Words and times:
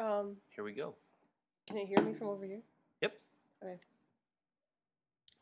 Um, 0.00 0.36
Here 0.48 0.64
we 0.64 0.72
go. 0.72 0.94
can 1.66 1.76
you 1.76 1.86
hear 1.86 2.00
me 2.00 2.14
from 2.14 2.28
over 2.28 2.46
here? 2.46 2.62
Yep. 3.02 3.12
Okay. 3.62 3.76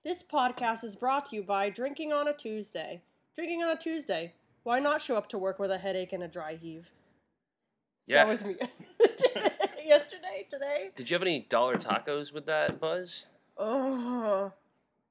This 0.03 0.25
podcast 0.25 0.83
is 0.83 0.97
brought 0.97 1.27
to 1.27 1.37
you 1.37 1.45
by 1.45 1.71
Drinking 1.71 2.13
on 2.13 2.27
a 2.27 2.33
Tuesday. 2.33 3.01
Drinking 3.37 3.63
on 3.63 3.71
a 3.71 3.79
Tuesday. 3.79 4.33
Why 4.65 4.81
not 4.81 5.01
show 5.01 5.17
up 5.17 5.29
to 5.29 5.39
work 5.39 5.61
with 5.61 5.71
a 5.71 5.79
headache 5.79 6.13
and 6.13 6.25
a 6.25 6.29
dry 6.29 6.57
heave? 6.57 6.91
Yeah. 8.09 8.25
That 8.25 8.29
was 8.29 8.45
me. 8.45 8.57
Yesterday, 9.87 10.45
today. 10.51 10.91
Did 10.97 11.09
you 11.09 11.15
have 11.15 11.23
any 11.23 11.47
dollar 11.49 11.77
tacos 11.77 12.33
with 12.33 12.47
that 12.47 12.81
buzz? 12.81 13.27
Oh, 13.57 14.53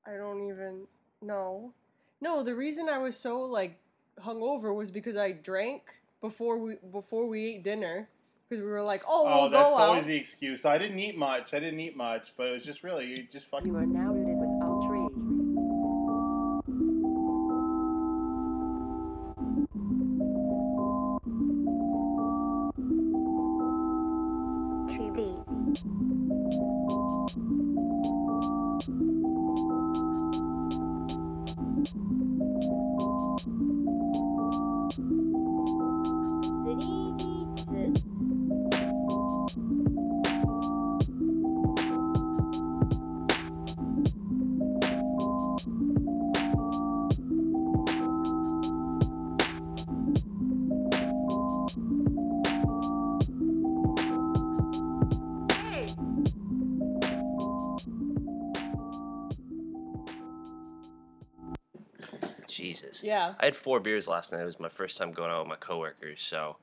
I 0.06 0.12
don't 0.18 0.46
even 0.50 0.82
know. 1.22 1.72
No, 2.20 2.44
the 2.44 2.54
reason 2.54 2.90
I 2.90 2.98
was 2.98 3.16
so 3.16 3.40
like 3.44 3.78
hungover 4.22 4.76
was 4.76 4.92
because 4.92 5.16
I 5.16 5.32
drank 5.32 5.84
before 6.20 6.58
we 6.58 6.76
before 6.92 7.28
we 7.28 7.46
ate 7.56 7.64
dinner 7.64 8.10
because 8.50 8.64
we 8.64 8.70
were 8.70 8.82
like, 8.82 9.04
oh, 9.08 9.26
Oh, 9.28 9.42
we'll 9.44 9.50
that's 9.50 9.70
go 9.70 9.76
always 9.78 10.04
out. 10.04 10.08
the 10.08 10.16
excuse. 10.16 10.66
I 10.66 10.78
didn't 10.78 11.00
eat 11.00 11.18
much. 11.18 11.54
I 11.54 11.60
didn't 11.60 11.80
eat 11.80 11.96
much, 11.98 12.34
but 12.38 12.48
it 12.48 12.52
was 12.54 12.64
just 12.66 12.84
really 12.84 13.06
you 13.08 13.28
just 13.32 13.48
fucking. 13.48 13.68
You 13.68 13.78
are 13.78 13.86
now 13.86 14.14
Yeah. 63.30 63.36
I 63.40 63.46
had 63.46 63.56
four 63.56 63.80
beers 63.80 64.08
last 64.08 64.32
night. 64.32 64.42
It 64.42 64.46
was 64.46 64.60
my 64.60 64.70
first 64.70 64.98
time 64.98 65.12
going 65.12 65.32
out 65.32 65.40
with 65.42 65.50
my 65.50 65.56
coworkers, 65.56 66.22
so 66.22 66.58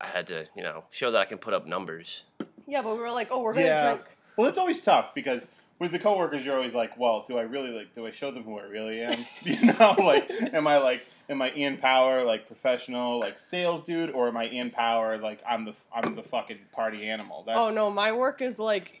I 0.00 0.06
had 0.06 0.26
to, 0.28 0.46
you 0.56 0.62
know, 0.62 0.84
show 0.90 1.10
that 1.10 1.20
I 1.20 1.24
can 1.24 1.38
put 1.38 1.54
up 1.54 1.66
numbers. 1.66 2.22
Yeah, 2.66 2.82
but 2.82 2.94
we 2.94 3.00
were 3.00 3.10
like, 3.10 3.28
oh, 3.30 3.40
we're 3.42 3.54
gonna 3.54 3.66
Yeah. 3.66 3.84
drink. 3.94 4.06
Well, 4.36 4.46
it's 4.48 4.58
always 4.58 4.80
tough 4.82 5.14
because 5.14 5.48
with 5.78 5.90
the 5.92 5.98
coworkers, 5.98 6.44
you're 6.44 6.56
always 6.56 6.74
like, 6.74 6.96
well, 6.98 7.24
do 7.26 7.38
I 7.38 7.42
really 7.42 7.70
like? 7.70 7.94
Do 7.94 8.06
I 8.06 8.10
show 8.10 8.30
them 8.30 8.42
who 8.44 8.58
I 8.58 8.64
really 8.64 9.00
am? 9.00 9.24
you 9.42 9.60
know, 9.66 9.94
like, 9.98 10.30
am 10.52 10.66
I 10.66 10.78
like, 10.78 11.02
am 11.28 11.40
I 11.42 11.52
Ian 11.54 11.78
Power, 11.78 12.22
like 12.24 12.46
professional, 12.46 13.18
like 13.18 13.38
sales 13.38 13.82
dude, 13.82 14.10
or 14.10 14.28
am 14.28 14.36
I 14.36 14.48
Ian 14.48 14.70
Power, 14.70 15.16
like 15.18 15.42
I'm 15.48 15.64
the 15.64 15.74
I'm 15.92 16.14
the 16.14 16.22
fucking 16.22 16.58
party 16.72 17.08
animal? 17.08 17.42
That's, 17.46 17.58
Oh 17.58 17.70
no, 17.70 17.90
my 17.90 18.12
work 18.12 18.40
is 18.42 18.58
like 18.58 19.00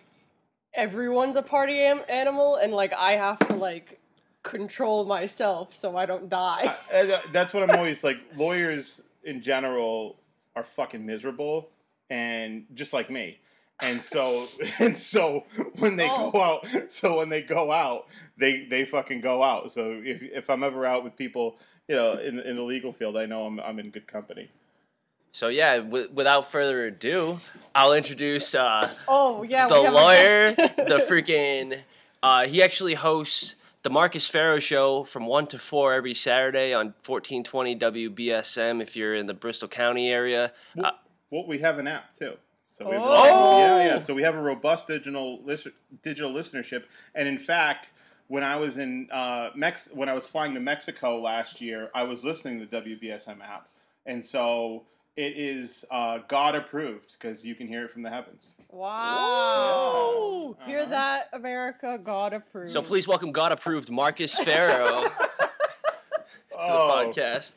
everyone's 0.74 1.36
a 1.36 1.42
party 1.42 1.80
am- 1.80 2.02
animal, 2.08 2.56
and 2.56 2.72
like 2.72 2.92
I 2.94 3.12
have 3.12 3.38
to 3.48 3.54
like 3.54 4.00
control 4.48 5.04
myself 5.04 5.72
so 5.74 5.96
I 5.96 6.06
don't 6.06 6.28
die. 6.28 6.74
I- 6.92 7.00
I- 7.12 7.22
that's 7.32 7.52
what 7.54 7.62
I'm 7.62 7.76
always 7.76 8.02
like. 8.02 8.16
Lawyers 8.36 9.02
in 9.24 9.42
general 9.42 10.16
are 10.56 10.64
fucking 10.64 11.04
miserable, 11.04 11.68
and 12.10 12.64
just 12.74 12.92
like 12.92 13.10
me. 13.10 13.38
And 13.80 14.02
so, 14.02 14.48
and 14.78 14.96
so 14.96 15.44
when 15.78 15.96
they 15.96 16.08
Oh. 16.10 16.30
go 16.30 16.40
out, 16.42 16.66
so 16.90 17.18
when 17.18 17.28
they 17.28 17.42
go 17.42 17.70
out, 17.70 18.06
they 18.38 18.64
they 18.64 18.84
fucking 18.84 19.20
go 19.20 19.42
out. 19.42 19.70
So 19.72 20.00
if 20.04 20.22
if 20.22 20.50
I'm 20.50 20.62
ever 20.64 20.84
out 20.86 21.04
with 21.04 21.14
people, 21.16 21.56
you 21.88 21.94
know, 21.96 22.14
in 22.18 22.40
in 22.40 22.56
the 22.56 22.62
legal 22.62 22.92
field, 22.92 23.16
I 23.16 23.26
know 23.26 23.44
I'm 23.46 23.60
I'm 23.60 23.78
in 23.78 23.90
good 23.90 24.06
company. 24.06 24.48
So 25.32 25.48
yeah, 25.48 25.76
w- 25.76 26.08
without 26.12 26.50
further 26.50 26.84
ado, 26.84 27.38
I'll 27.74 27.92
introduce 27.92 28.54
uh, 28.54 28.90
oh 29.06 29.42
yeah, 29.44 29.68
the 29.68 29.74
we 29.80 29.84
have 29.84 29.92
a 29.94 29.96
lawyer, 29.96 30.52
the 30.52 31.04
freaking. 31.08 31.78
Uh, 32.20 32.46
he 32.46 32.62
actually 32.64 32.94
hosts 32.94 33.54
the 33.88 33.94
Marcus 33.94 34.28
Ferro 34.28 34.58
Show 34.58 35.04
from 35.04 35.24
one 35.24 35.46
to 35.46 35.58
four 35.58 35.94
every 35.94 36.12
Saturday 36.12 36.74
on 36.74 36.88
1420 37.06 37.78
WBSM. 37.78 38.82
If 38.82 38.94
you're 38.94 39.14
in 39.14 39.24
the 39.24 39.32
Bristol 39.32 39.66
County 39.66 40.10
area, 40.10 40.52
Well, 40.76 40.92
well, 41.30 41.46
we 41.46 41.58
have 41.60 41.78
an 41.78 41.86
app 41.86 42.14
too. 42.14 42.34
So 42.68 42.86
we 42.86 42.96
have 42.96 43.02
Oh. 43.02 43.58
yeah, 43.58 43.86
yeah. 43.86 43.98
So 43.98 44.12
we 44.12 44.22
have 44.24 44.34
a 44.34 44.42
robust 44.42 44.88
digital 44.88 45.40
listen, 45.42 45.72
digital 46.04 46.30
listenership, 46.30 46.84
and 47.14 47.26
in 47.26 47.38
fact, 47.38 47.92
when 48.26 48.44
I 48.44 48.56
was 48.56 48.76
in 48.76 49.08
uh, 49.10 49.52
Mex, 49.56 49.88
when 49.94 50.10
I 50.10 50.12
was 50.12 50.26
flying 50.26 50.52
to 50.52 50.60
Mexico 50.60 51.18
last 51.18 51.62
year, 51.62 51.90
I 51.94 52.02
was 52.02 52.24
listening 52.24 52.60
to 52.60 52.66
the 52.66 52.76
WBSM 52.82 53.40
app, 53.40 53.70
and 54.04 54.22
so 54.22 54.82
it 55.18 55.36
is 55.36 55.84
uh, 55.90 56.20
God 56.28 56.54
approved 56.54 57.14
because 57.18 57.44
you 57.44 57.56
can 57.56 57.66
hear 57.66 57.84
it 57.84 57.90
from 57.92 58.02
the 58.02 58.10
heavens. 58.10 58.52
wow. 58.72 60.56
Hear 60.64 60.80
Uh-huh. 60.80 60.90
that, 60.90 61.28
America? 61.32 61.98
God 62.02 62.32
approved. 62.32 62.70
so 62.70 62.80
please 62.82 63.08
welcome 63.08 63.32
God 63.32 63.50
approved 63.52 63.90
Marcus 63.90 64.34
Ferro 64.36 65.02
to 65.08 65.12
Oh, 66.56 67.12
the 67.12 67.20
podcast. 67.20 67.54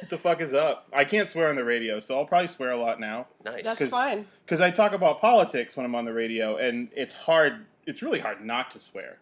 what 0.00 0.10
the 0.10 0.18
fuck 0.18 0.40
is 0.40 0.54
up? 0.54 0.88
I 0.92 1.04
can't 1.04 1.28
swear 1.30 1.48
on 1.48 1.56
the 1.56 1.64
radio, 1.64 2.00
so 2.00 2.16
I'll 2.18 2.26
probably 2.26 2.48
swear 2.48 2.70
a 2.72 2.76
lot 2.76 2.98
now. 3.00 3.26
Nice. 3.44 3.64
That's 3.64 3.78
'cause- 3.78 3.88
fine. 3.88 4.26
because 4.44 4.60
I 4.60 4.70
talk 4.70 4.92
about 4.92 5.20
politics 5.20 5.76
when 5.76 5.86
I'm 5.86 5.94
on 5.94 6.04
the 6.04 6.12
radio, 6.12 6.56
and 6.56 6.88
it's 6.96 7.14
hard. 7.14 7.64
It's 7.86 8.02
really 8.02 8.18
hard 8.20 8.44
not 8.44 8.70
to 8.72 8.80
swear 8.80 9.18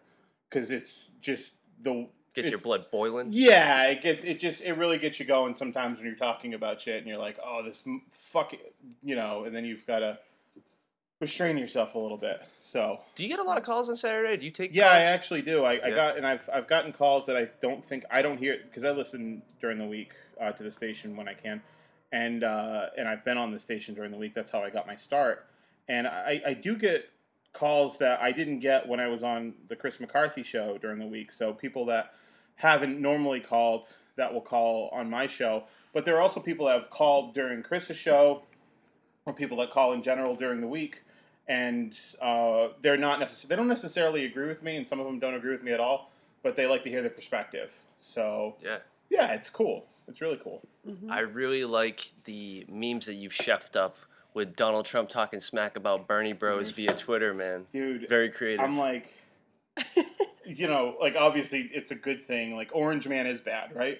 because 0.49 0.71
it's 0.71 1.11
just 1.21 1.53
the 1.83 2.07
Gets 2.33 2.49
your 2.49 2.59
blood 2.59 2.85
boiling. 2.91 3.27
Yeah, 3.31 3.87
it 3.89 4.01
gets 4.01 4.23
it 4.23 4.39
just 4.39 4.63
it 4.63 4.73
really 4.73 4.97
gets 4.97 5.19
you 5.19 5.25
going 5.25 5.55
sometimes 5.55 5.97
when 5.97 6.07
you're 6.07 6.15
talking 6.15 6.55
about 6.55 6.81
shit 6.81 6.97
and 6.97 7.07
you're 7.07 7.19
like, 7.19 7.37
oh, 7.43 7.61
this 7.63 7.83
fuck, 8.11 8.53
it," 8.53 8.73
you 9.03 9.15
know, 9.15 9.43
and 9.43 9.55
then 9.55 9.65
you've 9.65 9.85
got 9.85 9.99
to 9.99 10.17
restrain 11.19 11.57
yourself 11.57 11.95
a 11.95 11.99
little 11.99 12.17
bit. 12.17 12.43
So 12.59 12.99
Do 13.15 13.23
you 13.23 13.29
get 13.29 13.39
a 13.39 13.43
lot 13.43 13.57
of 13.57 13.63
calls 13.63 13.87
on 13.87 13.95
Saturday? 13.95 14.35
Do 14.37 14.45
you 14.45 14.51
take? 14.51 14.73
yeah, 14.73 14.89
I 14.89 15.01
actually 15.01 15.41
do. 15.41 15.63
I, 15.63 15.73
I 15.85 15.91
got 15.91 16.17
and 16.17 16.25
I've 16.25 16.49
I've 16.51 16.67
gotten 16.67 16.91
calls 16.91 17.25
that 17.27 17.37
I 17.37 17.49
don't 17.61 17.85
think 17.85 18.03
I 18.11 18.21
don't 18.21 18.37
hear 18.37 18.57
because 18.63 18.83
I 18.83 18.91
listen 18.91 19.41
during 19.61 19.77
the 19.77 19.85
week 19.85 20.13
uh, 20.41 20.51
to 20.51 20.63
the 20.63 20.71
station 20.71 21.15
when 21.15 21.27
I 21.27 21.33
can, 21.35 21.61
and 22.11 22.43
uh, 22.43 22.87
and 22.97 23.07
I've 23.07 23.23
been 23.23 23.37
on 23.37 23.51
the 23.51 23.59
station 23.59 23.93
during 23.93 24.11
the 24.11 24.17
week. 24.17 24.33
That's 24.33 24.51
how 24.51 24.63
I 24.63 24.69
got 24.69 24.87
my 24.87 24.95
start. 24.95 25.45
And 25.87 26.07
I, 26.07 26.41
I 26.47 26.53
do 26.53 26.77
get 26.77 27.09
calls 27.51 27.97
that 27.99 28.21
I 28.21 28.31
didn't 28.31 28.59
get 28.59 28.87
when 28.87 28.99
I 28.99 29.07
was 29.07 29.21
on 29.21 29.53
the 29.67 29.75
Chris 29.75 29.99
McCarthy 29.99 30.41
show 30.43 30.77
during 30.77 30.97
the 30.97 31.05
week. 31.05 31.31
So 31.31 31.53
people 31.53 31.85
that 31.87 32.13
haven't 32.55 32.99
normally 33.01 33.39
called 33.39 33.87
that 34.15 34.33
will 34.33 34.41
call 34.41 34.89
on 34.93 35.09
my 35.09 35.25
show. 35.27 35.63
But 35.93 36.05
there 36.05 36.15
are 36.17 36.21
also 36.21 36.39
people 36.39 36.67
that 36.67 36.79
have 36.79 36.89
called 36.89 37.33
during 37.33 37.61
Chris's 37.63 37.97
show, 37.97 38.43
or 39.25 39.33
people 39.33 39.57
that 39.57 39.71
call 39.71 39.93
in 39.93 40.01
general 40.03 40.35
during 40.35 40.59
the 40.61 40.67
week 40.67 41.01
and 41.47 41.99
uh, 42.21 42.69
they're 42.81 42.95
not 42.95 43.19
necessarily 43.19 43.49
they 43.49 43.55
don't 43.57 43.67
necessarily 43.67 44.25
agree 44.25 44.47
with 44.47 44.63
me, 44.63 44.77
and 44.77 44.87
some 44.87 44.99
of 45.01 45.05
them 45.05 45.19
don't 45.19 45.33
agree 45.33 45.51
with 45.51 45.61
me 45.61 45.73
at 45.73 45.79
all. 45.81 46.09
But 46.41 46.55
they 46.55 46.67
like 46.67 46.83
to 46.85 46.89
hear 46.89 47.01
the 47.01 47.09
perspective. 47.09 47.73
So 47.99 48.55
Yeah. 48.63 48.77
yeah, 49.09 49.33
it's 49.33 49.49
cool. 49.49 49.85
It's 50.07 50.21
really 50.21 50.39
cool. 50.41 50.61
Mhm. 50.87 51.09
I 51.11 51.19
really 51.19 51.65
like 51.65 52.11
the 52.23 52.65
memes 52.69 53.05
that 53.07 53.15
you've 53.15 53.33
chefed 53.33 53.75
up 53.75 53.97
with 54.33 54.55
Donald 54.55 54.85
Trump 54.85 55.09
talking 55.09 55.39
smack 55.41 55.75
about 55.75 56.07
Bernie 56.07 56.31
Bros 56.33 56.71
Mhm. 56.71 56.75
via 56.75 56.95
Twitter, 56.95 57.33
man. 57.33 57.65
Dude, 57.73 58.07
Very 58.07 58.29
creative. 58.29 58.63
I'm 58.63 58.77
like, 58.77 59.13
you 60.45 60.67
know, 60.67 60.95
like 60.99 61.15
obviously 61.15 61.69
it's 61.73 61.91
a 61.91 61.95
good 61.95 62.21
thing. 62.21 62.55
Like 62.55 62.71
Orange 62.73 63.07
Man 63.07 63.27
is 63.27 63.41
bad, 63.41 63.75
right? 63.75 63.99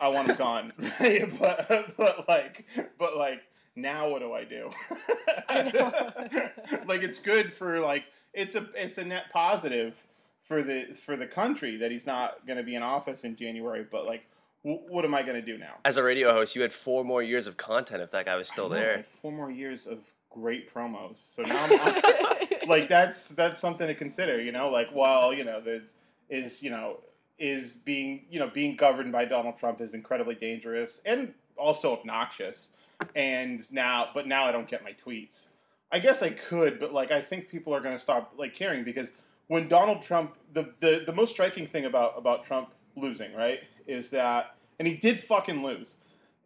I 0.00 0.08
want 0.08 0.28
him 0.28 0.36
gone, 0.36 0.72
right? 1.00 1.30
But 1.38 1.96
but 1.96 2.28
like 2.28 2.64
but 2.98 3.16
like 3.16 3.42
now 3.76 4.08
what 4.08 4.20
do 4.20 4.32
I 4.32 4.44
do? 4.44 4.70
I 5.48 6.50
like 6.86 7.02
it's 7.02 7.18
good 7.18 7.52
for 7.52 7.80
like 7.80 8.04
it's 8.32 8.54
a 8.54 8.66
it's 8.74 8.98
a 8.98 9.04
net 9.04 9.24
positive 9.32 10.02
for 10.42 10.62
the 10.62 10.86
for 11.04 11.16
the 11.16 11.26
country 11.26 11.76
that 11.78 11.90
he's 11.90 12.06
not 12.06 12.46
going 12.46 12.56
to 12.56 12.62
be 12.62 12.74
in 12.74 12.82
office 12.82 13.24
in 13.24 13.34
January. 13.36 13.86
But 13.90 14.04
like, 14.06 14.24
w- 14.64 14.82
what 14.88 15.04
am 15.04 15.14
I 15.14 15.22
going 15.22 15.36
to 15.36 15.42
do 15.42 15.56
now? 15.58 15.74
As 15.84 15.96
a 15.96 16.02
radio 16.02 16.32
host, 16.32 16.54
you 16.54 16.62
had 16.62 16.72
four 16.72 17.04
more 17.04 17.22
years 17.22 17.46
of 17.46 17.56
content 17.56 18.02
if 18.02 18.10
that 18.10 18.26
guy 18.26 18.36
was 18.36 18.48
still 18.48 18.66
I 18.66 18.68
know, 18.68 18.74
I 18.76 18.80
there. 18.80 18.96
had 18.96 19.06
four 19.06 19.32
more 19.32 19.50
years 19.50 19.86
of 19.86 19.98
great 20.30 20.72
promos. 20.72 21.18
So 21.18 21.42
now 21.42 21.64
I'm, 21.64 21.80
I'm 21.80 22.33
like 22.68 22.88
that's 22.88 23.28
that's 23.28 23.60
something 23.60 23.86
to 23.86 23.94
consider. 23.94 24.40
You 24.40 24.52
know, 24.52 24.70
like 24.70 24.88
well, 24.94 25.32
you 25.32 25.44
know, 25.44 25.60
there 25.60 25.82
is 26.30 26.62
you 26.62 26.70
know 26.70 26.98
is 27.38 27.72
being 27.72 28.26
you 28.30 28.38
know 28.38 28.48
being 28.48 28.76
governed 28.76 29.12
by 29.12 29.24
Donald 29.24 29.58
Trump 29.58 29.80
is 29.80 29.94
incredibly 29.94 30.34
dangerous 30.34 31.00
and 31.04 31.34
also 31.56 31.92
obnoxious. 31.92 32.68
And 33.16 33.70
now, 33.72 34.08
but 34.14 34.26
now 34.28 34.46
I 34.46 34.52
don't 34.52 34.68
get 34.68 34.82
my 34.84 34.94
tweets. 35.04 35.46
I 35.92 35.98
guess 35.98 36.22
I 36.22 36.30
could, 36.30 36.78
but 36.80 36.92
like 36.92 37.10
I 37.10 37.20
think 37.20 37.48
people 37.48 37.74
are 37.74 37.80
going 37.80 37.94
to 37.94 38.00
stop 38.00 38.32
like 38.38 38.54
caring 38.54 38.84
because 38.84 39.10
when 39.48 39.68
Donald 39.68 40.00
Trump, 40.02 40.36
the, 40.52 40.72
the 40.80 41.02
the 41.04 41.12
most 41.12 41.32
striking 41.32 41.66
thing 41.66 41.84
about 41.86 42.14
about 42.16 42.44
Trump 42.44 42.70
losing, 42.96 43.34
right, 43.34 43.60
is 43.86 44.08
that, 44.10 44.54
and 44.78 44.88
he 44.88 44.94
did 44.94 45.18
fucking 45.18 45.62
lose, 45.62 45.96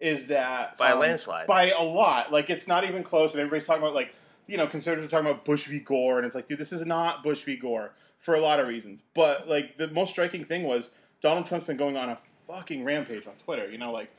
is 0.00 0.26
that 0.26 0.76
By 0.78 0.90
a 0.90 0.94
um, 0.94 1.00
landslide. 1.00 1.46
by 1.46 1.70
a 1.70 1.82
lot. 1.82 2.32
Like 2.32 2.50
it's 2.50 2.66
not 2.66 2.84
even 2.84 3.02
close, 3.02 3.32
and 3.32 3.40
everybody's 3.40 3.66
talking 3.66 3.82
about 3.82 3.94
like 3.94 4.14
you 4.48 4.56
know, 4.56 4.66
conservatives 4.66 5.06
are 5.06 5.10
talking 5.10 5.30
about 5.30 5.44
Bush 5.44 5.66
v. 5.66 5.78
Gore, 5.78 6.16
and 6.16 6.26
it's 6.26 6.34
like, 6.34 6.48
dude, 6.48 6.58
this 6.58 6.72
is 6.72 6.84
not 6.84 7.22
Bush 7.22 7.42
v. 7.44 7.56
Gore 7.56 7.92
for 8.18 8.34
a 8.34 8.40
lot 8.40 8.58
of 8.58 8.66
reasons. 8.66 9.02
But 9.14 9.46
like 9.46 9.76
the 9.76 9.88
most 9.88 10.10
striking 10.10 10.44
thing 10.44 10.64
was 10.64 10.90
Donald 11.22 11.46
Trump's 11.46 11.66
been 11.66 11.76
going 11.76 11.96
on 11.96 12.08
a 12.08 12.18
fucking 12.48 12.82
rampage 12.82 13.26
on 13.26 13.34
Twitter. 13.34 13.70
You 13.70 13.78
know, 13.78 13.92
like 13.92 14.10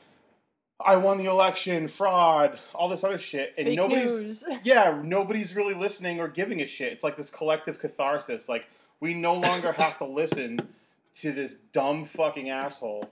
I 0.80 0.96
won 0.96 1.18
the 1.18 1.26
election, 1.26 1.88
fraud, 1.88 2.58
all 2.74 2.88
this 2.88 3.04
other 3.04 3.18
shit, 3.18 3.54
and 3.58 3.66
Fake 3.66 3.76
nobody's 3.76 4.16
news. 4.16 4.46
yeah, 4.64 5.00
nobody's 5.02 5.54
really 5.54 5.74
listening 5.74 6.20
or 6.20 6.28
giving 6.28 6.62
a 6.62 6.66
shit. 6.66 6.92
It's 6.92 7.04
like 7.04 7.16
this 7.16 7.28
collective 7.28 7.78
catharsis. 7.78 8.48
Like 8.48 8.66
we 9.00 9.14
no 9.14 9.34
longer 9.34 9.72
have 9.72 9.98
to 9.98 10.04
listen 10.04 10.60
to 11.16 11.32
this 11.32 11.56
dumb 11.72 12.04
fucking 12.04 12.50
asshole 12.50 13.10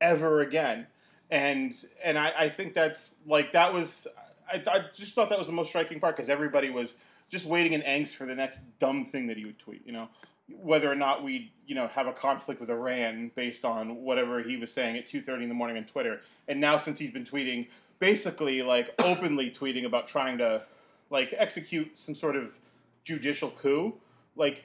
ever 0.00 0.40
again. 0.40 0.86
And 1.30 1.74
and 2.02 2.18
I, 2.18 2.32
I 2.36 2.48
think 2.48 2.74
that's 2.74 3.14
like 3.26 3.52
that 3.52 3.72
was 3.72 4.06
I, 4.50 4.62
I 4.70 4.84
just 4.94 5.14
thought 5.14 5.28
that 5.30 5.38
was 5.38 5.46
the 5.46 5.52
most 5.52 5.68
striking 5.68 6.00
part 6.00 6.16
because 6.16 6.28
everybody 6.28 6.70
was 6.70 6.94
just 7.30 7.46
waiting 7.46 7.72
in 7.72 7.82
angst 7.82 8.14
for 8.14 8.26
the 8.26 8.34
next 8.34 8.60
dumb 8.78 9.04
thing 9.04 9.26
that 9.28 9.36
he 9.36 9.44
would 9.44 9.58
tweet. 9.58 9.82
You 9.86 9.92
know, 9.92 10.08
whether 10.48 10.90
or 10.90 10.94
not 10.94 11.22
we 11.24 11.52
you 11.66 11.74
know 11.74 11.88
have 11.88 12.06
a 12.06 12.12
conflict 12.12 12.60
with 12.60 12.70
Iran 12.70 13.30
based 13.34 13.64
on 13.64 14.02
whatever 14.02 14.42
he 14.42 14.56
was 14.56 14.72
saying 14.72 14.96
at 14.96 15.06
two 15.06 15.22
thirty 15.22 15.42
in 15.42 15.48
the 15.48 15.54
morning 15.54 15.76
on 15.76 15.84
Twitter. 15.84 16.20
And 16.48 16.60
now 16.60 16.76
since 16.76 16.98
he's 16.98 17.10
been 17.10 17.24
tweeting, 17.24 17.68
basically 17.98 18.62
like 18.62 18.94
openly 19.00 19.50
tweeting 19.50 19.86
about 19.86 20.06
trying 20.06 20.38
to 20.38 20.62
like 21.10 21.34
execute 21.36 21.98
some 21.98 22.14
sort 22.14 22.36
of 22.36 22.58
judicial 23.04 23.50
coup, 23.50 23.94
like 24.36 24.64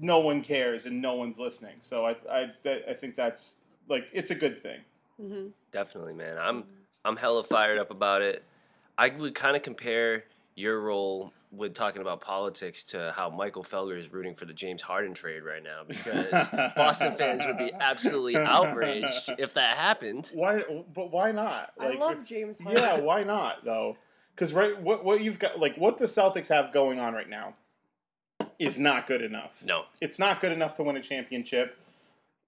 no 0.00 0.18
one 0.18 0.42
cares 0.42 0.86
and 0.86 1.00
no 1.00 1.14
one's 1.14 1.38
listening. 1.38 1.76
So 1.80 2.04
I 2.04 2.16
I 2.30 2.52
I 2.88 2.92
think 2.94 3.16
that's 3.16 3.54
like 3.88 4.06
it's 4.12 4.30
a 4.30 4.34
good 4.34 4.58
thing. 4.58 4.80
hmm 5.20 5.46
Definitely, 5.72 6.14
man. 6.14 6.36
I'm 6.38 6.64
I'm 7.04 7.16
hella 7.16 7.44
fired 7.44 7.78
up 7.78 7.90
about 7.90 8.22
it. 8.22 8.44
I 8.96 9.08
would 9.08 9.34
kind 9.34 9.56
of 9.56 9.62
compare 9.62 10.24
your 10.54 10.80
role 10.80 11.32
with 11.50 11.74
talking 11.74 12.02
about 12.02 12.20
politics 12.20 12.82
to 12.82 13.12
how 13.16 13.30
Michael 13.30 13.62
Felger 13.62 13.96
is 13.96 14.12
rooting 14.12 14.34
for 14.34 14.44
the 14.44 14.52
James 14.52 14.82
Harden 14.82 15.14
trade 15.14 15.42
right 15.42 15.62
now 15.62 15.82
because 15.86 16.48
Boston 16.76 17.14
fans 17.14 17.44
would 17.46 17.58
be 17.58 17.72
absolutely 17.72 18.36
outraged 18.36 19.32
if 19.38 19.54
that 19.54 19.76
happened. 19.76 20.30
Why? 20.32 20.62
But 20.94 21.12
why 21.12 21.32
not? 21.32 21.72
I 21.78 21.92
love 21.92 22.24
James 22.24 22.58
Harden. 22.58 22.82
Yeah, 22.82 23.00
why 23.00 23.22
not 23.22 23.64
though? 23.64 23.96
Because 24.34 24.52
right, 24.52 24.80
what 24.80 25.04
what 25.04 25.20
you've 25.20 25.38
got, 25.38 25.58
like 25.60 25.76
what 25.76 25.98
the 25.98 26.06
Celtics 26.06 26.48
have 26.48 26.72
going 26.72 26.98
on 26.98 27.14
right 27.14 27.28
now, 27.28 27.54
is 28.58 28.78
not 28.78 29.06
good 29.06 29.22
enough. 29.22 29.62
No, 29.64 29.84
It's 30.00 30.18
not 30.18 30.40
good 30.40 30.52
enough 30.52 30.76
to 30.76 30.82
win 30.82 30.96
a 30.96 31.02
championship. 31.02 31.76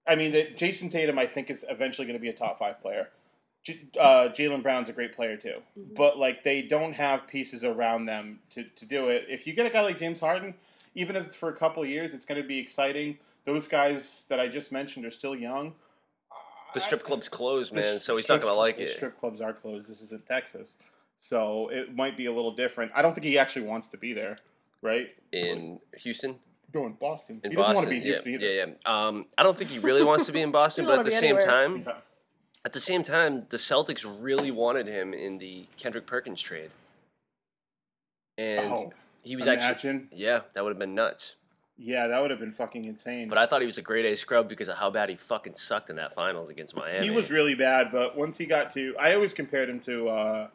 I 0.05 0.15
mean, 0.15 0.31
that 0.33 0.57
Jayson 0.57 0.89
Tatum, 0.89 1.19
I 1.19 1.25
think, 1.27 1.49
is 1.49 1.65
eventually 1.69 2.07
going 2.07 2.17
to 2.17 2.21
be 2.21 2.29
a 2.29 2.33
top 2.33 2.59
five 2.59 2.81
player. 2.81 3.09
J- 3.67 3.81
uh, 3.99 4.29
Jaylen 4.29 4.63
Brown's 4.63 4.87
a 4.89 4.93
great 4.93 5.13
player 5.13 5.35
too, 5.35 5.61
Mhm. 5.77 5.93
but 5.95 6.17
like 6.17 6.43
they 6.43 6.61
don't 6.61 6.93
have 6.93 7.27
pieces 7.27 7.65
around 7.65 8.05
them 8.05 8.39
to, 8.51 8.63
to 8.63 8.85
do 8.85 9.09
it. 9.09 9.25
If 9.29 9.45
you 9.45 9.51
get 9.53 9.65
a 9.65 9.69
guy 9.69 9.81
like 9.81 9.97
James 9.97 10.19
Harden, 10.21 10.53
even 10.95 11.15
if 11.17 11.25
it's 11.25 11.35
for 11.35 11.49
a 11.49 11.55
couple 11.55 11.83
of 11.83 11.89
years, 11.89 12.13
it's 12.13 12.25
going 12.25 12.41
to 12.41 12.47
be 12.47 12.59
exciting. 12.59 13.17
Those 13.45 13.67
guys 13.67 14.25
that 14.29 14.39
I 14.39 14.47
just 14.47 14.71
mentioned 14.71 15.05
are 15.05 15.11
still 15.11 15.35
young. 15.35 15.75
the 16.73 16.79
strip 16.81 17.01
I- 17.01 17.07
club's 17.07 17.27
closed, 17.29 17.73
man, 17.73 17.99
sh- 17.99 18.03
so 18.03 18.15
he's 18.17 18.27
not 18.29 18.35
gonna 18.41 18.47
club- 18.53 18.57
like 18.57 18.77
the 18.77 18.83
it. 18.83 18.89
Strip 18.89 19.19
clubs 19.19 19.41
are 19.41 19.53
closed. 19.53 19.87
This 19.89 20.01
is 20.01 20.11
in 20.11 20.19
Texas, 20.21 20.75
so 21.19 21.69
it 21.69 21.95
might 21.95 22.15
be 22.17 22.25
a 22.27 22.31
little 22.31 22.51
different. 22.51 22.91
I 22.93 23.01
don't 23.01 23.13
think 23.15 23.25
he 23.25 23.37
actually 23.37 23.65
wants 23.65 23.87
to 23.89 23.97
be 23.97 24.13
there, 24.13 24.37
right? 24.81 25.09
In 25.31 25.79
Houston, 25.97 26.37
Go 26.73 26.85
in 26.85 26.93
Boston. 26.93 27.39
in 27.43 27.51
he 27.51 27.55
doesn't 27.57 27.73
want 27.73 27.85
to 27.87 27.89
be 27.89 27.97
in 27.97 28.03
yeah, 28.03 28.19
either. 28.33 28.45
yeah, 28.45 28.65
yeah. 28.65 28.73
Um, 29.07 29.25
I 29.37 29.43
don't 29.43 29.57
think 29.57 29.69
he 29.71 29.79
really 29.79 30.03
wants 30.03 30.25
to 30.27 30.31
be 30.33 30.41
in 30.41 30.51
Boston, 30.61 30.85
but 30.85 30.99
at 30.99 31.05
the 31.05 31.09
wanna 31.09 31.19
same 31.19 31.37
anywhere. 31.37 31.45
time, 31.45 31.83
Yeah. 31.87 31.93
At 32.67 32.73
the 32.73 32.81
same 32.81 33.01
time, 33.01 33.45
the 33.47 33.55
Celtics 33.55 34.05
really 34.21 34.51
wanted 34.51 34.87
him 34.87 35.13
in 35.13 35.37
the 35.37 35.65
Kendrick 35.77 36.05
Perkins 36.05 36.41
trade, 36.41 36.69
and 38.37 38.73
oh, 38.73 38.93
he 39.23 39.37
was 39.37 39.47
actually 39.47 40.01
yeah, 40.11 40.41
that 40.53 40.65
would 40.65 40.71
have 40.71 40.77
been 40.77 40.93
nuts. 40.93 41.35
Yeah, 41.77 42.07
that 42.07 42.21
would 42.21 42.29
have 42.29 42.41
been 42.41 42.51
fucking 42.51 42.83
insane. 42.83 43.29
But 43.29 43.37
I 43.37 43.45
thought 43.45 43.61
he 43.61 43.67
was 43.67 43.77
a 43.77 43.81
grade 43.81 44.05
A 44.05 44.17
scrub 44.17 44.49
because 44.49 44.67
of 44.67 44.75
how 44.75 44.89
bad 44.89 45.07
he 45.07 45.15
fucking 45.15 45.55
sucked 45.55 45.89
in 45.89 45.95
that 45.95 46.13
finals 46.13 46.49
against 46.49 46.75
Miami. 46.75 47.07
he 47.07 47.09
was 47.09 47.31
really 47.31 47.55
bad, 47.55 47.89
but 47.89 48.17
once 48.17 48.37
he 48.37 48.45
got 48.45 48.73
to, 48.73 48.93
I 48.99 49.13
always 49.13 49.33
compared 49.33 49.69
him 49.69 49.79
to 49.81 50.09
uh, 50.09 50.47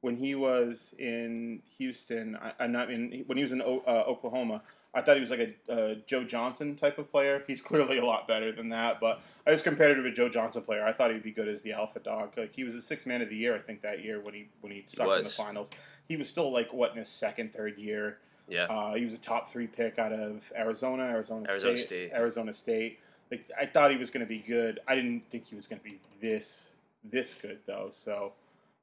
when 0.00 0.16
he 0.16 0.36
was 0.36 0.94
in 0.96 1.60
Houston. 1.76 2.36
I, 2.36 2.52
I'm 2.60 2.70
not 2.70 2.88
in 2.88 3.24
when 3.26 3.36
he 3.36 3.42
was 3.42 3.52
in 3.52 3.62
O- 3.62 3.82
uh, 3.84 4.04
Oklahoma. 4.06 4.62
I 4.94 5.02
thought 5.02 5.16
he 5.16 5.20
was 5.20 5.30
like 5.30 5.56
a 5.68 5.72
uh, 5.72 5.94
Joe 6.06 6.24
Johnson 6.24 6.74
type 6.74 6.98
of 6.98 7.10
player. 7.10 7.42
He's 7.46 7.60
clearly 7.70 7.98
a 7.98 8.04
lot 8.04 8.26
better 8.26 8.52
than 8.52 8.70
that, 8.70 9.00
but 9.00 9.20
I 9.46 9.52
just 9.52 9.64
compared 9.64 9.96
him 9.96 10.02
to 10.02 10.08
a 10.08 10.12
Joe 10.12 10.28
Johnson 10.28 10.62
player. 10.62 10.84
I 10.84 10.92
thought 10.92 11.12
he'd 11.12 11.22
be 11.22 11.30
good 11.30 11.48
as 11.48 11.60
the 11.60 11.72
alpha 11.72 12.00
dog. 12.00 12.36
Like 12.36 12.54
he 12.54 12.64
was 12.64 12.74
the 12.74 12.82
sixth 12.82 13.06
man 13.06 13.22
of 13.22 13.28
the 13.28 13.36
year, 13.36 13.54
I 13.54 13.58
think 13.58 13.82
that 13.82 14.02
year 14.02 14.20
when 14.20 14.34
he 14.34 14.48
when 14.60 14.72
he 14.72 14.84
sucked 14.86 15.18
in 15.18 15.24
the 15.24 15.30
finals. 15.30 15.70
He 16.08 16.16
was 16.16 16.28
still 16.28 16.50
like 16.50 16.72
what 16.72 16.92
in 16.92 16.98
his 16.98 17.08
second, 17.08 17.52
third 17.52 17.76
year. 17.76 18.18
yeah. 18.48 18.64
Uh, 18.64 18.94
he 18.94 19.04
was 19.04 19.12
a 19.12 19.18
top 19.18 19.50
three 19.50 19.66
pick 19.66 19.98
out 19.98 20.12
of 20.12 20.50
Arizona, 20.56 21.02
Arizona, 21.02 21.46
Arizona 21.50 21.76
State, 21.76 21.86
State. 21.86 22.12
Arizona 22.14 22.52
State. 22.54 22.98
Like 23.30 23.44
I 23.60 23.66
thought 23.66 23.90
he 23.90 23.98
was 23.98 24.10
going 24.10 24.24
to 24.24 24.28
be 24.28 24.38
good. 24.38 24.80
I 24.88 24.94
didn't 24.94 25.22
think 25.30 25.46
he 25.46 25.54
was 25.54 25.66
going 25.66 25.80
to 25.80 25.84
be 25.84 26.00
this 26.22 26.70
this 27.04 27.34
good 27.34 27.58
though. 27.66 27.90
So 27.92 28.32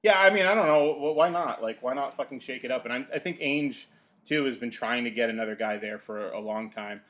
yeah, 0.03 0.19
I 0.19 0.29
mean 0.29 0.45
I 0.45 0.53
don't 0.53 0.67
know 0.67 0.93
Wh- 0.93 1.15
why 1.15 1.29
not. 1.29 1.63
Like 1.63 1.81
why 1.81 1.93
not 1.95 2.15
fucking 2.15 2.39
shake 2.41 2.63
it 2.63 2.69
up? 2.69 2.85
And 2.85 2.93
I, 2.93 3.05
I 3.15 3.17
think 3.17 3.39
Ainge 3.39 3.85
too 4.25 4.45
has 4.45 4.57
been 4.57 4.71
trying 4.71 5.03
to 5.03 5.11
get 5.11 5.29
another 5.29 5.55
guy 5.55 5.77
there 5.77 5.99
for 5.99 6.31
a 6.31 6.39
long 6.39 6.69
time. 6.69 7.01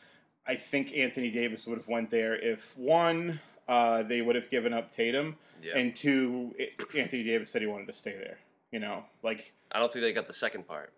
I 0.47 0.55
think 0.55 0.93
Anthony 0.95 1.29
Davis 1.31 1.65
would 1.67 1.77
have 1.77 1.87
went 1.87 2.11
there 2.11 2.35
if 2.35 2.77
one 2.77 3.39
uh, 3.67 4.03
they 4.03 4.21
would 4.21 4.35
have 4.35 4.49
given 4.51 4.73
up 4.73 4.91
Tatum, 4.91 5.37
yeah. 5.63 5.77
and 5.77 5.95
two 5.95 6.53
i- 6.59 6.97
Anthony 6.99 7.23
Davis 7.23 7.49
said 7.49 7.61
he 7.61 7.67
wanted 7.67 7.87
to 7.87 7.93
stay 7.93 8.13
there. 8.15 8.37
You 8.71 8.79
know, 8.79 9.03
like 9.23 9.53
I 9.71 9.79
don't 9.79 9.91
think 9.91 10.03
they 10.03 10.13
got 10.13 10.27
the 10.27 10.33
second 10.33 10.67
part. 10.67 10.91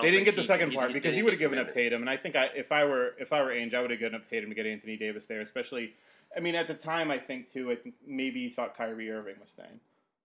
They 0.00 0.10
didn't 0.10 0.24
get 0.24 0.34
the 0.36 0.40
he- 0.40 0.46
second 0.46 0.70
he- 0.70 0.76
part 0.76 0.88
he 0.88 0.94
because 0.94 1.14
he 1.14 1.22
would 1.22 1.32
have 1.34 1.38
given 1.40 1.58
up. 1.58 1.74
Tatum, 1.74 2.00
and 2.00 2.08
I 2.10 2.16
think 2.16 2.34
I, 2.34 2.46
if 2.56 2.72
I 2.72 2.84
were 2.84 3.14
if 3.20 3.32
I 3.32 3.42
were 3.42 3.50
Ainge, 3.50 3.74
I 3.74 3.82
would 3.82 3.90
have 3.90 4.00
given 4.00 4.14
up 4.16 4.28
Tatum 4.28 4.48
to 4.48 4.54
get 4.54 4.64
Anthony 4.66 4.96
Davis 4.96 5.26
there. 5.26 5.42
Especially, 5.42 5.94
I 6.36 6.40
mean, 6.40 6.54
at 6.54 6.66
the 6.66 6.74
time, 6.74 7.10
I 7.10 7.18
think 7.18 7.52
too, 7.52 7.70
I 7.70 7.76
think 7.76 7.94
maybe 8.06 8.42
he 8.44 8.48
thought 8.50 8.74
Kyrie 8.76 9.10
Irving 9.10 9.34
was 9.40 9.50
staying, 9.50 9.78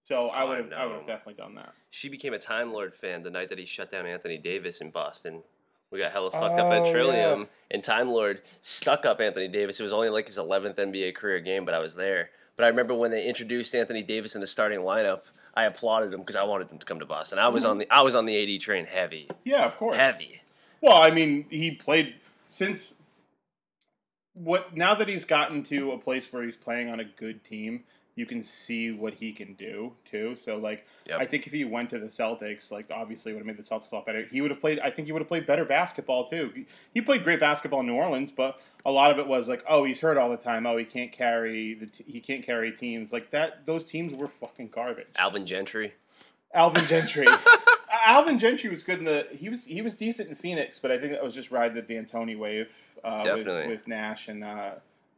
so 0.08 0.30
I 0.30 0.44
Oh, 0.44 0.48
would 0.50 0.58
have 0.58 0.74
I 0.74 0.86
would 0.86 0.96
have 0.96 1.08
definitely 1.08 1.34
done 1.36 1.56
that. 1.56 1.74
She 1.90 2.08
became 2.08 2.34
a 2.34 2.40
Time 2.40 2.72
Lord 2.72 2.94
fan 2.96 3.24
the 3.24 3.30
night 3.30 3.50
that 3.50 3.58
he 3.60 3.66
shut 3.66 3.92
down 3.92 4.06
Anthony 4.06 4.38
Davis 4.38 4.80
in 4.80 4.90
Boston. 4.90 5.42
We 5.92 6.00
got 6.00 6.12
hella 6.12 6.32
fucked 6.32 6.60
up 6.60 6.68
Oh, 6.68 6.72
at 6.72 6.86
yeah. 6.86 6.92
Trillium, 6.92 7.48
and 7.72 7.84
Time 7.84 8.10
Lord 8.10 8.42
stuck 8.62 9.06
up 9.06 9.20
Anthony 9.20 9.48
Davis. 9.48 9.80
It 9.80 9.84
was 9.84 9.94
only 9.94 10.10
like 10.10 10.28
his 10.28 10.38
11th 10.38 10.76
NBA 10.76 11.16
career 11.16 11.40
game, 11.40 11.66
but 11.66 11.74
I 11.74 11.80
was 11.80 11.96
there. 11.96 12.30
But 12.56 12.64
I 12.66 12.68
remember 12.70 12.94
when 12.94 13.12
they 13.12 13.26
introduced 13.28 13.74
Anthony 13.76 14.02
Davis 14.02 14.36
in 14.36 14.42
the 14.42 14.48
starting 14.48 14.80
lineup, 14.80 15.22
I 15.56 15.64
applauded 15.66 16.14
him 16.14 16.20
because 16.22 16.36
I 16.36 16.44
wanted 16.44 16.72
him 16.72 16.78
to 16.80 16.86
come 16.86 17.00
to 17.00 17.06
Boston. 17.06 17.40
I 17.40 17.48
was 17.50 17.64
Mm-hmm. 17.64 17.72
on 17.72 17.78
the 17.80 17.92
I 17.92 18.02
was 18.02 18.16
on 18.16 18.26
the 18.26 18.56
AD 18.56 18.62
train 18.62 18.86
heavy, 18.86 19.30
Yeah, 19.44 19.66
of 19.66 19.76
course. 19.78 19.96
heavy. 19.98 20.42
Well, 20.82 20.98
I 21.02 21.12
mean, 21.12 21.46
he 21.50 21.72
played 21.72 22.16
since 22.50 22.96
what 24.34 24.76
now 24.76 24.94
that 24.96 25.08
he's 25.08 25.26
gotten 25.26 25.64
to 25.64 25.92
a 25.92 25.98
place 25.98 26.32
where 26.32 26.44
he's 26.44 26.58
playing 26.58 26.90
on 26.90 27.00
a 27.00 27.04
good 27.06 27.44
team, 27.44 27.84
you 28.18 28.26
can 28.26 28.42
see 28.42 28.92
what 28.92 29.14
he 29.14 29.32
can 29.32 29.54
do 29.54 29.94
too. 30.04 30.36
So 30.36 30.58
like 30.58 30.86
Yep. 31.06 31.20
I 31.22 31.26
think 31.26 31.46
if 31.46 31.54
he 31.54 31.64
went 31.64 31.92
to 31.92 32.00
the 32.00 32.08
Celtics, 32.08 32.72
like 32.72 32.88
obviously 32.92 33.32
it 33.32 33.36
would 33.36 33.46
have 33.46 33.56
made 33.56 33.64
the 33.64 33.70
Celtics 33.70 33.92
a 33.92 33.96
lot 33.96 34.08
better. 34.08 34.26
He 34.30 34.42
would 34.42 34.50
have 34.50 34.60
played 34.60 34.80
I 34.80 34.90
think 34.90 35.06
he 35.06 35.12
would 35.12 35.22
have 35.22 35.28
played 35.28 35.46
better 35.46 35.64
basketball 35.64 36.28
too. 36.28 36.52
He, 36.54 36.66
he 36.96 37.02
played 37.02 37.24
great 37.24 37.40
basketball 37.40 37.82
in 37.82 37.86
New 37.86 37.94
Orleans, 37.94 38.32
but 38.32 38.60
a 38.84 38.92
lot 38.92 39.12
of 39.12 39.20
it 39.20 39.28
was 39.28 39.48
like, 39.48 39.64
oh, 39.70 39.84
he's 39.84 40.02
hurt 40.02 40.18
all 40.18 40.32
the 40.32 40.38
time. 40.38 40.66
Oh, 40.66 40.78
he 40.78 40.84
can't 40.86 41.12
carry 41.12 41.76
the 41.76 41.86
t- 41.86 42.06
he 42.08 42.20
can't 42.20 42.44
carry 42.44 42.72
teams. 42.72 43.14
Like 43.14 43.30
that 43.32 43.66
those 43.68 43.86
teams 43.86 44.14
were 44.14 44.28
fucking 44.28 44.70
garbage. 44.70 45.08
Alvin 45.16 45.46
Gentry. 45.46 45.94
Alvin 46.54 46.86
Gentry. 46.88 47.28
Alvin 48.06 48.40
Gentry 48.40 48.72
was 48.72 48.82
good 48.82 48.98
in 48.98 49.06
the. 49.06 49.28
He 49.32 49.48
was 49.48 49.64
he 49.64 49.84
was 49.84 49.94
decent 49.94 50.30
in 50.30 50.36
Phoenix, 50.36 50.80
but 50.80 50.92
I 50.92 50.98
think 50.98 51.14
that 51.14 51.24
was 51.24 51.36
just 51.36 51.52
riding 51.52 51.76
the 51.76 51.82
D'Antoni 51.84 52.38
wave 52.38 52.74
uh, 53.04 53.22
with, 53.36 53.46
with 53.46 53.88
Nash 53.88 54.28
and 54.28 54.44
uh, 54.44 54.72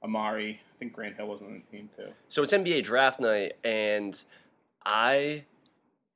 Amar'e. 0.03 0.55
I 0.55 0.59
think 0.79 0.93
Grant 0.93 1.15
Hill 1.17 1.27
wasn't 1.27 1.49
on 1.51 1.61
the 1.71 1.77
team 1.77 1.89
too. 1.95 2.07
So 2.29 2.43
it's 2.43 2.53
NBA 2.53 2.83
draft 2.83 3.19
night, 3.19 3.53
and 3.63 4.17
I 4.85 5.43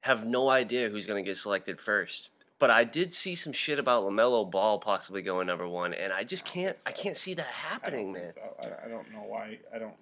have 0.01 0.25
no 0.25 0.49
idea 0.49 0.89
who's 0.89 1.05
going 1.05 1.23
to 1.23 1.29
get 1.29 1.37
selected 1.37 1.79
first. 1.79 2.29
But 2.59 2.69
I 2.69 2.85
did 2.85 3.13
see 3.13 3.35
some 3.35 3.51
shit 3.51 3.77
about 3.77 4.03
LaMelo 4.03 4.49
Ball 4.49 4.79
possibly 4.79 5.21
going 5.21 5.47
number 5.47 5.67
one, 5.67 5.93
and 5.93 6.13
I 6.13 6.23
just 6.23 6.45
can't. 6.45 6.77
I 6.85 6.91
can't 6.91 7.17
see 7.17 7.33
that 7.33 7.45
happening, 7.45 8.13
don't 8.13 8.23
man. 8.23 8.33
so. 8.33 8.41
I, 8.61 8.85
I 8.85 8.89
don't 8.89 9.11
know 9.11 9.23
why. 9.27 9.59
I 9.73 9.79
don't. 9.79 9.95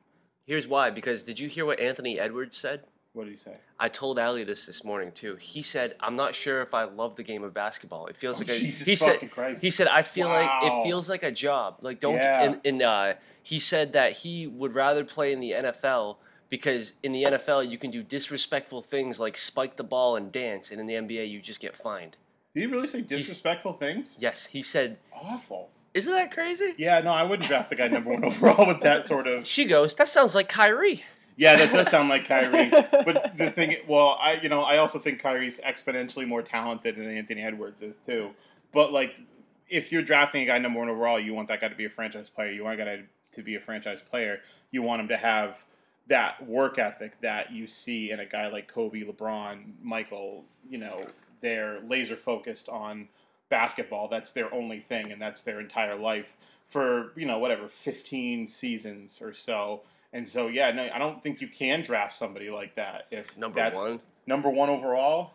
Here's 0.46 0.68
why. 0.68 0.92
Because 0.92 1.24
did 1.24 1.40
you 1.40 1.50
hear 1.50 1.66
what 1.66 1.80
Anthony 1.80 2.20
Edwards 2.20 2.58
said? 2.58 2.84
What 3.14 3.26
did 3.26 3.32
he 3.32 3.38
say? 3.38 3.56
I 3.78 3.90
told 3.90 4.18
Ali 4.18 4.46
this 4.46 4.66
this 4.66 4.84
morning 4.86 5.12
too. 5.12 5.36
He 5.36 5.62
said, 5.62 5.96
"I'm 6.00 6.16
not 6.16 6.34
sure 6.34 6.62
if 6.62 6.74
I 6.74 6.84
love 6.86 7.18
the 7.18 7.24
game 7.24 7.44
of 7.44 7.54
basketball. 7.54 8.08
It 8.08 8.16
feels 8.16 8.38
Oh, 8.38 8.40
like 8.40 8.50
a." 8.50 8.60
Jesus 8.60 8.88
he 8.88 8.96
said, 8.96 9.30
Christ. 9.32 9.62
"He 9.62 9.70
said 9.70 9.88
I 9.88 10.02
feel 10.04 10.30
like 10.30 10.50
it 10.64 10.84
feels 10.86 11.10
like 11.10 11.24
a 11.24 11.32
job. 11.32 11.78
Like 11.82 12.00
don't." 12.00 12.16
Yeah. 12.16 12.44
And, 12.44 12.62
and 12.64 12.82
uh, 12.82 13.14
he 13.44 13.60
said 13.60 13.94
that 13.94 14.14
he 14.14 14.48
would 14.48 14.74
rather 14.74 15.04
play 15.04 15.34
in 15.34 15.42
the 15.42 15.52
NFL 15.52 16.18
because 16.50 16.94
in 17.04 17.12
the 17.12 17.24
NFL 17.24 17.70
you 17.70 17.78
can 17.78 17.92
do 17.92 18.02
disrespectful 18.02 18.82
things 18.82 19.20
like 19.20 19.36
spike 19.36 19.76
the 19.76 19.84
ball 19.84 20.16
and 20.16 20.32
dance, 20.32 20.72
and 20.72 20.80
in 20.80 20.88
the 20.88 20.94
NBA 20.94 21.30
you 21.30 21.42
just 21.42 21.60
get 21.60 21.76
fined. 21.76 22.16
Did 22.56 22.62
he 22.62 22.66
really 22.68 22.88
say 22.88 23.02
disrespectful 23.02 23.74
things? 23.74 24.16
Yes, 24.20 24.46
he 24.46 24.62
said. 24.62 24.98
Awful. 25.14 25.70
Isn't 25.94 26.14
that 26.14 26.32
crazy? 26.32 26.74
Yeah, 26.78 27.00
no, 27.02 27.12
I 27.12 27.24
wouldn't 27.24 27.50
draft 27.50 27.72
a 27.74 27.76
guy 27.76 27.90
number 27.90 28.12
one 28.12 28.24
overall 28.26 28.68
with 28.68 28.80
that 28.82 29.06
sort 29.06 29.28
of. 29.28 29.46
She 29.46 29.66
goes. 29.66 29.96
That 29.96 30.08
sounds 30.08 30.34
like 30.34 30.48
Kyrie. 30.48 31.04
Yeah, 31.38 31.56
that 31.58 31.72
does 31.72 31.90
sound 31.90 32.10
like 32.10 32.28
Kyrie. 32.28 32.70
But 32.70 33.34
the 33.38 33.50
thing, 33.50 33.78
well, 33.88 34.18
I 34.22 34.40
you 34.42 34.50
know 34.50 34.62
I 34.62 34.78
also 34.78 35.00
think 35.00 35.22
Kyrie's 35.22 35.60
exponentially 35.60 36.28
more 36.28 36.42
talented 36.42 36.96
than 36.96 37.10
Anthony 37.10 37.42
Edwards 37.42 37.82
is 37.82 37.98
too. 38.06 38.32
But 38.74 38.92
like, 38.92 39.16
if 39.70 39.92
you're 39.92 40.02
drafting 40.02 40.44
a 40.44 40.46
guy 40.46 40.58
number 40.58 40.80
one 40.80 40.90
overall, 40.90 41.20
you 41.20 41.34
want 41.34 41.48
that 41.50 41.62
guy 41.62 41.68
to 41.68 41.76
be 41.76 41.86
a 41.86 41.90
franchise 41.90 42.30
player. 42.30 42.52
You 42.52 42.64
want 42.64 42.80
a 42.80 42.86
guy 42.86 43.04
to 43.34 43.44
be 43.44 43.56
a 43.56 43.60
franchise 43.60 44.02
player. 44.02 44.40
You 44.72 44.82
want 44.82 45.02
him 45.02 45.08
to 45.10 45.18
have 45.18 45.64
that 46.08 46.46
work 46.48 46.78
ethic 46.78 47.20
that 47.22 47.52
you 47.52 47.68
see 47.68 48.12
in 48.12 48.20
a 48.20 48.26
guy 48.26 48.48
like 48.48 48.68
Kobe, 48.68 49.04
LeBron, 49.04 49.74
Michael. 49.82 50.44
You 50.70 50.80
know, 50.80 51.02
they're 51.42 51.80
laser 51.88 52.16
focused 52.16 52.70
on 52.70 53.08
basketball. 53.50 54.08
That's 54.08 54.32
their 54.32 54.54
only 54.54 54.80
thing, 54.80 55.12
and 55.12 55.22
that's 55.22 55.42
their 55.42 55.60
entire 55.60 55.96
life 55.96 56.38
for 56.68 57.12
you 57.16 57.26
know 57.26 57.40
whatever 57.40 57.68
15 57.68 58.48
seasons 58.48 59.20
or 59.22 59.34
so. 59.34 59.82
And 60.14 60.28
so 60.28 60.48
yeah, 60.48 60.72
no, 60.72 60.90
I 60.94 60.98
don't 61.00 61.22
think 61.24 61.42
you 61.42 61.48
can 61.48 61.82
draft 61.82 62.16
somebody 62.16 62.50
like 62.50 62.76
that 62.76 63.08
if 63.12 63.38
Number 63.38 63.60
that's 63.60 63.80
one. 63.80 64.00
number 64.28 64.50
one 64.50 64.70
overall. 64.70 65.32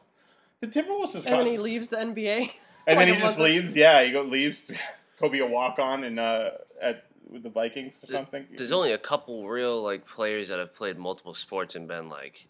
The 0.61 0.66
Timberwolves 0.68 1.12
have 1.14 1.26
And 1.26 1.35
then 1.35 1.45
got- 1.45 1.50
he 1.50 1.59
leaves 1.59 1.88
the 1.88 1.97
NBA. 1.97 2.50
and 2.87 2.99
then 3.00 3.09
he 3.09 3.14
just 3.14 3.38
month- 3.38 3.38
leaves. 3.38 3.75
Yeah, 3.76 4.02
he 4.04 4.11
go 4.12 4.23
leaves 4.23 4.62
to 4.62 4.75
go 5.21 5.28
be 5.28 5.40
a 5.40 5.47
walk 5.47 5.78
on 5.78 6.04
and 6.04 6.18
uh, 6.21 6.50
at 6.80 7.04
with 7.30 7.42
the 7.42 7.50
Vikings 7.50 7.99
or 8.02 8.06
something. 8.06 8.47
There's 8.56 8.71
only 8.73 8.92
a 8.92 8.99
couple 8.99 9.49
real 9.49 9.83
like 9.83 10.06
players 10.06 10.49
that 10.49 10.59
have 10.59 10.75
played 10.75 10.97
multiple 10.99 11.35
sports 11.35 11.75
and 11.75 11.88
been 11.88 12.09
like 12.09 12.47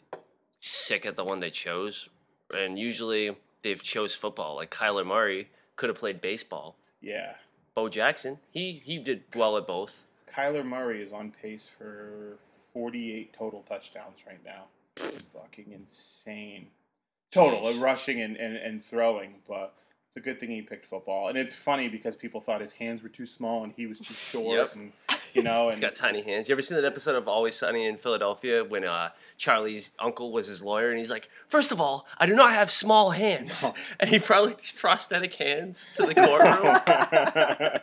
sick 0.60 1.06
at 1.06 1.16
the 1.16 1.24
one 1.24 1.40
they 1.40 1.50
chose, 1.50 2.08
and 2.54 2.78
usually 2.78 3.36
they've 3.62 3.82
chose 3.82 4.14
football. 4.14 4.56
Like 4.56 4.70
Kyler 4.70 5.06
Murray 5.06 5.48
could 5.76 5.88
have 5.88 5.98
played 5.98 6.20
baseball. 6.20 6.76
yeah. 7.00 7.34
Bo 7.74 7.90
Jackson, 7.90 8.38
he 8.50 8.80
he 8.84 8.98
did 8.98 9.24
well 9.34 9.56
at 9.58 9.66
both. 9.66 10.05
Kyler 10.34 10.64
Murray 10.64 11.02
is 11.02 11.12
on 11.12 11.32
pace 11.42 11.68
for 11.78 12.38
48 12.72 13.32
total 13.32 13.62
touchdowns 13.62 14.18
right 14.26 14.40
now. 14.44 14.64
Fucking 15.32 15.72
insane. 15.72 16.66
Total, 17.30 17.60
Jeez. 17.60 17.74
like 17.74 17.80
rushing 17.82 18.20
and, 18.22 18.36
and, 18.36 18.56
and 18.56 18.82
throwing, 18.82 19.34
but 19.48 19.74
it's 20.08 20.16
a 20.16 20.20
good 20.20 20.38
thing 20.40 20.50
he 20.50 20.62
picked 20.62 20.86
football. 20.86 21.28
And 21.28 21.36
it's 21.36 21.54
funny 21.54 21.88
because 21.88 22.16
people 22.16 22.40
thought 22.40 22.60
his 22.60 22.72
hands 22.72 23.02
were 23.02 23.08
too 23.08 23.26
small 23.26 23.64
and 23.64 23.72
he 23.76 23.86
was 23.86 23.98
too 23.98 24.14
short. 24.14 24.56
Yep. 24.56 24.74
And, 24.74 24.92
you 25.34 25.42
know, 25.42 25.68
He's 25.68 25.80
got 25.80 25.94
tiny 25.94 26.22
hands. 26.22 26.48
You 26.48 26.54
ever 26.54 26.62
seen 26.62 26.76
that 26.76 26.84
episode 26.86 27.14
of 27.16 27.28
Always 27.28 27.54
Sunny 27.56 27.84
in 27.86 27.98
Philadelphia 27.98 28.64
when 28.64 28.84
uh, 28.84 29.10
Charlie's 29.36 29.92
uncle 29.98 30.32
was 30.32 30.46
his 30.46 30.62
lawyer 30.62 30.88
and 30.90 30.98
he's 30.98 31.10
like, 31.10 31.28
First 31.48 31.72
of 31.72 31.80
all, 31.80 32.06
I 32.18 32.24
do 32.26 32.34
not 32.34 32.52
have 32.52 32.70
small 32.70 33.10
hands. 33.10 33.62
No. 33.62 33.74
And 34.00 34.08
he 34.08 34.18
probably 34.18 34.54
just 34.54 34.78
prosthetic 34.78 35.34
hands 35.34 35.86
to 35.96 36.06
the 36.06 36.14
courtroom. 36.14 37.80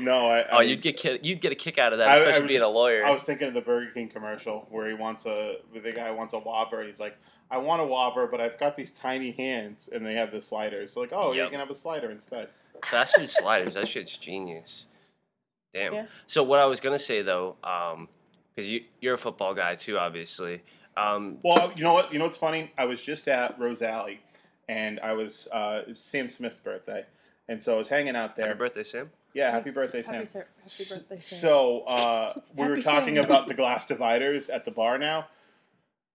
No, 0.00 0.28
I, 0.30 0.44
oh, 0.50 0.60
you'd 0.60 0.82
get 0.82 0.96
ki- 0.96 1.18
you'd 1.22 1.40
get 1.40 1.52
a 1.52 1.54
kick 1.54 1.78
out 1.78 1.92
of 1.92 1.98
that, 1.98 2.08
I- 2.08 2.12
I 2.12 2.16
especially 2.16 2.42
was 2.42 2.48
being 2.48 2.60
a 2.60 2.64
just- 2.64 2.72
lawyer. 2.74 3.04
I 3.06 3.10
was 3.10 3.22
thinking 3.22 3.48
of 3.48 3.54
the 3.54 3.60
Burger 3.60 3.90
King 3.92 4.08
commercial 4.08 4.66
where 4.70 4.86
he 4.88 4.94
wants 4.94 5.26
a 5.26 5.56
where 5.70 5.82
the 5.82 5.92
guy 5.92 6.10
wants 6.10 6.34
a 6.34 6.38
Whopper. 6.38 6.82
He's 6.84 7.00
like, 7.00 7.16
I 7.50 7.58
want 7.58 7.80
a 7.82 7.84
Whopper, 7.84 8.26
but 8.26 8.40
I've 8.40 8.58
got 8.58 8.76
these 8.76 8.92
tiny 8.92 9.30
hands, 9.32 9.88
and 9.92 10.04
they 10.04 10.14
have 10.14 10.32
the 10.32 10.40
sliders. 10.40 10.92
So 10.92 11.00
like, 11.00 11.12
oh, 11.12 11.32
you 11.32 11.42
Yep. 11.42 11.50
can 11.50 11.60
have 11.60 11.70
a 11.70 11.74
slider 11.74 12.10
instead. 12.10 12.48
Fast 12.84 13.16
food 13.16 13.28
sliders, 13.30 13.74
that 13.74 13.88
shit's 13.88 14.16
genius. 14.18 14.86
Damn. 15.72 15.92
Yeah. 15.94 16.06
So 16.26 16.42
what 16.42 16.58
I 16.60 16.66
was 16.66 16.80
gonna 16.80 16.98
say 16.98 17.22
though, 17.22 17.56
um, 17.64 18.08
because 18.54 18.68
you 18.70 18.84
you're 19.00 19.14
a 19.14 19.18
football 19.18 19.54
guy 19.54 19.74
too, 19.74 19.98
obviously. 19.98 20.62
Um, 20.96 21.38
Well, 21.42 21.72
you 21.76 21.84
know 21.84 21.92
what? 21.92 22.12
You 22.12 22.18
know 22.18 22.24
what's 22.24 22.38
funny? 22.38 22.72
I 22.78 22.86
was 22.86 23.02
just 23.02 23.28
at 23.28 23.58
Rose 23.58 23.82
Alley, 23.82 24.18
and 24.68 24.98
I 25.00 25.12
was 25.12 25.46
uh, 25.52 25.82
it 25.86 25.88
was 25.90 26.00
Sam 26.00 26.26
Smith's 26.28 26.58
birthday, 26.58 27.04
and 27.48 27.62
so 27.62 27.74
I 27.74 27.78
was 27.78 27.88
hanging 27.88 28.16
out 28.16 28.34
there. 28.34 28.46
happy 28.46 28.58
birthday, 28.58 28.82
Sam. 28.82 29.10
Yeah, 29.36 29.50
happy 29.50 29.68
Yes. 29.68 29.74
birthday, 29.74 30.00
Sam. 30.02 30.14
Happy, 30.14 30.38
happy 30.62 30.84
birthday, 30.88 31.18
Sam. 31.18 31.38
So 31.40 31.80
uh, 31.80 32.40
we 32.54 32.62
were 32.64 32.70
Happy 32.70 32.80
talking 32.82 33.14
Sam. 33.16 33.24
about 33.26 33.46
the 33.46 33.52
glass 33.62 33.84
dividers 33.84 34.48
at 34.48 34.64
the 34.64 34.70
bar 34.70 34.96
now, 34.96 35.28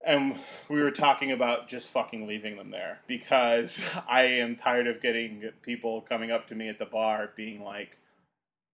and 0.04 0.40
we 0.70 0.82
were 0.82 0.90
talking 0.90 1.32
about 1.32 1.68
just 1.68 1.88
fucking 1.90 2.26
leaving 2.26 2.58
them 2.58 2.72
there 2.72 2.98
because 3.06 3.84
I 4.10 4.24
am 4.24 4.56
tired 4.56 4.88
of 4.88 5.02
getting 5.04 5.52
people 5.62 6.02
coming 6.02 6.32
up 6.32 6.48
to 6.48 6.56
me 6.56 6.68
at 6.68 6.80
the 6.80 6.86
bar 6.86 7.30
being 7.36 7.62
like, 7.64 7.96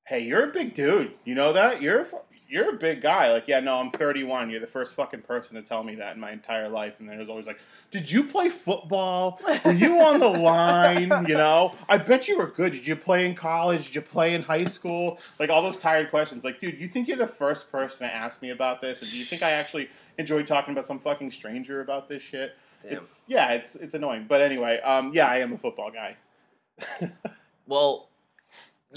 "Hey, 0.08 0.22
you're 0.22 0.44
a 0.44 0.52
big 0.52 0.74
dude. 0.74 1.14
You 1.26 1.36
know 1.36 1.54
that? 1.54 1.82
You're 1.82 2.02
a 2.02 2.08
you're 2.50 2.70
a 2.70 2.78
big 2.78 3.02
guy." 3.02 3.32
Like, 3.32 3.48
yeah, 3.48 3.60
no, 3.60 3.78
I'm 3.78 3.92
31. 3.92 4.50
You're 4.50 4.60
the 4.60 4.68
first 4.68 4.94
fucking 4.94 5.22
person 5.22 5.56
to 5.56 5.68
tell 5.68 5.84
me 5.84 5.96
that 5.96 6.16
in 6.16 6.20
my 6.22 6.32
entire 6.32 6.70
life. 6.70 7.00
And 7.00 7.10
then 7.10 7.18
it 7.18 7.20
was 7.20 7.30
always 7.30 7.46
like, 7.46 7.60
"Did 7.92 8.10
you 8.10 8.24
play 8.24 8.50
football? 8.50 9.42
Were 9.66 9.72
you 9.72 10.02
on 10.02 10.20
the 10.20 10.28
line? 10.28 11.26
You 11.28 11.36
know, 11.36 11.74
I 11.90 11.98
bet 11.98 12.28
you 12.28 12.38
were 12.38 12.48
good. 12.48 12.72
Did 12.72 12.88
you 12.88 12.96
play 12.96 13.26
in 13.26 13.36
college? 13.36 13.88
Did 13.88 13.96
you 13.96 14.02
play 14.02 14.34
in 14.34 14.42
high 14.44 14.66
school? 14.66 15.20
Like 15.40 15.50
all 15.50 15.62
those 15.62 15.78
tired 15.78 16.10
questions. 16.10 16.44
Like, 16.44 16.60
dude, 16.60 16.80
you 16.80 16.88
think 16.88 17.08
you're 17.08 17.18
the 17.18 17.28
first 17.28 17.72
person 17.72 18.08
to 18.08 18.14
ask 18.14 18.42
me 18.42 18.52
about 18.52 18.82
this? 18.82 19.02
And 19.02 19.12
do 19.12 19.18
you 19.18 19.26
think 19.26 19.44
I 19.44 19.52
actually 19.52 19.90
enjoy 20.18 20.44
talking 20.44 20.74
about 20.74 20.88
some 20.88 21.00
fucking 21.00 21.32
stranger 21.32 21.82
about 21.82 22.08
this 22.08 22.24
shit? 22.24 22.56
Damn. 22.82 22.94
It's 22.94 23.24
yeah, 23.28 23.52
it's 23.54 23.76
it's 23.76 23.94
annoying. 23.94 24.26
But 24.28 24.42
anyway, 24.42 24.80
um, 24.82 25.12
yeah, 25.14 25.28
I 25.28 25.40
am 25.40 25.54
a 25.54 25.58
football 25.58 25.92
guy. 25.92 26.16
Well, 27.68 28.08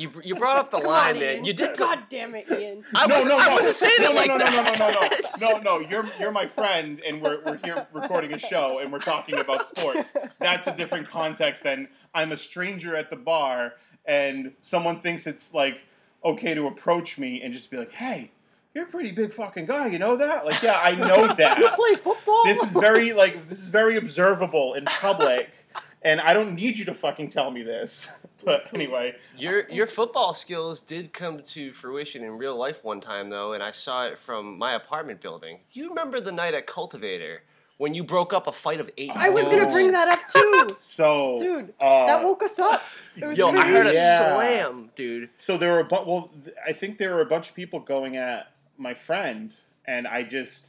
you 0.01 0.11
you 0.25 0.35
brought 0.35 0.57
up 0.57 0.71
the 0.71 0.79
Come 0.79 0.87
line, 0.87 1.15
on, 1.17 1.21
man. 1.21 1.35
Ian. 1.37 1.45
You 1.45 1.53
did. 1.53 1.77
God 1.77 2.01
damn 2.09 2.35
it, 2.35 2.51
Ian. 2.51 2.85
I 2.95 3.07
wasn't, 3.07 3.33
I 3.33 3.55
wasn't 3.55 3.75
saying 3.75 3.93
no, 4.01 4.11
it 4.11 4.17
like 4.17 4.29
no, 4.29 4.39
no, 4.39 4.45
that. 4.45 4.79
No, 4.79 4.87
no, 4.87 4.93
no, 4.93 5.01
no, 5.01 5.59
no, 5.59 5.59
no, 5.59 5.79
no. 5.79 5.89
You're 5.89 6.11
you're 6.19 6.33
my 6.33 6.47
friend, 6.47 7.01
and 7.07 7.21
we're 7.21 7.43
we're 7.45 7.59
here 7.59 7.87
recording 7.93 8.33
a 8.33 8.39
show, 8.39 8.79
and 8.81 8.91
we're 8.91 8.99
talking 8.99 9.39
about 9.39 9.69
sports. 9.69 10.15
That's 10.39 10.67
a 10.67 10.77
different 10.77 11.09
context 11.09 11.63
than 11.63 11.89
I'm 12.15 12.33
a 12.33 12.37
stranger 12.37 12.97
at 12.97 13.11
the 13.11 13.17
bar, 13.17 13.75
and 14.07 14.53
someone 14.63 15.01
thinks 15.01 15.27
it's 15.27 15.53
like 15.53 15.81
okay 16.25 16.55
to 16.55 16.67
approach 16.67 17.19
me 17.19 17.43
and 17.43 17.53
just 17.53 17.71
be 17.71 17.77
like, 17.77 17.93
"Hey, 17.93 18.31
you're 18.75 18.85
a 18.85 18.89
pretty 18.89 19.13
big 19.13 19.33
fucking 19.33 19.67
guy. 19.67 19.87
You 19.89 19.99
know 19.99 20.17
that?" 20.17 20.45
Like, 20.47 20.63
yeah, 20.63 20.81
I 20.83 20.95
know 20.95 21.27
that. 21.35 21.59
You 21.59 21.69
play 21.71 21.95
football? 21.97 22.43
This 22.45 22.63
is 22.63 22.71
very 22.73 23.13
like 23.13 23.47
this 23.47 23.61
is 23.61 23.67
very 23.69 23.97
observable 23.97 24.75
in 24.75 24.85
public, 24.85 25.51
and 26.03 26.21
I 26.21 26.33
don't 26.35 26.55
need 26.55 26.79
you 26.79 26.85
to 26.87 26.95
fucking 26.95 27.31
tell 27.31 27.51
me 27.51 27.63
this. 27.63 28.09
But 28.43 28.69
anyway, 28.73 29.17
Your 29.37 29.69
your 29.69 29.87
football 29.87 30.33
skills 30.33 30.81
did 30.81 31.13
come 31.13 31.43
to 31.43 31.75
fruition 31.75 32.25
in 32.25 32.39
real 32.39 32.57
life 32.57 32.83
one 32.83 32.99
time 33.03 33.29
though, 33.29 33.53
and 33.53 33.63
I 33.63 33.71
saw 33.71 34.07
it 34.07 34.19
from 34.19 34.57
my 34.57 34.73
apartment 34.77 35.21
building. 35.21 35.59
Do 35.71 35.79
you 35.79 35.91
remember 35.91 36.23
the 36.23 36.33
night 36.33 36.55
at 36.55 36.67
Cultivator 36.67 37.43
when 37.77 37.93
you 37.93 38.03
broke 38.03 38.33
up 38.33 38.47
a 38.47 38.53
fight 38.53 38.81
of 38.81 38.91
eight? 38.97 39.11
I 39.15 39.29
was 39.29 39.47
gonna 39.47 39.69
bring 39.69 39.93
that 39.93 40.09
up 40.09 40.21
too, 40.27 40.75
so 40.81 41.37
dude. 41.39 41.75
uh, 41.79 42.07
that 42.07 42.25
woke 42.25 42.43
us 42.43 42.59
up. 42.59 42.83
It 43.15 43.27
was 43.27 43.37
Yo, 43.37 43.51
I 43.51 43.69
heard 43.69 43.89
a. 43.89 43.93
Yeah. 43.93 44.19
slam, 44.35 44.89
dude. 44.95 45.29
So 45.37 45.59
there 45.59 45.73
were, 45.73 45.81
a 45.81 45.85
bu- 45.85 46.05
well, 46.07 46.31
th- 46.43 46.57
I 46.67 46.73
think 46.73 46.97
there 46.97 47.15
were 47.15 47.21
a 47.21 47.27
bunch 47.27 47.51
of 47.51 47.55
people 47.55 47.81
going 47.81 48.17
at 48.17 48.51
my 48.81 48.95
friend, 48.95 49.55
and 49.87 50.09
I 50.09 50.23
just, 50.23 50.67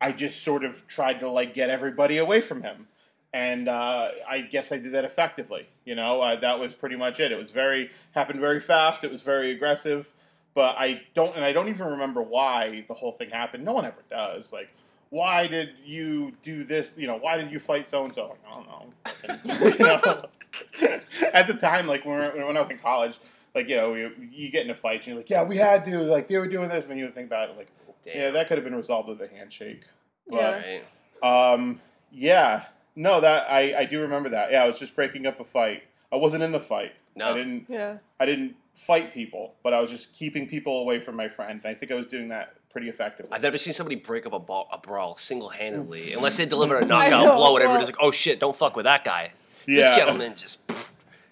I 0.00 0.12
just 0.12 0.42
sort 0.42 0.64
of 0.64 0.86
tried 0.86 1.20
to 1.20 1.28
like 1.28 1.54
get 1.54 1.70
everybody 1.70 2.18
away 2.18 2.40
from 2.40 2.62
him, 2.62 2.86
and 3.32 3.68
uh, 3.68 4.10
I 4.28 4.42
guess 4.42 4.70
I 4.70 4.78
did 4.78 4.92
that 4.92 5.04
effectively. 5.04 5.66
You 5.84 5.94
know, 5.94 6.20
uh, 6.20 6.38
that 6.40 6.60
was 6.60 6.74
pretty 6.74 6.96
much 6.96 7.18
it. 7.18 7.32
It 7.32 7.38
was 7.38 7.50
very 7.50 7.90
happened 8.12 8.40
very 8.40 8.60
fast. 8.60 9.02
It 9.02 9.10
was 9.10 9.22
very 9.22 9.50
aggressive, 9.50 10.12
but 10.54 10.76
I 10.78 11.02
don't, 11.14 11.34
and 11.34 11.44
I 11.44 11.52
don't 11.52 11.68
even 11.68 11.86
remember 11.88 12.22
why 12.22 12.84
the 12.86 12.94
whole 12.94 13.12
thing 13.12 13.30
happened. 13.30 13.64
No 13.64 13.72
one 13.72 13.84
ever 13.84 14.04
does. 14.10 14.52
Like, 14.52 14.68
why 15.10 15.46
did 15.46 15.70
you 15.84 16.32
do 16.42 16.64
this? 16.64 16.92
You 16.96 17.06
know, 17.06 17.16
why 17.16 17.38
did 17.38 17.50
you 17.50 17.58
fight 17.58 17.88
so 17.88 18.04
and 18.04 18.14
so? 18.14 18.36
I 18.46 18.54
don't 18.54 18.66
know. 18.66 19.70
you 19.78 19.84
know, 19.84 21.00
at 21.32 21.46
the 21.46 21.54
time, 21.54 21.86
like 21.86 22.04
when, 22.04 22.18
when 22.46 22.56
I 22.56 22.60
was 22.60 22.70
in 22.70 22.78
college, 22.78 23.18
like 23.54 23.68
you 23.68 23.76
know, 23.76 23.94
you, 23.94 24.12
you 24.30 24.50
get 24.50 24.62
into 24.62 24.74
fights 24.74 25.06
and 25.06 25.14
you're 25.14 25.16
like, 25.22 25.30
yeah, 25.30 25.42
we 25.42 25.56
had 25.56 25.84
to, 25.86 26.00
like 26.02 26.28
they 26.28 26.38
were 26.38 26.48
doing 26.48 26.68
this, 26.68 26.84
and 26.84 26.90
then 26.92 26.98
you 26.98 27.04
would 27.04 27.14
think 27.14 27.26
about 27.26 27.50
it, 27.50 27.56
like, 27.56 27.68
Damn. 28.04 28.16
yeah, 28.16 28.30
that 28.30 28.48
could 28.48 28.58
have 28.58 28.64
been 28.64 28.74
resolved 28.74 29.08
with 29.08 29.20
a 29.20 29.28
handshake. 29.28 29.82
Yeah. 30.30 30.80
Um, 31.22 31.80
yeah, 32.12 32.64
no, 32.96 33.20
that 33.20 33.50
I 33.50 33.74
I 33.80 33.84
do 33.84 34.00
remember 34.00 34.28
that. 34.30 34.50
Yeah, 34.52 34.64
I 34.64 34.66
was 34.66 34.78
just 34.78 34.94
breaking 34.94 35.26
up 35.26 35.40
a 35.40 35.44
fight. 35.44 35.82
I 36.12 36.16
wasn't 36.16 36.42
in 36.42 36.52
the 36.52 36.60
fight. 36.60 36.92
No. 37.16 37.30
I 37.30 37.34
didn't. 37.34 37.66
Yeah. 37.68 37.98
I 38.20 38.26
didn't 38.26 38.54
fight 38.74 39.12
people, 39.12 39.54
but 39.62 39.74
I 39.74 39.80
was 39.80 39.90
just 39.90 40.12
keeping 40.14 40.46
people 40.48 40.80
away 40.80 41.00
from 41.00 41.16
my 41.16 41.28
friend. 41.28 41.60
And 41.64 41.70
I 41.70 41.74
think 41.74 41.90
I 41.90 41.96
was 41.96 42.06
doing 42.06 42.28
that 42.28 42.54
pretty 42.70 42.88
effectively. 42.88 43.32
I've 43.32 43.42
never 43.42 43.58
seen 43.58 43.72
somebody 43.72 43.96
break 43.96 44.24
up 44.24 44.32
a, 44.32 44.38
ball, 44.38 44.68
a 44.72 44.78
brawl 44.78 45.16
single 45.16 45.48
handedly, 45.48 46.12
unless 46.12 46.36
they 46.36 46.46
deliver 46.46 46.76
a 46.78 46.84
knockout 46.86 47.24
know, 47.24 47.34
blow, 47.36 47.56
and 47.56 47.64
well- 47.64 47.74
everybody's 47.74 47.88
like, 47.88 47.96
"Oh 48.00 48.10
shit, 48.12 48.38
don't 48.38 48.54
fuck 48.56 48.76
with 48.76 48.84
that 48.84 49.04
guy." 49.04 49.32
yeah, 49.66 49.88
This 49.88 49.96
gentleman 49.96 50.34
just 50.36 50.64
pff, 50.68 50.90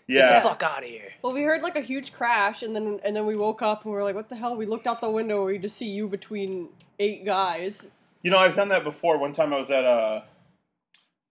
get 0.08 0.16
yeah. 0.16 0.40
the 0.40 0.48
fuck 0.48 0.62
out 0.62 0.82
of 0.82 0.88
here. 0.88 1.12
Well, 1.22 1.32
we 1.32 1.42
heard 1.42 1.62
like 1.62 1.76
a 1.76 1.80
huge 1.80 2.12
crash, 2.12 2.62
and 2.62 2.74
then 2.74 3.00
and 3.04 3.14
then 3.16 3.26
we 3.26 3.36
woke 3.36 3.62
up 3.62 3.84
and 3.84 3.92
we 3.92 3.96
were 3.96 4.04
like, 4.04 4.14
"What 4.14 4.28
the 4.28 4.36
hell?" 4.36 4.56
We 4.56 4.66
looked 4.66 4.86
out 4.86 5.00
the 5.00 5.10
window, 5.10 5.38
and 5.38 5.46
we 5.46 5.58
just 5.58 5.76
see 5.76 5.88
you 5.88 6.08
between 6.08 6.68
eight 6.98 7.24
guys. 7.24 7.86
You 8.22 8.30
know, 8.30 8.38
I've 8.38 8.54
done 8.54 8.68
that 8.68 8.84
before. 8.84 9.18
One 9.18 9.32
time 9.32 9.52
I 9.52 9.58
was 9.58 9.70
at 9.70 9.84
a 9.84 10.24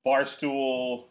barstool, 0.06 1.06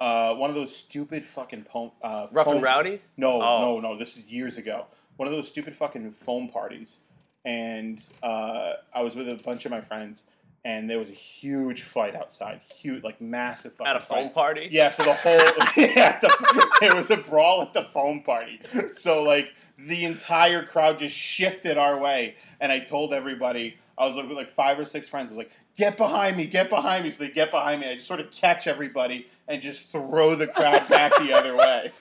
uh, 0.00 0.34
one 0.34 0.50
of 0.50 0.56
those 0.56 0.74
stupid 0.74 1.24
fucking 1.26 1.64
poem. 1.64 1.90
Uh, 2.02 2.26
Rough 2.32 2.46
and 2.48 2.62
rowdy. 2.62 3.00
No, 3.16 3.40
Oh. 3.40 3.80
no, 3.80 3.92
no. 3.92 3.98
This 3.98 4.16
is 4.16 4.26
years 4.26 4.56
ago. 4.56 4.86
One 5.16 5.28
of 5.28 5.32
those 5.34 5.48
stupid 5.48 5.76
fucking 5.76 6.12
foam 6.12 6.48
parties, 6.48 6.98
and 7.44 8.02
uh, 8.22 8.72
I 8.94 9.02
was 9.02 9.14
with 9.14 9.28
a 9.28 9.34
bunch 9.34 9.66
of 9.66 9.70
my 9.70 9.80
friends, 9.82 10.24
and 10.64 10.90
there 10.90 10.98
was 10.98 11.08
a 11.08 11.14
huge 11.14 11.82
fight 11.82 12.14
outside. 12.14 12.60
Huge, 12.76 13.02
like 13.02 13.20
massive 13.20 13.74
fight. 13.74 13.88
At 13.88 13.96
a 13.96 14.00
fight. 14.00 14.24
foam 14.24 14.30
party. 14.30 14.68
Yeah, 14.70 14.90
so 14.90 15.04
the 15.04 15.14
whole 15.14 15.32
yeah, 15.76 16.18
the, 16.18 16.70
there 16.80 16.94
was 16.94 17.10
a 17.10 17.16
brawl 17.16 17.62
at 17.62 17.72
the 17.72 17.84
foam 17.84 18.22
party. 18.22 18.60
So 18.92 19.22
like 19.22 19.54
the 19.78 20.04
entire 20.04 20.64
crowd 20.64 20.98
just 20.98 21.16
shifted 21.16 21.78
our 21.78 21.98
way, 21.98 22.36
and 22.60 22.70
I 22.70 22.80
told 22.80 23.14
everybody 23.14 23.76
I 23.96 24.06
was 24.06 24.16
like 24.16 24.28
with 24.28 24.36
like 24.36 24.50
five 24.50 24.78
or 24.78 24.84
six 24.84 25.08
friends. 25.08 25.32
I 25.32 25.36
was 25.36 25.38
like, 25.38 25.52
"Get 25.76 25.96
behind 25.96 26.36
me! 26.36 26.46
Get 26.46 26.68
behind 26.68 27.04
me!" 27.04 27.10
So 27.10 27.24
they 27.24 27.30
get 27.30 27.50
behind 27.50 27.80
me. 27.80 27.86
And 27.86 27.92
I 27.92 27.96
just 27.96 28.08
sort 28.08 28.20
of 28.20 28.30
catch 28.30 28.66
everybody 28.66 29.26
and 29.48 29.60
just 29.62 29.88
throw 29.88 30.34
the 30.34 30.46
crowd 30.46 30.88
back 30.88 31.12
the 31.18 31.32
other 31.32 31.56
way. 31.56 31.92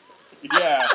yeah, 0.53 0.87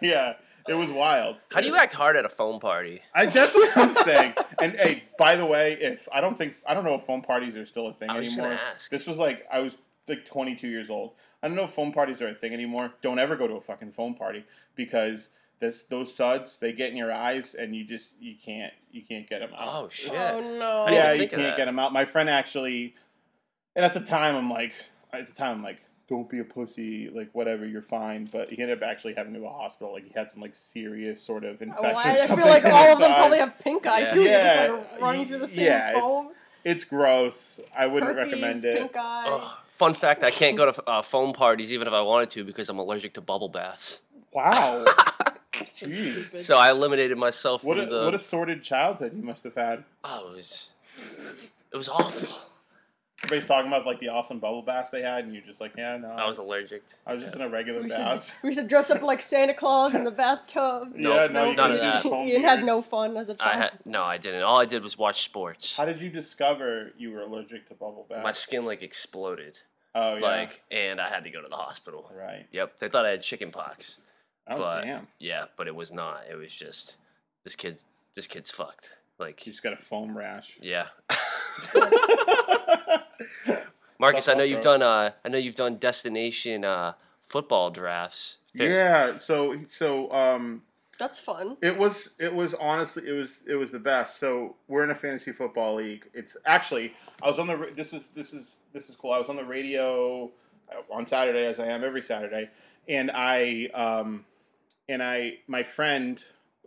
yeah. 0.00 0.34
It 0.68 0.74
was 0.74 0.90
wild. 0.90 1.36
How 1.52 1.60
do 1.60 1.68
you 1.68 1.76
act 1.76 1.92
hard 1.92 2.16
at 2.16 2.24
a 2.24 2.28
foam 2.28 2.60
party? 2.60 3.00
I, 3.14 3.26
that's 3.26 3.54
what 3.54 3.76
I'm 3.76 3.92
saying. 3.92 4.34
And 4.60 4.72
hey, 4.72 5.04
by 5.18 5.36
the 5.36 5.46
way, 5.46 5.78
if 5.80 6.08
I 6.12 6.20
don't 6.20 6.36
think 6.36 6.56
I 6.66 6.74
don't 6.74 6.84
know 6.84 6.94
if 6.94 7.04
phone 7.04 7.22
parties 7.22 7.56
are 7.56 7.64
still 7.64 7.88
a 7.88 7.92
thing 7.92 8.10
I 8.10 8.18
was 8.18 8.26
just 8.26 8.38
anymore. 8.38 8.56
gonna 8.56 8.70
ask. 8.74 8.90
This 8.90 9.06
was 9.06 9.18
like 9.18 9.46
I 9.52 9.60
was 9.60 9.78
like 10.08 10.24
22 10.24 10.68
years 10.68 10.90
old. 10.90 11.12
I 11.42 11.48
don't 11.48 11.56
know 11.56 11.64
if 11.64 11.70
phone 11.70 11.92
parties 11.92 12.22
are 12.22 12.28
a 12.28 12.34
thing 12.34 12.52
anymore. 12.52 12.92
Don't 13.02 13.18
ever 13.18 13.36
go 13.36 13.46
to 13.46 13.54
a 13.54 13.60
fucking 13.60 13.92
phone 13.92 14.14
party 14.14 14.44
because 14.74 15.28
this 15.60 15.84
those 15.84 16.14
suds 16.14 16.58
they 16.58 16.72
get 16.72 16.90
in 16.90 16.96
your 16.96 17.12
eyes 17.12 17.54
and 17.54 17.74
you 17.74 17.84
just 17.84 18.12
you 18.20 18.34
can't 18.42 18.72
you 18.90 19.02
can't 19.02 19.28
get 19.28 19.40
them 19.40 19.50
out. 19.56 19.84
Oh 19.84 19.88
shit! 19.90 20.12
Oh 20.12 20.40
no. 20.40 20.84
I 20.84 20.90
didn't 20.90 20.94
yeah, 20.94 21.08
even 21.08 21.14
you 21.14 21.18
think 21.20 21.32
of 21.32 21.38
can't 21.38 21.48
that. 21.50 21.56
get 21.56 21.64
them 21.66 21.78
out. 21.78 21.92
My 21.92 22.04
friend 22.04 22.28
actually, 22.28 22.94
and 23.74 23.84
at 23.84 23.94
the 23.94 24.00
time 24.00 24.36
I'm 24.36 24.50
like, 24.50 24.72
at 25.12 25.26
the 25.26 25.32
time 25.32 25.58
I'm 25.58 25.62
like, 25.62 25.78
don't 26.08 26.28
be 26.30 26.38
a 26.38 26.44
pussy, 26.44 27.10
like 27.10 27.28
whatever, 27.32 27.66
you're 27.66 27.82
fine. 27.82 28.28
But 28.30 28.48
he 28.50 28.60
ended 28.62 28.82
up 28.82 28.88
actually 28.88 29.14
having 29.14 29.32
to 29.34 29.40
go 29.40 29.46
to 29.46 29.50
a 29.50 29.54
hospital. 29.54 29.92
Like 29.92 30.04
he 30.04 30.12
had 30.14 30.30
some 30.30 30.40
like 30.40 30.54
serious 30.54 31.20
sort 31.22 31.44
of 31.44 31.60
infection. 31.62 31.84
Oh, 31.86 31.92
or 31.92 31.96
I, 31.96 32.12
I 32.12 32.26
feel 32.26 32.36
like 32.38 32.64
all 32.66 32.92
of 32.92 32.98
them 32.98 33.12
probably 33.14 33.38
have 33.38 33.58
pink 33.58 33.86
eye 33.86 34.00
Yeah. 34.00 34.10
too. 34.14 34.22
Yeah, 34.22 34.66
just 34.68 34.92
like 34.92 35.00
running 35.00 35.26
through 35.26 35.38
the 35.38 35.48
same 35.48 35.64
yeah, 35.66 35.88
it's- 35.90 36.02
foam. 36.02 36.30
It's 36.64 36.82
gross. 36.82 37.60
I 37.78 37.86
wouldn't 37.86 38.10
Herpes, 38.16 38.32
recommend 38.32 38.64
it. 38.64 38.78
Pink 38.78 38.96
eye. 38.96 39.24
Ugh. 39.28 39.52
Fun 39.74 39.94
fact: 39.94 40.24
I 40.24 40.32
can't 40.32 40.56
go 40.56 40.72
to 40.72 40.82
uh, 40.88 41.00
foam 41.02 41.32
parties 41.32 41.72
even 41.72 41.86
if 41.86 41.94
I 41.94 42.02
wanted 42.02 42.30
to 42.30 42.42
because 42.44 42.68
I'm 42.68 42.78
allergic 42.80 43.14
to 43.14 43.20
bubble 43.20 43.48
baths. 43.48 44.00
Wow. 44.32 44.84
So 45.68 45.88
So 46.40 46.56
I 46.58 46.70
eliminated 46.70 47.16
myself 47.16 47.64
what 47.64 47.78
from 47.78 47.86
a, 47.86 47.90
the. 47.90 48.04
what 48.04 48.14
a 48.14 48.18
sordid 48.18 48.62
childhood 48.62 49.12
you 49.16 49.22
must 49.22 49.42
have 49.44 49.54
had. 49.54 49.84
oh, 50.04 50.32
it 50.32 50.36
was. 50.36 50.68
It 51.72 51.76
was 51.76 51.88
awful. 51.88 52.28
Everybody's 53.24 53.48
talking 53.48 53.68
about 53.72 53.86
like 53.86 53.98
the 53.98 54.08
awesome 54.08 54.38
bubble 54.38 54.60
baths 54.62 54.90
they 54.90 55.00
had, 55.00 55.24
and 55.24 55.32
you're 55.32 55.42
just 55.42 55.60
like, 55.60 55.72
yeah, 55.76 55.96
no. 55.96 56.08
I 56.10 56.26
was 56.28 56.36
allergic. 56.38 56.82
I 57.06 57.14
was 57.14 57.22
just 57.22 57.34
in 57.34 57.40
a 57.40 57.48
regular 57.48 57.78
we 57.80 57.86
used, 57.86 57.96
to, 57.96 58.02
bath. 58.02 58.34
we 58.42 58.50
used 58.50 58.60
to 58.60 58.68
dress 58.68 58.90
up 58.90 59.00
like 59.02 59.22
Santa 59.22 59.54
Claus 59.54 59.94
in 59.94 60.04
the 60.04 60.10
bathtub. 60.22 60.92
No, 60.94 61.14
yeah, 61.14 61.26
no, 61.28 61.32
no, 61.44 61.50
you 61.50 61.56
none 61.56 61.70
of 61.72 61.78
couldn't 61.78 61.78
do 61.78 61.80
that. 61.80 62.02
foam 62.02 62.28
Ian 62.28 62.42
had 62.44 62.62
no 62.64 62.82
fun 62.82 63.16
as 63.16 63.28
a 63.30 63.34
child. 63.34 63.50
I 63.54 63.58
had 63.58 63.72
no, 63.86 64.02
I 64.02 64.18
didn't. 64.18 64.42
All 64.42 64.60
I 64.60 64.66
did 64.66 64.82
was 64.82 64.98
watch 64.98 65.24
sports. 65.24 65.74
How 65.76 65.86
did 65.86 66.00
you 66.00 66.10
discover 66.10 66.92
you 66.98 67.10
were 67.12 67.22
allergic 67.22 67.66
to 67.68 67.74
bubble 67.74 68.06
bath? 68.08 68.22
My 68.22 68.32
skin 68.32 68.66
like 68.66 68.82
exploded, 68.82 69.58
oh 69.94 70.16
yeah. 70.16 70.20
like, 70.20 70.60
and 70.70 71.00
I 71.00 71.08
had 71.08 71.24
to 71.24 71.30
go 71.30 71.40
to 71.40 71.48
the 71.48 71.56
hospital. 71.56 72.10
right. 72.14 72.46
Yep, 72.52 72.78
they 72.80 72.88
thought 72.88 73.06
I 73.06 73.10
had 73.10 73.22
chicken 73.22 73.50
pox. 73.50 73.98
Oh 74.46 74.58
But- 74.58 74.82
damn. 74.82 75.08
Yeah, 75.18 75.46
but 75.56 75.66
it 75.68 75.74
was 75.74 75.90
not. 75.90 76.24
It 76.30 76.36
was 76.36 76.52
just 76.52 76.96
this 77.44 77.56
kid. 77.56 77.82
This 78.14 78.26
kid's 78.26 78.50
fucked. 78.50 78.90
Like, 79.18 79.46
You 79.46 79.52
just 79.52 79.62
got 79.62 79.72
a 79.72 79.76
foam 79.78 80.16
rash. 80.16 80.58
yeah. 80.60 80.88
Marcus, 83.98 84.28
I 84.28 84.34
know 84.34 84.44
you've 84.44 84.60
done. 84.62 84.82
Uh, 84.82 85.12
I 85.24 85.28
know 85.28 85.38
you've 85.38 85.54
done 85.54 85.76
destination 85.78 86.64
uh, 86.64 86.92
football 87.28 87.70
drafts. 87.70 88.36
yeah. 88.52 89.16
So 89.18 89.56
so 89.68 90.12
um 90.12 90.62
That's 90.98 91.18
fun. 91.18 91.56
It 91.62 91.76
was 91.76 92.10
it 92.18 92.34
was 92.34 92.54
honestly 92.54 93.04
it 93.06 93.12
was 93.12 93.42
it 93.48 93.54
was 93.54 93.70
the 93.70 93.78
best. 93.78 94.18
So 94.18 94.56
we're 94.68 94.84
in 94.84 94.90
a 94.90 94.94
fantasy 94.94 95.32
football 95.32 95.76
league. 95.76 96.08
It's 96.14 96.36
actually 96.46 96.94
I 97.22 97.28
was 97.28 97.38
on 97.38 97.46
the 97.46 97.56
ra- 97.56 97.74
this 97.74 97.92
is 97.92 98.08
this 98.08 98.32
is 98.32 98.56
this 98.72 98.88
is 98.88 98.96
cool. 98.96 99.12
I 99.12 99.18
was 99.18 99.28
on 99.28 99.36
the 99.36 99.44
radio 99.44 100.30
uh, 100.70 100.94
on 100.94 101.06
Saturday 101.06 101.46
as 101.46 101.60
I 101.60 101.66
am 101.66 101.84
every 101.84 102.02
Saturday, 102.02 102.50
and 102.88 103.10
I 103.12 103.68
um 103.74 104.24
and 104.88 105.02
I 105.02 105.38
my 105.46 105.62
friend 105.62 106.22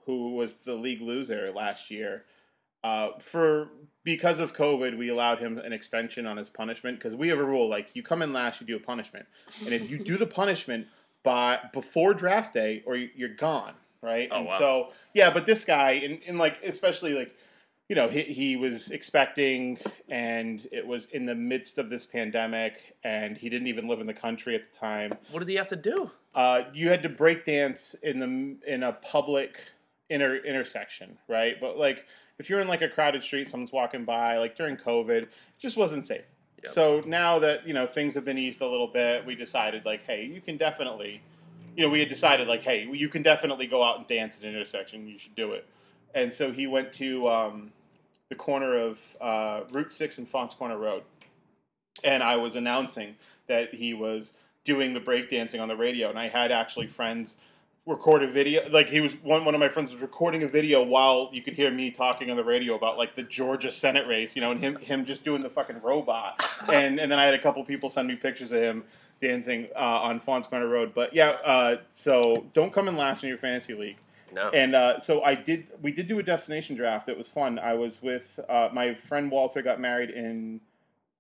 who 0.06 0.36
was 0.36 0.56
the 0.58 0.74
league 0.74 1.02
loser 1.02 1.52
last 1.52 1.92
year 1.92 2.26
uh, 2.84 3.10
for 3.20 3.70
because 4.16 4.40
of 4.40 4.56
COVID, 4.56 4.98
we 4.98 5.10
allowed 5.10 5.38
him 5.38 5.60
an 5.60 5.72
extension 5.72 6.26
on 6.26 6.36
his 6.36 6.50
punishment 6.50 6.98
because 6.98 7.16
we 7.16 7.28
have 7.28 7.38
a 7.38 7.44
rule 7.44 7.70
like 7.70 7.90
you 7.96 8.02
come 8.02 8.24
in 8.24 8.34
last, 8.34 8.60
you 8.60 8.66
do 8.66 8.76
a 8.76 8.80
punishment, 8.80 9.28
and 9.66 9.72
if 9.74 9.88
you 9.92 10.00
do 10.00 10.18
the 10.18 10.26
punishment 10.26 10.88
by 11.22 11.60
before 11.74 12.16
draft 12.16 12.52
day, 12.54 12.82
or 12.88 12.96
you- 12.96 13.12
you're 13.16 13.36
gone, 13.36 13.74
right? 14.02 14.28
Oh, 14.32 14.38
and 14.40 14.48
wow. 14.48 14.58
so 14.58 14.90
yeah, 15.14 15.30
but 15.32 15.46
this 15.46 15.64
guy, 15.64 15.92
and, 15.92 16.20
and 16.26 16.40
like 16.40 16.64
especially 16.64 17.14
like 17.14 17.36
you 17.88 17.96
know 17.96 18.08
he, 18.10 18.24
he 18.24 18.56
was 18.56 18.90
expecting, 18.90 19.78
and 20.10 20.66
it 20.72 20.88
was 20.88 21.06
in 21.12 21.28
the 21.28 21.36
midst 21.36 21.78
of 21.78 21.92
this 21.92 22.08
pandemic, 22.08 22.96
and 23.04 23.38
he 23.38 23.48
didn't 23.48 23.68
even 23.68 23.88
live 23.88 24.00
in 24.02 24.08
the 24.08 24.14
country 24.14 24.56
at 24.56 24.72
the 24.72 24.78
time 24.80 25.14
What 25.30 25.40
did 25.40 25.50
he 25.50 25.56
have 25.56 25.68
to 25.70 25.76
do? 25.76 26.10
uh, 26.34 26.62
you 26.74 26.90
had 26.90 27.04
to 27.04 27.10
break 27.10 27.46
dance 27.46 27.96
in 28.02 28.18
the 28.20 28.74
in 28.74 28.82
a 28.82 28.94
public 28.94 29.60
inter 30.10 30.38
intersection, 30.38 31.18
right? 31.28 31.60
But 31.60 31.78
like 31.78 32.06
if 32.40 32.50
you're 32.50 32.60
in 32.60 32.68
like 32.68 32.82
a 32.82 32.90
crowded 32.90 33.24
street, 33.24 33.50
someone's 33.50 33.72
walking 33.72 34.06
by, 34.06 34.38
like 34.38 34.56
during 34.56 34.78
COVID, 34.78 35.24
it 35.24 35.30
just 35.60 35.78
wasn't 35.78 36.08
safe. 36.08 36.26
Yep. 36.64 36.72
So 36.72 37.02
now 37.06 37.40
that 37.40 37.68
you 37.68 37.74
know 37.74 37.86
things 37.86 38.16
have 38.16 38.26
been 38.26 38.38
eased 38.38 38.62
a 38.62 38.68
little 38.68 38.88
bit, 38.88 39.26
we 39.26 39.36
decided 39.36 39.86
like, 39.86 40.04
hey, 40.06 40.26
you 40.26 40.42
can 40.42 40.58
definitely, 40.58 41.22
you 41.76 41.86
know, 41.86 41.90
we 41.90 42.00
had 42.00 42.10
decided 42.10 42.48
like, 42.48 42.64
hey, 42.64 42.88
you 42.92 43.10
can 43.10 43.24
definitely 43.24 43.68
go 43.68 43.84
out 43.84 43.98
and 43.98 44.08
dance 44.08 44.38
at 44.38 44.44
an 44.44 44.50
intersection. 44.50 45.08
You 45.08 45.20
should 45.20 45.36
do 45.36 45.54
it. 45.54 45.66
And 46.16 46.34
so 46.34 46.52
he 46.52 46.66
went 46.66 46.92
to 46.94 47.30
um, 47.30 47.72
the 48.30 48.36
corner 48.36 48.78
of 48.78 49.00
uh, 49.22 49.62
Route 49.72 49.94
Six 49.94 50.18
and 50.18 50.28
Faunce 50.28 50.54
Corner 50.54 50.78
Road, 50.78 51.04
and 52.04 52.24
I 52.24 52.38
was 52.38 52.56
announcing 52.56 53.16
that 53.48 53.74
he 53.74 53.94
was 53.94 54.34
doing 54.64 54.94
the 54.94 55.00
breakdancing 55.00 55.62
on 55.62 55.68
the 55.68 55.76
radio, 55.76 56.10
and 56.10 56.20
I 56.20 56.28
had 56.28 56.52
actually 56.52 56.88
friends 56.88 57.38
record 57.86 58.24
a 58.24 58.28
video. 58.28 58.68
Like 58.70 58.88
he 58.88 59.02
was 59.02 59.14
one 59.24 59.46
one 59.46 59.56
of 59.56 59.60
my 59.60 59.70
friends 59.70 59.92
was 59.92 60.02
recording 60.02 60.44
a 60.44 60.48
video 60.48 60.84
while 60.84 61.30
you 61.34 61.42
could 61.42 61.54
hear 61.54 61.72
me 61.72 61.92
talking 61.92 62.30
on 62.30 62.38
the 62.38 62.44
radio 62.44 62.76
about 62.76 62.98
like 62.98 63.16
the 63.16 63.24
Georgia 63.24 63.72
Senate 63.72 64.08
race, 64.08 64.36
you 64.36 64.42
know, 64.42 64.52
and 64.52 64.60
him 64.60 64.76
him 64.78 65.06
just 65.06 65.24
doing 65.24 65.42
the 65.42 65.50
fucking 65.50 65.82
robot. 65.82 66.46
and 66.72 67.00
and 67.00 67.12
then 67.12 67.20
I 67.20 67.26
had 67.26 67.34
a 67.34 67.40
couple 67.42 67.64
people 67.64 67.90
send 67.90 68.08
me 68.08 68.16
pictures 68.16 68.52
of 68.52 68.62
him 68.62 68.84
dancing 69.22 69.68
uh, 69.76 69.80
on 69.80 70.20
Faunce 70.20 70.48
Corner 70.48 70.68
Road. 70.68 70.94
But 70.94 71.14
yeah, 71.14 71.38
uh, 71.44 71.78
so 71.92 72.46
don't 72.54 72.72
come 72.72 72.88
in 72.88 72.98
last 72.98 73.24
in 73.24 73.30
your 73.30 73.38
fantasy 73.38 73.74
league. 73.74 73.98
No. 74.32 74.50
And 74.50 74.76
uh, 74.76 75.00
so 75.00 75.24
I 75.24 75.36
did. 75.36 75.68
We 75.82 75.92
did 75.92 76.08
do 76.08 76.20
a 76.20 76.24
destination 76.24 76.76
draft. 76.76 77.10
It 77.10 77.18
was 77.18 77.28
fun. 77.28 77.58
I 77.60 77.74
was 77.74 78.02
with 78.02 78.40
uh, 78.48 78.70
my 78.72 78.94
friend 78.94 79.32
Walter. 79.32 79.62
Got 79.62 79.80
married 79.80 80.12
in 80.12 80.62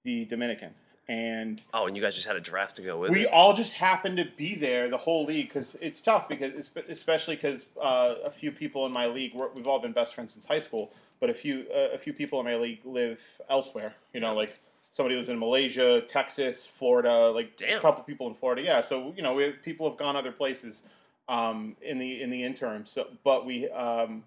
the 0.04 0.26
Dominican, 0.26 0.74
and 1.10 1.64
oh, 1.74 1.88
and 1.88 1.98
you 1.98 2.04
guys 2.04 2.14
just 2.14 2.28
had 2.28 2.36
a 2.36 2.40
draft 2.40 2.76
to 2.76 2.84
go 2.84 2.98
with 3.00 3.10
we 3.10 3.22
it. 3.22 3.34
all 3.34 3.54
just 3.54 3.74
happened 3.74 4.18
to 4.18 4.26
be 4.38 4.54
there 4.54 4.90
the 4.90 4.98
whole 4.98 5.26
league 5.26 5.48
because 5.48 5.76
it's 5.82 6.02
tough 6.02 6.30
because 6.30 6.54
it's, 6.54 6.72
especially 6.88 7.36
because 7.36 7.66
uh, 7.82 8.16
a 8.24 8.30
few 8.30 8.52
people 8.52 8.86
in 8.86 8.92
my 8.92 9.08
league 9.08 9.34
we're, 9.34 9.50
we've 9.50 9.66
all 9.68 9.80
been 9.80 9.92
best 9.92 10.14
friends 10.14 10.34
since 10.34 10.46
high 10.46 10.60
school, 10.60 10.92
but 11.20 11.30
a 11.32 11.34
few 11.34 11.66
uh, 11.76 11.96
a 11.96 11.98
few 11.98 12.14
people 12.14 12.40
in 12.40 12.46
my 12.46 12.56
league 12.56 12.80
live 12.86 13.20
elsewhere. 13.50 13.96
You 14.14 14.20
know, 14.20 14.36
like 14.36 14.60
somebody 14.94 15.16
lives 15.16 15.30
in 15.30 15.40
Malaysia, 15.40 16.02
Texas, 16.02 16.68
Florida. 16.68 17.32
Like 17.32 17.58
Damn. 17.58 17.80
a 17.80 17.82
couple 17.82 18.04
people 18.04 18.28
in 18.28 18.36
Florida. 18.36 18.62
Yeah, 18.62 18.82
so 18.82 19.12
you 19.18 19.24
know, 19.24 19.34
we 19.34 19.44
have, 19.44 19.64
people 19.64 19.90
have 19.90 19.98
gone 19.98 20.16
other 20.16 20.32
places 20.32 20.84
um, 21.28 21.76
in 21.82 21.98
the 21.98 22.22
in 22.22 22.30
the 22.30 22.44
interim. 22.44 22.86
So, 22.86 23.08
but 23.24 23.48
we 23.48 23.68
um, 23.72 24.24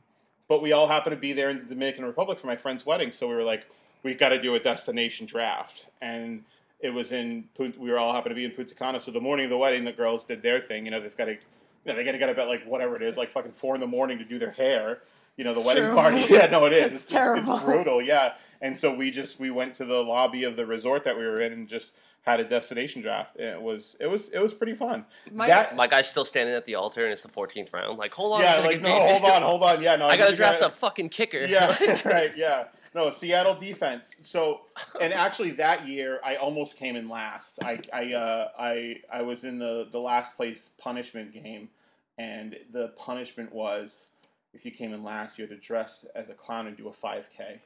but 0.49 0.61
we 0.61 0.73
all 0.73 0.89
happened 0.89 1.15
to 1.15 1.21
be 1.21 1.33
there 1.33 1.51
in 1.51 1.59
the 1.59 1.65
Dominican 1.65 2.05
Republic 2.05 2.41
for 2.41 2.49
my 2.49 2.57
friend's 2.57 2.85
wedding. 2.85 3.13
So 3.13 3.29
we 3.29 3.37
were 3.37 3.45
like, 3.45 3.67
we've 4.03 4.19
got 4.19 4.31
to 4.31 4.43
do 4.43 4.57
a 4.57 4.59
destination 4.59 5.27
draft, 5.27 5.87
and 6.01 6.43
it 6.83 6.91
was 6.91 7.13
in 7.13 7.45
we 7.59 7.91
were 7.91 7.99
all 7.99 8.13
happened 8.13 8.33
to 8.33 8.35
be 8.37 8.45
in 8.45 8.51
Punta 8.51 8.75
Cana. 8.75 9.01
So 9.01 9.11
the 9.11 9.21
morning 9.21 9.45
of 9.45 9.51
the 9.51 9.57
wedding, 9.57 9.85
the 9.85 9.93
girls 9.93 10.25
did 10.25 10.43
their 10.43 10.61
thing. 10.61 10.85
You 10.85 10.91
know, 10.91 11.01
they've 11.01 11.17
got 11.17 11.27
to, 11.27 11.33
you 11.33 11.39
know, 11.87 11.95
they 11.95 12.05
got 12.05 12.13
to 12.13 12.19
get 12.19 12.29
up 12.29 12.39
at 12.39 12.49
like 12.49 12.65
whatever 12.65 12.97
it 12.97 13.03
is, 13.03 13.17
like 13.17 13.31
fucking 13.31 13.53
four 13.53 13.75
in 13.75 13.81
the 13.81 13.87
morning 13.87 14.19
to 14.19 14.25
do 14.25 14.39
their 14.39 14.51
hair. 14.51 15.01
You 15.37 15.45
know, 15.45 15.53
the 15.55 15.61
It's 15.61 15.67
wedding 15.67 15.85
true. 15.85 15.95
party. 15.95 16.25
Yeah, 16.29 16.47
no, 16.47 16.67
it 16.67 16.73
is. 16.73 16.93
It's 16.93 17.05
terrible. 17.07 17.55
It's, 17.55 17.65
brutal. 17.65 18.03
Yeah, 18.03 18.35
and 18.61 18.77
so 18.77 18.93
we 18.95 19.11
just 19.11 19.39
we 19.41 19.51
went 19.51 19.75
to 19.77 19.85
the 19.85 19.95
lobby 20.03 20.45
of 20.45 20.57
the 20.57 20.67
resort 20.67 21.05
that 21.05 21.17
we 21.17 21.23
were 21.25 21.41
in 21.41 21.53
and 21.53 21.69
just 21.69 21.93
had 22.23 22.41
a 22.41 22.45
destination 22.45 23.03
draft. 23.03 23.37
And 23.37 23.49
it 23.49 23.61
was 23.61 23.97
it 24.01 24.07
was 24.07 24.31
it 24.31 24.41
was 24.41 24.55
pretty 24.55 24.75
fun. 24.75 25.05
My, 25.31 25.47
that 25.49 25.77
My 25.77 25.87
guy's 25.87 26.09
still 26.09 26.25
standing 26.25 26.55
at 26.55 26.65
the 26.65 26.77
altar, 26.77 27.05
and 27.05 27.13
it's 27.13 27.23
the 27.23 27.29
14th 27.29 27.73
round. 27.73 27.99
Like, 27.99 28.15
hold 28.15 28.35
on 28.35 28.41
a 28.41 28.45
yeah, 28.45 28.53
second. 28.55 28.67
like 28.67 28.81
no, 28.83 28.89
baby. 28.99 29.11
hold 29.19 29.25
on, 29.33 29.43
hold 29.43 29.63
on. 29.63 29.83
Yeah, 29.83 29.97
no, 29.97 30.07
I 30.09 30.17
gotta 30.17 30.31
need 30.31 30.37
to 30.37 30.43
draft 30.43 30.61
get- 30.61 30.73
a 30.73 30.75
fucking 30.75 31.09
kicker. 31.11 31.45
Yeah, 31.45 32.01
right. 32.05 32.33
Yeah. 32.37 32.65
No, 32.95 33.09
Seattle 33.11 33.55
defense. 33.55 34.15
So, 34.21 34.63
and 35.01 35.15
actually 35.15 35.53
that 35.53 35.89
year 35.89 36.21
I 36.23 36.37
almost 36.37 36.77
came 36.77 36.95
in 36.95 37.09
last. 37.09 37.59
I 37.65 37.81
I 37.93 38.13
uh, 38.13 38.49
I 38.59 38.97
I 39.13 39.23
was 39.23 39.45
in 39.45 39.59
the 39.59 39.89
the 39.91 39.99
last 39.99 40.37
place 40.37 40.71
punishment 40.79 41.33
game, 41.33 41.71
and 42.19 42.55
the 42.73 42.89
punishment 42.99 43.51
was 43.53 44.07
if 44.55 44.67
you 44.67 44.71
came 44.71 44.93
in 44.93 45.03
last, 45.03 45.39
you 45.39 45.47
had 45.47 45.51
to 45.51 45.67
dress 45.67 46.05
as 46.15 46.29
a 46.29 46.35
clown 46.35 46.67
and 46.67 46.77
do 46.77 46.89
a 46.89 46.93
five 46.93 47.29
k. 47.35 47.63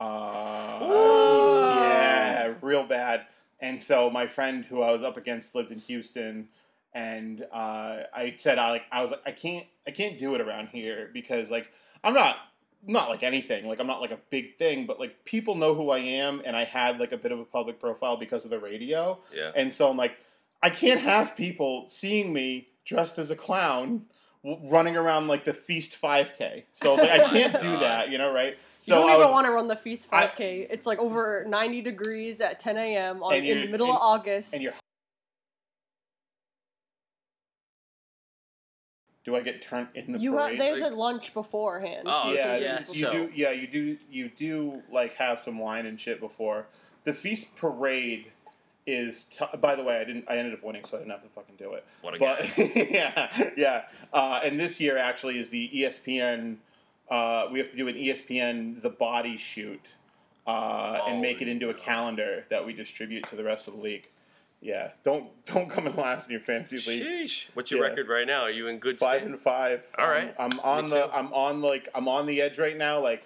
Uh, 0.00 0.78
Ooh. 0.82 1.60
yeah, 1.80 2.52
real 2.60 2.84
bad. 2.84 3.22
And 3.60 3.82
so 3.82 4.08
my 4.10 4.26
friend 4.26 4.64
who 4.64 4.82
I 4.82 4.90
was 4.92 5.02
up 5.02 5.16
against 5.16 5.54
lived 5.54 5.72
in 5.72 5.78
Houston, 5.80 6.48
and 6.94 7.44
uh, 7.52 8.02
I 8.14 8.34
said 8.36 8.58
I 8.58 8.70
like 8.70 8.82
I 8.92 9.02
was 9.02 9.10
like 9.10 9.22
I 9.26 9.32
can't 9.32 9.66
I 9.86 9.90
can't 9.90 10.18
do 10.18 10.34
it 10.34 10.40
around 10.40 10.68
here 10.68 11.10
because 11.12 11.50
like 11.50 11.68
I'm 12.04 12.14
not 12.14 12.36
not 12.86 13.08
like 13.08 13.22
anything 13.24 13.66
like 13.66 13.80
I'm 13.80 13.86
not 13.88 14.00
like 14.00 14.12
a 14.12 14.18
big 14.30 14.56
thing, 14.58 14.86
but 14.86 15.00
like 15.00 15.24
people 15.24 15.54
know 15.56 15.74
who 15.74 15.90
I 15.90 15.98
am, 15.98 16.40
and 16.44 16.56
I 16.56 16.64
had 16.64 16.98
like 17.00 17.12
a 17.12 17.16
bit 17.16 17.32
of 17.32 17.40
a 17.40 17.44
public 17.44 17.80
profile 17.80 18.16
because 18.16 18.44
of 18.44 18.50
the 18.50 18.58
radio, 18.60 19.18
Yeah. 19.34 19.50
and 19.56 19.74
so 19.74 19.90
I'm 19.90 19.96
like 19.96 20.16
I 20.62 20.70
can't 20.70 21.00
have 21.00 21.36
people 21.36 21.88
seeing 21.88 22.32
me 22.32 22.68
dressed 22.84 23.18
as 23.18 23.30
a 23.30 23.36
clown 23.36 24.06
running 24.44 24.96
around 24.96 25.26
like 25.26 25.44
the 25.44 25.52
feast 25.52 26.00
5k 26.00 26.62
so 26.72 26.94
like, 26.94 27.10
i 27.10 27.18
oh 27.24 27.28
can't 27.30 27.60
do 27.60 27.70
that 27.78 28.08
you 28.10 28.18
know 28.18 28.32
right 28.32 28.52
you 28.52 28.56
so 28.78 28.94
don't 29.00 29.10
I 29.10 29.14
even 29.14 29.24
was, 29.26 29.32
want 29.32 29.46
to 29.46 29.50
run 29.50 29.66
the 29.66 29.74
Feast 29.74 30.08
5K. 30.08 30.68
it's 30.70 30.86
like 30.86 31.00
over 31.00 31.44
90 31.48 31.82
degrees 31.82 32.40
at 32.40 32.60
10 32.60 32.76
a.m. 32.76 33.22
on 33.24 33.34
in 33.34 33.62
the 33.62 33.66
middle 33.66 33.88
and- 33.88 33.96
of 33.96 34.00
August. 34.02 34.54
and 34.54 34.62
you're 34.62 34.72
Do 39.24 39.36
I 39.36 39.42
get 39.42 39.60
turned 39.60 39.88
in 39.94 40.12
the 40.12 40.18
You 40.18 40.38
have 40.38 40.56
there's 40.58 40.80
Like- 40.80 40.92
a 40.92 40.94
lunch 40.94 41.34
beforehand. 41.34 42.04
Oh, 42.06 42.22
so 42.22 42.28
you 42.30 42.36
yeah, 42.36 42.54
can 42.54 42.62
yeah, 42.62 42.78
you 42.78 42.84
so- 42.84 43.12
do. 43.12 43.32
Yeah, 43.34 43.50
you 43.50 43.66
do. 43.66 43.98
You 44.10 44.30
do 44.30 44.82
like 44.90 45.14
have 45.14 45.38
some 45.40 45.58
wine 45.58 45.84
and 45.84 46.00
shit 46.00 46.18
before 46.18 46.66
the 47.04 47.12
feast 47.12 47.54
parade. 47.56 48.32
Is 48.90 49.24
t- 49.24 49.44
by 49.60 49.74
the 49.76 49.82
way, 49.84 49.98
I 50.00 50.04
didn't. 50.04 50.24
I 50.28 50.38
ended 50.38 50.54
up 50.54 50.62
winning, 50.64 50.82
so 50.86 50.96
I 50.96 51.00
didn't 51.00 51.10
have 51.12 51.22
to 51.22 51.28
fucking 51.28 51.56
do 51.58 51.74
it. 51.74 51.84
What 52.00 52.14
a 52.14 52.18
But 52.18 52.56
yeah, 52.90 53.50
yeah. 53.56 53.82
Uh, 54.14 54.40
and 54.42 54.58
this 54.58 54.80
year 54.80 54.96
actually 54.96 55.38
is 55.38 55.50
the 55.50 55.70
ESPN. 55.74 56.56
Uh, 57.10 57.48
we 57.52 57.58
have 57.58 57.68
to 57.68 57.76
do 57.76 57.86
an 57.88 57.94
ESPN 57.96 58.80
The 58.80 58.88
Body 58.90 59.36
shoot 59.36 59.92
uh, 60.46 61.00
and 61.06 61.20
make 61.20 61.42
it 61.42 61.48
into 61.48 61.66
a 61.68 61.74
Oh, 61.74 61.74
calendar 61.74 62.44
that 62.48 62.64
we 62.64 62.72
distribute 62.72 63.28
to 63.28 63.36
the 63.36 63.44
rest 63.44 63.68
of 63.68 63.74
the 63.76 63.80
league. 63.82 64.08
Yeah, 64.62 64.90
don't 65.04 65.28
don't 65.44 65.68
come 65.68 65.86
in 65.86 65.94
last 65.94 66.26
in 66.28 66.32
your 66.32 66.40
fantasy 66.40 66.78
league. 66.90 67.02
Sheesh. 67.02 67.46
What's 67.52 67.70
your 67.70 67.82
Yeah. 67.84 67.90
record 67.90 68.08
right 68.08 68.26
now? 68.26 68.40
Are 68.42 68.50
you 68.50 68.68
in 68.68 68.78
good 68.78 68.98
Five 68.98 69.20
state? 69.20 69.30
and 69.30 69.38
five. 69.40 69.86
All 69.98 70.06
Um, 70.06 70.10
right. 70.10 70.34
I'm 70.38 70.60
on 70.60 70.84
Me 70.84 70.90
the. 70.90 70.96
too. 71.06 71.12
I'm 71.12 71.30
on 71.34 71.60
like. 71.60 71.88
I'm 71.94 72.08
on 72.08 72.24
the 72.24 72.40
edge 72.40 72.58
right 72.58 72.76
now. 72.76 73.00
Like, 73.00 73.22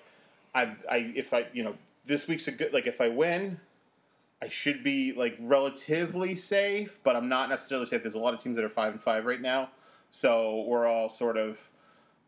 I. 0.56 0.74
I. 0.90 1.12
If 1.14 1.32
I. 1.32 1.46
You 1.52 1.62
know, 1.62 1.74
this 2.04 2.26
week's 2.26 2.48
a 2.48 2.52
good. 2.52 2.72
Like, 2.72 2.86
if 2.88 3.00
I 3.00 3.08
win, 3.08 3.58
I 4.42 4.48
should 4.48 4.82
be 4.82 5.12
like 5.12 5.36
relatively 5.40 6.34
safe, 6.34 6.98
but 7.04 7.14
I'm 7.14 7.28
not 7.28 7.48
necessarily 7.48 7.86
safe. 7.86 8.02
There's 8.02 8.16
a 8.16 8.18
lot 8.18 8.34
of 8.34 8.42
teams 8.42 8.56
that 8.56 8.64
are 8.64 8.68
five 8.68 8.92
and 8.92 9.00
five 9.00 9.24
right 9.24 9.40
now, 9.40 9.70
so 10.10 10.64
we're 10.66 10.86
all 10.86 11.08
sort 11.08 11.36
of. 11.36 11.60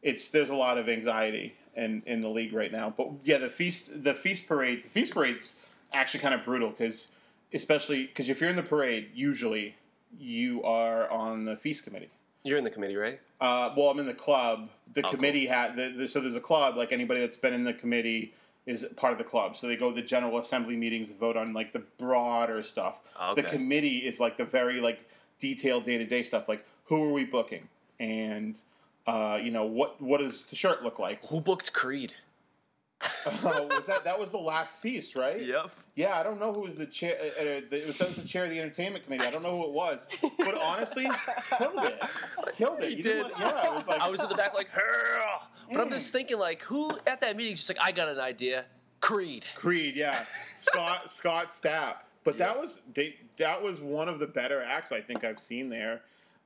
It's 0.03 0.29
there's 0.29 0.51
a 0.51 0.55
lot 0.55 0.79
of 0.79 0.89
anxiety 0.89 1.55
in 1.77 2.03
in 2.07 2.21
the 2.21 2.29
league 2.29 2.53
right 2.53 2.71
now. 2.71 2.95
But 2.97 3.09
yeah, 3.25 3.39
the 3.39 3.51
feast 3.51 4.05
the 4.05 4.15
feast 4.15 4.47
parade 4.47 4.85
the 4.85 4.89
feast 4.89 5.13
parade's 5.13 5.57
actually 5.93 6.21
kind 6.21 6.35
of 6.35 6.45
brutal 6.45 6.71
because 6.71 7.09
especially 7.53 8.07
because 8.07 8.29
if 8.29 8.41
you're 8.41 8.51
in 8.51 8.57
the 8.57 8.63
parade, 8.63 9.11
usually 9.13 9.75
you 10.17 10.63
are 10.63 11.11
on 11.11 11.45
the 11.45 11.57
feast 11.57 11.83
committee. 11.83 12.11
You're 12.45 12.59
in 12.59 12.65
the 12.65 12.71
committee, 12.71 12.95
right? 12.97 13.19
Uh, 13.41 13.75
well, 13.77 13.89
I'm 13.89 13.99
in 13.99 14.07
the 14.07 14.15
club. 14.15 14.69
The 14.93 15.01
Oh, 15.01 15.03
cool. 15.05 15.11
committee 15.15 15.47
had 15.47 15.75
the, 15.75 15.89
the, 15.97 16.07
so 16.09 16.21
there's 16.21 16.37
a 16.37 16.41
club. 16.41 16.77
Like 16.77 16.93
anybody 16.93 17.19
that's 17.21 17.37
been 17.39 17.55
in 17.55 17.65
the 17.65 17.73
committee 17.73 18.35
is 18.67 18.87
part 18.97 19.13
of 19.13 19.19
the 19.19 19.25
club. 19.25 19.57
So 19.57 19.67
they 19.67 19.77
go 19.77 19.91
to 19.91 19.95
the 19.95 20.07
general 20.07 20.39
assembly 20.39 20.77
meetings 20.77 21.11
and 21.11 21.19
vote 21.19 21.37
on 21.37 21.53
like 21.53 21.73
the 21.73 21.83
broader 21.99 22.63
stuff. 22.63 23.01
Okay. 23.31 23.43
The 23.43 23.49
committee 23.49 23.99
is 23.99 24.21
like 24.21 24.37
the 24.37 24.45
very 24.45 24.81
like 24.81 25.09
detailed 25.39 25.85
day 25.85 25.99
to 25.99 26.05
day 26.05 26.23
stuff. 26.23 26.49
Like 26.49 26.65
who 26.85 27.03
are 27.03 27.13
we 27.13 27.25
booking, 27.25 27.69
and 28.01 28.59
uh, 29.07 29.39
you 29.43 29.51
know 29.51 29.65
what 29.65 30.01
what 30.01 30.21
does 30.21 30.45
the 30.45 30.57
shirt 30.57 30.83
look 30.83 30.99
like? 30.99 31.25
Who 31.27 31.41
booked 31.41 31.73
Creed? 31.73 32.15
Uh, 33.27 33.31
was 33.71 33.87
that 33.87 34.05
that 34.05 34.19
was 34.19 34.31
the 34.31 34.39
last 34.39 34.81
feast, 34.81 35.15
right? 35.15 35.45
Yep. 35.45 35.71
Yeah, 35.95 36.19
I 36.19 36.23
don't 36.23 36.41
know 36.41 36.53
who 36.53 36.61
was 36.61 36.75
the 36.75 36.87
chair. 36.87 37.17
Uh, 37.21 37.27
uh, 37.27 37.61
the, 37.69 37.83
it 37.83 37.87
was, 37.87 37.99
that 37.99 38.09
was 38.09 38.17
the 38.17 38.29
chair 38.29 38.45
of 38.45 38.51
the 38.51 38.59
entertainment 38.59 39.05
committee. 39.05 39.27
I 39.27 39.31
don't 39.31 39.43
know 39.43 39.55
who 39.55 39.65
it 39.65 39.73
was, 39.73 40.07
but 40.39 40.55
honestly, 40.55 41.09
killed 41.59 41.85
it. 41.85 42.03
Killed 42.57 42.83
it. 42.83 42.91
He 42.91 42.97
You 42.97 43.03
didn't 43.03 43.33
yeah, 43.39 43.67
it 43.67 43.75
was 43.75 43.87
like 43.87 44.01
I 44.01 44.09
was 44.09 44.23
in 44.23 44.29
the 44.29 44.35
back 44.35 44.55
like, 44.55 44.69
"Hurrah!" 44.69 45.43
But 45.75 45.81
I'm 45.83 45.89
Mm. 45.89 45.93
just 45.93 46.13
thinking 46.13 46.39
like, 46.39 46.63
who 46.63 46.91
at 47.07 47.21
that 47.21 47.37
meeting 47.37 47.53
is 47.55 47.61
just 47.61 47.69
like, 47.71 47.79
I 47.87 47.93
got 47.93 48.09
an 48.09 48.21
idea. 48.21 48.65
Creed. 49.01 49.45
Creed, 49.55 49.97
yeah, 49.97 50.25
Scott 50.57 51.11
Scott 51.11 51.51
Stapp. 51.51 51.97
But 52.25 52.39
that 52.39 52.59
was 52.59 52.81
they, 52.95 53.17
that 53.37 53.63
was 53.63 53.81
one 53.81 54.09
of 54.09 54.19
the 54.19 54.27
better 54.27 54.63
acts 54.63 54.93
I 54.93 55.01
think 55.01 55.25
I've 55.25 55.41
seen 55.41 55.69
there. 55.69 56.01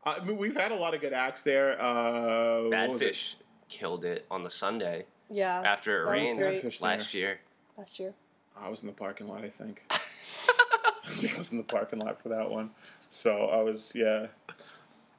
I 0.04 0.24
mean, 0.24 0.36
we've 0.36 0.56
had 0.56 0.72
a 0.72 0.74
lot 0.74 0.94
of 0.94 1.00
good 1.00 1.12
acts 1.12 1.42
there. 1.42 1.80
Uh, 1.80 2.62
what 2.62 2.70
Bad 2.70 2.90
was 2.90 3.00
it? 3.02 3.06
Fish 3.08 3.36
killed 3.68 4.04
it 4.04 4.24
on 4.30 4.42
the 4.42 4.50
Sunday 4.50 5.04
Yeah, 5.30 5.60
after 5.64 6.02
it 6.02 6.10
rained 6.10 6.38
great. 6.38 6.62
Badfish 6.64 6.80
last 6.80 7.14
year. 7.14 7.38
last 7.76 8.00
year. 8.00 8.14
I 8.60 8.68
was 8.68 8.80
in 8.80 8.86
the 8.88 8.92
parking 8.94 9.28
lot. 9.28 9.44
I 9.44 9.50
think. 9.50 9.84
I 9.90 9.98
think 11.06 11.34
I 11.36 11.38
was 11.38 11.52
in 11.52 11.58
the 11.58 11.64
parking 11.64 12.00
lot 12.00 12.20
for 12.20 12.28
that 12.30 12.50
one. 12.50 12.70
So 13.22 13.46
I 13.46 13.62
was, 13.62 13.90
yeah. 13.94 14.26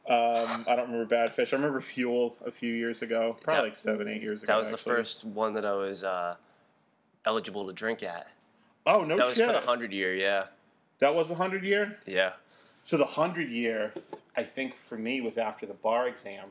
Um, 0.10 0.66
I 0.68 0.76
don't 0.76 0.92
remember 0.92 1.06
Badfish. 1.06 1.54
I 1.54 1.56
remember 1.58 1.80
Fuel 1.82 2.36
a 2.44 2.50
few 2.50 2.74
years 2.74 3.04
ago, 3.04 3.38
probably 3.42 3.62
That- 3.62 3.68
like 3.70 3.78
seven, 3.78 4.08
eight 4.08 4.22
years 4.24 4.42
ago. 4.42 4.54
That 4.54 4.60
was 4.60 4.72
the 4.72 4.78
first 4.78 5.24
one 5.24 5.54
that 5.54 5.66
I 5.66 5.74
was 5.74 6.04
uh, 6.04 6.36
eligible 7.26 7.68
to 7.68 7.74
drink 7.74 8.02
at. 8.02 8.28
Oh 8.88 9.04
no 9.04 9.18
that 9.18 9.28
was 9.28 9.36
shit! 9.36 9.46
for 9.46 9.54
the 9.54 9.60
hundred 9.60 9.92
year. 9.94 10.16
Yeah, 10.16 10.46
that 11.00 11.14
was 11.14 11.28
the 11.28 11.36
hundred 11.36 11.64
year. 11.64 12.00
yeah. 12.08 12.32
So 12.82 12.98
the 12.98 13.06
hundred 13.06 13.50
year, 13.50 13.94
I 14.36 14.44
think 14.44 14.76
for 14.76 14.98
me 14.98 15.22
was 15.22 15.38
after 15.38 15.66
the 15.68 15.74
bar 15.76 16.08
exam, 16.08 16.48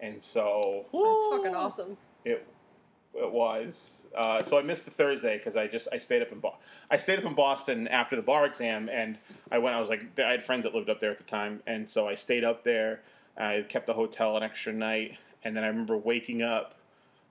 and 0.00 0.22
so 0.22 0.86
That's 0.92 1.36
fucking 1.36 1.54
awesome. 1.54 1.96
it 2.24 2.46
it 3.22 3.32
was. 3.32 4.06
Uh, 4.16 4.42
so 4.42 4.58
I 4.58 4.62
missed 4.62 4.84
the 4.84 4.90
Thursday 4.90 5.36
because 5.38 5.56
I 5.56 5.66
just 5.66 5.88
I 5.92 5.98
stayed 5.98 6.22
up 6.22 6.32
in 6.32 6.38
Bo- 6.40 6.56
I 6.90 6.96
stayed 6.96 7.18
up 7.18 7.24
in 7.24 7.34
Boston 7.34 7.86
after 7.88 8.16
the 8.16 8.22
bar 8.22 8.46
exam, 8.46 8.88
and 8.88 9.18
I 9.50 9.58
went. 9.58 9.76
I 9.76 9.80
was 9.80 9.88
like 9.88 10.18
I 10.18 10.30
had 10.30 10.44
friends 10.44 10.64
that 10.64 10.74
lived 10.74 10.90
up 10.90 11.00
there 11.00 11.10
at 11.10 11.18
the 11.18 11.24
time, 11.24 11.62
and 11.66 11.88
so 11.88 12.08
I 12.08 12.14
stayed 12.14 12.44
up 12.44 12.64
there. 12.64 13.00
I 13.36 13.64
kept 13.68 13.86
the 13.86 13.92
hotel 13.94 14.36
an 14.36 14.42
extra 14.42 14.72
night, 14.72 15.16
and 15.44 15.56
then 15.56 15.62
I 15.64 15.68
remember 15.68 15.96
waking 15.96 16.42
up 16.42 16.74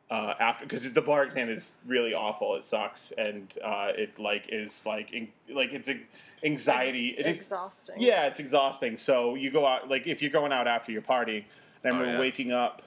uh, 0.10 0.34
after 0.40 0.66
because 0.66 0.92
the 0.92 1.02
bar 1.02 1.24
exam 1.24 1.50
is 1.50 1.74
really 1.86 2.14
awful. 2.14 2.56
It 2.56 2.64
sucks, 2.64 3.12
and 3.18 3.52
uh, 3.64 3.92
it 3.96 4.18
like 4.20 4.46
is 4.50 4.86
like 4.86 5.12
in, 5.14 5.28
like 5.50 5.74
it's 5.74 5.90
a, 5.90 6.00
anxiety. 6.44 7.16
Ex- 7.18 7.20
it 7.28 7.30
is 7.32 7.38
exhausting. 7.40 7.96
yeah, 8.00 8.28
it's 8.28 8.40
exhausting. 8.40 8.98
So 8.98 9.36
you 9.36 9.52
go 9.52 9.66
out 9.66 9.90
like 9.90 10.08
if 10.08 10.22
you're 10.22 10.32
going 10.32 10.52
out 10.54 10.68
after 10.68 10.92
your 10.92 11.02
party. 11.02 11.46
And 11.84 11.96
I 11.96 12.00
Oh, 12.02 12.04
yeah. 12.06 12.20
waking 12.20 12.52
up. 12.52 12.82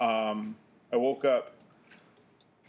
Um, 0.00 0.54
I 0.92 0.96
woke 0.96 1.24
up 1.24 1.52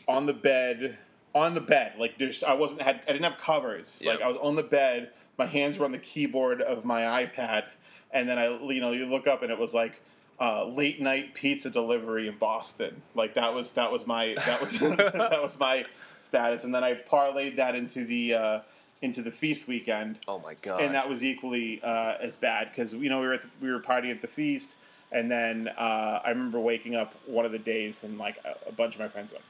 on 0.08 0.26
the 0.26 0.34
bed, 0.34 0.98
on 1.36 1.54
the 1.54 1.62
bed. 1.62 1.94
Like 1.98 2.18
there's, 2.18 2.44
I 2.44 2.54
wasn't 2.54 2.82
had, 2.82 3.02
I 3.08 3.14
didn't 3.14 3.26
have 3.26 3.38
covers. 3.40 4.00
Yep. 4.02 4.16
Like 4.16 4.24
I 4.24 4.28
was 4.28 4.38
on 4.38 4.56
the 4.56 4.64
bed. 4.64 5.12
My 5.38 5.46
hands 5.46 5.78
were 5.78 5.86
on 5.86 5.92
the 5.92 6.00
keyboard 6.00 6.62
of 6.62 6.84
my 6.86 7.26
iPad, 7.26 7.68
and 8.12 8.28
then 8.28 8.40
I, 8.40 8.48
you 8.60 8.82
know, 8.82 8.92
you 8.92 9.06
look 9.06 9.28
up 9.28 9.44
and 9.44 9.52
it 9.52 9.60
was 9.60 9.74
like. 9.74 10.02
Uh, 10.40 10.66
late 10.68 11.02
night 11.02 11.34
pizza 11.34 11.68
delivery 11.68 12.28
in 12.28 12.38
Boston, 12.38 13.02
like 13.16 13.34
that 13.34 13.52
was 13.52 13.72
that 13.72 13.92
was 13.92 14.06
my 14.06 14.36
that 14.46 14.62
was 14.62 14.72
that 14.80 15.40
was 15.42 15.60
my 15.60 15.84
status, 16.20 16.64
and 16.64 16.76
then 16.76 16.84
I 16.84 16.94
parlayed 16.94 17.56
that 17.56 17.74
into 17.74 18.06
the 18.06 18.36
uh, 18.36 18.60
into 19.02 19.24
the 19.24 19.32
feast 19.32 19.68
weekend, 19.68 20.20
Oh 20.28 20.38
my 20.38 20.54
god. 20.62 20.82
and 20.82 20.94
that 20.94 21.10
was 21.10 21.24
equally 21.24 21.82
uh, 21.82 22.18
as 22.22 22.36
bad 22.36 22.70
because 22.70 22.94
you 22.94 23.10
know 23.10 23.20
we 23.20 23.26
were 23.26 23.34
at 23.34 23.42
the, 23.42 23.48
we 23.60 23.72
were 23.72 23.80
partying 23.80 24.12
at 24.12 24.22
the 24.22 24.28
feast, 24.28 24.76
and 25.12 25.32
then 25.32 25.70
uh, 25.70 26.22
I 26.24 26.30
remember 26.30 26.60
waking 26.60 26.94
up 26.96 27.16
one 27.26 27.44
of 27.48 27.52
the 27.52 27.58
days 27.58 28.04
and 28.04 28.20
like 28.20 28.38
a, 28.46 28.70
a 28.70 28.72
bunch 28.72 28.94
of 28.94 29.00
my 29.02 29.08
friends 29.08 29.32
"Fuck 29.32 29.42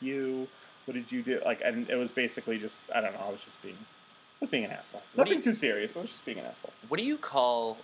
you! 0.00 0.48
What 0.86 0.94
did 0.94 1.10
you 1.12 1.22
do?" 1.22 1.40
Like, 1.44 1.60
and 1.64 1.88
it 1.90 1.96
was 1.96 2.10
basically 2.10 2.58
just 2.58 2.80
I 2.94 3.00
don't 3.00 3.12
know. 3.12 3.24
I 3.26 3.30
was 3.30 3.44
just 3.44 3.60
being, 3.62 3.76
I 3.76 4.36
was 4.40 4.50
being 4.50 4.64
an 4.64 4.70
asshole. 4.72 5.02
What 5.14 5.24
Nothing 5.24 5.38
you- 5.38 5.44
too 5.44 5.54
serious, 5.54 5.92
but 5.92 6.00
I 6.00 6.02
was 6.02 6.10
just 6.10 6.24
being 6.24 6.38
an 6.38 6.46
asshole. 6.46 6.72
what 6.88 6.98
do 6.98 7.04
you 7.06 7.16
call 7.16 7.78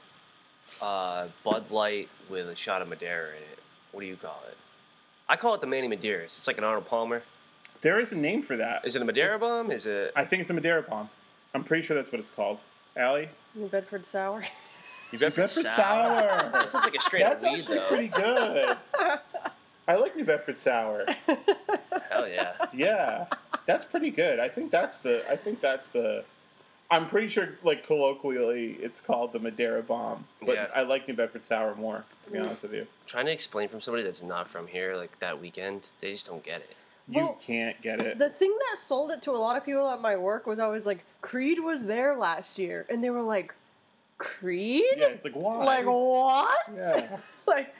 uh, 0.82 1.28
Bud 1.44 1.70
Light 1.70 2.08
with 2.28 2.48
a 2.48 2.56
shot 2.56 2.82
of 2.82 2.88
Madeira 2.88 3.28
in 3.30 3.42
it? 3.42 3.58
What 3.92 4.00
do 4.00 4.06
you 4.06 4.16
call 4.16 4.42
it? 4.48 4.56
I 5.28 5.36
call 5.36 5.54
it 5.54 5.60
the 5.60 5.66
Manny 5.66 5.88
Madeiras. 5.88 6.38
It's 6.38 6.46
like 6.46 6.58
an 6.58 6.64
Arnold 6.64 6.86
Palmer. 6.86 7.22
There 7.80 7.98
is 8.00 8.12
a 8.12 8.16
name 8.16 8.42
for 8.42 8.56
that. 8.56 8.84
Is 8.86 8.96
it 8.96 9.02
a 9.02 9.04
Madeira 9.04 9.38
bomb? 9.38 9.70
Is 9.70 9.86
it? 9.86 10.12
I 10.16 10.24
think 10.24 10.40
it's 10.42 10.50
a 10.50 10.54
Madeira 10.54 10.82
bomb. 10.82 11.08
I'm 11.54 11.62
pretty 11.64 11.82
sure 11.82 11.96
that's 11.96 12.10
what 12.12 12.20
it's 12.20 12.30
called. 12.30 12.58
Allie? 12.96 13.28
New 13.54 13.68
Bedford 13.68 14.04
sour. 14.06 14.42
New 15.12 15.18
Bedford, 15.18 15.42
Bedford 15.42 15.64
sour. 15.66 16.50
That 16.52 16.68
sounds 16.70 16.84
like 16.84 16.94
a 16.96 17.00
straight 17.00 17.22
That's 17.22 17.44
up 17.44 17.52
weed, 17.52 17.58
actually 17.60 17.78
though. 17.78 17.86
pretty 17.88 18.08
good. 18.08 18.76
I 19.88 19.94
like 19.96 20.16
New 20.16 20.24
Bedford 20.24 20.58
sour. 20.58 21.04
Hell 22.10 22.28
yeah. 22.28 22.52
Yeah, 22.72 23.26
that's 23.66 23.84
pretty 23.84 24.10
good. 24.10 24.38
I 24.38 24.48
think 24.48 24.70
that's 24.70 24.98
the. 24.98 25.24
I 25.30 25.36
think 25.36 25.60
that's 25.60 25.88
the. 25.88 26.24
I'm 26.90 27.06
pretty 27.08 27.26
sure, 27.28 27.48
like 27.64 27.84
colloquially, 27.86 28.72
it's 28.80 29.00
called 29.00 29.32
the 29.32 29.40
Madeira 29.40 29.82
bomb, 29.82 30.24
but 30.40 30.54
Yeah. 30.54 30.68
I 30.74 30.82
like 30.82 31.08
New 31.08 31.14
Bedford 31.14 31.44
sour 31.44 31.74
more. 31.74 32.04
To 32.26 32.30
be 32.32 32.38
honest 32.38 32.62
with 32.62 32.74
you, 32.74 32.86
Trying 33.06 33.26
to 33.26 33.32
explain 33.32 33.68
from 33.68 33.80
somebody 33.80 34.04
that's 34.04 34.22
not 34.22 34.46
from 34.48 34.66
here, 34.68 34.94
like 34.96 35.18
that 35.20 35.40
weekend, 35.40 35.88
they 36.00 36.12
just 36.12 36.26
don't 36.26 36.42
get 36.44 36.60
it. 36.60 36.76
you 37.08 37.22
Well, 37.24 37.38
can't 37.40 37.80
get 37.82 38.02
it. 38.02 38.18
The 38.18 38.28
thing 38.28 38.56
that 38.70 38.78
sold 38.78 39.10
it 39.12 39.22
to 39.22 39.30
a 39.32 39.38
lot 39.38 39.56
of 39.56 39.64
people 39.64 39.88
at 39.88 40.00
my 40.00 40.16
work 40.16 40.46
was 40.46 40.58
I 40.60 40.66
was 40.68 40.86
like, 40.86 41.04
Creed 41.22 41.58
was 41.60 41.84
there 41.86 42.14
last 42.16 42.58
year, 42.58 42.86
and 42.90 43.02
they 43.02 43.10
were 43.10 43.22
like, 43.22 43.54
Creed? 44.18 44.84
yeah, 44.96 45.08
it's 45.08 45.24
like 45.24 45.34
why? 45.34 45.64
Like 45.64 45.86
what? 45.86 46.56
Yeah. 46.74 47.16
like, 47.46 47.74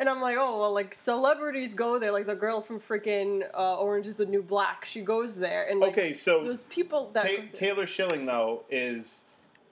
and 0.00 0.08
I'm 0.08 0.20
like, 0.20 0.36
oh 0.38 0.58
well, 0.58 0.72
like 0.72 0.92
celebrities 0.94 1.74
go 1.74 1.98
there. 1.98 2.10
Like 2.10 2.26
the 2.26 2.34
girl 2.34 2.60
from 2.60 2.80
freaking 2.80 3.42
uh, 3.54 3.76
Orange 3.76 4.06
Is 4.06 4.16
the 4.16 4.26
New 4.26 4.42
Black, 4.42 4.84
she 4.84 5.02
goes 5.02 5.36
there, 5.36 5.68
and 5.70 5.78
like 5.78 5.92
okay, 5.92 6.14
so 6.14 6.42
those 6.42 6.64
people 6.64 7.10
that 7.12 7.22
Ta- 7.24 7.42
Taylor 7.52 7.86
Schilling 7.86 8.24
though 8.26 8.64
is, 8.70 9.22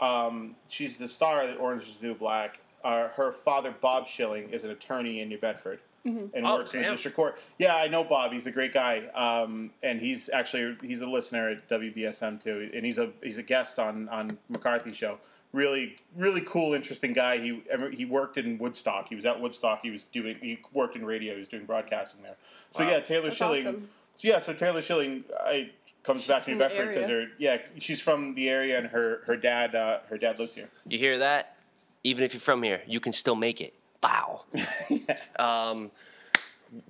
um, 0.01 0.55
she's 0.69 0.97
the 0.97 1.09
star 1.09 1.43
of 1.43 1.59
Orange 1.59 1.85
Is 1.85 1.97
the 1.99 2.09
New 2.09 2.15
Black. 2.15 2.61
Uh, 2.85 3.09
her 3.09 3.33
father, 3.33 3.75
Bob 3.81 4.07
Schilling, 4.07 4.51
is 4.51 4.63
an 4.65 4.71
attorney 4.71 5.21
in 5.21 5.29
New 5.29 5.39
Bedford. 5.39 5.81
Mhm. 6.07 6.31
and 6.33 6.47
Oh, 6.47 6.59
works 6.59 6.75
in 6.75 6.83
the 6.83 6.91
district 6.91 7.17
court. 7.17 7.41
Yeah, 7.59 7.75
I 7.75 7.89
know 7.89 8.05
Bob. 8.05 8.33
He's 8.33 8.47
a 8.47 8.53
great 8.53 8.73
guy, 8.73 9.07
um, 9.15 9.73
and 9.83 10.01
he's 10.01 10.29
actually 10.31 10.77
he's 10.83 11.01
a 11.01 11.07
listener 11.07 11.49
at 11.51 11.69
WBSM 11.69 12.41
too, 12.43 12.71
and 12.73 12.87
he's 12.87 12.99
a 12.99 13.11
he's 13.23 13.39
a 13.39 13.43
guest 13.43 13.79
on 13.81 14.09
on 14.11 14.39
McCarthy 14.49 14.93
show. 14.93 15.19
Really, 15.53 15.97
really 16.15 16.43
cool, 16.43 16.75
interesting 16.75 17.15
guy. 17.15 17.39
He 17.39 17.63
he 17.93 18.05
worked 18.05 18.37
in 18.37 18.59
Woodstock. 18.59 19.09
He 19.09 19.15
was 19.15 19.25
at 19.25 19.41
Woodstock. 19.41 19.81
He 19.83 19.91
was 19.91 20.03
doing 20.05 20.37
he 20.41 20.59
worked 20.75 20.95
in 20.95 21.05
radio. 21.07 21.35
He 21.35 21.41
was 21.41 21.49
doing 21.49 21.65
broadcasting 21.65 22.23
there. 22.23 22.37
So 22.73 22.85
Wow. 22.85 22.91
yeah, 22.91 23.01
Taylor 23.01 23.23
That's 23.25 23.37
Schilling. 23.37 23.61
awesome. 23.61 23.89
So 24.17 24.29
yeah, 24.29 24.39
so 24.41 24.53
Taylor 24.53 24.83
Schilling, 24.83 25.25
I 25.41 25.71
comes 26.03 26.23
She's 26.23 26.29
back 26.29 26.45
to 26.45 26.51
New 26.51 26.59
from 26.59 26.69
Bedford 26.69 26.95
because 26.95 27.09
her 27.09 27.27
yeah 27.39 27.59
she's 27.79 28.01
from 28.01 28.35
the 28.35 28.49
area 28.51 28.79
and 28.79 28.89
her 28.89 29.23
her 29.27 29.37
dad 29.37 29.75
uh, 29.75 30.01
her 30.11 30.19
dad 30.19 30.39
lives 30.39 30.55
here. 30.55 30.69
You 30.87 30.99
hear 30.99 31.19
that? 31.19 31.57
Even 32.05 32.25
if 32.25 32.35
you're 32.35 32.41
from 32.41 32.63
here, 32.63 32.83
you 32.87 33.01
can 33.01 33.13
still 33.13 33.35
make 33.35 33.61
it. 33.61 33.75
Wow. 34.03 34.43
yeah. 34.91 35.17
Um, 35.39 35.91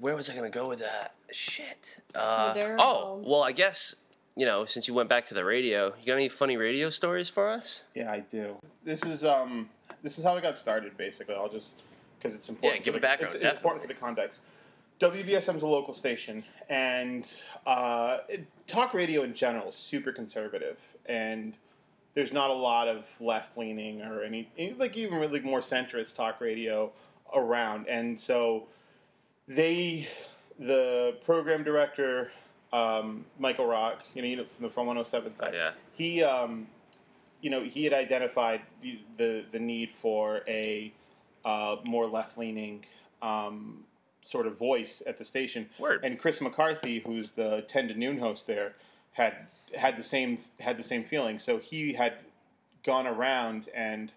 where 0.01 0.16
was 0.16 0.29
I 0.29 0.35
gonna 0.35 0.51
go 0.51 0.68
with 0.68 0.81
that? 0.81 1.14
Shit. 1.31 1.97
Uh, 2.14 2.77
oh, 2.79 3.23
well, 3.25 3.42
I 3.42 3.53
guess 3.53 3.94
you 4.38 4.46
know 4.46 4.64
since 4.64 4.87
you 4.87 4.94
went 4.94 5.09
back 5.09 5.27
to 5.27 5.35
the 5.35 5.44
radio, 5.44 5.92
you 6.01 6.07
got 6.07 6.14
any 6.14 6.29
funny 6.29 6.57
radio 6.57 6.90
stories 6.90 7.29
for 7.29 7.51
us? 7.51 7.83
Yeah, 7.94 8.12
I 8.12 8.20
do. 8.20 8.55
This 8.85 9.05
is 9.05 9.24
um, 9.24 9.68
this 10.03 10.16
is 10.16 10.22
how 10.24 10.37
I 10.37 10.40
got 10.40 10.57
started. 10.57 10.96
Basically, 10.96 11.35
I'll 11.35 11.48
just 11.48 11.83
because 12.18 12.37
it's 12.37 12.48
important. 12.48 12.81
Yeah, 12.81 12.85
give 12.85 12.94
the- 12.94 13.01
background, 13.01 13.35
It's, 13.35 13.44
it's 13.44 13.55
important 13.57 13.83
for 13.83 13.88
the 13.88 13.94
context. 13.98 14.40
WBSM 15.01 15.57
is 15.57 15.62
a 15.62 15.66
local 15.66 15.92
station, 15.92 16.44
and 16.68 17.27
uh, 17.66 18.18
it- 18.29 18.46
talk 18.68 18.94
radio 18.94 19.22
in 19.24 19.35
general 19.35 19.68
is 19.68 19.74
super 19.74 20.12
conservative, 20.12 20.79
and 21.07 21.59
there's 22.14 22.33
not 22.33 22.51
a 22.51 22.55
lot 22.55 22.87
of 22.87 23.09
left 23.20 23.59
leaning 23.59 24.03
or 24.03 24.22
any 24.22 24.48
any- 24.57 24.74
like 24.74 24.96
even 24.96 25.18
really 25.18 25.40
more 25.40 25.61
centrist 25.61 26.14
talk 26.14 26.40
radio 26.40 26.92
around, 27.35 27.88
and 27.88 28.18
so 28.18 28.68
they 29.48 30.07
the 30.61 31.16
program 31.24 31.64
director 31.64 32.31
um, 32.73 33.25
Michael 33.39 33.67
Rock, 33.67 34.03
you 34.15 34.23
know, 34.23 34.29
you 34.29 34.37
know 34.37 34.45
from 34.45 34.65
the 34.65 34.71
from 34.71 34.87
107 34.87 35.33
Oh, 35.35 35.41
side 35.41 35.55
yeah. 35.55 35.73
he 35.95 36.23
um, 36.23 36.67
you 37.41 37.51
know 37.51 37.63
he 37.63 37.85
had 37.85 37.93
identified 37.93 38.61
the 38.83 38.99
the, 39.17 39.45
the 39.51 39.59
need 39.59 39.91
for 39.95 40.43
a 40.49 40.93
uh, 41.45 41.77
more 41.85 42.07
left 42.07 42.37
leaning 42.37 42.85
um, 43.23 43.85
sort 44.23 44.47
of 44.47 44.59
voice 44.59 45.03
at 45.07 45.17
the 45.19 45.25
station 45.25 45.69
Word. 45.79 46.05
and 46.05 46.19
Chris 46.19 46.41
McCarthy 46.41 46.99
who's 47.01 47.31
the 47.33 47.65
10 47.69 47.89
to 47.89 47.95
noon 47.95 48.19
host 48.19 48.47
there 48.47 48.75
had 49.13 49.35
had 49.75 49.97
the 49.97 50.03
same 50.03 50.39
had 50.61 50.77
the 50.77 50.83
same 50.83 51.05
feeling 51.05 51.39
so 51.39 51.57
he 51.59 51.93
had 51.95 52.15
gone 52.85 53.07
around 53.07 53.69
and 53.75 54.13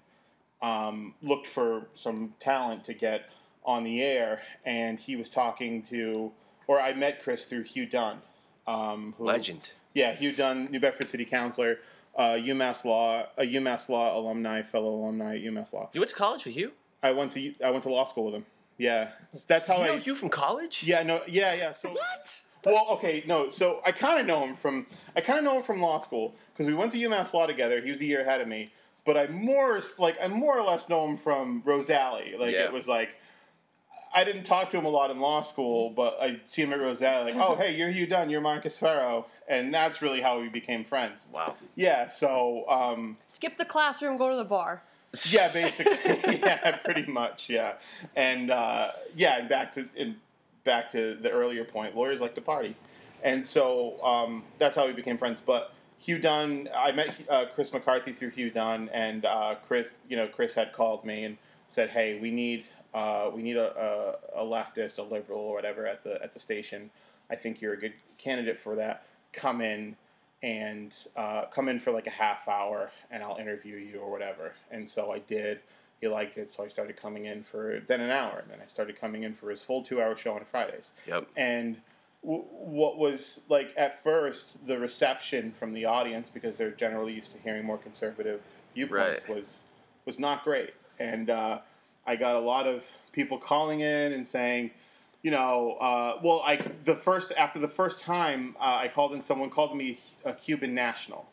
um, 0.61 1.13
looked 1.21 1.47
for 1.47 1.87
some 1.95 2.33
talent 2.39 2.83
to 2.85 2.93
get 2.93 3.29
on 3.63 3.83
the 3.83 4.01
air 4.01 4.41
and 4.65 4.99
he 4.99 5.15
was 5.15 5.29
talking 5.29 5.81
to 5.83 6.31
or 6.67 6.79
I 6.81 6.93
met 6.93 7.21
Chris 7.23 7.45
through 7.45 7.63
Hugh 7.63 7.85
Dunn 7.85 8.17
um, 8.67 9.13
who, 9.17 9.25
Legend. 9.25 9.69
yeah, 9.93 10.13
Hugh 10.13 10.31
Dunn, 10.33 10.69
New 10.71 10.79
Bedford 10.79 11.09
City 11.09 11.25
Councilor, 11.25 11.79
uh, 12.15 12.31
UMass 12.33 12.83
Law, 12.85 13.25
a 13.37 13.43
UMass 13.43 13.89
Law 13.89 14.17
alumni, 14.19 14.61
fellow 14.61 14.93
alumni 14.93 15.35
at 15.37 15.41
UMass 15.43 15.73
Law. 15.73 15.89
You 15.93 16.01
went 16.01 16.09
to 16.09 16.15
college 16.15 16.45
with 16.45 16.53
Hugh? 16.55 16.71
I 17.03 17.11
went 17.11 17.31
to 17.33 17.53
I 17.63 17.71
went 17.71 17.83
to 17.83 17.89
law 17.89 18.05
school 18.05 18.25
with 18.25 18.35
him. 18.35 18.45
Yeah, 18.77 19.09
that's 19.47 19.65
how 19.67 19.77
You 19.77 19.83
I. 19.83 19.87
know 19.87 19.97
Hugh 19.97 20.15
from 20.15 20.29
college? 20.29 20.83
Yeah, 20.83 21.03
no, 21.03 21.21
yeah, 21.27 21.53
yeah. 21.55 21.73
So 21.73 21.89
What? 21.91 22.41
well, 22.65 22.85
okay, 22.91 23.23
no. 23.27 23.49
So 23.49 23.81
I 23.85 23.91
kind 23.91 24.19
of 24.19 24.25
know 24.27 24.43
him 24.45 24.55
from 24.55 24.85
I 25.15 25.21
kind 25.21 25.39
of 25.39 25.45
know 25.45 25.57
him 25.57 25.63
from 25.63 25.81
law 25.81 25.97
school 25.97 26.35
because 26.53 26.67
we 26.67 26.73
went 26.73 26.91
to 26.91 26.97
UMass 26.99 27.33
Law 27.33 27.47
together. 27.47 27.81
He 27.81 27.89
was 27.91 28.01
a 28.01 28.05
year 28.05 28.21
ahead 28.21 28.39
of 28.41 28.47
me, 28.47 28.67
but 29.05 29.17
I 29.17 29.27
more 29.27 29.77
or- 29.77 29.81
like 29.97 30.17
I 30.21 30.27
more 30.27 30.57
or 30.57 30.63
less 30.63 30.89
know 30.89 31.05
him 31.07 31.17
from 31.17 31.63
Rose 31.65 31.89
Alley. 31.89 32.35
Like 32.37 32.53
Yeah. 32.53 32.65
it 32.65 32.73
was 32.73 32.87
like 32.87 33.15
I 34.13 34.23
didn't 34.23 34.43
talk 34.43 34.69
to 34.71 34.77
him 34.77 34.85
a 34.85 34.89
lot 34.89 35.11
in 35.11 35.19
law 35.19 35.41
school, 35.41 35.89
but 35.89 36.17
I 36.21 36.39
see 36.45 36.63
him 36.63 36.73
at 36.73 36.79
Rose 36.79 37.01
Alley. 37.01 37.33
Like, 37.33 37.41
oh 37.47 37.55
hey, 37.55 37.75
you're 37.75 37.89
Hugh 37.89 38.07
Dunn, 38.07 38.29
you're 38.29 38.41
Marcus 38.41 38.77
Ferro, 38.77 39.25
and 39.47 39.73
that's 39.73 40.01
really 40.01 40.21
how 40.21 40.39
we 40.39 40.49
became 40.49 40.83
friends. 40.83 41.27
Wow. 41.31 41.55
Yeah, 41.75 42.07
so 42.07 42.69
um, 42.69 43.17
Skip 43.27 43.57
the 43.57 43.65
classroom, 43.65 44.17
go 44.17 44.29
to 44.29 44.35
the 44.35 44.45
bar. 44.45 44.83
yeah, 45.29 45.51
basically, 45.51 45.97
yeah, 46.39 46.77
pretty 46.77 47.05
much, 47.11 47.49
yeah, 47.49 47.73
and 48.15 48.49
uh, 48.49 48.91
yeah, 49.15 49.39
and 49.39 49.49
back 49.49 49.73
to 49.73 49.87
and 49.97 50.15
back 50.63 50.91
to 50.93 51.15
the 51.15 51.29
earlier 51.29 51.65
point, 51.65 51.95
lawyers 51.95 52.21
like 52.21 52.33
to 52.35 52.41
party, 52.41 52.75
and 53.21 53.45
so 53.45 54.01
um, 54.05 54.43
that's 54.57 54.75
how 54.75 54.87
we 54.87 54.93
became 54.93 55.17
friends. 55.17 55.41
But 55.41 55.73
Hugh 55.99 56.17
Dunn, 56.17 56.69
I 56.73 56.93
met 56.93 57.13
uh, 57.29 57.45
Chris 57.53 57.73
McCarthy 57.73 58.13
through 58.13 58.29
Hugh 58.29 58.51
Dunn, 58.51 58.89
and 58.93 59.25
uh, 59.25 59.55
Chris, 59.67 59.89
you 60.07 60.15
know, 60.15 60.27
Chris 60.27 60.55
had 60.55 60.71
called 60.71 61.03
me 61.03 61.25
and 61.25 61.37
said, 61.67 61.89
"Hey, 61.89 62.17
we 62.17 62.31
need 62.31 62.63
uh, 62.93 63.29
we 63.33 63.41
need 63.41 63.57
a, 63.57 64.17
a, 64.35 64.41
a 64.41 64.45
leftist, 64.45 64.97
a 64.97 65.01
liberal, 65.01 65.39
or 65.39 65.53
whatever 65.53 65.85
at 65.87 66.03
the 66.03 66.21
at 66.23 66.33
the 66.33 66.39
station. 66.39 66.89
I 67.29 67.35
think 67.35 67.61
you're 67.61 67.73
a 67.73 67.79
good 67.79 67.93
candidate 68.17 68.57
for 68.59 68.75
that. 68.75 69.05
Come 69.33 69.61
in." 69.61 69.95
and 70.43 70.95
uh, 71.15 71.45
come 71.51 71.69
in 71.69 71.79
for 71.79 71.91
like 71.91 72.07
a 72.07 72.11
half 72.11 72.47
hour 72.47 72.91
and 73.11 73.21
I'll 73.21 73.37
interview 73.37 73.77
you 73.77 73.99
or 73.99 74.09
whatever. 74.09 74.53
And 74.71 74.89
so 74.89 75.11
I 75.11 75.19
did. 75.19 75.59
He 75.99 76.07
liked 76.07 76.39
it, 76.39 76.51
so 76.51 76.63
I 76.63 76.67
started 76.67 76.97
coming 76.97 77.25
in 77.27 77.43
for 77.43 77.79
then 77.87 78.01
an 78.01 78.09
hour, 78.09 78.39
and 78.39 78.49
then 78.49 78.57
I 78.59 78.67
started 78.67 78.99
coming 78.99 79.21
in 79.21 79.35
for 79.35 79.51
his 79.51 79.61
full 79.61 79.83
two-hour 79.83 80.15
show 80.15 80.33
on 80.33 80.43
Fridays. 80.45 80.93
Yep. 81.05 81.27
And 81.37 81.77
w- 82.23 82.41
what 82.49 82.97
was 82.97 83.41
like 83.49 83.71
at 83.77 84.01
first 84.01 84.65
the 84.65 84.79
reception 84.79 85.51
from 85.51 85.73
the 85.73 85.85
audience, 85.85 86.31
because 86.31 86.57
they're 86.57 86.71
generally 86.71 87.13
used 87.13 87.31
to 87.33 87.37
hearing 87.37 87.63
more 87.63 87.77
conservative 87.77 88.47
viewpoints, 88.73 89.29
Right. 89.29 89.35
was 89.35 89.61
was 90.05 90.17
not 90.17 90.43
great. 90.43 90.73
And 90.97 91.29
uh, 91.29 91.59
I 92.05 92.15
got 92.15 92.35
a 92.35 92.39
lot 92.39 92.67
of 92.67 92.85
people 93.11 93.37
calling 93.37 93.81
in 93.81 94.13
and 94.13 94.27
saying, 94.27 94.71
you 95.23 95.31
know, 95.31 95.73
uh, 95.79 96.19
well, 96.23 96.41
I 96.45 96.57
the 96.83 96.95
first 96.95 97.31
after 97.37 97.59
the 97.59 97.67
first 97.67 97.99
time 97.99 98.55
uh, 98.59 98.79
I 98.81 98.87
called 98.87 99.13
in, 99.13 99.21
someone 99.21 99.49
called 99.49 99.75
me 99.77 99.99
a 100.25 100.33
Cuban 100.33 100.73
national, 100.73 101.27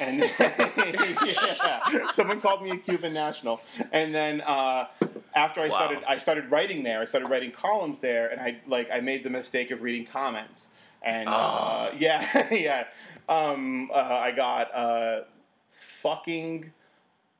and 0.00 0.20
yeah, 0.38 2.08
someone 2.10 2.40
called 2.40 2.62
me 2.62 2.70
a 2.70 2.76
Cuban 2.78 3.12
national, 3.12 3.60
and 3.92 4.14
then 4.14 4.40
uh, 4.40 4.86
after 5.34 5.60
I 5.60 5.68
Wow. 5.68 5.74
started, 5.76 5.98
I 6.08 6.16
started 6.18 6.50
writing 6.50 6.82
there. 6.82 7.00
I 7.02 7.04
started 7.04 7.28
writing 7.28 7.50
columns 7.50 7.98
there, 7.98 8.28
and 8.28 8.40
I 8.40 8.60
like 8.66 8.90
I 8.90 9.00
made 9.00 9.24
the 9.24 9.30
mistake 9.30 9.70
of 9.70 9.82
reading 9.82 10.06
comments, 10.06 10.70
and 11.02 11.28
uh, 11.28 11.32
Oh. 11.34 11.90
yeah, 11.98 12.48
yeah, 12.50 12.84
um, 13.28 13.90
uh, 13.92 13.96
I 13.98 14.32
got 14.32 15.26
fucking 15.68 16.72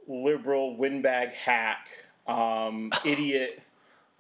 liberal 0.07 0.77
windbag 0.77 1.31
hack, 1.31 1.89
um, 2.27 2.91
idiot, 3.05 3.63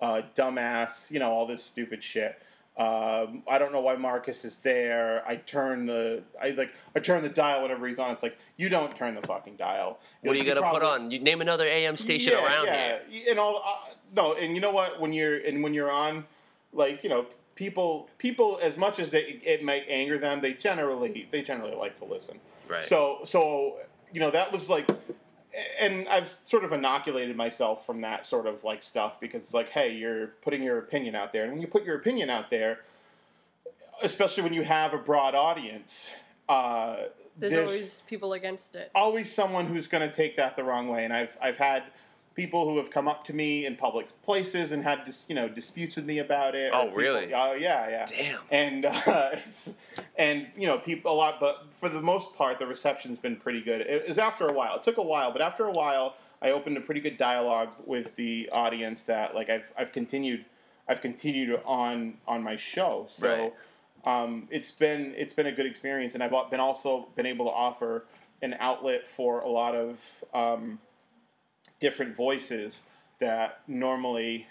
uh, 0.01 0.23
dumbass, 0.35 1.11
you 1.11 1.19
know, 1.19 1.31
all 1.31 1.47
this 1.47 1.63
stupid 1.63 2.03
shit. 2.03 2.41
Um, 2.77 3.45
I 3.49 3.59
don't 3.59 3.73
know 3.73 3.81
why 3.81 3.95
Marcus 3.95 4.45
is 4.45 4.59
there. 4.59 5.23
I 5.29 5.37
turn 5.37 5.87
the 5.87 6.25
I 6.43 6.51
like 6.51 6.75
I 6.97 6.99
turn 6.99 7.23
the 7.23 7.29
dial 7.29 7.63
whenever 7.63 7.87
he's 7.87 8.01
on. 8.01 8.11
It's 8.11 8.23
like 8.23 8.37
you 8.57 8.69
don't 8.69 8.97
turn 8.97 9.15
the 9.15 9.23
fucking 9.23 9.55
dial. 9.55 10.01
What 10.23 10.35
are 10.35 10.39
you 10.39 10.45
gonna 10.45 10.69
put 10.69 10.83
on? 10.83 11.13
You 11.13 11.21
name 11.21 11.41
another 11.41 11.67
AM 11.67 11.97
station 11.97 12.33
yeah, 12.33 12.45
around 12.45 12.67
yeah. 12.67 12.99
here. 13.09 13.27
And 13.31 13.39
all 13.39 13.63
uh, 13.65 13.95
no, 14.17 14.35
and 14.35 14.57
you 14.57 14.61
know 14.61 14.73
what? 14.73 15.01
When 15.01 15.13
you're 15.13 15.37
and 15.37 15.63
when 15.63 15.73
you're 15.73 15.91
on, 15.91 16.25
like 16.73 17.05
you 17.05 17.11
know, 17.11 17.27
people 17.55 18.09
people 18.19 18.59
as 18.61 18.77
much 18.77 18.99
as 18.99 19.11
they 19.11 19.41
it 19.45 19.63
might 19.63 19.85
anger 19.89 20.19
them, 20.19 20.41
they 20.41 20.55
generally 20.55 21.29
they 21.31 21.43
generally 21.43 21.77
like 21.77 21.97
to 22.01 22.05
listen. 22.05 22.41
Right. 22.69 22.85
So 22.85 23.21
so 23.23 23.77
you 24.13 24.19
know 24.19 24.33
that 24.33 24.51
was 24.51 24.69
like, 24.69 24.89
and 25.79 26.09
I've 26.09 26.37
sort 26.45 26.65
of 26.65 26.73
inoculated 26.73 27.37
myself 27.37 27.87
from 27.87 28.01
that 28.03 28.27
sort 28.27 28.47
of 28.47 28.65
like 28.65 28.83
stuff 28.83 29.21
because 29.21 29.43
it's 29.43 29.55
like, 29.55 29.69
hey, 29.69 29.93
you're 29.95 30.29
putting 30.43 30.63
your 30.63 30.79
opinion 30.79 31.15
out 31.15 31.33
there, 31.33 31.45
and 31.45 31.53
when 31.53 31.61
you 31.61 31.67
put 31.67 31.85
your 31.85 31.97
opinion 31.97 32.31
out 32.31 32.51
there, 32.51 32.81
especially 34.03 34.43
when 34.43 34.53
you 34.53 34.63
have 34.63 34.95
a 34.95 34.99
broad 34.99 35.35
audience, 35.35 36.11
uh, 36.49 36.97
There's, 37.37 37.55
always 37.55 38.01
people 38.03 38.33
against 38.33 38.75
it. 38.75 38.91
always 38.95 39.33
someone 39.33 39.67
who's 39.67 39.87
going 39.87 40.09
to 40.09 40.15
take 40.15 40.37
that 40.37 40.57
the 40.57 40.65
wrong 40.65 40.89
way, 40.89 41.05
and 41.05 41.13
I've 41.13 41.37
I've 41.41 41.59
had 41.59 41.85
people 42.35 42.69
who 42.69 42.77
have 42.79 42.91
come 42.91 43.07
up 43.07 43.25
to 43.25 43.33
me 43.33 43.67
in 43.67 43.77
public 43.77 44.09
places 44.23 44.73
and 44.73 44.83
had 44.83 45.05
dis, 45.05 45.25
you 45.29 45.35
know 45.35 45.49
disputes 45.49 45.97
with 45.97 46.05
me 46.05 46.19
about 46.19 46.55
it. 46.55 46.73
Oh, 46.75 46.85
people- 46.85 46.97
really? 46.97 47.35
Oh 47.35 47.53
yeah, 47.55 47.89
yeah. 47.89 48.07
Damn. 48.07 48.41
And 48.51 48.85
uh, 48.85 49.31
it's 49.33 49.75
and 50.17 50.47
you 50.57 50.67
know 50.67 50.79
people 50.79 51.13
a 51.13 51.15
lot, 51.15 51.41
but 51.41 51.73
for 51.73 51.89
the 51.89 52.01
most 52.03 52.35
part, 52.35 52.59
the 52.59 52.67
reception's 52.67 53.19
been 53.19 53.37
pretty 53.37 53.61
good. 53.63 53.81
It 53.83 54.09
was 54.09 54.19
after 54.19 54.47
a 54.47 54.53
while. 54.53 54.77
It 54.77 54.83
took 54.83 54.99
a 54.99 55.03
while, 55.03 55.33
but 55.33 55.43
after 55.43 55.67
a 55.67 55.73
while, 55.73 56.17
I 56.43 56.51
opened 56.51 56.77
a 56.77 56.81
pretty 56.81 57.01
good 57.01 57.17
dialogue 57.17 57.71
with 57.85 58.17
the 58.17 58.49
audience 58.53 59.05
that 59.05 59.35
like 59.35 59.49
I've 59.49 59.73
I've 59.79 59.93
continued 59.93 60.45
I've 60.89 61.01
continued 61.01 61.61
on 61.65 62.15
on 62.27 62.43
my 62.43 62.57
show. 62.57 63.07
So. 63.09 63.29
Right. 63.29 63.53
Um, 64.07 64.49
it's 64.51 64.71
been 64.71 65.15
it's 65.17 65.33
been 65.33 65.47
a 65.47 65.53
good 65.53 65.65
experience, 65.65 66.13
and 66.13 66.23
I've 66.23 66.51
been 66.51 66.61
also 66.61 67.09
been 67.17 67.25
able 67.25 67.47
to 67.47 67.51
offer 67.51 68.05
an 68.43 68.55
outlet 68.61 69.07
for 69.07 69.41
a 69.41 69.49
lot 69.49 69.75
of 69.75 70.25
um, 70.35 70.79
different 71.81 72.15
voices 72.15 72.83
that 73.19 73.61
normally 73.67 74.47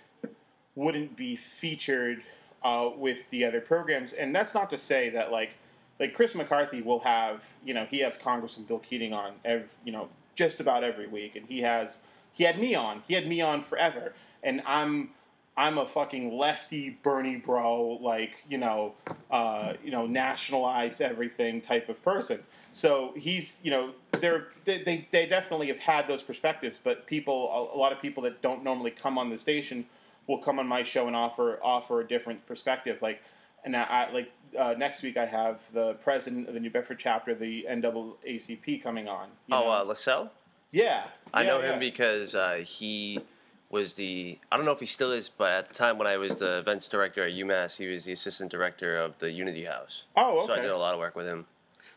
wouldn't 0.75 1.15
be 1.15 1.35
featured 1.35 2.23
uh, 2.63 2.89
with 2.95 3.29
the 3.29 3.45
other 3.45 3.61
programs. 3.61 4.13
And 4.13 4.35
that's 4.35 4.53
not 4.53 4.69
to 4.71 4.77
say 4.77 5.09
that 5.09 5.31
like 5.31 5.55
like 5.99 6.13
Chris 6.13 6.35
McCarthy 6.35 6.81
will 6.81 6.99
have 6.99 7.43
you 7.63 7.73
know 7.73 7.85
he 7.85 7.99
has 7.99 8.17
Congressman 8.17 8.65
Bill 8.65 8.79
Keating 8.79 9.13
on 9.13 9.33
every, 9.45 9.67
you 9.85 9.91
know 9.91 10.09
just 10.35 10.59
about 10.59 10.83
every 10.83 11.07
week, 11.07 11.35
and 11.35 11.45
he 11.47 11.61
has 11.61 11.99
he 12.31 12.43
had 12.43 12.59
me 12.59 12.73
on 12.75 13.03
he 13.07 13.13
had 13.13 13.27
me 13.27 13.41
on 13.41 13.61
forever, 13.61 14.13
and 14.41 14.61
I'm. 14.65 15.09
I'm 15.55 15.77
a 15.77 15.85
fucking 15.85 16.35
lefty 16.35 16.97
Bernie 17.03 17.35
bro, 17.35 17.99
like 18.01 18.43
you 18.49 18.57
know, 18.57 18.95
uh, 19.29 19.73
you 19.83 19.91
know, 19.91 20.07
nationalize 20.07 20.99
everything 20.99 21.61
type 21.61 21.89
of 21.89 22.01
person. 22.03 22.39
So 22.71 23.13
he's, 23.15 23.59
you 23.63 23.69
know, 23.69 23.91
they're 24.19 24.47
they, 24.65 24.81
they, 24.81 25.07
they 25.11 25.27
definitely 25.27 25.67
have 25.67 25.77
had 25.77 26.07
those 26.07 26.23
perspectives, 26.23 26.79
but 26.83 27.05
people, 27.05 27.71
a, 27.73 27.77
lot 27.77 27.91
of 27.91 28.01
people 28.01 28.23
that 28.23 28.41
don't 28.41 28.63
normally 28.63 28.89
come 28.91 29.17
on 29.19 29.29
the 29.29 29.37
station 29.37 29.85
will 30.25 30.39
come 30.39 30.57
on 30.57 30.67
my 30.67 30.81
show 30.81 31.05
and 31.05 31.15
offer 31.15 31.59
offer 31.61 32.01
a 32.01 32.07
different 32.07 32.43
perspective. 32.47 32.99
Like, 33.03 33.21
and 33.63 33.75
I, 33.75 33.83
I 33.83 34.11
like 34.11 34.31
uh, 34.57 34.73
next 34.75 35.03
week 35.03 35.17
I 35.17 35.25
have 35.27 35.61
the 35.71 35.93
president 35.95 36.47
of 36.47 36.55
the 36.55 36.59
New 36.59 36.71
Bedford 36.71 36.97
chapter, 36.97 37.35
the 37.35 37.67
NAACP, 37.69 38.81
coming 38.81 39.07
on. 39.07 39.27
you 39.45 39.55
Oh, 39.55 39.69
uh, 39.69 39.83
LaSalle? 39.83 40.31
yeah, 40.71 41.05
I 41.31 41.43
yeah, 41.43 41.47
know 41.47 41.59
yeah. 41.59 41.73
him 41.73 41.79
because 41.79 42.33
uh, 42.33 42.63
he 42.65 43.19
was 43.73 43.95
the 43.95 44.37
I 44.51 44.55
don't 44.55 44.65
know 44.65 44.71
if 44.71 44.79
he 44.79 44.85
still 44.85 45.11
is, 45.11 45.27
but 45.27 45.51
at 45.51 45.67
the 45.67 45.73
time 45.73 45.97
when 45.97 46.07
I 46.07 46.15
was 46.17 46.35
the 46.35 46.59
events 46.59 46.87
director 46.87 47.25
at 47.27 47.33
UMass, 47.33 47.75
he 47.75 47.87
was 47.87 48.05
the 48.05 48.13
assistant 48.13 48.51
director 48.51 48.97
of 48.97 49.17
the 49.17 49.31
Unity 49.31 49.65
House. 49.65 50.03
Oh, 50.15 50.37
okay. 50.37 50.45
So 50.45 50.53
I 50.53 50.61
did 50.61 50.69
a 50.69 50.77
lot 50.77 50.93
of 50.93 50.99
work 50.99 51.15
with 51.15 51.25
him. 51.25 51.45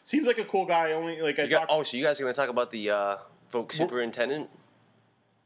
Seems 0.02 0.26
like 0.26 0.38
a 0.38 0.44
cool 0.44 0.64
guy. 0.64 0.92
Only 0.92 1.20
like 1.20 1.38
I 1.38 1.46
got, 1.46 1.60
talked. 1.60 1.72
oh, 1.72 1.82
so 1.82 1.96
you 1.98 2.02
guys 2.02 2.18
are 2.18 2.22
going 2.24 2.34
to 2.34 2.40
talk 2.40 2.48
about 2.48 2.70
the 2.72 2.90
uh, 2.90 3.16
Vogue 3.52 3.70
Well- 3.72 3.88
superintendent 3.88 4.48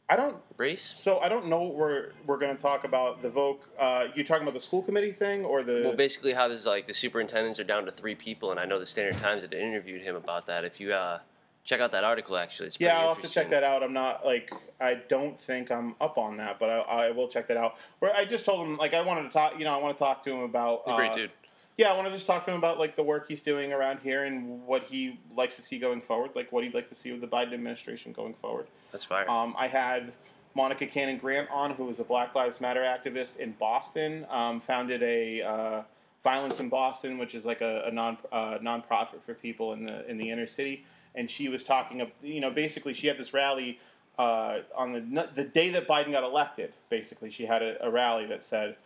I 0.08 0.16
don't. 0.16 0.36
race? 0.56 0.82
So 0.82 1.18
I 1.20 1.28
don't 1.28 1.46
know 1.46 1.62
what 1.62 1.76
we're 1.76 2.12
we're 2.26 2.38
going 2.38 2.56
to 2.56 2.60
talk 2.60 2.82
about 2.84 3.22
the 3.22 3.30
Vogue. 3.30 3.60
Uh, 3.78 4.06
you 4.14 4.24
talking 4.24 4.42
about 4.42 4.54
the 4.54 4.60
school 4.60 4.82
committee 4.82 5.12
thing 5.12 5.44
or 5.44 5.62
the? 5.62 5.82
Well, 5.84 5.94
basically, 5.96 6.32
how 6.32 6.48
this 6.48 6.66
like 6.66 6.86
the 6.88 6.94
superintendents 6.94 7.60
are 7.60 7.64
down 7.64 7.84
to 7.86 7.92
three 7.92 8.16
people, 8.16 8.50
and 8.50 8.58
I 8.58 8.64
know 8.64 8.78
the 8.80 8.86
Standard 8.86 9.20
Times 9.20 9.42
had 9.42 9.54
interviewed 9.54 10.02
him 10.02 10.16
about 10.16 10.46
that. 10.46 10.64
If 10.64 10.80
you 10.80 10.92
uh, 10.92 11.20
check 11.64 11.80
out 11.80 11.92
that 11.92 12.04
article, 12.04 12.36
actually, 12.36 12.68
it's 12.68 12.78
yeah, 12.80 12.98
I'll 12.98 13.14
have 13.14 13.22
to 13.22 13.28
check 13.28 13.50
that 13.50 13.64
out. 13.64 13.82
I'm 13.82 13.92
not 13.92 14.24
like 14.24 14.52
I 14.80 14.94
don't 15.08 15.40
think 15.40 15.70
I'm 15.70 15.94
up 16.00 16.18
on 16.18 16.36
that, 16.38 16.58
but 16.58 16.70
I, 16.70 16.78
I 16.78 17.10
will 17.10 17.28
check 17.28 17.48
that 17.48 17.56
out. 17.56 17.76
Where 17.98 18.14
I 18.14 18.24
just 18.24 18.44
told 18.44 18.66
him 18.66 18.76
like 18.76 18.94
I 18.94 19.00
wanted 19.02 19.24
to 19.24 19.30
talk. 19.30 19.58
You 19.58 19.64
know, 19.64 19.78
I 19.78 19.82
want 19.82 19.96
to 19.96 19.98
talk 19.98 20.22
to 20.24 20.32
him 20.32 20.40
about. 20.40 20.82
A 20.86 20.96
great 20.96 21.10
uh, 21.12 21.16
dude. 21.16 21.30
Yeah, 21.76 21.90
I 21.90 21.96
want 21.96 22.08
to 22.08 22.12
just 22.12 22.26
talk 22.26 22.44
to 22.44 22.50
him 22.50 22.58
about 22.58 22.78
like 22.78 22.96
the 22.96 23.02
work 23.02 23.26
he's 23.28 23.42
doing 23.42 23.72
around 23.72 24.00
here 24.00 24.24
and 24.24 24.66
what 24.66 24.82
he 24.82 25.18
likes 25.34 25.56
to 25.56 25.62
see 25.62 25.78
going 25.78 26.00
forward, 26.00 26.32
like 26.34 26.52
what 26.52 26.64
he'd 26.64 26.74
like 26.74 26.88
to 26.90 26.94
see 26.94 27.10
with 27.12 27.20
the 27.20 27.26
Biden 27.26 27.54
administration 27.54 28.12
going 28.12 28.34
forward. 28.34 28.66
That's 28.92 29.04
fire. 29.04 29.28
Um, 29.30 29.54
I 29.56 29.66
had 29.66 30.12
Monica 30.54 30.86
Cannon 30.86 31.16
Grant 31.16 31.48
on, 31.50 31.72
who 31.72 31.88
is 31.88 32.00
a 32.00 32.04
Black 32.04 32.34
Lives 32.34 32.60
Matter 32.60 32.80
activist 32.80 33.38
in 33.38 33.52
Boston. 33.52 34.26
Um, 34.28 34.60
founded 34.60 35.02
a 35.02 35.42
uh, 35.42 35.82
Violence 36.22 36.60
in 36.60 36.68
Boston, 36.68 37.16
which 37.16 37.34
is 37.34 37.46
like 37.46 37.62
a, 37.62 37.84
a 37.86 37.90
non 37.90 38.18
uh, 38.30 38.58
nonprofit 38.58 39.22
for 39.22 39.32
people 39.34 39.72
in 39.72 39.86
the 39.86 40.08
in 40.10 40.18
the 40.18 40.30
inner 40.30 40.46
city. 40.46 40.84
And 41.14 41.30
she 41.30 41.48
was 41.48 41.64
talking, 41.64 42.00
of, 42.00 42.10
you 42.22 42.40
know, 42.40 42.50
basically 42.50 42.92
she 42.92 43.06
had 43.06 43.18
this 43.18 43.34
rally 43.34 43.80
uh, 44.20 44.60
on 44.76 44.92
the 44.92 45.28
the 45.34 45.44
day 45.44 45.70
that 45.70 45.88
Biden 45.88 46.12
got 46.12 46.24
elected. 46.24 46.74
Basically, 46.90 47.30
she 47.30 47.46
had 47.46 47.62
a, 47.62 47.86
a 47.86 47.90
rally 47.90 48.26
that 48.26 48.42
said, 48.42 48.76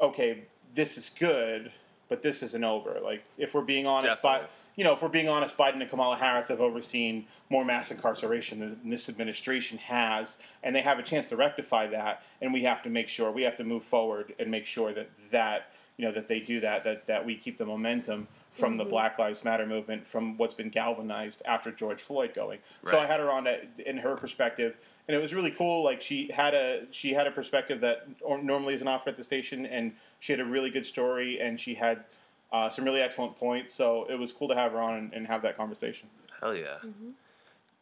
"Okay, 0.00 0.44
this 0.74 0.98
is 0.98 1.10
good, 1.10 1.70
but 2.08 2.22
this 2.22 2.42
isn't 2.42 2.64
over. 2.64 2.98
Like, 3.02 3.22
if 3.38 3.54
we're 3.54 3.62
being 3.62 3.86
honest, 3.86 4.20
Bi- 4.20 4.42
you 4.74 4.84
know, 4.84 4.94
if 4.94 5.02
we're 5.02 5.08
being 5.08 5.28
honest, 5.28 5.56
Biden 5.56 5.80
and 5.80 5.88
Kamala 5.88 6.16
Harris 6.16 6.48
have 6.48 6.60
overseen 6.60 7.26
more 7.50 7.64
mass 7.64 7.90
incarceration 7.92 8.58
than 8.58 8.90
this 8.90 9.08
administration 9.08 9.78
has, 9.78 10.38
and 10.62 10.74
they 10.74 10.80
have 10.80 10.98
a 10.98 11.02
chance 11.02 11.28
to 11.28 11.36
rectify 11.36 11.86
that. 11.88 12.22
And 12.40 12.52
we 12.52 12.62
have 12.62 12.82
to 12.82 12.90
make 12.90 13.08
sure 13.08 13.30
we 13.30 13.42
have 13.42 13.56
to 13.56 13.64
move 13.64 13.84
forward 13.84 14.34
and 14.40 14.50
make 14.50 14.64
sure 14.64 14.92
that 14.92 15.08
that 15.30 15.72
you 15.98 16.04
know 16.04 16.12
that 16.12 16.26
they 16.26 16.40
do 16.40 16.58
that. 16.60 16.82
That 16.82 17.06
that 17.06 17.24
we 17.24 17.36
keep 17.36 17.58
the 17.58 17.66
momentum 17.66 18.26
from 18.52 18.76
the 18.76 18.84
Mhm. 18.84 18.90
Black 18.90 19.18
Lives 19.18 19.44
Matter 19.44 19.66
movement, 19.66 20.06
from 20.06 20.36
what's 20.36 20.54
been 20.54 20.68
galvanized 20.68 21.42
after 21.46 21.72
George 21.72 22.00
Floyd 22.02 22.34
going. 22.34 22.58
So 22.86 22.98
I 22.98 23.06
had 23.06 23.18
her 23.20 23.30
on 23.30 23.44
to, 23.44 23.60
in 23.86 23.96
her 23.98 24.14
perspective, 24.16 24.76
and 25.08 25.16
it 25.16 25.20
was 25.20 25.32
really 25.34 25.50
cool. 25.50 25.82
Like 25.82 26.00
she 26.02 26.30
had 26.30 26.54
a 26.54 26.86
she 26.92 27.12
had 27.14 27.26
a 27.26 27.30
perspective 27.30 27.80
that 27.80 28.06
or- 28.20 28.42
normally 28.42 28.74
isn't 28.74 28.86
offered 28.86 29.10
at 29.10 29.16
the 29.16 29.24
station, 29.24 29.64
and 29.66 29.96
she 30.20 30.32
had 30.32 30.40
a 30.40 30.44
really 30.44 30.70
good 30.70 30.86
story, 30.86 31.40
and 31.40 31.58
she 31.58 31.74
had 31.74 32.04
uh, 32.52 32.68
some 32.68 32.84
really 32.84 33.00
excellent 33.00 33.34
points. 33.38 33.72
So 33.72 34.04
it 34.10 34.16
was 34.18 34.30
cool 34.30 34.46
to 34.48 34.54
have 34.54 34.72
her 34.72 34.80
on 34.80 34.94
and, 34.98 35.12
and 35.14 35.26
have 35.26 35.40
that 35.40 35.56
conversation. 35.56 36.10
Hell 36.38 36.54
yeah. 36.54 36.78
Mhm. 36.84 37.12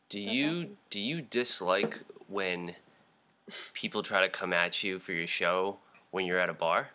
Do 0.09 0.24
That's 0.24 0.35
you 0.37 0.50
awesome. 0.50 0.76
do 0.90 1.00
you 1.00 1.20
dislike 1.22 1.98
when 2.28 2.76
people 3.74 4.04
try 4.04 4.20
to 4.20 4.28
come 4.28 4.52
at 4.52 4.85
you 4.85 5.00
for 5.00 5.12
your 5.12 5.26
show 5.26 5.78
when 6.12 6.24
you're 6.26 6.38
at 6.38 6.48
a 6.48 6.54
bar? 6.54 6.90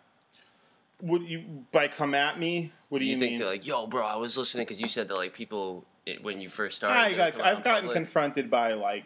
Would 1.02 1.22
you 1.22 1.64
by 1.72 1.88
come 1.88 2.14
at 2.14 2.38
me? 2.38 2.72
What 2.88 3.00
do, 3.00 3.04
you, 3.04 3.14
you, 3.14 3.18
think 3.18 3.30
mean? 3.32 3.38
they're 3.40 3.48
like, 3.48 3.66
"Yo, 3.66 3.86
bro, 3.86 4.04
I 4.04 4.16
was 4.16 4.36
listening" 4.36 4.64
because 4.64 4.80
you 4.80 4.88
said 4.88 5.08
that 5.08 5.16
like 5.16 5.34
people 5.34 5.84
it, 6.06 6.22
when 6.22 6.40
you 6.40 6.48
first 6.48 6.78
started. 6.78 6.98
I 6.98 7.14
got, 7.14 7.40
I've 7.40 7.62
gotten 7.62 7.82
public. 7.88 7.92
confronted 7.96 8.50
by 8.50 8.72
like 8.72 9.04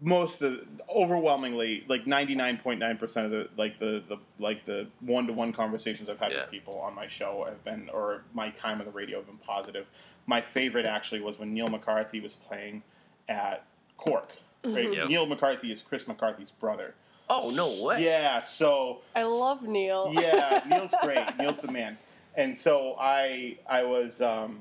most 0.00 0.40
of 0.42 0.52
the, 0.52 0.66
overwhelmingly 0.88 1.84
like 1.88 2.06
99.9% 2.06 3.24
of 3.24 3.30
the 3.30 3.48
like 3.56 3.78
the, 3.78 4.02
the 4.08 4.16
like 4.38 4.64
the 4.64 4.88
one-to-one 5.00 5.52
conversations 5.52 6.08
I've 6.08 6.18
had 6.18 6.32
Yeah. 6.32 6.40
with 6.42 6.50
people 6.50 6.78
on 6.80 6.94
my 6.94 7.06
show 7.06 7.44
have 7.46 7.62
been 7.64 7.90
or 7.90 8.24
my 8.32 8.48
time 8.50 8.80
on 8.80 8.86
the 8.86 8.92
radio 8.92 9.18
have 9.18 9.26
been 9.26 9.36
positive. 9.36 9.86
My 10.26 10.40
favorite 10.40 10.86
actually 10.86 11.20
was 11.20 11.38
when 11.38 11.52
Neil 11.52 11.66
McCarthy 11.66 12.20
was 12.20 12.34
playing 12.34 12.82
at 13.28 13.64
Cork. 13.96 14.30
Right? 14.64 14.90
Yep. 14.94 15.08
Neil 15.08 15.26
McCarthy 15.26 15.70
is 15.70 15.82
Chris 15.82 16.08
McCarthy's 16.08 16.50
brother. 16.50 16.94
Oh 17.28 17.50
no 17.54 17.82
way! 17.84 18.04
Yeah, 18.04 18.42
so 18.42 19.00
I 19.14 19.22
love 19.24 19.62
Neil. 19.62 20.12
yeah, 20.12 20.62
Neil's 20.68 20.94
great. 21.02 21.24
Neil's 21.38 21.60
the 21.60 21.72
man. 21.72 21.96
And 22.36 22.56
so 22.58 22.96
I, 22.98 23.58
I 23.68 23.84
was, 23.84 24.20
um, 24.20 24.60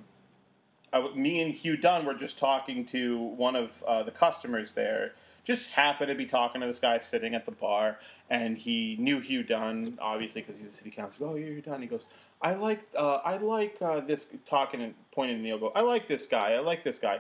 I 0.94 0.98
w 1.02 1.16
me 1.20 1.42
and 1.42 1.52
Hugh 1.52 1.76
Dunn 1.76 2.06
were 2.06 2.14
just 2.14 2.38
talking 2.38 2.86
to 2.88 3.18
one 3.18 3.56
of 3.56 3.84
uh, 3.88 4.04
the 4.04 4.12
customers 4.12 4.72
there. 4.74 5.14
Just 5.44 5.72
happened 5.72 6.10
to 6.10 6.16
be 6.16 6.26
talking 6.26 6.62
to 6.62 6.68
this 6.68 6.80
guy 6.80 7.00
sitting 7.00 7.34
at 7.36 7.46
the 7.46 7.52
bar, 7.52 8.00
and 8.30 8.58
he 8.58 8.96
knew 9.00 9.20
Hugh 9.20 9.44
Dunn 9.44 9.98
obviously 10.00 10.42
because 10.42 10.58
he's 10.58 10.70
a 10.70 10.72
city 10.72 10.92
council. 10.92 11.30
Oh, 11.30 11.36
yeah, 11.36 11.46
you're 11.46 11.56
Hugh 11.56 11.62
Dunn. 11.62 11.82
He 11.82 11.88
goes, 11.88 12.06
I 12.42 12.54
like, 12.54 12.82
uh, 12.96 13.20
I 13.26 13.38
like 13.38 13.78
uh, 13.82 14.02
this. 14.02 14.30
Talking 14.46 14.82
and 14.82 14.94
pointing 15.12 15.38
to 15.38 15.44
Neil. 15.44 15.58
Go, 15.58 15.72
I 15.76 15.82
like 15.82 16.08
this 16.08 16.28
guy. 16.28 16.54
I 16.54 16.60
like 16.60 16.84
this 16.84 17.00
guy. 17.00 17.20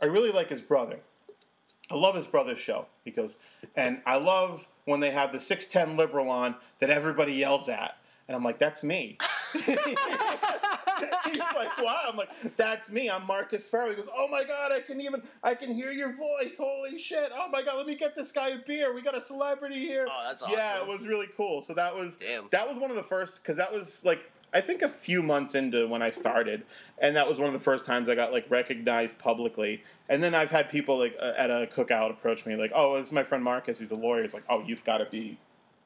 I 0.00 0.06
really 0.06 0.30
like 0.30 0.48
his 0.48 0.60
brother. 0.60 1.00
I 1.90 1.94
love 1.94 2.14
his 2.14 2.26
brother's 2.26 2.58
show. 2.58 2.86
He 3.04 3.10
goes, 3.10 3.38
and 3.76 4.00
I 4.04 4.16
love 4.16 4.68
when 4.84 5.00
they 5.00 5.10
have 5.10 5.32
the 5.32 5.38
6'10 5.38 5.96
liberal 5.96 6.30
on 6.30 6.54
that 6.80 6.90
everybody 6.90 7.32
yells 7.32 7.68
at. 7.68 7.96
And 8.26 8.36
I'm 8.36 8.44
like, 8.44 8.58
that's 8.58 8.82
me. 8.82 9.16
He's 11.24 11.38
like, 11.38 11.78
what? 11.78 11.96
I'm 12.06 12.16
like, 12.16 12.28
that's 12.56 12.90
me. 12.90 13.08
I'm 13.08 13.26
Marcus 13.26 13.66
Ferro. 13.66 13.88
He 13.88 13.96
goes, 13.96 14.08
oh 14.14 14.28
my 14.28 14.44
God, 14.44 14.70
I 14.70 14.80
can 14.80 15.00
even, 15.00 15.22
I 15.42 15.54
can 15.54 15.72
hear 15.72 15.90
your 15.92 16.12
voice. 16.12 16.58
Holy 16.58 16.98
shit. 16.98 17.30
Oh 17.34 17.48
my 17.48 17.62
God, 17.62 17.76
let 17.78 17.86
me 17.86 17.94
get 17.94 18.14
this 18.14 18.32
guy 18.32 18.48
a 18.48 18.58
beer. 18.58 18.92
We 18.94 19.00
got 19.00 19.16
a 19.16 19.20
celebrity 19.20 19.78
here. 19.80 20.06
Oh, 20.10 20.24
that's 20.26 20.44
Yeah, 20.50 20.82
it 20.82 20.86
was 20.86 21.06
really 21.06 21.28
cool. 21.36 21.62
So 21.62 21.72
that 21.74 21.94
was, 21.94 22.14
Damn. 22.14 22.48
that 22.50 22.68
was 22.68 22.76
one 22.76 22.90
of 22.90 22.96
the 22.96 23.02
first, 23.02 23.42
because 23.42 23.56
that 23.56 23.72
was 23.72 24.04
like, 24.04 24.30
I 24.52 24.60
think 24.60 24.82
a 24.82 24.88
few 24.88 25.22
months 25.22 25.54
into 25.54 25.86
when 25.86 26.02
I 26.02 26.10
started, 26.10 26.64
and 26.98 27.14
that 27.16 27.28
was 27.28 27.38
one 27.38 27.48
of 27.48 27.52
the 27.52 27.60
first 27.60 27.84
times 27.84 28.08
I 28.08 28.14
got 28.14 28.32
like 28.32 28.50
recognized 28.50 29.18
publicly. 29.18 29.82
And 30.08 30.22
then 30.22 30.34
I've 30.34 30.50
had 30.50 30.70
people 30.70 30.98
like 30.98 31.16
uh, 31.20 31.32
at 31.36 31.50
a 31.50 31.68
cookout 31.72 32.10
approach 32.10 32.46
me 32.46 32.56
like, 32.56 32.72
"Oh, 32.74 32.98
this 32.98 33.08
is 33.08 33.12
my 33.12 33.24
friend 33.24 33.44
Marcus. 33.44 33.78
He's 33.78 33.90
a 33.90 33.96
lawyer." 33.96 34.22
It's 34.22 34.34
like, 34.34 34.44
"Oh, 34.48 34.62
you've 34.66 34.84
got 34.84 34.98
to 34.98 35.06
be 35.06 35.38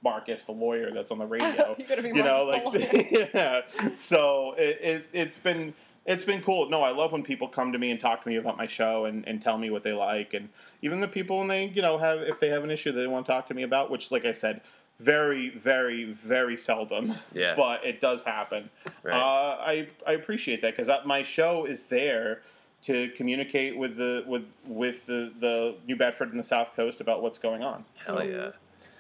Marcus, 0.03 0.45
the 0.45 0.53
lawyer 0.53 0.93
that's 0.93 1.11
on 1.11 1.19
the 1.19 1.27
radio." 1.39 1.75
you 1.79 1.87
gotta 1.87 2.03
be 2.03 2.09
you 2.09 2.23
know, 2.23 2.47
Marcus 2.47 2.93
like 2.93 3.11
yeah. 3.35 3.63
So 3.97 4.55
it, 4.57 4.79
it 4.81 5.09
it's 5.13 5.39
been 5.41 5.75
it's 6.05 6.25
been 6.25 6.43
cool. 6.43 6.69
No, 6.69 6.83
I 6.83 6.91
love 6.91 7.13
when 7.13 7.23
people 7.23 7.49
come 7.49 7.73
to 7.73 7.79
me 7.79 7.91
and 7.91 8.01
talk 8.01 8.23
to 8.23 8.29
me 8.29 8.37
about 8.37 8.57
my 8.57 8.67
show 8.67 9.05
and, 9.05 9.27
and 9.27 9.41
tell 9.41 9.59
me 9.59 9.71
what 9.71 9.83
they 9.83 9.93
like, 9.93 10.35
and 10.35 10.49
even 10.83 11.01
the 11.01 11.09
people 11.09 11.39
when 11.39 11.49
they 11.49 11.67
you 11.67 11.83
know 11.83 11.99
have 11.99 12.21
if 12.21 12.41
they 12.41 12.49
have 12.49 12.65
an 12.65 12.71
issue 12.71 12.93
they 12.93 13.07
want 13.07 13.27
to 13.27 13.33
talk 13.33 13.49
to 13.49 13.55
me 13.55 13.63
about, 13.63 13.91
which 13.91 14.11
like 14.11 14.25
I 14.25 14.33
said, 14.33 14.61
very 15.03 15.51
very 15.51 16.05
very 16.13 16.57
seldom, 16.57 17.15
Yeah. 17.33 17.55
but 17.57 17.85
it 17.85 18.01
does 18.01 18.23
happen. 18.23 18.71
Right. 19.03 19.15
Uh, 19.15 19.57
I 19.61 19.89
I 20.07 20.13
appreciate 20.13 20.63
that 20.63 20.77
because 20.77 20.91
my 21.05 21.23
show 21.23 21.65
is 21.65 21.85
there 21.85 22.43
to 22.83 23.09
communicate 23.17 23.77
with 23.77 23.97
the 23.97 24.25
with 24.27 24.45
with 24.67 25.07
the, 25.07 25.33
the 25.41 25.75
New 25.87 25.97
Bedford 25.97 26.31
and 26.31 26.39
the 26.39 26.45
South 26.45 26.75
Coast 26.77 27.01
about 27.01 27.23
what's 27.23 27.39
going 27.39 27.63
on. 27.63 27.85
Hell 28.07 28.25
yeah. 28.25 28.51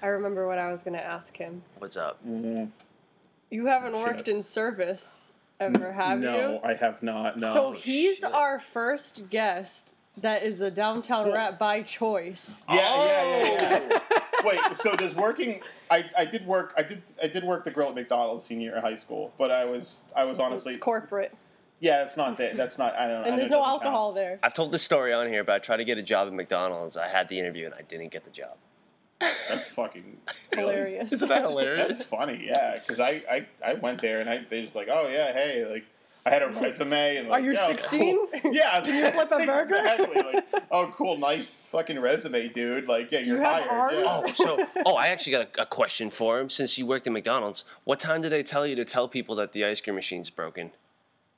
I 0.02 0.06
remember 0.08 0.46
what 0.48 0.58
I 0.58 0.70
was 0.70 0.82
gonna 0.82 0.98
ask 0.98 1.36
him. 1.36 1.62
What's 1.78 1.96
up? 1.96 2.18
You 2.24 3.66
haven't 3.66 3.92
Shit. 3.92 4.02
worked 4.06 4.28
in 4.28 4.42
service 4.42 5.32
ever, 5.60 5.92
have 5.92 6.18
no, 6.18 6.34
you? 6.34 6.42
No, 6.42 6.60
I 6.64 6.74
have 6.74 7.02
not. 7.02 7.38
No. 7.38 7.52
So 7.52 7.72
he's 7.72 8.18
shit. 8.18 8.32
our 8.32 8.58
first 8.58 9.28
guest 9.30 9.92
that 10.16 10.42
is 10.42 10.60
a 10.60 10.70
downtown 10.70 11.26
Well- 11.26 11.36
rat 11.36 11.58
by 11.58 11.82
choice. 11.82 12.64
Yeah, 12.68 12.76
yeah, 12.76 13.44
yeah, 13.44 13.80
yeah. 13.90 13.98
Wait, 14.44 14.60
so 14.74 14.94
does 14.94 15.14
working? 15.14 15.60
I, 15.90 16.04
I 16.16 16.24
did 16.24 16.46
work. 16.46 16.74
I 16.76 16.82
did 16.82 17.02
I 17.22 17.26
did 17.26 17.44
work 17.44 17.64
the 17.64 17.70
grill 17.70 17.88
at 17.88 17.94
McDonald's 17.94 18.44
senior 18.44 18.70
year 18.70 18.76
of 18.76 18.82
high 18.82 18.96
school, 18.96 19.32
but 19.38 19.50
I 19.50 19.64
was 19.64 20.02
I 20.14 20.24
was 20.24 20.38
honestly 20.38 20.72
it's 20.72 20.82
corporate, 20.82 21.34
yeah. 21.80 22.04
It's 22.04 22.16
not 22.16 22.36
that. 22.38 22.56
That's 22.56 22.78
not. 22.78 22.94
I 22.94 23.08
don't. 23.08 23.16
I 23.16 23.22
know 23.22 23.24
and 23.30 23.38
there's 23.38 23.48
it 23.48 23.50
no 23.50 23.58
doesn't 23.58 23.70
alcohol 23.72 24.12
there. 24.12 24.38
I've 24.42 24.54
told 24.54 24.72
this 24.72 24.82
story 24.82 25.12
on 25.12 25.28
here, 25.28 25.44
but 25.44 25.54
I 25.54 25.58
tried 25.58 25.78
to 25.78 25.84
get 25.84 25.98
a 25.98 26.02
job 26.02 26.28
at 26.28 26.32
McDonald's. 26.32 26.96
I 26.96 27.08
had 27.08 27.28
the 27.28 27.38
interview 27.38 27.66
and 27.66 27.74
I 27.74 27.82
didn't 27.82 28.10
get 28.10 28.24
the 28.24 28.30
job. 28.30 28.56
That's 29.48 29.68
fucking 29.68 30.16
Hilarious. 30.52 31.12
Isn't 31.12 31.28
that 31.28 31.42
hilarious? 31.48 31.98
That's 31.98 32.06
funny. 32.06 32.44
Yeah, 32.46 32.78
because 32.78 33.00
I, 33.00 33.22
I 33.30 33.46
I 33.64 33.74
went 33.74 34.00
there 34.00 34.20
and 34.20 34.28
I 34.28 34.44
they 34.48 34.62
just 34.62 34.76
like 34.76 34.88
oh 34.90 35.08
yeah 35.08 35.32
hey 35.32 35.66
like 35.70 35.84
I 36.24 36.30
had 36.30 36.42
a 36.42 36.48
resume 36.48 37.16
and 37.16 37.26
Are 37.28 37.30
like, 37.32 37.44
you 37.44 37.52
yeah, 37.52 37.66
16? 37.66 38.16
cool. 38.42 38.52
Yeah, 38.54 38.80
Can 38.84 38.94
you 38.96 39.10
flip 39.10 39.26
a 39.26 39.30
that's 39.30 39.46
burger? 39.46 39.74
Exactly. 39.76 40.22
Like, 40.22 40.64
oh, 40.70 40.86
cool, 40.94 41.18
nice 41.18 41.52
fucking 41.64 41.98
resume, 41.98 42.48
dude. 42.48 42.86
Like, 42.86 43.10
yeah, 43.10 43.22
Do 43.22 43.28
you 43.30 43.34
you're 43.36 43.44
have 43.44 43.64
hired. 43.64 43.94
Yeah. 43.94 44.04
Oh, 44.06 44.32
so 44.34 44.66
oh, 44.86 44.94
I 44.94 45.08
actually 45.08 45.32
got 45.32 45.48
a, 45.58 45.62
a 45.62 45.66
question 45.66 46.10
for 46.10 46.38
him. 46.38 46.48
Since 46.48 46.78
you 46.78 46.86
worked 46.86 47.06
at 47.06 47.12
McDonald's, 47.12 47.64
what 47.84 47.98
time 47.98 48.22
did 48.22 48.30
they 48.30 48.42
tell 48.44 48.66
you 48.66 48.76
to 48.76 48.84
tell 48.84 49.08
people 49.08 49.34
that 49.36 49.52
the 49.52 49.64
ice 49.64 49.80
cream 49.80 49.96
machine's 49.96 50.30
broken? 50.30 50.70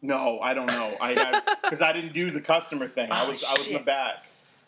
No, 0.03 0.39
I 0.41 0.53
don't 0.53 0.67
know. 0.67 0.95
I 1.01 1.41
because 1.63 1.81
I 1.81 1.93
didn't 1.95 2.13
do 2.13 2.31
the 2.31 2.41
customer 2.43 2.89
thing. 2.89 3.11
I 3.11 3.25
Oh, 3.25 3.31
was 3.31 3.43
I 3.43 3.53
was 3.53 3.67
in 3.69 3.73
the 3.73 3.79
back. 3.79 4.25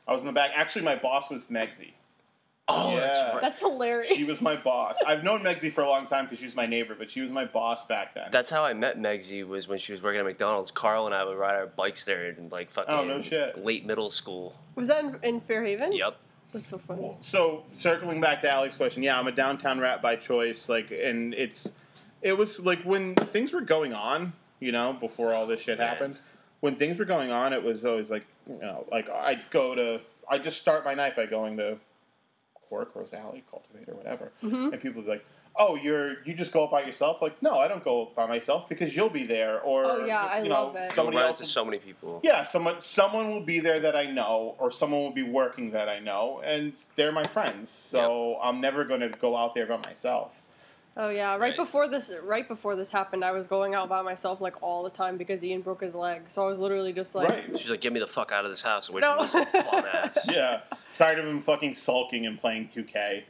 I 0.08 0.12
was 0.12 0.22
in 0.22 0.26
the 0.26 0.32
back. 0.32 0.52
Actually, 0.54 0.86
my 0.86 0.96
boss 0.96 1.30
was 1.30 1.44
Megsy. 1.46 1.90
Oh, 2.68 2.90
Yeah. 2.94 3.00
that's 3.00 3.32
right. 3.34 3.40
That's 3.42 3.60
hilarious. 3.60 4.08
She 4.08 4.24
was 4.24 4.40
my 4.40 4.56
boss. 4.56 4.96
I've 5.06 5.22
known 5.22 5.42
Megsy 5.42 5.72
for 5.72 5.82
a 5.82 5.88
long 5.88 6.06
time 6.06 6.24
because 6.24 6.40
she 6.40 6.46
was 6.46 6.56
my 6.56 6.66
neighbor, 6.66 6.96
but 6.98 7.08
she 7.08 7.20
was 7.20 7.30
my 7.30 7.44
boss 7.44 7.86
back 7.86 8.14
then. 8.14 8.28
That's 8.32 8.50
how 8.50 8.64
I 8.64 8.72
met 8.74 8.98
Megsy. 8.98 9.46
Was 9.46 9.68
when 9.68 9.78
she 9.78 9.92
was 9.92 10.02
working 10.02 10.18
at 10.18 10.26
McDonald's. 10.26 10.72
Carl 10.72 11.06
and 11.06 11.14
I 11.14 11.22
would 11.24 11.36
ride 11.38 11.54
our 11.54 11.66
bikes 11.68 12.04
there 12.04 12.28
in 12.30 12.48
like 12.48 12.70
fucking 12.72 12.92
Oh, 12.92 13.04
no 13.04 13.22
shit. 13.22 13.64
late 13.64 13.86
middle 13.86 14.10
school. 14.10 14.54
was 14.74 14.88
that 14.88 15.04
in, 15.04 15.18
in 15.22 15.40
Fairhaven? 15.40 15.92
Yep. 15.92 16.16
That's 16.52 16.70
so 16.70 16.78
funny. 16.78 17.12
so 17.20 17.64
circling 17.74 18.20
back 18.20 18.40
to 18.42 18.50
Alex's 18.50 18.76
question, 18.78 19.02
yeah, 19.02 19.18
I'm 19.18 19.26
a 19.26 19.32
downtown 19.32 19.78
rat 19.78 20.00
by 20.02 20.16
choice. 20.16 20.68
Like, 20.68 20.90
and 20.90 21.34
it's 21.34 21.68
it 22.22 22.32
was 22.32 22.58
like 22.60 22.82
when 22.82 23.14
things 23.14 23.52
were 23.52 23.60
going 23.60 23.92
on, 23.92 24.32
you 24.58 24.72
know, 24.72 24.92
before 24.94 25.34
all 25.34 25.46
this 25.46 25.60
shit 25.60 25.78
Yeah. 25.78 25.88
happened. 25.88 26.18
When 26.60 26.74
things 26.76 26.98
were 26.98 27.04
going 27.04 27.30
on, 27.30 27.52
it 27.52 27.62
was 27.62 27.84
always 27.84 28.10
like, 28.10 28.24
you 28.48 28.58
know, 28.58 28.86
like 28.90 29.08
I'd 29.10 29.48
go 29.50 29.74
to, 29.74 30.00
I 30.28 30.38
just 30.38 30.58
start 30.58 30.84
my 30.84 30.94
night 30.94 31.14
by 31.14 31.26
going 31.26 31.58
to 31.58 31.78
Cork, 32.68 32.90
Rosalie 32.94 33.22
Alley, 33.22 33.44
Cultivate, 33.50 33.88
or 33.88 33.94
whatever, 33.94 34.32
Mhm. 34.42 34.72
and 34.72 34.80
people 34.80 35.02
would 35.02 35.06
be 35.06 35.12
like. 35.12 35.26
Oh, 35.58 35.74
you're 35.74 36.22
you 36.24 36.34
just 36.34 36.52
go 36.52 36.64
up 36.64 36.70
by 36.70 36.82
yourself? 36.84 37.22
Like, 37.22 37.40
no, 37.42 37.58
I 37.58 37.66
don't 37.66 37.82
go 37.82 38.10
by 38.14 38.26
myself 38.26 38.68
because 38.68 38.94
you'll 38.94 39.08
be 39.08 39.22
there, 39.24 39.58
or 39.62 39.86
Oh, 39.86 40.04
yeah, 40.04 40.22
I 40.22 40.42
you 40.42 40.50
know, 40.50 40.64
love 40.66 40.76
it. 40.76 40.80
You'll 40.84 40.92
somebody 40.92 41.16
run 41.16 41.28
else. 41.28 41.40
into 41.40 41.50
so 41.50 41.64
many 41.64 41.78
people. 41.78 42.20
Yeah, 42.22 42.44
someone 42.44 42.78
someone 42.82 43.30
will 43.30 43.40
be 43.40 43.60
there 43.60 43.80
that 43.80 43.96
I 43.96 44.04
know, 44.04 44.54
or 44.58 44.70
someone 44.70 45.00
will 45.00 45.12
be 45.12 45.22
working 45.22 45.70
that 45.70 45.88
I 45.88 45.98
know, 45.98 46.42
and 46.44 46.74
they're 46.96 47.10
my 47.10 47.24
friends. 47.24 47.70
So 47.70 48.38
I'm 48.42 48.60
never 48.60 48.84
going 48.84 49.00
to 49.00 49.08
go 49.08 49.34
out 49.34 49.54
there 49.54 49.64
by 49.64 49.78
myself. 49.78 50.42
Oh 50.98 51.10
yeah, 51.10 51.32
right, 51.32 51.38
Right. 51.40 51.56
before 51.56 51.88
this, 51.88 52.10
right 52.22 52.48
before 52.48 52.74
this 52.74 52.90
happened, 52.90 53.22
I 53.22 53.32
was 53.32 53.46
going 53.46 53.74
out 53.74 53.88
by 53.88 54.00
myself 54.00 54.40
like 54.40 54.62
all 54.62 54.82
the 54.82 54.88
time 54.90 55.18
because 55.18 55.44
Ian 55.44 55.60
broke 55.60 55.82
his 55.82 55.94
leg. 55.94 56.22
So 56.28 56.42
I 56.44 56.48
was 56.48 56.58
literally 56.58 56.92
just 56.94 57.14
like, 57.14 57.28
right? 57.28 57.58
She's 57.58 57.68
like, 57.68 57.82
"Get 57.82 57.92
me 57.92 58.00
the 58.00 58.06
fuck 58.06 58.32
out 58.32 58.44
of 58.46 58.50
this 58.50 58.62
house 58.62 58.88
away 58.88 59.02
No. 59.02 59.26
from 59.26 59.44
this 59.52 59.52
bum 59.70 59.84
ass." 59.92 60.28
Yeah. 60.32 60.60
Tired 60.96 61.18
of 61.18 61.26
him 61.26 61.42
fucking 61.42 61.74
sulking 61.74 62.24
and 62.24 62.38
playing 62.38 62.68
2K. 62.68 63.24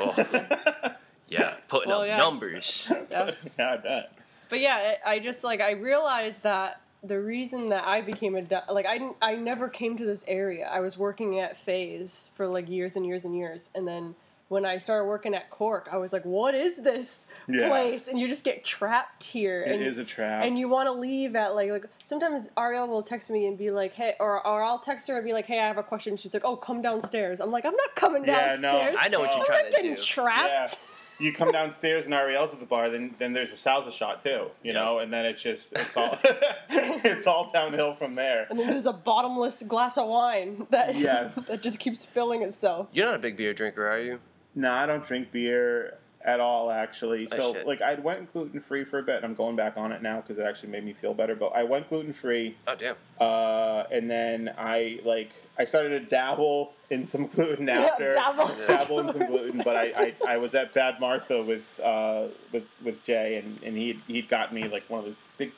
Oh, 0.00 0.94
yeah, 1.28 1.54
putting 1.68 1.90
Well, 1.90 2.00
up 2.00 2.06
yeah. 2.08 2.16
numbers. 2.18 2.88
Yeah. 3.10 3.30
yeah, 3.58 3.70
I 3.72 3.76
bet. 3.76 4.12
But 4.48 4.60
yeah, 4.60 4.94
I 5.04 5.14
I 5.14 5.18
just 5.20 5.44
like 5.44 5.60
I 5.60 5.72
realized 5.72 6.42
that 6.42 6.80
the 7.04 7.20
reason 7.20 7.66
that 7.68 7.84
I 7.86 8.00
became 8.00 8.34
a 8.34 8.42
da- 8.42 8.62
like 8.70 8.86
I 8.86 8.98
didn't, 8.98 9.16
I 9.22 9.36
never 9.36 9.68
came 9.68 9.96
to 9.98 10.04
this 10.04 10.24
area. 10.26 10.66
I 10.70 10.80
was 10.80 10.98
working 10.98 11.38
at 11.38 11.56
Phase 11.56 12.30
for 12.34 12.46
like 12.46 12.68
years 12.68 12.96
and 12.96 13.06
years 13.06 13.24
and 13.24 13.36
years, 13.36 13.70
and 13.74 13.86
then 13.86 14.14
when 14.54 14.64
I 14.64 14.78
started 14.78 15.04
working 15.06 15.34
at 15.34 15.50
Cork, 15.50 15.88
I 15.92 15.98
was 15.98 16.12
like, 16.12 16.22
"What 16.24 16.54
is 16.54 16.78
this 16.78 17.28
Yeah. 17.48 17.68
place?" 17.68 18.08
And 18.08 18.18
you 18.18 18.28
just 18.28 18.44
get 18.44 18.64
trapped 18.64 19.24
here. 19.24 19.62
It 19.62 19.72
and, 19.72 19.82
is 19.82 19.98
a 19.98 20.04
trap. 20.04 20.44
and 20.44 20.58
you 20.58 20.68
want 20.68 20.86
to 20.86 20.92
leave 20.92 21.36
at 21.36 21.54
like 21.54 21.70
like 21.70 21.84
sometimes 22.04 22.48
Ariel 22.56 22.88
will 22.88 23.02
text 23.02 23.28
me 23.28 23.46
and 23.46 23.58
be 23.58 23.70
like, 23.70 23.92
"Hey," 23.92 24.14
or 24.20 24.46
or 24.46 24.62
I'll 24.62 24.78
text 24.78 25.08
her 25.08 25.16
and 25.16 25.24
be 25.26 25.32
like, 25.34 25.44
"Hey, 25.46 25.58
I 25.60 25.66
have 25.66 25.76
a 25.78 25.82
question." 25.82 26.16
She's 26.16 26.32
like, 26.32 26.44
"Oh, 26.44 26.56
come 26.56 26.80
downstairs." 26.80 27.40
I'm 27.40 27.50
like, 27.50 27.66
"I'm 27.66 27.76
not 27.76 27.94
coming 27.96 28.22
downstairs. 28.22 28.62
Yeah, 28.62 28.68
no, 28.70 28.78
downstairs. 28.78 28.96
I 29.00 29.08
know 29.08 29.20
what 29.20 29.30
you're 29.30 29.40
I'm 29.40 29.44
trying 29.46 29.62
not 29.64 29.70
to 29.72 29.76
getting 29.82 29.94
do. 29.96 30.00
trapped." 30.02 30.78
Yeah. 31.18 31.26
you 31.26 31.32
come 31.32 31.52
downstairs 31.52 32.06
and 32.06 32.14
Ariel's 32.14 32.52
at 32.52 32.58
the 32.58 32.66
bar, 32.66 32.90
then 32.90 33.14
then 33.18 33.32
there's 33.32 33.52
a 33.52 33.56
salsa 33.56 33.92
shot 33.92 34.20
too, 34.22 34.50
you 34.64 34.72
Yep. 34.72 34.74
know, 34.74 34.98
and 34.98 35.12
then 35.12 35.24
it's 35.24 35.40
just 35.42 35.72
it's 35.72 35.96
all 35.96 36.18
it's 36.70 37.26
all 37.28 37.50
downhill 37.52 37.94
from 37.94 38.16
there. 38.16 38.46
And 38.50 38.58
then 38.58 38.66
there's 38.66 38.86
a 38.86 38.92
bottomless 38.92 39.62
glass 39.62 39.96
of 39.96 40.08
wine 40.08 40.66
that 40.70 40.96
Yes. 40.96 41.34
that 41.48 41.62
just 41.62 41.78
keeps 41.78 42.04
filling 42.04 42.42
itself. 42.42 42.88
You're 42.92 43.06
not 43.06 43.14
a 43.14 43.18
big 43.20 43.36
beer 43.36 43.54
drinker, 43.54 43.86
are 43.88 44.00
you? 44.00 44.18
No, 44.54 44.70
I 44.72 44.86
don't 44.86 45.04
drink 45.04 45.32
beer 45.32 45.98
at 46.24 46.40
all 46.40 46.70
actually. 46.70 47.28
Oh, 47.32 47.36
So 47.36 47.52
shit. 47.52 47.66
like 47.66 47.82
I 47.82 47.94
went 47.94 48.32
gluten 48.32 48.60
free 48.60 48.84
for 48.84 48.98
a 48.98 49.02
bit. 49.02 49.16
and 49.16 49.24
I'm 49.26 49.34
going 49.34 49.56
back 49.56 49.76
on 49.76 49.92
it 49.92 50.00
now 50.00 50.20
because 50.22 50.38
it 50.38 50.42
actually 50.46 50.70
made 50.70 50.84
me 50.84 50.92
feel 50.94 51.12
better. 51.12 51.34
But 51.34 51.48
I 51.54 51.64
went 51.64 51.88
gluten 51.88 52.12
free, 52.14 52.56
Oh 52.66 52.74
damn. 52.74 52.96
uh, 53.20 53.84
and 53.90 54.10
then 54.10 54.54
I 54.56 55.00
like 55.04 55.32
I 55.58 55.66
started 55.66 55.90
to 55.90 56.00
dabble 56.06 56.72
in 56.90 57.06
some 57.06 57.26
gluten 57.26 57.66
Yeah, 57.68 57.80
after. 57.82 58.12
dabble. 58.14 58.50
dabble 58.66 59.00
in 59.00 59.12
some 59.12 59.26
gluten, 59.26 59.60
but 59.64 59.76
I, 59.76 60.14
I, 60.26 60.34
I 60.34 60.36
was 60.38 60.54
at 60.54 60.72
Bad 60.72 60.98
Martha 60.98 61.42
with 61.42 61.78
uh, 61.80 62.28
with 62.52 62.64
with 62.82 63.04
Jay, 63.04 63.36
and, 63.36 63.62
and 63.62 63.76
he 63.76 64.00
he'd 64.06 64.28
got 64.30 64.52
me 64.54 64.66
like 64.68 64.88
one 64.88 65.00
of 65.00 65.04
those 65.06 65.16
big 65.36 65.52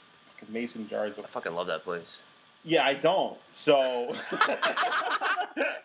mason 0.49 0.89
jars 0.89 1.17
I 1.19 1.23
of. 1.23 1.31
fucking 1.31 1.55
love 1.55 1.69
that 1.69 1.85
place. 1.85 2.21
Yeah, 2.67 2.85
I 2.85 2.95
don't. 2.95 3.39
So. 3.53 4.13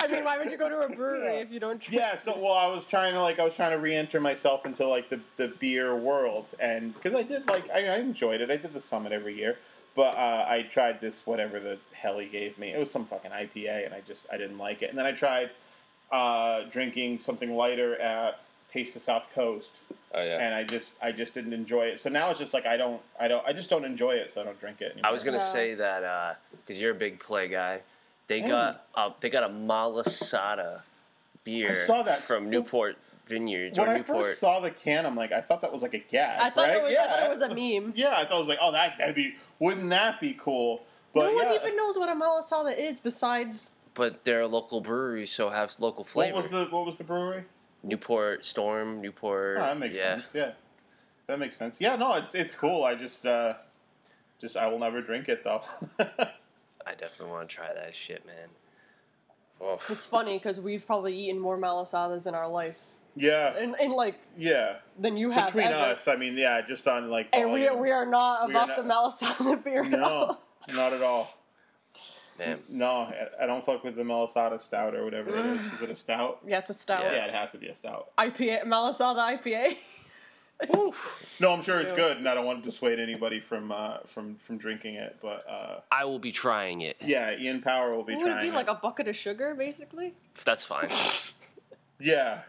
I 0.02 0.08
mean, 0.10 0.26
why 0.26 0.40
would 0.40 0.52
you 0.52 0.58
go 0.58 0.68
to 0.68 0.80
a 0.80 0.90
brewery 0.90 1.38
if 1.38 1.52
you 1.52 1.60
don't 1.60 1.80
drink? 1.80 1.96
Yeah, 1.96 2.18
so 2.18 2.38
well, 2.38 2.54
I 2.54 2.66
was 2.66 2.88
trying 2.88 3.14
to 3.14 3.22
like 3.22 3.40
I 3.40 3.46
was 3.46 3.56
trying 3.56 3.72
to 3.72 3.78
re-enter 3.78 4.20
myself 4.20 4.66
into 4.66 4.88
like 4.88 5.08
the, 5.08 5.20
the 5.38 5.50
beer 5.60 5.96
world, 5.96 6.48
and 6.60 6.94
because 6.96 7.14
I 7.14 7.22
did 7.22 7.48
like 7.48 7.70
I, 7.70 7.88
I 7.88 7.98
enjoyed 8.00 8.42
it. 8.42 8.50
I 8.50 8.58
did 8.58 8.74
the 8.74 8.82
summit 8.82 9.12
every 9.12 9.38
year, 9.38 9.60
but 9.96 10.16
uh, 10.18 10.46
I 10.50 10.64
tried 10.64 11.00
this 11.00 11.26
whatever 11.28 11.60
the 11.60 11.78
hell 11.94 12.18
he 12.18 12.28
gave 12.28 12.58
me. 12.58 12.74
It 12.74 12.80
was 12.80 12.90
some 12.90 13.06
fucking 13.06 13.32
IPA, 13.32 13.86
and 13.86 13.94
I 13.94 14.02
just 14.02 14.26
I 14.34 14.38
didn't 14.38 14.58
like 14.58 14.82
it. 14.82 14.90
And 14.90 14.98
then 14.98 15.06
I 15.06 15.12
tried 15.12 15.52
uh, 16.12 16.64
drinking 16.72 17.20
something 17.20 17.56
lighter 17.56 17.96
at 18.02 18.40
Taste 18.72 18.94
the 18.94 19.00
South 19.02 19.28
Coast, 19.34 19.80
Oh 20.14 20.22
yeah. 20.24 20.38
and 20.40 20.56
I 20.56 20.64
just 20.64 20.96
I 21.02 21.12
just 21.12 21.34
didn't 21.34 21.54
enjoy 21.54 21.84
it. 21.88 22.00
So 22.00 22.10
now 22.10 22.30
it's 22.30 22.40
just 22.40 22.54
like 22.54 22.66
I 22.66 22.78
don't 22.78 23.02
I 23.20 23.28
don't 23.28 23.46
I 23.46 23.52
just 23.54 23.70
don't 23.70 23.84
enjoy 23.86 24.12
it, 24.12 24.32
so 24.32 24.42
I 24.42 24.46
don't 24.46 24.60
drink 24.60 24.82
it 24.82 24.94
anymore. 24.94 25.10
I 25.10 25.12
was 25.12 25.24
gonna 25.24 25.38
No. 25.40 25.44
say 25.44 25.74
that 25.76 26.40
because 26.52 26.80
you're 26.80 26.92
a 26.92 26.96
big 26.96 27.20
play 27.20 27.48
guy. 27.50 27.82
They 28.28 28.40
Hey. 28.42 28.48
got 28.48 28.86
uh, 28.96 29.10
they 29.20 29.30
got 29.30 29.44
a 29.44 29.50
Malasada 29.50 30.82
beer 31.44 31.72
I 31.72 31.86
saw 31.86 32.04
that. 32.04 32.22
from 32.22 32.46
So- 32.46 32.52
Newport 32.52 32.98
Vineyards 33.28 33.78
when 33.78 33.88
or 33.88 33.92
I 33.92 33.98
Newport. 33.98 34.26
first 34.26 34.40
saw 34.40 34.60
the 34.60 34.72
can, 34.72 35.06
I'm 35.06 35.16
like 35.16 35.32
I 35.32 35.42
thought 35.42 35.62
that 35.62 35.72
was 35.72 35.82
like 35.82 35.94
a 35.94 36.00
gag. 36.00 36.40
I 36.40 36.50
thought, 36.50 36.68
right? 36.68 36.78
it 36.78 36.84
was, 36.84 36.92
yeah. 36.92 37.06
I 37.06 37.08
thought 37.10 37.24
it 37.24 37.30
was 37.30 37.42
a 37.42 37.50
meme. 37.50 37.94
Yeah, 37.96 38.16
I 38.18 38.26
thought 38.26 38.36
it 38.36 38.40
was 38.40 38.48
like, 38.48 38.60
oh, 38.62 38.72
that 38.72 38.98
that'd 38.98 39.16
be 39.16 39.36
wouldn't 39.60 39.90
that 39.90 40.20
be 40.20 40.34
cool? 40.40 40.84
But 41.14 41.28
no 41.28 41.34
one 41.34 41.46
yeah, 41.48 41.56
even 41.56 41.76
knows 41.76 41.98
what 41.98 42.08
a 42.10 42.14
malasada 42.14 42.78
is 42.78 43.00
besides. 43.02 43.72
but 43.94 44.24
they're 44.24 44.42
a 44.42 44.48
local 44.48 44.80
brewery, 44.82 45.26
so 45.28 45.50
have 45.50 45.76
local 45.80 46.04
flavor. 46.06 46.36
what 46.36 46.44
was 46.44 46.52
the 46.52 46.66
what 46.66 46.86
was 46.86 46.96
the 46.96 47.04
brewery? 47.04 47.44
Newport 47.84 48.46
Storm, 48.46 49.02
Newport. 49.02 49.58
Oh, 49.58 49.62
that 49.62 49.80
makes 49.80 49.98
yeah. 49.98 50.16
sense. 50.16 50.32
Yeah, 50.36 50.52
that 51.28 51.40
makes 51.40 51.58
sense. 51.58 51.80
Yeah, 51.80 51.96
no, 51.96 52.14
it's 52.16 52.36
it's 52.36 52.56
cool. 52.56 52.84
I 52.84 52.96
just 52.96 53.26
uh, 53.26 53.56
just 54.40 54.58
I 54.58 54.68
will 54.68 54.80
never 54.80 55.02
drink 55.02 55.30
it 55.30 55.44
though. 55.44 55.62
I 56.00 56.96
definitely 56.98 57.34
want 57.34 57.50
to 57.50 57.56
try 57.56 57.74
that 57.74 57.96
shit, 57.96 58.26
man. 58.26 58.50
Oh, 59.62 59.80
It's 59.90 60.06
funny 60.06 60.38
because 60.38 60.60
we've 60.60 60.86
probably 60.86 61.16
eaten 61.16 61.40
more 61.40 61.58
malasadas 61.58 62.26
in 62.26 62.34
our 62.34 62.48
life, 62.48 62.80
yeah, 63.16 63.56
and, 63.56 63.76
in 63.80 63.92
like 63.92 64.16
yeah. 64.38 64.78
than 64.98 65.18
you 65.18 65.30
have. 65.30 65.48
Between 65.48 65.68
ever. 65.68 65.94
us, 65.94 66.08
I 66.08 66.16
mean, 66.16 66.36
yeah, 66.36 66.62
just 66.62 66.88
on 66.88 67.10
like. 67.10 67.28
and 67.34 67.52
we 67.52 67.68
are, 67.68 67.78
we 67.78 67.92
are 67.92 68.06
not 68.06 68.48
We 68.48 68.56
are 68.56 68.64
about 68.64 68.78
the 68.78 68.90
malasada 68.90 69.64
beer. 69.64 69.84
at 69.84 69.92
no, 69.92 70.04
all. 70.04 70.42
not 70.74 70.94
at 70.94 71.04
all. 71.04 71.38
Man. 72.48 72.60
No, 72.70 72.90
I- 72.90 73.28
I 73.44 73.46
don't 73.46 73.64
fuck 73.66 73.84
with 73.84 73.96
the 73.96 74.04
Malasada 74.04 74.62
stout 74.62 74.96
or 74.96 75.04
whatever 75.04 75.30
it 75.38 75.46
is. 75.58 75.66
Is 75.74 75.82
it 75.82 75.90
a 75.90 75.96
stout? 75.96 76.40
Yeah, 76.46 76.60
it's 76.60 76.70
a 76.70 76.74
stout. 76.74 77.04
Yeah, 77.04 77.26
it 77.26 77.34
has 77.34 77.52
to 77.52 77.58
be 77.58 77.68
a 77.68 77.76
stout. 77.76 78.10
IPA, 78.18 78.66
malasada 78.66 79.38
IPA. 79.40 79.78
No, 81.40 81.52
I'm 81.54 81.62
sure 81.64 81.80
it's 81.80 81.92
good, 81.94 82.18
and 82.18 82.30
I 82.30 82.36
don't 82.36 82.46
want 82.46 82.64
to 82.64 82.70
dissuade 82.70 83.00
anybody 83.00 83.40
from 83.40 83.72
uh, 83.72 83.98
from 84.06 84.36
from 84.36 84.58
drinking 84.60 84.94
it. 84.96 85.18
But 85.20 85.44
uh, 85.50 85.80
I 85.92 86.06
will 86.06 86.20
be 86.20 86.32
trying 86.32 86.82
it. 86.82 86.98
yeah, 87.02 87.36
Ian 87.36 87.62
Power 87.62 87.96
will 87.96 88.04
be 88.04 88.16
Would 88.16 88.28
it 88.28 88.30
trying. 88.32 88.44
be 88.50 88.52
like 88.52 88.68
a 88.68 88.76
bucket 88.76 89.08
of 89.08 89.16
sugar, 89.18 89.56
basically? 89.56 90.14
That's 90.46 90.64
fine. 90.66 90.90
Yeah, 92.04 92.40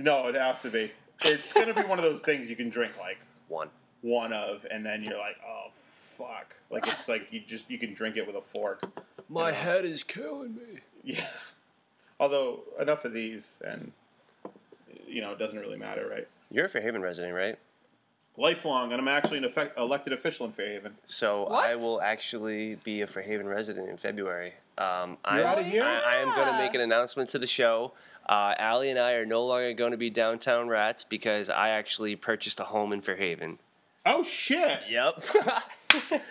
no, 0.00 0.28
it'd 0.30 0.40
have 0.40 0.60
to 0.62 0.70
be. 0.70 0.90
It's 1.26 1.52
gonna 1.52 1.74
be 1.74 1.82
one 1.82 1.98
of 1.98 2.04
those 2.06 2.22
things 2.22 2.48
you 2.48 2.56
can 2.56 2.70
drink 2.70 2.98
like 2.98 3.18
One. 3.48 3.68
one 4.00 4.32
of, 4.32 4.64
and 4.70 4.84
then 4.84 5.02
you're 5.02 5.18
like, 5.18 5.36
oh 5.46 5.66
fuck, 6.26 6.56
like 6.70 6.86
it's 6.88 7.08
like 7.08 7.28
you 7.30 7.40
just 7.40 7.70
you 7.70 7.78
can 7.78 7.94
drink 7.94 8.16
it 8.16 8.26
with 8.26 8.36
a 8.36 8.40
fork. 8.40 8.82
My 9.28 9.50
Yeah. 9.50 9.56
head 9.56 9.84
is 9.84 10.04
killing 10.04 10.54
me. 10.54 10.80
Yeah. 11.04 11.26
Although 12.20 12.60
enough 12.80 13.04
of 13.04 13.12
these, 13.12 13.60
and 13.64 13.92
you 15.06 15.20
know, 15.20 15.32
it 15.32 15.38
doesn't 15.38 15.58
really 15.58 15.78
matter, 15.78 16.08
right? 16.08 16.28
You're 16.50 16.66
a 16.66 16.68
Fairhaven 16.68 17.02
resident, 17.02 17.34
right? 17.34 17.58
Lifelong, 18.38 18.92
and 18.92 19.00
I'm 19.00 19.08
actually 19.08 19.38
an 19.38 19.44
effect, 19.44 19.76
elected 19.76 20.12
official 20.14 20.46
in 20.46 20.52
Fairhaven. 20.52 20.96
So 21.04 21.42
What? 21.44 21.64
I 21.66 21.74
will 21.74 22.00
actually 22.00 22.76
be 22.76 23.02
a 23.02 23.06
Fairhaven 23.06 23.46
resident 23.46 23.90
in 23.90 23.96
February. 23.98 24.54
Um, 24.78 25.18
I'm, 25.24 25.38
You're 25.38 25.46
outta 25.46 25.62
here? 25.64 25.82
I, 25.84 26.00
I 26.00 26.16
am 26.16 26.34
going 26.34 26.46
to 26.46 26.56
make 26.58 26.72
an 26.74 26.80
announcement 26.80 27.28
to 27.30 27.38
the 27.38 27.46
show. 27.46 27.92
Uh, 28.26 28.54
Allie 28.56 28.88
and 28.90 28.98
I 28.98 29.12
are 29.14 29.26
no 29.26 29.44
longer 29.44 29.72
going 29.74 29.90
to 29.90 29.98
be 29.98 30.08
downtown 30.08 30.68
rats 30.68 31.04
because 31.04 31.50
I 31.50 31.70
actually 31.70 32.16
purchased 32.16 32.58
a 32.60 32.64
home 32.64 32.92
in 32.94 33.00
Fairhaven. 33.02 33.58
Oh 34.06 34.22
shit! 34.22 34.78
Yep. 34.88 35.22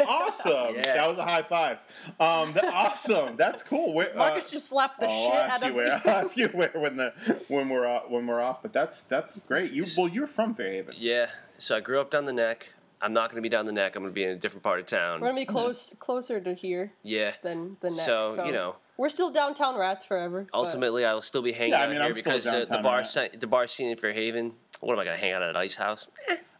Awesome. 0.07 0.75
Yeah. 0.75 0.81
That 0.95 1.09
was 1.09 1.17
a 1.17 1.23
high 1.23 1.43
five. 1.43 1.77
Um, 2.19 2.53
that, 2.53 2.65
awesome. 2.65 3.35
That's 3.37 3.63
cool. 3.63 3.93
Where, 3.93 4.11
uh, 4.13 4.17
Marcus 4.17 4.49
just 4.49 4.67
slapped 4.67 4.99
the 4.99 5.07
oh, 5.09 5.25
shit 5.27 5.33
I'll 5.33 5.39
ask 5.41 5.53
out 5.53 5.61
you 5.63 5.69
of 5.69 5.75
where. 5.75 5.85
me. 5.85 5.91
I'll 6.05 6.25
ask 6.25 6.37
you 6.37 6.47
where 6.49 6.71
when 6.75 6.97
the 6.97 7.13
when 7.47 7.69
we're 7.69 7.85
off, 7.87 8.09
when 8.09 8.27
we're 8.27 8.41
off. 8.41 8.61
But 8.61 8.73
that's 8.73 9.03
that's 9.03 9.37
great. 9.47 9.71
You 9.71 9.85
well, 9.97 10.07
you're 10.07 10.27
from 10.27 10.55
Fairhaven. 10.55 10.95
yeah. 10.97 11.27
So 11.57 11.77
I 11.77 11.79
grew 11.79 11.99
up 11.99 12.09
down 12.11 12.25
the 12.25 12.33
neck. 12.33 12.73
I'm 13.03 13.13
not 13.13 13.29
going 13.31 13.37
to 13.37 13.41
be 13.41 13.49
down 13.49 13.65
the 13.65 13.71
neck. 13.71 13.95
I'm 13.95 14.03
going 14.03 14.11
to 14.13 14.15
be 14.15 14.23
in 14.23 14.29
a 14.29 14.35
different 14.35 14.61
part 14.63 14.79
of 14.79 14.85
town. 14.85 15.21
We're 15.21 15.27
gonna 15.29 15.39
be 15.41 15.45
close, 15.45 15.95
closer 15.99 16.39
to 16.39 16.53
here 16.53 16.93
Yeah. 17.03 17.31
than 17.41 17.77
the 17.81 17.89
next. 17.89 18.05
So, 18.05 18.33
So, 18.35 18.45
you 18.45 18.51
know, 18.51 18.75
we're 18.97 19.09
still 19.09 19.31
downtown 19.31 19.75
rats 19.75 20.05
forever. 20.05 20.45
ultimately, 20.53 21.03
I 21.03 21.13
will 21.15 21.23
still 21.23 21.41
be 21.41 21.51
hanging 21.51 21.71
Yeah, 21.71 21.79
I 21.79 21.83
out 21.83 21.89
mean, 21.89 21.97
here 21.97 22.05
I'm 22.07 22.13
because 22.13 22.43
the, 22.43 22.67
the 22.69 22.77
bar 22.77 22.97
rat. 22.97 23.07
scene, 23.07 23.29
the 23.39 23.47
bar 23.47 23.65
scene 23.67 23.89
in 23.89 23.97
Fairhaven. 23.97 24.53
What 24.81 24.93
am 24.93 24.99
I 24.99 25.05
going 25.05 25.17
to 25.17 25.21
hang 25.23 25.33
out 25.33 25.41
at 25.41 25.49
an 25.49 25.55
ice 25.55 25.75
house? 25.75 26.07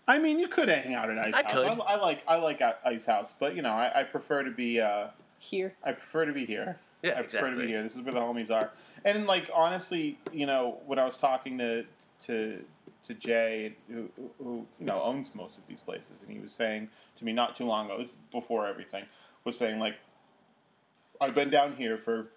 I 0.07 0.19
mean, 0.19 0.39
you 0.39 0.47
could 0.47 0.67
hang 0.69 0.93
out 0.93 1.09
at 1.09 1.17
Ice 1.17 1.33
I 1.35 1.43
House. 1.43 1.53
could. 1.53 1.67
I, 1.67 1.73
I 1.73 1.95
like 1.95 2.23
I 2.27 2.35
like 2.37 2.61
Ice 2.85 3.05
House, 3.05 3.33
but 3.39 3.55
you 3.55 3.61
know, 3.61 3.71
I, 3.71 4.01
I 4.01 4.03
prefer 4.03 4.43
to 4.43 4.51
be 4.51 4.79
uh, 4.79 5.07
here. 5.39 5.75
I 5.83 5.91
prefer 5.93 6.25
to 6.25 6.33
be 6.33 6.45
here. 6.45 6.79
Yeah, 7.03 7.11
I 7.11 7.21
prefer 7.21 7.39
to 7.39 7.45
exactly. 7.45 7.65
be 7.65 7.71
here. 7.71 7.83
This 7.83 7.95
is 7.95 8.01
where 8.01 8.13
the 8.13 8.19
homies 8.19 8.51
are. 8.51 8.71
And 9.05 9.25
like 9.25 9.49
honestly, 9.53 10.17
you 10.31 10.45
know, 10.45 10.79
when 10.85 10.99
I 10.99 11.05
was 11.05 11.17
talking 11.17 11.57
to 11.59 11.85
to 12.25 12.63
to 13.03 13.13
Jay, 13.15 13.75
who, 13.89 14.09
who 14.37 14.65
you 14.79 14.85
know 14.85 15.01
owns 15.01 15.33
most 15.33 15.57
of 15.57 15.65
these 15.67 15.81
places, 15.81 16.21
and 16.23 16.31
he 16.31 16.39
was 16.39 16.51
saying 16.51 16.89
to 17.17 17.25
me 17.25 17.33
not 17.33 17.55
too 17.55 17.65
long 17.65 17.85
ago, 17.87 17.97
this 17.97 18.09
is 18.09 18.17
before 18.31 18.67
everything, 18.67 19.05
was 19.43 19.57
saying 19.57 19.79
like, 19.79 19.95
I've 21.19 21.35
been 21.35 21.49
down 21.49 21.75
here 21.75 21.97
for 21.97 22.29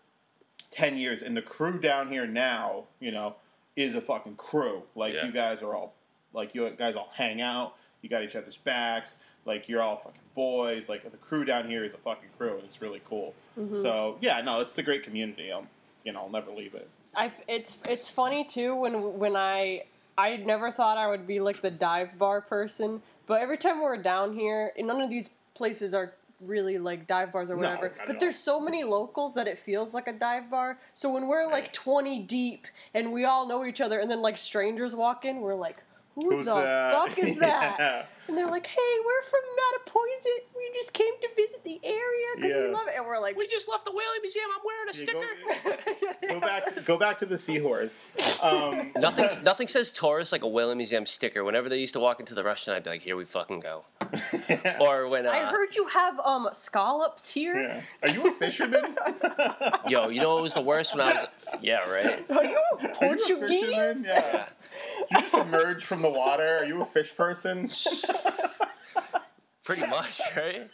ten 0.70 0.96
years, 0.96 1.22
and 1.22 1.36
the 1.36 1.42
crew 1.42 1.78
down 1.78 2.08
here 2.08 2.26
now, 2.26 2.84
you 3.00 3.10
know, 3.10 3.36
is 3.76 3.94
a 3.94 4.00
fucking 4.00 4.36
crew. 4.36 4.82
Like 4.94 5.14
Yeah. 5.14 5.26
you 5.26 5.32
guys 5.32 5.62
are 5.62 5.74
all 5.74 5.94
like 6.35 6.55
you 6.55 6.68
guys 6.76 6.97
all 6.97 7.11
hang 7.14 7.41
out. 7.41 7.76
You 8.03 8.11
got 8.11 8.22
each 8.22 8.37
other's 8.37 8.59
backs. 8.59 9.16
Like 9.47 9.68
you're 9.68 9.80
all 9.80 9.97
fucking 9.97 10.20
boys. 10.35 10.89
Like 10.89 11.11
the 11.11 11.16
crew 11.16 11.45
down 11.45 11.68
here 11.68 11.85
is 11.85 11.95
a 11.95 11.99
fucking 11.99 12.28
crew, 12.37 12.55
and 12.57 12.64
it's 12.64 12.82
really 12.82 13.01
cool. 13.09 13.35
Mhm. 13.59 13.80
So 13.80 14.18
yeah, 14.20 14.41
no, 14.43 14.61
it's 14.61 14.76
a 14.78 14.82
great 14.82 15.03
community. 15.03 15.51
I'll, 15.53 15.66
you 16.05 16.12
know, 16.12 16.20
I'll 16.20 16.30
never 16.30 16.51
leave 16.51 16.74
it. 16.74 16.89
I 17.14 17.30
it's 17.49 17.78
it's 17.89 18.11
funny 18.11 18.45
too 18.45 18.74
when 18.76 19.18
when 19.18 19.37
I 19.37 19.85
I 20.18 20.37
never 20.37 20.70
thought 20.70 20.97
I 20.99 21.07
would 21.09 21.26
be 21.26 21.41
like 21.41 21.61
the 21.62 21.70
dive 21.70 22.18
bar 22.18 22.41
person, 22.41 23.03
but 23.26 23.41
every 23.41 23.57
time 23.57 23.80
we're 23.80 23.97
down 23.97 24.35
here, 24.35 24.72
and 24.76 24.87
none 24.87 25.01
of 25.01 25.11
these 25.11 25.30
places 25.55 25.95
are 25.95 26.12
really 26.41 26.78
like 26.78 27.07
dive 27.07 27.32
bars 27.32 27.51
or 27.51 27.57
whatever. 27.57 27.87
at 27.87 28.07
but 28.07 28.20
there's 28.20 28.37
so 28.37 28.61
many 28.61 28.85
locals 28.85 29.35
that 29.35 29.47
it 29.49 29.57
feels 29.59 29.95
like 29.95 30.09
a 30.09 30.12
dive 30.12 30.51
bar. 30.51 30.78
So 30.93 31.11
when 31.11 31.26
we're 31.26 31.47
like 31.51 31.72
20 31.72 32.20
deep 32.24 32.66
and 32.93 33.12
we 33.12 33.24
all 33.24 33.47
know 33.47 33.64
each 33.64 33.80
other, 33.80 33.99
and 34.01 34.11
then 34.11 34.20
like 34.20 34.37
strangers 34.37 34.95
walk 34.95 35.24
in, 35.24 35.41
we're 35.41 35.55
like, 35.55 35.82
"Who 36.14 36.30
Who's 36.30 36.46
the 36.46 36.54
that? 36.54 36.92
fuck 36.92 37.18
is 37.18 37.38
that?" 37.40 37.76
Yeah. 37.78 38.04
And 38.29 38.39
they're 38.39 38.47
like, 38.51 38.66
"Hey, 38.66 38.93
we're 39.05 39.22
from 39.29 39.41
Mattapoisett. 39.61 40.57
We 40.57 40.70
just 40.75 40.93
came 40.95 41.12
to 41.20 41.29
visit 41.37 41.62
the 41.64 41.79
area 41.85 42.27
because 42.37 42.55
we 42.55 42.68
love 42.72 42.87
it." 42.89 42.95
And 42.97 43.05
we're 43.07 43.18
like, 43.20 43.37
We 43.37 43.47
just 43.49 43.68
left 43.68 43.85
the 43.85 43.91
Whaling 43.91 44.20
Museum. 44.22 44.47
I'm 44.55 44.62
wearing 44.64 44.89
a 44.89 44.93
Yeah, 44.93 45.72
sticker. 45.72 46.29
go, 46.29 46.29
go 46.35 46.41
back. 46.41 46.85
Go 46.87 46.97
back 46.99 47.18
to 47.18 47.27
the 47.27 47.37
seahorse. 47.39 48.09
Um, 48.43 48.93
Nothing, 48.97 49.29
nothing 49.45 49.68
says 49.68 49.93
tourist 49.93 50.33
like 50.33 50.43
a 50.43 50.49
Whaling 50.49 50.79
Museum 50.79 51.05
sticker. 51.07 51.45
Whenever 51.45 51.68
they 51.68 51.79
used 51.79 51.93
to 51.95 52.01
walk 52.01 52.18
into 52.20 52.35
the 52.35 52.43
restaurant, 52.45 52.77
I'd 52.79 52.85
be 52.85 52.91
like, 52.91 53.03
"Here 53.03 53.16
we 53.16 53.25
fucking 53.25 53.61
go." 53.61 53.85
Or 54.81 55.09
when, 55.09 55.27
uh, 55.27 55.31
I 55.31 55.39
heard 55.45 55.75
you 55.77 55.87
have 55.89 56.18
um 56.20 56.49
scallops 56.53 57.27
here. 57.29 57.61
yeah. 57.61 57.81
Are 58.03 58.11
you 58.14 58.27
a 58.29 58.31
fisherman? 58.33 58.97
yo, 59.89 60.09
you 60.09 60.20
know 60.20 60.35
what 60.35 60.43
was 60.43 60.55
the 60.55 60.61
worst 60.62 60.95
when 60.95 61.07
I 61.07 61.12
was? 61.12 61.27
Yeah, 61.61 61.89
right. 61.91 62.25
Are 62.31 62.35
you 62.35 62.39
Are 62.39 62.45
you 62.45 62.62
a 62.83 62.95
fisherman? 62.95 63.49
Portuguese? 63.49 64.05
Yeah. 64.07 64.47
You 65.11 65.20
just 65.20 65.35
emerge 65.35 65.85
from 65.85 66.03
the 66.03 66.11
water. 66.11 66.59
Are 66.59 66.64
you 66.64 66.83
a 66.83 66.87
fish 66.87 67.14
person? 67.16 67.68
Pretty 69.64 69.86
much, 69.86 70.20
right? 70.36 70.70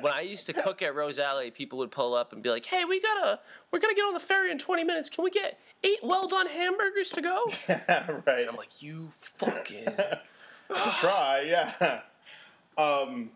When 0.00 0.12
I 0.12 0.22
used 0.22 0.46
to 0.46 0.54
cook 0.54 0.80
at 0.80 0.94
Rose 0.94 1.18
Alley, 1.18 1.50
people 1.50 1.78
would 1.78 1.90
pull 1.90 2.14
up 2.14 2.32
and 2.32 2.42
be 2.42 2.48
like, 2.48 2.64
"Hey, 2.64 2.84
we 2.86 3.00
gotta, 3.00 3.38
we're 3.70 3.80
gonna 3.80 3.94
get 3.94 4.02
on 4.04 4.14
the 4.14 4.20
ferry 4.20 4.50
in 4.50 4.58
20 4.58 4.82
minutes. 4.82 5.10
Can 5.10 5.24
we 5.24 5.30
get 5.30 5.58
eight 5.82 5.98
well-done 6.02 6.46
hamburgers 6.46 7.10
to 7.10 7.20
go?" 7.20 7.44
right. 8.26 8.46
I'm 8.48 8.56
like, 8.56 8.82
"You 8.82 9.10
fucking." 9.18 9.84
Try. 11.00 11.44
Yeah. 11.46 12.00
Um. 12.78 13.30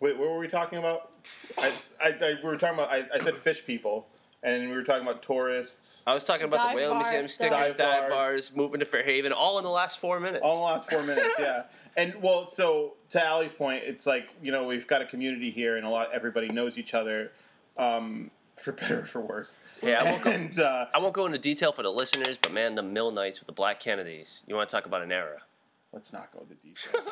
Wait, 0.00 0.18
what 0.18 0.28
were 0.28 0.38
we 0.38 0.48
talking 0.48 0.78
about? 0.78 1.12
I, 1.58 1.72
I, 1.98 2.08
I 2.08 2.34
we 2.42 2.48
were 2.48 2.58
talking 2.58 2.78
about. 2.78 2.90
I, 2.90 3.06
I 3.14 3.20
said 3.20 3.36
fish 3.36 3.64
people, 3.64 4.06
and 4.46 4.70
we 4.70 4.76
were 4.76 4.84
talking 4.84 5.02
about 5.02 5.22
tourists. 5.22 6.02
I 6.06 6.14
was 6.14 6.24
talking 6.24 6.46
about 6.46 6.58
Dive 6.58 6.70
the 6.70 6.76
Whale 6.76 6.92
bars, 6.92 7.04
Museum 7.04 7.28
stickers, 7.28 7.50
dive 7.50 7.76
dive, 7.76 8.08
bars. 8.08 8.50
bars, 8.50 8.56
moving 8.56 8.80
to 8.80 8.86
Fairhaven, 8.86 9.32
all 9.32 9.58
in 9.58 9.64
the 9.64 9.70
last 9.70 9.98
four 9.98 10.20
minutes. 10.20 10.42
All 10.42 10.54
in 10.54 10.58
the 10.60 10.64
last 10.64 10.90
four 10.90 11.02
minutes, 11.02 11.34
yeah. 11.38 11.64
And 11.98 12.14
well, 12.20 12.46
so 12.46 12.92
to 13.08 13.24
Allie's 13.24 13.54
point, 13.54 13.82
it's 13.84 14.04
like 14.06 14.28
you 14.42 14.52
know 14.52 14.64
we've 14.64 14.86
got 14.86 15.00
a 15.00 15.06
community 15.06 15.50
here, 15.50 15.78
and 15.78 15.86
a 15.86 15.88
lot 15.88 16.10
everybody 16.12 16.48
knows 16.48 16.76
each 16.76 16.92
other, 16.92 17.32
um, 17.78 18.30
for 18.56 18.72
better 18.72 19.00
or 19.00 19.06
for 19.06 19.22
worse. 19.22 19.60
Yeah, 19.82 20.02
I 20.02 20.10
won't 20.10 20.22
go. 20.22 20.30
And 20.30 20.60
uh, 20.60 20.86
I 20.92 20.98
won't 20.98 21.14
go 21.14 21.24
into 21.24 21.38
detail 21.38 21.72
for 21.72 21.82
the 21.82 21.90
listeners, 21.90 22.36
but 22.36 22.52
man, 22.52 22.74
the 22.74 22.82
Mill 22.82 23.12
Knights 23.12 23.40
with 23.40 23.46
the 23.46 23.54
Black 23.54 23.80
Kennedys. 23.80 24.42
You 24.46 24.54
want 24.54 24.68
to 24.68 24.76
talk 24.76 24.84
about 24.84 25.00
an 25.00 25.10
era? 25.10 25.40
let's 25.96 26.12
not 26.12 26.30
go 26.30 26.40
into 26.42 26.54
details. 26.56 27.10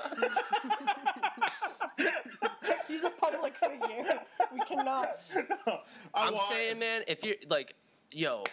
He's 2.89 3.05
a 3.05 3.11
public 3.11 3.55
figure. 3.57 4.21
We 4.53 4.61
cannot. 4.61 5.23
I 5.67 5.79
I'm 6.15 6.35
want- 6.35 6.47
saying, 6.53 6.79
man, 6.79 7.03
if 7.09 7.25
you're 7.25 7.37
like, 7.49 7.75
yo, 8.11 8.45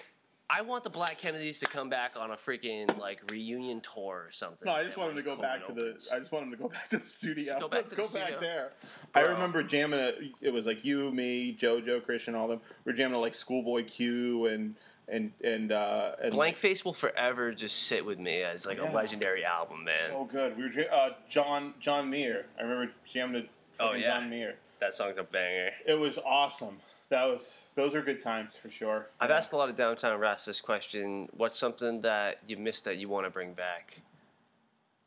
I 0.49 0.61
want 0.61 0.84
the 0.84 0.89
Black 0.89 1.17
Kennedys 1.17 1.59
to 1.59 1.65
come 1.65 1.89
back 1.89 2.15
on 2.19 2.32
a 2.32 2.36
freaking 2.36 2.97
like 2.97 3.21
reunion 3.32 3.79
tour 3.82 4.25
or 4.27 4.32
something. 4.32 4.65
No, 4.65 4.73
I 4.73 4.84
just 4.84 4.97
want 4.97 5.11
him 5.11 5.15
to 5.17 5.23
go 5.23 5.36
back 5.38 5.65
to 5.67 5.73
the. 5.73 5.95
I 6.13 6.19
just 6.19 6.32
want 6.32 6.45
him 6.45 6.51
to 6.51 6.57
go 6.57 6.67
back 6.67 6.89
to 6.89 6.97
the 6.97 7.05
studio. 7.05 7.57
go 7.59 7.67
back 7.69 7.77
Let's 7.84 7.89
to 7.91 7.95
the 7.95 8.01
go 8.01 8.07
back 8.09 8.23
studio. 8.34 8.39
there. 8.41 8.71
I 9.15 9.21
remember 9.21 9.63
jamming. 9.63 9.99
At, 9.99 10.15
it 10.41 10.51
was 10.51 10.65
like 10.65 10.84
you, 10.84 11.09
me, 11.11 11.55
JoJo, 11.57 12.03
Christian, 12.03 12.36
all 12.36 12.47
them. 12.49 12.59
We 12.86 12.91
are 12.91 12.95
jamming 12.95 13.15
at 13.15 13.21
like 13.21 13.36
Schoolboy 13.36 13.86
Q 13.86 14.47
and 14.47 14.75
and 15.07 15.32
and 15.41 15.71
uh, 15.71 16.15
and 16.21 16.34
Blank 16.34 16.57
Face 16.57 16.84
will 16.84 16.91
forever 16.93 17.53
just 17.53 17.84
sit 17.84 18.05
with 18.05 18.19
me 18.19 18.41
as 18.41 18.65
like 18.65 18.77
Yeah. 18.77 18.91
a 18.91 18.93
legendary 18.93 19.45
album, 19.45 19.86
man. 19.86 19.95
So 20.09 20.25
good. 20.25 20.57
We 20.57 20.63
were 20.63 20.69
ja- 20.69 20.93
uh, 20.93 21.09
John 21.29 21.73
John 21.79 22.09
Muir. 22.09 22.45
I 22.59 22.63
remember 22.63 22.91
jamming 23.13 23.43
to 23.43 23.47
Oh, 23.82 23.93
yeah. 23.93 24.19
John 24.19 24.29
Muir. 24.29 24.55
that 24.79 24.93
song's 24.93 25.17
a 25.17 25.23
banger. 25.23 25.71
It 25.86 25.95
was 25.95 26.17
awesome. 26.25 26.77
That 27.09 27.25
was 27.25 27.65
those 27.75 27.93
are 27.93 28.01
good 28.01 28.21
times 28.21 28.55
for 28.55 28.69
sure. 28.69 29.07
I've 29.19 29.32
asked 29.32 29.51
a 29.51 29.57
lot 29.57 29.67
of 29.69 29.75
downtown 29.75 30.17
rats 30.19 30.45
this 30.45 30.61
question. 30.61 31.27
What's 31.36 31.59
something 31.59 31.99
that 32.01 32.38
you 32.47 32.55
missed 32.55 32.86
that 32.86 32.95
you 32.97 33.09
want 33.09 33.25
to 33.25 33.29
bring 33.29 33.51
back? 33.53 33.99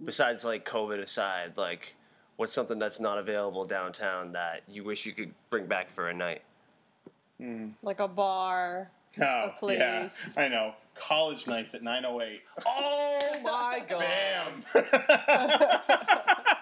Besides 0.05 0.45
like 0.45 0.69
COVID 0.69 0.99
aside, 0.99 1.53
like 1.57 1.95
what's 2.37 2.53
something 2.53 2.79
that's 2.79 3.01
not 3.01 3.17
available 3.17 3.65
downtown 3.65 4.33
that 4.33 4.65
you 4.69 4.85
wish 4.85 5.07
you 5.07 5.13
could 5.13 5.33
bring 5.49 5.67
back 5.67 5.91
for 5.91 6.11
a 6.11 6.15
night? 6.15 6.43
Mm. 7.41 7.73
Like 7.83 8.01
a 8.01 8.09
bar. 8.09 8.91
Oh, 9.17 9.21
yeah, 9.23 9.49
place. 9.59 10.35
I 10.37 10.49
know. 10.49 10.75
College 10.97 11.47
nights 11.47 11.75
at 11.75 11.83
908. 11.83 12.41
Oh 12.67 13.41
my 13.43 13.83
god. 13.89 14.05
Bam! 14.75 15.91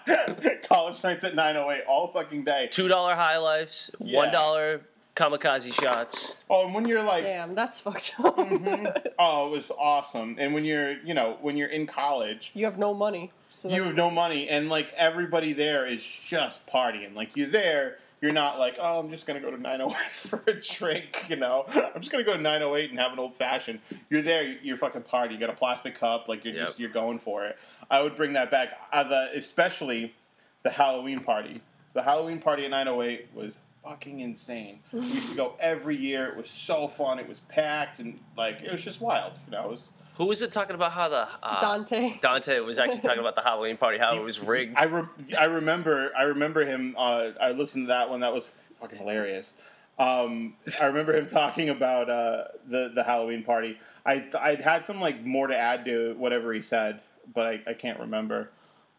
College 0.69 1.03
nights 1.05 1.25
at 1.25 1.35
908 1.35 1.85
all 1.87 2.09
fucking 2.09 2.45
day. 2.45 2.69
Two 2.71 2.89
dollar 2.89 3.15
high 3.15 3.39
lifes, 3.39 3.91
Yeah. 4.01 4.17
one 4.19 4.33
dollar 4.33 4.81
kamikaze 5.17 5.73
shots. 5.75 6.35
Oh, 6.49 6.65
and 6.65 6.75
when 6.75 6.87
you're 6.89 7.03
like, 7.03 7.25
Damn, 7.25 7.55
that's 7.55 7.81
fucked 7.81 8.15
up. 8.25 8.37
Mhm. 8.37 9.13
oh, 9.19 9.49
it 9.49 9.51
was 9.51 9.71
awesome. 9.79 10.37
And 10.39 10.55
when 10.55 10.65
you're, 10.65 10.93
you 11.01 11.15
know, 11.15 11.37
when 11.41 11.57
you're 11.57 11.69
in 11.69 11.87
college, 11.87 12.51
You 12.55 12.65
have 12.65 12.79
no 12.79 12.95
money. 12.95 13.31
So 13.61 13.69
you 13.69 13.75
that's- 13.75 13.89
have 13.89 13.97
no 13.97 14.11
money, 14.11 14.49
and 14.49 14.69
like 14.69 14.93
everybody 14.97 15.53
there 15.53 15.87
is 15.87 16.05
just 16.05 16.67
partying. 16.67 17.15
Like 17.15 17.37
you're 17.37 17.47
there, 17.47 17.99
you're 18.23 18.33
not 18.33 18.59
like, 18.59 18.79
oh, 18.81 19.01
I'm 19.01 19.11
just 19.11 19.27
gonna 19.27 19.41
go 19.41 19.51
to 19.51 19.61
908 19.61 19.97
for 20.13 20.43
a 20.47 20.55
drink. 20.55 21.25
You 21.29 21.37
know, 21.37 21.65
I'm 21.69 22.01
just 22.01 22.11
gonna 22.11 22.25
go 22.25 22.35
to 22.37 22.41
908 22.43 22.91
and 22.91 22.99
have 22.99 23.13
an 23.13 23.19
old 23.19 23.37
fashioned. 23.37 23.81
You're 24.09 24.23
there, 24.23 24.57
you're 24.63 24.77
fucking 24.79 25.03
party. 25.03 25.35
You 25.35 25.41
got 25.41 25.51
a 25.51 25.55
plastic 25.55 25.97
cup, 25.97 26.29
like 26.29 26.45
you're 26.45 26.55
Yep. 26.55 26.65
just 26.67 26.81
you're 26.81 26.89
going 26.91 27.19
for 27.19 27.45
it. 27.45 27.59
I 27.91 28.01
would 28.01 28.17
bring 28.17 28.33
that 28.35 28.51
back, 28.51 28.71
uh, 28.93 29.05
the, 29.05 29.31
especially 29.35 30.15
the 30.63 30.71
Halloween 30.71 31.19
party. 31.19 31.61
The 31.95 32.03
Halloween 32.03 32.39
party 32.41 32.65
at 32.65 32.71
908 32.71 33.29
was 33.35 33.59
fucking 33.85 34.21
insane. 34.21 34.79
We 34.93 35.01
used 35.01 35.31
to 35.31 35.35
go 35.35 35.55
every 35.61 35.97
year. 35.97 36.27
It 36.29 36.37
was 36.37 36.49
so 36.49 36.87
fun. 36.89 37.19
It 37.19 37.29
was 37.29 37.41
packed 37.41 37.99
and 37.99 38.19
like 38.37 38.63
it 38.63 38.71
was 38.73 38.83
just 38.85 39.01
wild. 39.01 39.37
You 39.47 39.53
know, 39.53 39.65
it 39.65 39.71
was. 39.71 39.91
Who 40.23 40.29
was 40.29 40.41
it 40.41 40.53
talking 40.53 40.77
about 40.77 40.93
how 40.93 41.09
the 41.09 41.27
uh, 41.43 41.61
Dante. 41.61 42.17
Dante 42.23 42.61
was 42.61 42.79
actually 42.79 43.01
talking 43.01 43.19
about 43.19 43.35
the 43.35 43.43
Halloween 43.43 43.77
party, 43.77 43.99
how 43.99 44.15
it 44.15 44.23
was 44.23 44.39
rigged. 44.39 44.79
I, 44.79 44.85
re- 44.85 45.09
I 45.37 45.47
remember 45.47 46.13
I 46.17 46.23
remember 46.23 46.65
him. 46.65 46.95
Uh, 46.97 47.31
I 47.41 47.51
listened 47.51 47.87
to 47.87 47.89
that 47.89 48.09
one. 48.09 48.21
That 48.21 48.33
was 48.33 48.45
fucking 48.81 48.99
hilarious. 48.99 49.55
Um, 49.99 50.55
I 50.81 50.85
remember 50.87 51.17
him 51.17 51.27
talking 51.27 51.71
about 51.71 52.09
uh, 52.09 52.45
the 52.69 52.93
the 52.95 53.03
Halloween 53.03 53.43
party. 53.43 53.81
I 54.07 54.25
I'd 54.41 54.61
had 54.61 54.87
some 54.87 55.01
like 55.01 55.25
more 55.25 55.49
to 55.49 55.57
add 55.57 55.85
to 55.87 56.15
whatever 56.17 56.53
he 56.53 56.63
said, 56.63 57.01
but 57.35 57.47
I, 57.49 57.61
I 57.67 57.75
can't 57.75 57.99
remember 57.99 58.51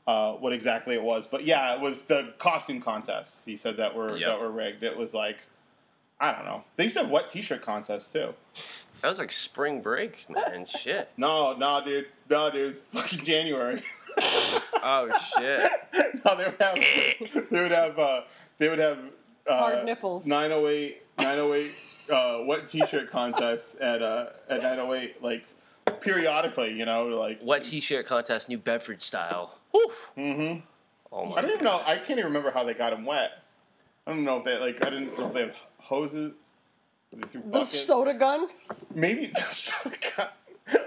uh, 0.05 0.33
what 0.33 0.51
exactly 0.51 0.93
it 0.93 1.01
was. 1.01 1.25
But 1.25 1.45
yeah, 1.45 1.73
it 1.73 1.79
was 1.79 2.01
the 2.01 2.33
costume 2.37 2.81
contests. 2.81 3.45
He 3.45 3.55
said 3.55 3.77
that 3.77 3.95
were 3.95 4.17
Yep. 4.17 4.27
that 4.27 4.39
were 4.41 4.51
rigged. 4.51 4.83
It 4.83 4.97
was 4.97 5.13
like 5.13 5.37
I 6.19 6.31
don't 6.31 6.45
know. 6.45 6.63
They 6.75 6.83
used 6.85 6.95
to 6.95 7.03
have 7.03 7.11
wet 7.11 7.29
T-shirt 7.29 7.61
contests 7.61 8.07
too. 8.09 8.33
That 9.01 9.09
was 9.09 9.19
like 9.19 9.31
spring 9.31 9.81
break, 9.81 10.25
man. 10.29 10.65
Shit. 10.65 11.09
No, 11.17 11.55
no, 11.57 11.83
dude, 11.83 12.05
no, 12.29 12.49
dude. 12.49 12.71
It's 12.71 12.87
fucking 12.87 13.23
January. 13.23 13.81
Oh 14.85 15.09
shit. 15.37 15.71
no, 16.25 16.35
they 16.35 16.43
would 16.43 16.61
have. 16.61 17.49
They 17.49 17.61
would 17.61 17.71
have. 17.71 17.97
Uh, 17.97 18.21
they 18.57 18.69
would 18.69 18.77
have. 18.79 18.99
Uh, 19.47 19.57
Hard 19.57 19.85
nipples. 19.85 20.27
908, 20.27 21.01
908 21.17 21.71
uh, 22.11 22.43
wet 22.45 22.67
T-shirt 22.67 23.09
contest 23.09 23.79
at 23.79 24.01
uh, 24.03 24.27
at 24.49 24.61
908, 24.61 25.23
like 25.23 25.45
periodically. 26.01 26.73
You 26.73 26.85
know, 26.85 27.07
like. 27.07 27.39
Wet 27.41 27.63
T-shirt 27.63 28.05
contest, 28.05 28.49
New 28.49 28.57
Bedford 28.57 29.01
style. 29.01 29.57
Whew. 29.71 29.91
Mm-hmm. 30.17 30.59
Oh 31.11 31.31
I 31.33 31.41
don't 31.41 31.51
even 31.51 31.63
know. 31.63 31.81
I 31.85 31.95
can't 31.97 32.19
even 32.19 32.25
remember 32.25 32.51
how 32.51 32.63
they 32.63 32.73
got 32.73 32.89
them 32.89 33.05
wet. 33.05 33.31
I 34.05 34.11
don't 34.11 34.23
know 34.23 34.37
if 34.39 34.43
they 34.43 34.57
like. 34.57 34.85
I 34.85 34.89
didn't 34.89 35.17
know 35.17 35.27
if 35.27 35.33
they 35.33 35.41
had 35.41 35.55
hoses. 35.83 36.33
They 37.11 37.27
threw 37.27 37.43
The 37.51 37.63
soda 37.63 38.13
gun. 38.13 38.47
maybe 38.95 39.27
the 39.27 39.41
soda 39.51 39.95
gun. 40.17 40.27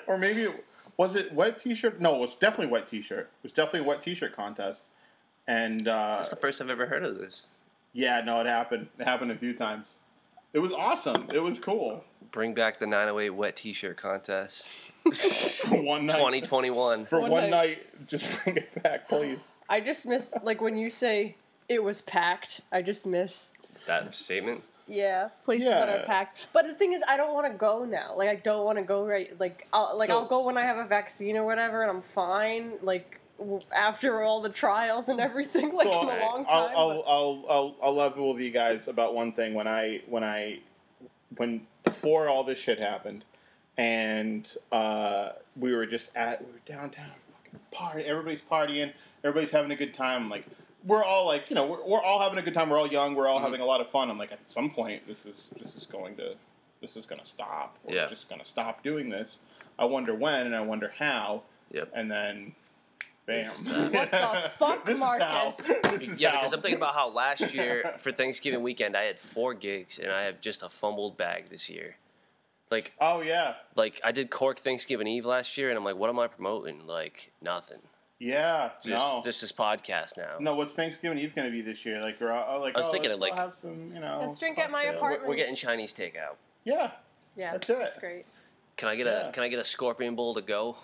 or 0.06 0.18
maybe 0.18 0.42
it, 0.42 0.64
was 0.96 1.14
it 1.14 1.32
wet 1.32 1.58
T-shirt? 1.60 2.00
No, 2.00 2.16
it 2.16 2.20
was 2.20 2.34
definitely 2.34 2.72
wet 2.72 2.86
T-shirt. 2.86 3.20
It 3.20 3.42
was 3.42 3.52
definitely 3.52 3.80
a 3.80 3.88
wet 3.88 4.02
T-shirt 4.02 4.34
contest. 4.34 4.84
And 5.46 5.86
uh, 5.86 6.16
That's 6.16 6.30
the 6.30 6.36
first 6.36 6.60
I've 6.60 6.70
ever 6.70 6.86
heard 6.86 7.04
of 7.04 7.16
this. 7.18 7.50
Yeah, 7.92 8.20
no, 8.22 8.40
it 8.40 8.46
happened. 8.46 8.88
It 8.98 9.04
happened 9.04 9.30
a 9.30 9.36
few 9.36 9.54
times. 9.54 9.96
It 10.52 10.58
was 10.58 10.72
awesome. 10.72 11.28
It 11.32 11.38
was 11.38 11.58
cool. 11.58 12.02
Bring 12.32 12.54
back 12.54 12.78
the 12.78 12.86
908 12.86 13.30
wet 13.30 13.56
T-shirt 13.56 13.96
contest. 13.96 14.66
For 15.14 15.80
one 15.80 16.06
night. 16.06 16.16
2021. 16.16 17.04
For 17.04 17.20
One 17.20 17.30
one, 17.30 17.42
night. 17.44 17.50
night. 17.50 18.08
just 18.08 18.42
bring 18.42 18.56
it 18.56 18.82
back, 18.82 19.08
please. 19.08 19.48
I 19.68 19.80
just 19.80 20.06
miss 20.06 20.32
like 20.42 20.60
when 20.60 20.76
you 20.76 20.90
say 20.90 21.36
it 21.68 21.82
was 21.82 22.02
packed. 22.02 22.62
I 22.72 22.82
just 22.82 23.06
miss 23.06 23.52
That 23.86 24.12
statement. 24.14 24.62
Yeah, 24.88 25.28
places 25.44 25.68
that 25.68 25.88
are 25.88 26.04
packed. 26.04 26.46
But 26.52 26.66
the 26.66 26.74
thing 26.74 26.92
is, 26.92 27.02
I 27.08 27.16
don't 27.16 27.34
want 27.34 27.50
to 27.50 27.58
go 27.58 27.84
now. 27.84 28.14
Like, 28.16 28.28
I 28.28 28.36
don't 28.36 28.64
want 28.64 28.78
to 28.78 28.84
go 28.84 29.04
right. 29.04 29.38
Like, 29.40 29.66
I'll 29.72 29.96
like 29.98 30.08
So- 30.10 30.18
I'll 30.18 30.26
go 30.26 30.44
when 30.44 30.56
I 30.56 30.62
have 30.62 30.76
a 30.78 30.86
vaccine 30.86 31.36
or 31.36 31.44
whatever, 31.44 31.82
and 31.82 31.90
I'm 31.90 32.02
fine. 32.02 32.74
Like 32.82 33.20
w- 33.38 33.60
after 33.74 34.22
all 34.22 34.40
the 34.40 34.48
trials 34.48 35.08
and 35.08 35.18
everything, 35.20 35.74
like 35.74 35.88
so 35.92 36.02
in 36.02 36.16
a 36.16 36.20
long 36.20 36.46
I'll, 36.48 36.66
time. 36.68 36.76
I'll, 36.76 36.88
but- 36.88 37.04
I'll, 37.10 37.44
I'll, 37.48 37.76
I'll 37.82 37.94
level 37.96 38.32
with 38.32 38.42
you 38.42 38.50
guys 38.50 38.86
about 38.88 39.14
one 39.14 39.32
thing. 39.32 39.54
When 39.54 39.66
I, 39.66 40.02
when 40.06 40.22
I, 40.22 40.60
when 41.36 41.66
before 41.84 42.28
all 42.28 42.44
this 42.44 42.58
shit 42.58 42.78
happened, 42.78 43.24
and 43.76 44.48
uh, 44.72 45.30
we 45.56 45.74
were 45.74 45.86
just 45.86 46.10
at, 46.14 46.44
we 46.46 46.52
were 46.52 46.60
downtown, 46.64 47.10
fucking 47.44 47.60
party. 47.72 48.04
Everybody's 48.04 48.40
partying. 48.42 48.92
Everybody's 49.24 49.50
having 49.50 49.70
a 49.72 49.76
good 49.76 49.92
time. 49.94 50.22
I'm 50.24 50.30
like, 50.30 50.46
we're 50.86 51.02
all 51.04 51.26
like, 51.26 51.50
you 51.50 51.56
know, 51.56 51.66
we're, 51.66 51.84
we're 51.84 52.02
all 52.02 52.20
having 52.20 52.38
a 52.38 52.42
good 52.42 52.54
time. 52.54 52.70
We're 52.70 52.78
all 52.78 52.86
young. 52.86 53.14
We're 53.14 53.26
all 53.26 53.38
Mhm. 53.40 53.44
having 53.44 53.60
a 53.60 53.64
lot 53.66 53.80
of 53.80 53.88
fun. 53.90 54.08
I'm 54.10 54.18
like, 54.18 54.32
at 54.32 54.38
some 54.48 54.70
point, 54.70 55.06
this 55.06 55.26
is 55.26 55.50
this 55.58 55.74
is 55.74 55.84
going 55.86 56.16
to, 56.16 56.34
this 56.80 56.96
is 56.96 57.06
going 57.06 57.20
to 57.20 57.26
stop. 57.26 57.76
We're 57.84 57.96
Yeah. 57.96 58.06
just 58.06 58.28
going 58.28 58.40
to 58.40 58.46
stop 58.46 58.82
doing 58.82 59.08
this. 59.10 59.40
I 59.78 59.84
wonder 59.84 60.14
when, 60.14 60.46
and 60.46 60.54
I 60.56 60.60
wonder 60.60 60.92
how. 60.96 61.42
Yep. 61.72 61.90
And 61.94 62.10
then, 62.10 62.54
bam. 63.26 63.50
This 63.64 63.72
is 63.76 63.90
that. 63.90 64.12
What 64.12 64.42
the 64.44 64.48
fuck, 64.58 64.84
this 64.86 65.00
Marcus? 65.00 65.58
Is 65.60 65.66
how, 65.82 65.90
this 65.90 66.08
is 66.08 66.20
yeah, 66.20 66.30
how. 66.30 66.36
because 66.38 66.52
I'm 66.52 66.62
thinking 66.62 66.78
about 66.78 66.94
how 66.94 67.08
last 67.10 67.52
year 67.54 67.94
for 67.98 68.12
Thanksgiving 68.12 68.62
weekend 68.62 68.96
I 68.96 69.02
had 69.04 69.18
four 69.18 69.52
gigs 69.54 69.98
and 69.98 70.10
I 70.12 70.22
have 70.22 70.40
just 70.40 70.62
a 70.62 70.68
fumbled 70.68 71.16
bag 71.16 71.50
this 71.50 71.68
year. 71.68 71.96
Like, 72.70 72.92
Oh 73.00 73.20
yeah, 73.20 73.54
like 73.76 74.00
I 74.04 74.10
did 74.12 74.30
Cork 74.30 74.58
Thanksgiving 74.58 75.06
Eve 75.06 75.24
last 75.24 75.56
year, 75.56 75.68
and 75.70 75.78
I'm 75.78 75.84
like, 75.84 75.94
what 75.96 76.08
am 76.10 76.18
I 76.18 76.26
promoting? 76.26 76.86
Like 76.86 77.32
nothing. 77.40 77.78
Yeah. 78.18 78.70
Just, 78.82 78.88
no, 78.88 79.20
just 79.24 79.40
this 79.40 79.52
podcast 79.52 80.16
now. 80.16 80.36
no. 80.40 80.54
What's 80.54 80.72
Thanksgiving 80.74 81.18
Eve 81.18 81.34
going 81.34 81.46
to 81.46 81.52
be 81.52 81.62
this 81.62 81.84
year? 81.84 82.00
Like 82.00 82.20
we're 82.20 82.30
all 82.32 82.60
like, 82.60 82.74
I 82.76 82.80
was 82.80 82.88
oh, 82.88 82.92
thinking 82.92 83.10
of, 83.10 83.20
like- 83.20 83.32
go 83.34 83.40
have 83.40 83.54
some, 83.54 83.90
you 83.94 84.00
know, 84.00 84.18
Let's 84.20 84.38
drink 84.38 84.58
at 84.58 84.70
my 84.70 84.84
apartment. 84.84 85.28
We're 85.28 85.36
getting 85.36 85.56
Chinese 85.56 85.92
takeout. 85.92 86.36
Yeah, 86.64 86.90
yeah, 87.36 87.52
that's 87.52 87.68
it. 87.70 87.78
That's 87.78 87.96
great. 87.98 88.24
Can 88.76 88.88
I 88.88 88.96
get 88.96 89.06
Yeah. 89.06 89.28
a 89.28 89.32
Can 89.32 89.42
I 89.42 89.48
get 89.48 89.58
a 89.58 89.64
scorpion 89.64 90.14
bowl 90.16 90.34
to 90.34 90.42
go? 90.42 90.76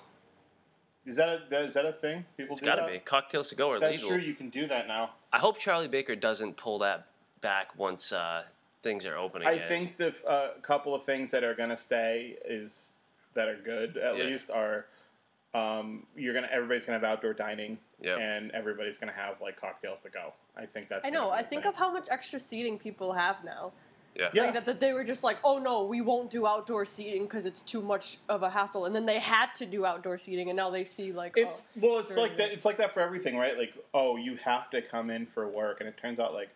is 1.05 1.17
that 1.17 1.29
a 1.29 1.43
that- 1.51 1.65
is 1.65 1.75
that 1.75 1.85
a 1.85 1.93
thing? 1.93 2.25
People 2.37 2.53
It's 2.55 2.61
do 2.61 2.67
got 2.67 2.77
to 2.77 2.87
be 2.87 2.99
cocktails 3.01 3.49
to 3.49 3.55
go 3.57 3.71
are 3.71 3.81
That's 3.81 3.95
legal. 3.95 4.11
true. 4.11 4.19
You 4.19 4.35
can 4.35 4.51
do 4.51 4.67
that 4.69 4.87
now. 4.87 5.11
I 5.33 5.39
hope 5.39 5.59
Charlie 5.59 5.89
Baker 5.89 6.15
doesn't 6.15 6.57
pull 6.57 6.79
that 6.81 7.07
back 7.41 7.77
once 7.77 8.13
uh, 8.13 8.45
things 8.83 9.05
are 9.05 9.17
open 9.17 9.43
again. 9.43 9.53
I 9.53 9.57
again. 9.57 9.69
think 9.69 9.97
the 9.97 10.15
uh, 10.29 10.51
couple 10.63 10.95
of 10.95 11.03
things 11.05 11.31
that 11.33 11.43
are 11.43 11.55
going 11.55 11.71
to 11.71 11.77
stay 11.77 12.37
is 12.45 12.93
that 13.35 13.49
are 13.49 13.57
good 13.57 13.97
at 13.97 14.17
Yeah. 14.17 14.25
least 14.25 14.51
are 14.51 14.87
um, 15.55 16.07
you're 16.17 16.35
gonna 16.35 16.49
everybody's 16.51 16.87
gonna 16.87 16.99
have 16.99 17.09
outdoor 17.09 17.35
dining 17.35 17.79
Yep. 18.01 18.19
and 18.19 18.51
everybody's 18.53 18.99
gonna 18.99 19.13
have 19.13 19.41
like 19.41 19.57
cocktails 19.61 20.01
to 20.01 20.09
go. 20.09 20.33
I 20.57 20.67
think 20.67 20.89
that's. 20.89 21.07
I 21.07 21.11
know. 21.11 21.31
I 21.31 21.43
think 21.43 21.63
thing. 21.63 21.69
of 21.69 21.77
how 21.77 21.93
much 21.93 22.09
extra 22.11 22.41
seating 22.41 22.79
people 22.79 23.13
have 23.13 23.45
now. 23.45 23.73
Yeah. 24.15 24.29
Yeah. 24.35 24.45
Like 24.45 24.55
that, 24.55 24.67
that 24.67 24.81
they 24.81 24.93
were 24.93 25.05
just 25.05 25.25
like, 25.25 25.39
oh 25.45 25.59
no, 25.59 25.85
we 25.85 26.01
won't 26.01 26.31
do 26.31 26.47
outdoor 26.47 26.85
seating 26.85 27.23
because 27.23 27.47
it's 27.47 27.63
too 27.63 27.81
much 27.81 28.19
of 28.29 28.43
a 28.43 28.51
hassle, 28.51 28.87
and 28.87 28.95
then 28.95 29.07
they 29.07 29.19
had 29.19 29.55
to 29.55 29.67
do 29.67 29.87
outdoor 29.87 30.19
seating, 30.19 30.49
and 30.51 30.57
now 30.57 30.71
they 30.71 30.85
see 30.85 31.13
like, 31.13 31.35
It's 31.37 31.69
well, 31.81 31.99
it's 31.99 32.17
like 32.17 32.37
that. 32.39 32.51
It's 32.51 32.65
like 32.65 32.77
that 32.79 32.93
for 32.93 33.01
everything, 33.01 33.37
right? 33.37 33.57
Like, 33.57 33.75
oh, 33.95 34.17
you 34.17 34.37
have 34.37 34.69
to 34.71 34.83
come 34.83 35.11
in 35.11 35.27
for 35.27 35.49
work, 35.49 35.81
and 35.81 35.89
it 35.89 35.97
turns 35.97 36.19
out 36.19 36.35
like 36.35 36.51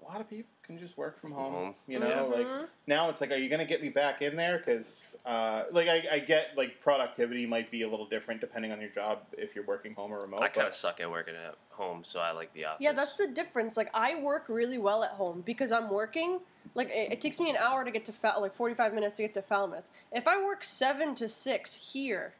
a 0.00 0.04
lot 0.10 0.20
of 0.20 0.28
people 0.28 0.50
can 0.62 0.78
just 0.78 0.96
work 0.98 1.18
from 1.20 1.32
home. 1.32 1.52
home. 1.52 1.74
You 1.86 1.98
know, 1.98 2.30
like 2.34 2.46
Mhm. 2.46 2.68
now 2.86 3.08
it's 3.08 3.20
like, 3.20 3.30
are 3.30 3.36
you 3.36 3.48
gonna 3.48 3.64
get 3.64 3.82
me 3.82 3.88
back 3.88 4.20
in 4.22 4.36
there? 4.36 4.58
Because 4.58 5.16
uh, 5.24 5.64
like 5.72 5.88
I, 5.88 6.04
I 6.12 6.18
get 6.18 6.56
like 6.56 6.80
productivity 6.80 7.46
might 7.46 7.70
be 7.70 7.82
a 7.82 7.88
little 7.88 8.06
different 8.06 8.40
depending 8.40 8.72
on 8.72 8.80
your 8.80 8.90
job 8.90 9.20
if 9.32 9.54
you're 9.54 9.64
working 9.64 9.94
home 9.94 10.12
or 10.12 10.18
remote. 10.18 10.42
I 10.42 10.48
kind 10.48 10.66
of 10.68 10.74
suck 10.74 11.00
at 11.00 11.10
working 11.10 11.34
at 11.34 11.54
home, 11.70 12.04
so 12.04 12.20
I 12.20 12.32
like 12.32 12.52
the 12.52 12.66
office. 12.66 12.82
Yeah, 12.82 12.92
that's 12.92 13.16
the 13.16 13.26
difference. 13.26 13.76
Like 13.76 13.90
I 13.94 14.16
work 14.16 14.48
really 14.48 14.78
well 14.78 15.02
at 15.02 15.12
home 15.12 15.42
because 15.46 15.72
I'm 15.72 15.88
working. 15.88 16.40
Like 16.74 16.88
it, 16.90 17.12
it 17.12 17.20
takes 17.20 17.40
me 17.40 17.48
an 17.50 17.56
hour 17.56 17.84
to 17.84 17.90
get 17.90 18.04
to 18.06 18.12
Fal- 18.12 18.40
like 18.40 18.54
45 18.54 18.92
minutes 18.94 19.16
to 19.16 19.22
get 19.22 19.34
to 19.34 19.42
Falmouth. 19.42 19.84
If 20.12 20.26
I 20.28 20.42
work 20.42 20.62
seven 20.62 21.14
to 21.16 21.28
six 21.28 21.74
here, 21.74 22.34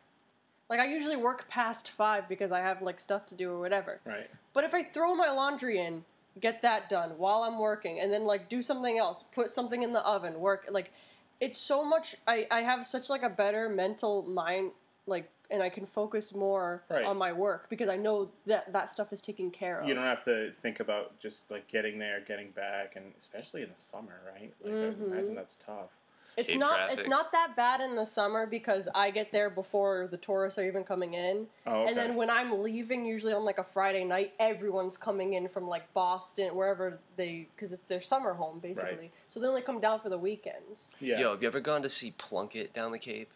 like 0.68 0.78
I 0.80 0.86
usually 0.86 1.16
work 1.16 1.48
past 1.48 1.90
five 1.90 2.28
because 2.28 2.52
I 2.52 2.60
have 2.60 2.82
like 2.82 3.00
stuff 3.00 3.26
to 3.28 3.34
do 3.34 3.50
or 3.50 3.58
whatever. 3.60 4.00
right. 4.04 4.28
But 4.52 4.64
if 4.64 4.74
I 4.74 4.82
throw 4.82 5.14
my 5.14 5.30
laundry 5.30 5.78
in, 5.80 6.04
get 6.40 6.62
that 6.62 6.88
done 6.88 7.10
while 7.18 7.42
I'm 7.42 7.58
working, 7.58 8.00
and 8.00 8.12
then 8.12 8.24
like 8.24 8.48
do 8.48 8.62
something 8.62 8.98
else, 8.98 9.22
put 9.22 9.50
something 9.50 9.82
in 9.82 9.92
the 9.92 10.00
oven, 10.06 10.38
work 10.40 10.66
like 10.70 10.92
it's 11.40 11.58
so 11.58 11.84
much. 11.84 12.16
I 12.26 12.46
I 12.50 12.60
have 12.62 12.86
such 12.86 13.10
like 13.10 13.22
a 13.22 13.28
better 13.28 13.68
mental 13.68 14.22
mind, 14.22 14.70
like, 15.06 15.28
and 15.50 15.62
I 15.62 15.68
can 15.68 15.86
focus 15.86 16.34
more 16.34 16.82
Right. 16.88 17.04
on 17.04 17.16
my 17.18 17.32
work 17.32 17.68
because 17.68 17.88
I 17.88 17.96
know 17.96 18.30
that 18.46 18.72
that 18.72 18.90
stuff 18.90 19.12
is 19.12 19.20
taken 19.20 19.50
care 19.50 19.80
of. 19.80 19.88
You 19.88 19.94
don't 19.94 20.04
have 20.04 20.24
to 20.24 20.52
think 20.52 20.80
about 20.80 21.18
just 21.18 21.50
like 21.50 21.68
getting 21.68 21.98
there, 21.98 22.20
getting 22.20 22.50
back, 22.52 22.96
and 22.96 23.12
especially 23.18 23.62
in 23.62 23.68
the 23.68 23.80
summer, 23.80 24.20
right? 24.26 24.52
Like 24.62 24.72
Mhm. 24.74 25.12
I 25.12 25.18
imagine 25.18 25.34
that's 25.34 25.56
tough. 25.56 25.90
It's 26.36 26.50
Cape 26.50 26.58
not. 26.60 26.76
traffic. 26.76 26.98
It's 26.98 27.08
not 27.08 27.32
that 27.32 27.56
bad 27.56 27.80
in 27.80 27.96
the 27.96 28.04
summer 28.04 28.44
because 28.46 28.88
I 28.94 29.10
get 29.10 29.32
there 29.32 29.48
before 29.48 30.06
the 30.10 30.18
tourists 30.18 30.58
are 30.58 30.64
even 30.66 30.84
coming 30.84 31.14
in, 31.14 31.46
Oh, 31.66 31.80
okay. 31.82 31.88
and 31.88 31.96
then 31.98 32.14
when 32.14 32.28
I'm 32.28 32.62
leaving, 32.62 33.06
usually 33.06 33.32
on 33.32 33.44
like 33.44 33.56
a 33.58 33.64
Friday 33.64 34.04
night, 34.04 34.34
everyone's 34.38 34.98
coming 34.98 35.32
in 35.34 35.48
from 35.48 35.66
like 35.66 35.92
Boston, 35.94 36.54
wherever 36.54 36.98
they, 37.16 37.48
because 37.56 37.72
it's 37.72 37.84
their 37.88 38.02
summer 38.02 38.34
home 38.34 38.58
basically. 38.58 38.96
Right. 38.96 39.12
So 39.28 39.40
they 39.40 39.46
only 39.46 39.62
come 39.62 39.80
down 39.80 40.00
for 40.00 40.10
the 40.10 40.18
weekends. 40.18 40.94
yeah. 41.00 41.18
Yo, 41.20 41.30
have 41.30 41.40
you 41.42 41.48
ever 41.48 41.60
gone 41.60 41.80
to 41.82 41.88
see 41.88 42.12
Plunkett 42.18 42.74
down 42.74 42.92
the 42.92 42.98
Cape? 42.98 43.30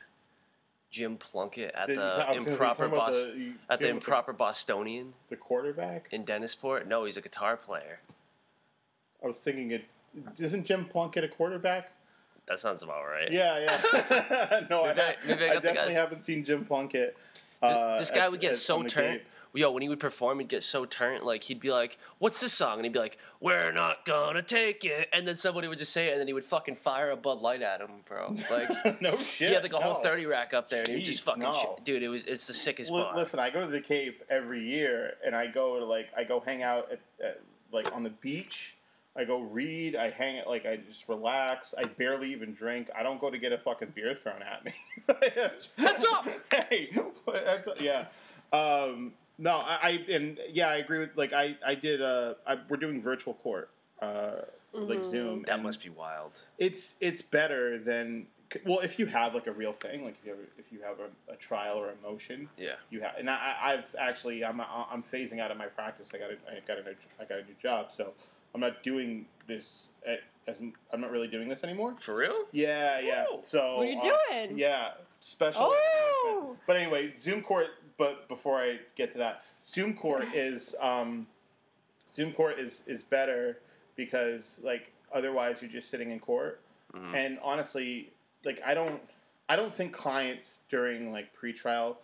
Jim 0.90 1.16
Plunkett 1.16 1.72
at 1.74 1.86
Did 1.86 1.96
you- 1.96 2.02
I 2.02 2.04
the 2.04 2.10
was 2.10 2.26
gonna 2.26 2.44
say, 2.44 2.50
improper 2.50 2.88
Bos- 2.88 3.14
the- 3.14 3.52
at 3.70 3.78
the 3.78 3.86
Jim 3.86 3.94
with 3.96 4.02
improper 4.04 4.32
Bostonian 4.34 5.14
the 5.30 5.36
quarterback. 5.36 6.08
in 6.12 6.24
Dennisport. 6.26 6.86
No, 6.86 7.04
he's 7.04 7.16
a 7.16 7.20
guitar 7.22 7.56
player. 7.56 8.00
I 9.24 9.28
was 9.28 9.36
thinking 9.36 9.70
it. 9.70 9.84
Isn't 10.38 10.64
Jim 10.66 10.84
Plunkett 10.84 11.22
a 11.24 11.28
quarterback? 11.28 11.92
That 12.48 12.58
sounds 12.60 12.82
about 12.82 13.04
right. 13.06 13.30
Yeah, 13.30 13.58
yeah. 13.58 14.60
no, 14.70 14.84
Maybe 14.86 15.00
I- 15.00 15.10
I, 15.10 15.16
maybe 15.26 15.44
I 15.44 15.46
I 15.50 15.54
definitely 15.54 15.74
guys- 15.74 15.92
haven't 15.94 16.24
seen 16.24 16.44
Jim 16.44 16.64
Plunkett. 16.64 17.16
Uh, 17.62 17.98
this 17.98 18.10
guy 18.10 18.24
at- 18.24 18.30
would 18.30 18.40
get 18.40 18.56
so 18.56 18.82
turned. 18.82 19.20
Yo, 19.52 19.68
when 19.72 19.82
he 19.82 19.88
would 19.88 19.98
perform, 19.98 20.38
he'd 20.38 20.46
get 20.48 20.62
so 20.62 20.84
turned. 20.84 21.24
Like 21.24 21.42
he'd 21.42 21.58
be 21.58 21.72
like, 21.72 21.98
"What's 22.18 22.40
this 22.40 22.52
song?" 22.52 22.76
And 22.78 22.84
he'd 22.84 22.92
be 22.92 23.00
like, 23.00 23.18
"We're 23.40 23.72
not 23.72 24.04
gonna 24.04 24.42
take 24.42 24.84
it." 24.84 25.08
And 25.12 25.26
then 25.26 25.34
somebody 25.34 25.66
would 25.66 25.78
just 25.78 25.92
say 25.92 26.06
it, 26.08 26.12
and 26.12 26.20
then 26.20 26.28
he 26.28 26.32
would 26.32 26.44
fucking 26.44 26.76
fire 26.76 27.10
a 27.10 27.16
Bud 27.16 27.40
Light 27.40 27.60
at 27.60 27.80
him, 27.80 27.90
bro. 28.06 28.36
Like 28.48 28.70
no 29.02 29.16
shit. 29.18 29.48
he 29.48 29.54
had 29.54 29.64
like 29.64 29.72
a 29.72 29.78
whole 29.80 29.96
thirty 30.02 30.24
rack 30.26 30.54
up 30.54 30.68
there, 30.68 30.80
and 30.82 30.88
he 30.90 30.94
would 30.94 31.04
just 31.04 31.22
fucking, 31.24 31.42
no. 31.42 31.52
sh- 31.52 31.82
dude. 31.84 32.04
It 32.04 32.08
was 32.08 32.24
it's 32.26 32.46
the 32.46 32.54
sickest 32.54 32.92
Li- 32.92 33.00
bar. 33.02 33.16
Listen, 33.16 33.40
I 33.40 33.50
go 33.50 33.62
to 33.62 33.66
the 33.70 33.80
Cape 33.80 34.22
every 34.30 34.62
year, 34.62 35.14
and 35.26 35.34
I 35.34 35.48
go 35.48 35.80
to 35.80 35.84
like 35.84 36.10
I 36.16 36.22
go 36.22 36.38
hang 36.38 36.62
out 36.62 36.88
at, 36.92 37.00
at 37.24 37.40
like 37.72 37.92
on 37.92 38.04
the 38.04 38.10
beach. 38.10 38.76
I 39.16 39.24
go 39.24 39.40
read. 39.40 39.96
I 39.96 40.10
hang 40.10 40.36
it 40.36 40.46
like 40.46 40.66
I 40.66 40.76
just 40.76 41.08
relax. 41.08 41.74
I 41.76 41.84
barely 41.84 42.30
even 42.32 42.54
drink. 42.54 42.88
I 42.96 43.02
don't 43.02 43.20
go 43.20 43.28
to 43.30 43.38
get 43.38 43.52
a 43.52 43.58
fucking 43.58 43.92
beer 43.94 44.14
thrown 44.14 44.40
at 44.42 44.64
me. 44.64 44.72
Heads 45.76 46.04
up! 46.12 46.28
Hey, 46.52 46.90
heads 47.26 47.66
up. 47.66 47.80
Yeah. 47.80 48.06
Um, 48.52 49.12
no, 49.38 49.56
I, 49.56 49.78
I 49.82 49.90
and 50.12 50.38
yeah, 50.52 50.68
I 50.68 50.76
agree 50.76 50.98
with 50.98 51.16
like 51.16 51.32
I 51.32 51.56
I 51.66 51.74
did. 51.74 52.00
Uh, 52.02 52.34
I, 52.46 52.58
we're 52.68 52.76
doing 52.76 53.00
virtual 53.02 53.34
court. 53.34 53.70
Uh, 54.00 54.42
like 54.72 55.00
Mhm. 55.00 55.04
Zoom. 55.04 55.42
that 55.48 55.60
must 55.62 55.82
be 55.82 55.90
wild. 55.90 56.38
It's 56.58 56.94
it's 57.00 57.20
better 57.20 57.78
than 57.78 58.26
well 58.64 58.78
if 58.80 58.98
you 58.98 59.06
have 59.06 59.34
like 59.34 59.46
a 59.48 59.52
real 59.52 59.72
thing 59.72 60.04
like 60.04 60.16
if 60.20 60.24
you 60.26 60.30
have 60.32 60.40
if 60.58 60.72
you 60.72 60.80
have 60.82 60.96
a, 61.00 61.32
a 61.32 61.36
trial 61.36 61.76
or 61.76 61.90
a 61.90 61.94
motion 62.02 62.48
Yeah. 62.56 62.74
you 62.90 63.00
have 63.00 63.14
and 63.18 63.28
I, 63.30 63.54
I've 63.62 63.94
actually 63.98 64.44
I'm 64.44 64.60
I'm 64.60 65.02
phasing 65.04 65.38
out 65.40 65.50
of 65.52 65.56
my 65.56 65.66
practice 65.66 66.08
I 66.14 66.18
got 66.18 66.30
a, 66.30 66.34
I 66.50 66.60
got 66.66 66.78
a 66.78 66.82
new, 66.82 66.96
I 67.20 67.24
got 67.26 67.38
a 67.38 67.44
new 67.44 67.54
job 67.62 67.92
so 67.92 68.12
I'm 68.54 68.60
not 68.60 68.82
doing 68.82 69.26
this 69.46 69.88
at, 70.06 70.20
as 70.46 70.60
I'm 70.92 71.00
not 71.00 71.10
really 71.10 71.28
doing 71.28 71.48
this 71.48 71.64
anymore 71.64 71.94
For 72.00 72.14
real? 72.16 72.44
yeah 72.52 73.00
yeah 73.00 73.24
Ooh. 73.32 73.38
so 73.40 73.76
What 73.78 73.86
are 73.86 73.90
you 73.90 73.98
uh, 73.98 74.46
doing? 74.46 74.58
yeah 74.58 74.92
special 75.20 75.70
Oh! 75.72 76.56
but 76.66 76.76
anyway 76.76 77.14
Zoom 77.18 77.42
court 77.42 77.68
but 77.96 78.28
before 78.28 78.58
I 78.60 78.78
get 78.96 79.12
to 79.12 79.18
that 79.18 79.42
Zoom 79.66 79.94
court 79.94 80.24
is 80.34 80.74
um 80.80 81.26
Zoom 82.12 82.32
court 82.32 82.58
is 82.58 82.82
is 82.86 83.02
better 83.02 83.58
because 83.96 84.60
like 84.64 84.92
otherwise 85.12 85.60
you're 85.62 85.70
just 85.70 85.90
sitting 85.90 86.10
in 86.10 86.18
court 86.20 86.60
Mhm. 86.94 87.14
and 87.14 87.38
honestly, 87.40 88.10
like 88.44 88.60
I 88.66 88.74
don't, 88.74 89.00
I 89.48 89.54
don't 89.54 89.72
think 89.72 89.92
clients 89.92 90.60
during 90.68 91.12
like 91.12 91.28
pretrial 91.40 91.98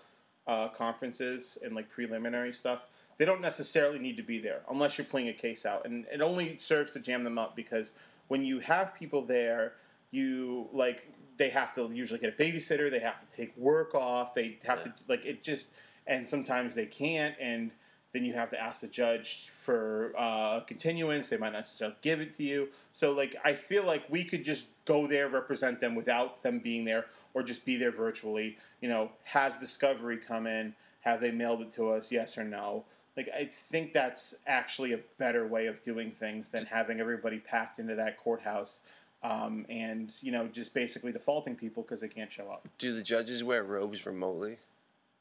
uh, 0.47 0.69
conferences 0.69 1.59
and 1.65 1.75
like 1.75 1.89
preliminary 1.91 2.53
stuff, 2.53 2.83
they 3.19 3.25
don't 3.25 3.41
necessarily 3.41 3.99
need 3.99 4.17
to 4.17 4.23
be 4.23 4.39
there 4.39 4.61
unless 4.71 4.99
you're 4.99 5.07
playing 5.07 5.29
a 5.29 5.33
case 5.33 5.67
out, 5.67 5.87
and 5.87 6.07
it 6.13 6.21
only 6.21 6.59
serves 6.59 6.93
to 6.95 7.01
jam 7.01 7.25
them 7.25 7.39
up 7.39 7.57
because 7.57 7.93
when 8.29 8.45
you 8.45 8.59
have 8.61 8.95
people 8.95 9.23
there, 9.23 9.75
you 10.11 10.69
like 10.73 11.09
they 11.37 11.49
have 11.51 11.75
to 11.75 11.91
usually 11.93 12.19
get 12.19 12.35
a 12.39 12.43
babysitter, 12.43 12.91
they 12.91 12.99
have 12.99 13.27
to 13.27 13.37
take 13.37 13.57
work 13.57 13.95
off, 13.95 14.35
they 14.35 14.59
have 14.65 14.83
to 14.83 14.93
like 15.09 15.25
it 15.25 15.43
just, 15.43 15.69
and 16.07 16.29
sometimes 16.29 16.75
they 16.75 16.87
can't, 16.87 17.35
and 17.41 17.71
then 18.13 18.25
you 18.25 18.33
have 18.33 18.49
to 18.51 18.61
ask 18.61 18.81
the 18.81 18.87
judge 18.87 19.51
for 19.51 20.15
uh, 20.17 20.61
continuance. 20.61 21.29
They 21.29 21.37
might 21.37 21.53
not 21.53 21.61
necessarily 21.61 21.97
give 22.01 22.21
it 22.21 22.33
to 22.35 22.43
you. 22.43 22.69
So, 22.93 23.13
like, 23.13 23.37
I 23.45 23.53
feel 23.53 23.85
like 23.85 24.05
we 24.09 24.25
could 24.25 24.43
just 24.43 24.69
go 24.87 25.07
there, 25.07 25.29
represent 25.29 25.81
them 25.81 25.95
without 25.95 26.43
them 26.43 26.59
being 26.61 26.85
there, 26.85 27.07
or 27.35 27.43
just 27.43 27.65
be 27.67 27.77
there 27.77 27.91
virtually. 27.91 28.57
You 28.81 28.89
know, 28.89 29.11
has 29.25 29.57
Discovery 29.57 30.17
come 30.17 30.47
in? 30.47 30.75
Have 31.01 31.21
they 31.21 31.31
mailed 31.31 31.61
it 31.61 31.71
to 31.73 31.91
us? 31.91 32.11
Yes 32.11 32.39
or 32.39 32.45
no? 32.45 32.85
Like, 33.17 33.31
I 33.35 33.47
think 33.47 33.93
that's 33.93 34.35
actually 34.47 34.93
a 34.93 34.99
better 35.19 35.47
way 35.47 35.67
of 35.67 35.83
doing 35.83 36.11
things 36.11 36.49
than 36.49 36.67
having 36.67 37.01
everybody 37.01 37.39
packed 37.39 37.79
into 37.79 37.95
that 37.95 38.19
courthouse 38.19 38.83
um, 39.23 39.65
and 39.71 40.13
you 40.21 40.31
know 40.31 40.47
just 40.47 40.75
basically 40.75 41.11
defaulting 41.11 41.57
people 41.57 41.83
because 41.83 42.01
they 42.01 42.09
can't 42.09 42.31
show 42.31 42.51
up. 42.51 42.69
Do 42.79 42.93
the 42.93 43.03
judges 43.03 43.43
wear 43.43 43.65
robes 43.65 44.05
remotely? 44.07 44.59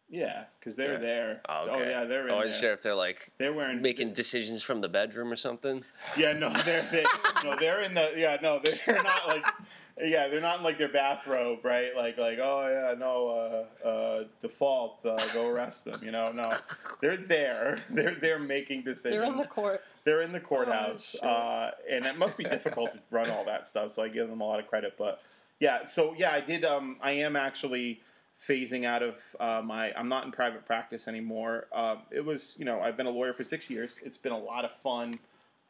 Yeah, 0.10 0.44
because 0.60 0.76
they're 0.76 0.94
Yeah. 0.94 1.00
there. 1.00 1.42
Oh, 1.50 1.70
okay. 1.70 1.90
yeah, 1.90 2.04
they're 2.04 2.28
in 2.28 2.32
Oh, 2.32 2.36
I 2.36 2.44
there. 2.44 2.48
wasn't 2.48 2.60
sure 2.62 2.74
if 2.74 2.82
they're 2.84 2.94
like 2.94 3.32
They're 3.40 3.54
wearing 3.54 3.82
making 3.82 4.14
decisions 4.14 4.62
from 4.62 4.82
the 4.82 4.90
bedroom 4.90 5.32
or 5.32 5.36
something. 5.38 5.84
Yeah, 6.18 6.34
no, 6.34 6.50
they're 6.64 6.84
they, 6.92 7.06
no, 7.44 7.56
they're 7.58 7.82
in 7.82 7.94
the 7.96 8.12
yeah, 8.16 8.38
no, 8.42 8.60
they're 8.64 9.02
not 9.02 9.28
like 9.28 9.46
yeah, 10.02 10.28
they're 10.28 10.42
not 10.42 10.58
in 10.58 10.64
like 10.64 10.78
their 10.78 10.90
bathrobe, 10.90 11.64
right? 11.64 11.96
Like 11.96 12.18
like 12.18 12.38
oh 12.42 12.68
yeah, 12.68 12.98
no, 13.00 13.66
uh, 13.84 13.88
uh, 13.88 14.24
default, 14.42 15.06
uh, 15.06 15.26
go 15.34 15.48
arrest 15.48 15.86
them. 15.86 16.02
You 16.04 16.12
know, 16.12 16.32
no, 16.32 16.52
they're 17.00 17.16
there. 17.16 17.80
They're 17.90 18.16
they're 18.16 18.40
making 18.40 18.84
decisions. 18.84 19.22
They're 19.22 19.32
in 19.32 19.38
the 19.38 19.46
court. 19.46 19.82
They're 20.04 20.22
in 20.22 20.34
the 20.34 20.40
courthouse, 20.40 21.12
shit. 21.12 21.24
uh, 21.24 21.72
and 21.90 22.06
it 22.06 22.18
must 22.18 22.38
be 22.38 22.44
difficult 22.44 22.92
to 22.92 23.00
run 23.10 23.30
all 23.30 23.46
that 23.46 23.68
stuff. 23.68 23.94
So 23.94 24.04
I 24.04 24.10
give 24.10 24.30
them 24.30 24.42
a 24.42 24.44
lot 24.46 24.60
of 24.60 24.68
credit. 24.68 24.96
But 24.98 25.22
yeah, 25.60 25.86
so 25.86 26.14
yeah, 26.18 26.32
I 26.32 26.42
did. 26.42 26.66
Um, 26.66 26.98
I 27.02 27.12
am 27.12 27.38
actually 27.38 28.02
phasing 28.38 28.86
out 28.86 29.02
of 29.02 29.36
uh, 29.40 29.62
my. 29.64 29.94
I'm 29.94 30.10
not 30.10 30.26
in 30.26 30.32
private 30.32 30.66
practice 30.66 31.08
anymore. 31.08 31.68
Uh, 31.74 31.98
it 32.12 32.24
was, 32.24 32.56
you 32.58 32.66
know, 32.66 32.82
I've 32.82 32.98
been 32.98 33.08
a 33.08 33.12
lawyer 33.12 33.34
for 33.34 33.46
six 33.46 33.70
years. 33.70 34.02
It's 34.04 34.18
been 34.18 34.34
a 34.34 34.38
lot 34.38 34.66
of 34.66 34.72
fun. 34.72 35.20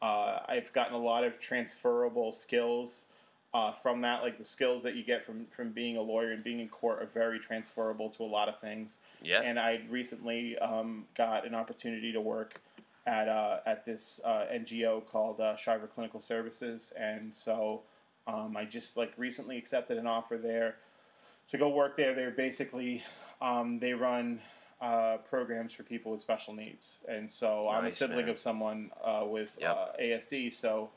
Uh, 0.02 0.40
I've 0.48 0.72
gotten 0.72 0.94
a 0.94 0.98
lot 0.98 1.22
of 1.22 1.38
transferable 1.38 2.32
skills 2.32 3.06
uh, 3.54 3.72
from 3.72 4.00
that. 4.02 4.22
Like 4.22 4.38
the 4.38 4.44
skills 4.44 4.82
that 4.82 4.94
you 4.96 5.02
get 5.04 5.24
from 5.24 5.46
from 5.54 5.70
being 5.70 5.96
a 5.96 6.02
lawyer 6.02 6.32
and 6.32 6.42
being 6.44 6.60
in 6.60 6.68
court 6.68 7.02
are 7.02 7.06
very 7.06 7.38
transferable 7.38 8.10
to 8.10 8.22
a 8.22 8.26
lot 8.26 8.48
of 8.48 8.58
things 8.60 8.98
Yeah. 9.22 9.40
and 9.42 9.58
I 9.58 9.80
recently 9.88 10.58
um, 10.58 11.04
got 11.16 11.46
an 11.46 11.54
opportunity 11.54 12.12
to 12.12 12.20
work 12.20 12.60
at 13.06 13.28
uh, 13.28 13.60
at 13.66 13.84
this 13.84 14.20
uh, 14.24 14.44
NGO 14.52 15.06
called 15.06 15.40
uh, 15.40 15.56
Shriver 15.56 15.86
Clinical 15.86 16.20
Services, 16.20 16.92
and 16.98 17.32
so 17.34 17.82
um, 18.26 18.56
I 18.56 18.64
just 18.64 18.96
like 18.96 19.12
recently 19.16 19.56
accepted 19.56 19.96
an 19.96 20.06
offer 20.06 20.36
there 20.36 20.76
to 21.48 21.56
go 21.58 21.68
work 21.68 21.96
there. 21.96 22.14
They're 22.14 22.32
basically 22.32 23.02
um, 23.40 23.78
they 23.78 23.92
run 23.94 24.40
uh, 24.80 25.18
programs 25.18 25.72
for 25.72 25.84
people 25.84 26.10
with 26.12 26.20
special 26.20 26.52
needs, 26.52 26.98
and 27.08 27.30
so 27.30 27.68
I'm 27.68 27.86
a 27.86 27.92
sibling 27.92 28.26
man. 28.26 28.30
of 28.30 28.40
someone 28.40 28.90
uh, 29.04 29.24
with 29.26 29.56
Yep. 29.60 29.76
uh, 29.76 30.02
ASD, 30.02 30.52
so. 30.52 30.90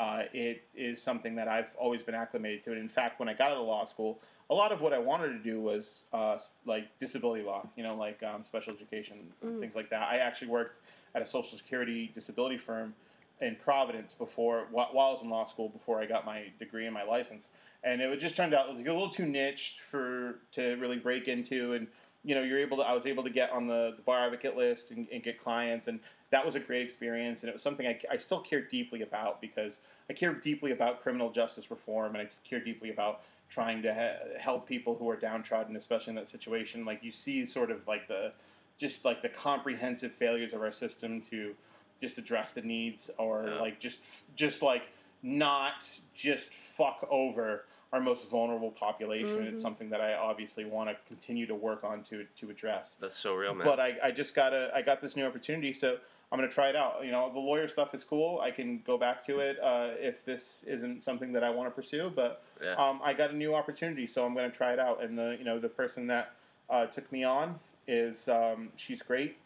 Uh, 0.00 0.22
it 0.32 0.64
is 0.74 1.00
something 1.00 1.36
that 1.36 1.46
I've 1.46 1.72
always 1.78 2.02
been 2.02 2.16
acclimated 2.16 2.64
to. 2.64 2.70
And 2.72 2.80
in 2.80 2.88
fact, 2.88 3.20
when 3.20 3.28
I 3.28 3.34
got 3.34 3.52
out 3.52 3.58
of 3.58 3.66
law 3.66 3.84
school, 3.84 4.20
a 4.50 4.54
lot 4.54 4.72
of 4.72 4.80
what 4.80 4.92
I 4.92 4.98
wanted 4.98 5.28
to 5.28 5.38
do 5.38 5.60
was 5.60 6.04
uh, 6.12 6.36
like 6.66 6.98
disability 6.98 7.44
law, 7.44 7.66
you 7.76 7.84
know, 7.84 7.94
like 7.94 8.22
um, 8.24 8.42
special 8.42 8.74
education, 8.74 9.32
Mm. 9.44 9.60
things 9.60 9.76
like 9.76 9.90
that. 9.90 10.02
I 10.02 10.16
actually 10.16 10.48
worked 10.48 10.78
at 11.14 11.22
a 11.22 11.26
social 11.26 11.56
security 11.56 12.10
disability 12.12 12.58
firm 12.58 12.92
in 13.40 13.54
Providence 13.56 14.14
before, 14.14 14.66
while 14.70 14.88
I 14.92 15.12
was 15.12 15.22
in 15.22 15.30
law 15.30 15.44
school, 15.44 15.68
before 15.68 16.00
I 16.00 16.06
got 16.06 16.24
my 16.26 16.46
degree 16.58 16.86
and 16.86 16.94
my 16.94 17.04
license. 17.04 17.48
And 17.84 18.00
it 18.00 18.18
just 18.18 18.36
turned 18.36 18.54
out 18.54 18.66
it 18.68 18.72
was 18.72 18.80
a 18.80 18.84
little 18.84 19.10
too 19.10 19.26
niche 19.26 19.80
for 19.90 20.40
to 20.52 20.74
really 20.76 20.96
break 20.96 21.28
into. 21.28 21.74
And 21.74 21.86
you 22.24 22.34
know, 22.34 22.42
you're 22.42 22.58
able 22.58 22.78
to. 22.78 22.82
I 22.82 22.94
was 22.94 23.06
able 23.06 23.22
to 23.24 23.30
get 23.30 23.50
on 23.50 23.66
the, 23.66 23.92
the 23.96 24.02
bar 24.02 24.24
advocate 24.24 24.56
list 24.56 24.90
and, 24.90 25.06
and 25.12 25.22
get 25.22 25.38
clients, 25.38 25.88
and 25.88 26.00
that 26.30 26.44
was 26.44 26.54
a 26.54 26.60
great 26.60 26.82
experience. 26.82 27.42
And 27.42 27.50
it 27.50 27.52
was 27.52 27.62
something 27.62 27.86
I, 27.86 27.98
I 28.10 28.16
still 28.16 28.40
care 28.40 28.62
deeply 28.62 29.02
about 29.02 29.40
because 29.40 29.80
I 30.08 30.14
care 30.14 30.32
deeply 30.32 30.72
about 30.72 31.02
criminal 31.02 31.30
justice 31.30 31.70
reform, 31.70 32.16
and 32.16 32.26
I 32.26 32.30
care 32.48 32.60
deeply 32.60 32.90
about 32.90 33.20
trying 33.50 33.82
to 33.82 33.94
ha- 33.94 34.38
help 34.40 34.66
people 34.66 34.96
who 34.96 35.08
are 35.10 35.16
downtrodden, 35.16 35.76
especially 35.76 36.12
in 36.12 36.16
that 36.16 36.26
situation. 36.26 36.84
Like 36.86 37.04
you 37.04 37.12
see, 37.12 37.44
sort 37.44 37.70
of 37.70 37.86
like 37.86 38.08
the 38.08 38.32
just 38.78 39.04
like 39.04 39.20
the 39.20 39.28
comprehensive 39.28 40.12
failures 40.12 40.52
of 40.54 40.62
our 40.62 40.72
system 40.72 41.20
to 41.20 41.54
just 42.00 42.16
address 42.18 42.52
the 42.52 42.62
needs, 42.62 43.10
or 43.18 43.48
Yeah. 43.48 43.60
like 43.60 43.78
just 43.78 44.00
just 44.34 44.62
like 44.62 44.84
not 45.22 45.86
just 46.14 46.52
fuck 46.52 47.06
over 47.10 47.64
our 47.94 48.00
most 48.00 48.28
vulnerable 48.28 48.72
population. 48.72 49.38
Mhm. 49.38 49.52
It's 49.52 49.62
something 49.62 49.88
that 49.90 50.00
I 50.00 50.14
obviously 50.14 50.64
want 50.64 50.90
to 50.90 50.96
continue 51.06 51.46
to 51.46 51.54
work 51.54 51.84
on 51.84 52.02
to 52.04 52.24
to 52.24 52.50
address. 52.50 52.96
That's 52.96 53.16
so 53.16 53.34
real, 53.34 53.54
man. 53.54 53.64
But 53.64 53.78
I, 53.78 53.96
I 54.02 54.10
just 54.10 54.34
got 54.34 54.52
a 54.52 54.72
I 54.74 54.82
got 54.82 55.00
this 55.00 55.14
new 55.14 55.24
opportunity, 55.24 55.72
so 55.72 55.98
I'm 56.32 56.38
gonna 56.40 56.50
try 56.50 56.68
it 56.68 56.74
out. 56.74 57.04
You 57.04 57.12
know, 57.12 57.32
the 57.32 57.38
lawyer 57.38 57.68
stuff 57.68 57.94
is 57.94 58.02
cool. 58.02 58.40
I 58.40 58.50
can 58.50 58.80
go 58.84 58.98
back 58.98 59.24
to 59.26 59.38
it 59.38 59.60
uh, 59.62 59.90
if 60.00 60.24
this 60.24 60.64
isn't 60.64 61.04
something 61.04 61.32
that 61.34 61.44
I 61.44 61.50
want 61.50 61.68
to 61.68 61.70
pursue. 61.70 62.10
But 62.14 62.42
yeah. 62.60 62.74
um, 62.74 63.00
I 63.04 63.14
got 63.14 63.30
a 63.30 63.36
new 63.36 63.54
opportunity, 63.54 64.08
so 64.08 64.26
I'm 64.26 64.34
gonna 64.34 64.50
try 64.50 64.72
it 64.72 64.80
out. 64.80 65.00
And 65.00 65.16
the 65.16 65.36
you 65.38 65.44
know 65.44 65.60
the 65.60 65.68
person 65.68 66.08
that 66.08 66.34
uh, 66.68 66.86
took 66.86 67.10
me 67.12 67.22
on 67.22 67.60
is 67.86 68.28
um, 68.28 68.70
she's 68.74 69.02
great, 69.02 69.36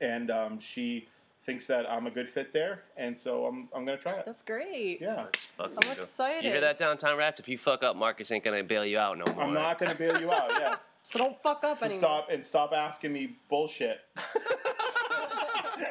and 0.00 0.30
um, 0.30 0.60
she 0.60 1.08
thinks 1.50 1.66
that 1.66 1.90
I'm 1.90 2.06
a 2.06 2.10
good 2.12 2.30
fit 2.30 2.52
there, 2.52 2.84
and 2.96 3.18
so 3.18 3.44
I'm 3.44 3.68
I'm 3.74 3.84
gonna 3.84 3.96
try 3.96 4.12
it. 4.12 4.22
That's 4.24 4.40
great. 4.42 5.00
Yeah, 5.00 5.26
Let's 5.58 5.72
I'm 5.76 5.96
go. 5.96 6.00
excited. 6.00 6.44
You 6.44 6.52
hear 6.52 6.60
that, 6.60 6.78
downtown 6.78 7.16
rats? 7.18 7.40
If 7.40 7.48
you 7.48 7.58
fuck 7.58 7.82
up, 7.82 7.96
Marcus 7.96 8.30
ain't 8.30 8.44
gonna 8.44 8.62
bail 8.62 8.84
you 8.86 8.98
out 8.98 9.18
no 9.18 9.24
more. 9.34 9.42
I'm 9.42 9.52
not 9.52 9.76
gonna 9.76 9.96
bail 9.96 10.20
you 10.20 10.30
out. 10.30 10.48
Yeah, 10.52 10.76
So 11.02 11.18
don't 11.18 11.36
fuck 11.42 11.64
up 11.64 11.78
so 11.78 11.86
anymore. 11.86 12.00
stop 12.00 12.30
and 12.30 12.46
stop 12.46 12.72
asking 12.72 13.12
me 13.12 13.36
bullshit. 13.48 13.98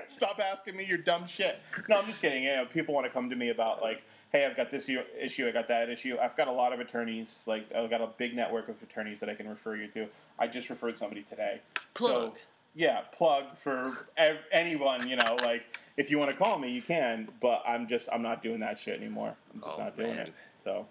Stop 0.08 0.40
asking 0.40 0.76
me 0.76 0.86
your 0.86 0.98
dumb 0.98 1.28
shit. 1.28 1.60
No, 1.88 2.00
I'm 2.00 2.06
just 2.08 2.20
kidding. 2.22 2.44
You 2.44 2.56
know, 2.56 2.66
people 2.66 2.94
want 2.96 3.06
to 3.06 3.12
come 3.12 3.30
to 3.30 3.36
me 3.36 3.50
about 3.50 3.82
like, 3.82 4.02
hey, 4.32 4.46
I've 4.46 4.56
got 4.56 4.72
this 4.72 4.90
issue, 5.20 5.48
I 5.48 5.52
got 5.52 5.68
that 5.68 5.90
issue. 5.90 6.18
I've 6.20 6.36
got 6.36 6.48
a 6.48 6.52
lot 6.52 6.74
of 6.74 6.80
attorneys. 6.80 7.44
Like, 7.46 7.72
I've 7.76 7.90
got 7.92 8.02
a 8.02 8.08
big 8.18 8.36
network 8.36 8.70
of 8.70 8.82
attorneys 8.82 9.20
that 9.20 9.30
I 9.30 9.36
can 9.36 9.48
refer 9.48 9.76
you 9.76 9.88
to. 9.90 10.08
I 10.40 10.48
just 10.48 10.70
referred 10.70 10.98
somebody 10.98 11.24
today. 11.24 11.62
Plug. 11.94 12.34
So, 12.34 12.40
yeah, 12.80 13.02
plug 13.12 13.58
for 13.58 14.08
ev- 14.16 14.38
anyone. 14.54 15.06
You 15.08 15.18
know, 15.18 15.36
like 15.36 15.78
if 15.98 16.10
you 16.10 16.18
want 16.18 16.32
to 16.32 16.38
call 16.38 16.58
me, 16.58 16.72
you 16.72 16.82
can. 16.82 17.28
But 17.42 17.62
I'm 17.68 17.88
just, 17.88 18.08
I'm 18.12 18.22
not 18.22 18.42
doing 18.42 18.62
that 18.62 18.80
shit 18.80 18.98
anymore. 18.98 19.36
I'm 19.54 19.60
just 19.62 19.78
Oh, 19.78 19.84
not 19.84 19.98
doing 19.98 20.12
man. 20.16 20.20
it. 20.22 20.32
So, 20.64 20.88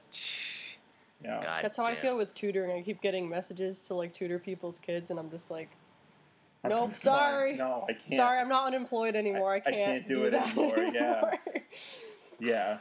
yeah. 1.24 1.42
God 1.42 1.64
That's 1.64 1.78
how 1.78 1.84
I 1.84 1.94
feel 1.94 2.16
with 2.18 2.34
tutoring. 2.34 2.76
I 2.78 2.82
keep 2.82 3.00
getting 3.00 3.26
messages 3.26 3.82
to 3.84 3.94
like 3.94 4.12
tutor 4.12 4.38
people's 4.38 4.78
kids, 4.78 5.10
and 5.10 5.18
I'm 5.18 5.30
just 5.30 5.50
like, 5.50 5.70
Nope, 6.62 6.94
sorry. 6.94 7.56
No, 7.56 7.86
I 7.88 7.94
can't. 7.94 8.08
sorry, 8.08 8.38
I'm 8.38 8.48
not 8.50 8.66
unemployed 8.66 9.16
anymore. 9.16 9.52
I, 9.54 9.56
I 9.56 9.60
can't, 9.60 9.76
I 9.76 9.84
can't 9.84 10.06
do 10.06 10.24
it 10.24 10.30
that 10.32 10.48
anymore, 10.48 10.76
yeah. 10.92 11.12
anymore." 11.14 11.32
Yeah. 12.38 12.78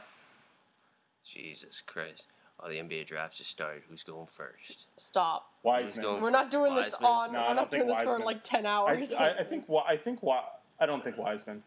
Jesus 1.24 1.80
Christ. 1.80 2.26
Oh, 2.60 2.68
the 2.68 2.76
NBA 2.76 3.06
draft 3.06 3.36
just 3.36 3.50
started. 3.50 3.82
Who's 3.88 4.02
going 4.02 4.26
first? 4.26 4.86
Stop. 4.96 5.52
Wiseman. 5.62 6.04
going 6.04 6.22
We're 6.22 6.30
not 6.30 6.50
doing 6.50 6.74
this 6.74 6.92
Wiseman? 6.92 7.10
on. 7.10 7.32
No, 7.32 7.40
we're 7.40 7.46
don't 7.46 7.56
not 7.56 7.70
think 7.70 7.84
doing 7.84 7.96
this 7.96 8.04
for 8.04 8.18
like 8.18 8.42
ten 8.42 8.66
hours. 8.66 9.12
I, 9.12 9.30
I 9.38 9.44
think. 9.44 9.68
Wa- 9.68 9.84
I 9.86 9.96
think. 9.96 10.22
Wa- 10.22 10.44
I 10.80 10.86
don't 10.86 11.02
think 11.02 11.18
Wiseman. 11.18 11.62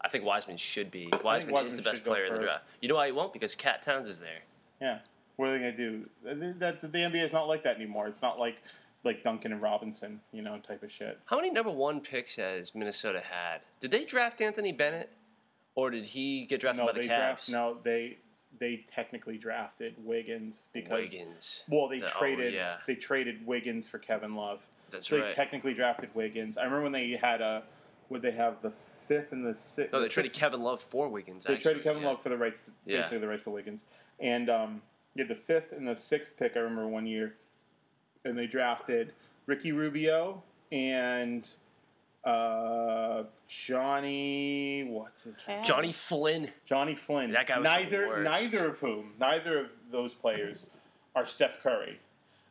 I 0.00 0.08
think 0.08 0.24
Wiseman 0.24 0.56
should 0.56 0.90
be. 0.90 1.10
Wiseman, 1.22 1.66
is 1.66 1.76
the 1.76 1.82
best 1.82 2.04
player 2.04 2.26
in 2.26 2.34
the 2.34 2.40
draft. 2.40 2.64
You 2.80 2.88
know 2.88 2.94
why 2.94 3.06
he 3.06 3.12
won't? 3.12 3.32
Because 3.32 3.54
KAT 3.54 3.82
Towns 3.82 4.08
is 4.08 4.18
there. 4.18 4.40
Yeah. 4.80 4.98
What 5.36 5.48
are 5.48 5.52
they 5.52 5.58
gonna 5.58 5.76
do? 5.76 6.04
That, 6.22 6.58
that 6.60 6.80
the 6.80 6.98
NBA 6.98 7.24
is 7.24 7.32
not 7.32 7.48
like 7.48 7.62
that 7.64 7.76
anymore. 7.76 8.06
It's 8.06 8.22
not 8.22 8.38
like 8.38 8.62
like 9.04 9.22
Duncan 9.22 9.52
and 9.52 9.62
Robinson, 9.62 10.20
you 10.32 10.42
know, 10.42 10.58
type 10.58 10.82
of 10.82 10.92
shit. 10.92 11.18
How 11.26 11.36
many 11.36 11.50
number 11.50 11.70
one 11.70 12.00
picks 12.00 12.36
has 12.36 12.74
Minnesota 12.74 13.20
had? 13.20 13.60
Did 13.80 13.90
they 13.90 14.04
draft 14.04 14.40
Anthony 14.40 14.72
Bennett? 14.72 15.10
Or 15.74 15.90
did 15.90 16.04
he 16.04 16.46
get 16.46 16.60
drafted 16.60 16.84
no, 16.84 16.92
by 16.92 16.92
the 16.92 17.00
they 17.00 17.06
Cavs? 17.06 17.46
draft. 17.46 17.48
No, 17.50 17.78
they 17.82 18.18
they 18.58 18.84
technically 18.92 19.38
drafted 19.38 19.94
Wiggins 19.98 20.68
because 20.72 21.10
Wiggins. 21.10 21.62
well 21.68 21.88
they 21.88 22.00
The- 22.00 22.06
oh, 22.14 22.18
traded 22.18 22.54
yeah. 22.54 22.78
they 22.86 22.94
traded 22.94 23.46
Wiggins 23.46 23.86
for 23.86 23.98
Kevin 23.98 24.34
Love. 24.34 24.60
That's 24.90 25.08
so 25.08 25.18
right. 25.18 25.28
they 25.28 25.34
technically 25.34 25.72
drafted 25.74 26.10
Wiggins. 26.14 26.58
I 26.58 26.64
remember 26.64 26.82
when 26.84 26.92
they 26.92 27.10
had 27.12 27.40
a 27.40 27.62
would 28.08 28.22
they 28.22 28.32
have 28.32 28.60
the 28.60 28.70
fifth 29.06 29.32
and 29.32 29.46
the 29.46 29.54
sixth? 29.54 29.92
no, 29.92 30.00
they 30.00 30.08
traded 30.08 30.32
Kevin 30.32 30.60
Love 30.62 30.80
for 30.80 31.08
Wiggins. 31.08 31.44
They 31.44 31.54
actually, 31.54 31.62
traded 31.74 31.84
Kevin 31.84 32.02
yeah. 32.02 32.08
Love 32.08 32.22
for 32.22 32.28
the 32.28 32.36
rights, 32.36 32.60
to, 32.64 32.72
Yeah. 32.86 32.98
basically 32.98 33.18
the 33.18 33.28
rights 33.28 33.44
to 33.44 33.50
Wiggins, 33.50 33.84
and 34.18 34.50
um, 34.50 34.82
you 35.14 35.24
had 35.24 35.28
the 35.28 35.40
fifth 35.40 35.72
and 35.72 35.86
the 35.86 35.94
sixth 35.96 36.36
pick. 36.36 36.56
I 36.56 36.60
remember 36.60 36.88
one 36.88 37.06
year, 37.06 37.36
and 38.24 38.36
they 38.36 38.46
drafted 38.48 39.12
Ricky 39.46 39.70
Rubio 39.72 40.42
and 40.72 41.48
uh, 42.24 43.24
Johnny. 43.48 44.84
What's 44.88 45.24
his 45.24 45.38
name? 45.48 45.64
Johnny 45.64 45.92
Flynn. 45.92 46.50
Johnny 46.64 46.94
Flynn. 46.94 47.32
That 47.32 47.46
guy 47.46 47.58
was 47.58 47.64
the 47.70 47.76
neither 47.76 48.08
worst. 48.08 48.24
neither 48.24 48.68
of 48.68 48.78
whom 48.78 49.12
neither 49.18 49.58
of 49.60 49.66
those 49.90 50.14
players 50.14 50.66
are 51.14 51.26
Steph 51.26 51.62
Curry. 51.62 51.98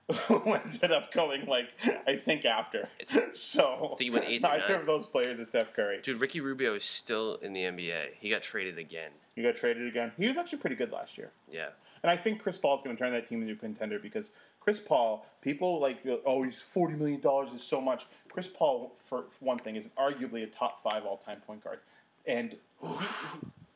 Who 0.27 0.53
ended 0.53 0.91
up 0.91 1.13
going 1.13 1.45
like 1.45 1.69
I 2.07 2.15
think 2.15 2.43
after. 2.43 2.89
So 3.31 3.75
I 3.83 3.87
think 3.89 4.01
he 4.01 4.09
went 4.09 4.25
eighth 4.25 4.43
or 4.43 4.47
neither 4.47 4.69
ninth. 4.69 4.79
of 4.81 4.85
those 4.87 5.05
players 5.05 5.37
is 5.37 5.49
Steph 5.49 5.71
Curry. 5.75 5.99
Dude, 6.01 6.19
Ricky 6.19 6.41
Rubio 6.41 6.73
is 6.73 6.83
still 6.83 7.35
in 7.43 7.53
the 7.53 7.61
NBA. 7.61 8.13
He 8.19 8.27
got 8.27 8.41
traded 8.41 8.79
again. 8.79 9.11
You 9.35 9.43
got 9.43 9.55
traded 9.55 9.87
again. 9.87 10.11
He 10.17 10.27
was 10.27 10.35
actually 10.37 10.57
pretty 10.57 10.77
good 10.77 10.91
last 10.91 11.15
year. 11.15 11.31
Yeah. 11.51 11.67
And 12.01 12.09
I 12.09 12.17
think 12.17 12.41
Chris 12.41 12.57
Paul's 12.57 12.81
going 12.81 12.95
to 12.95 12.99
turn 12.99 13.11
that 13.13 13.29
team 13.29 13.41
into 13.43 13.53
a 13.53 13.57
contender 13.57 13.99
because 13.99 14.31
Chris 14.59 14.79
Paul, 14.79 15.25
people 15.41 15.79
like, 15.79 15.99
oh, 16.25 16.43
he's 16.43 16.59
forty 16.59 16.95
million 16.95 17.19
dollars 17.21 17.53
is 17.53 17.63
so 17.63 17.79
much. 17.81 18.05
Chris 18.31 18.47
Paul, 18.47 18.93
for, 18.99 19.23
for 19.29 19.45
one 19.45 19.57
thing, 19.57 19.75
is 19.75 19.89
arguably 19.97 20.43
a 20.43 20.47
top 20.47 20.83
five 20.83 21.03
all 21.05 21.17
time 21.17 21.41
point 21.45 21.63
guard, 21.63 21.79
and 22.25 22.55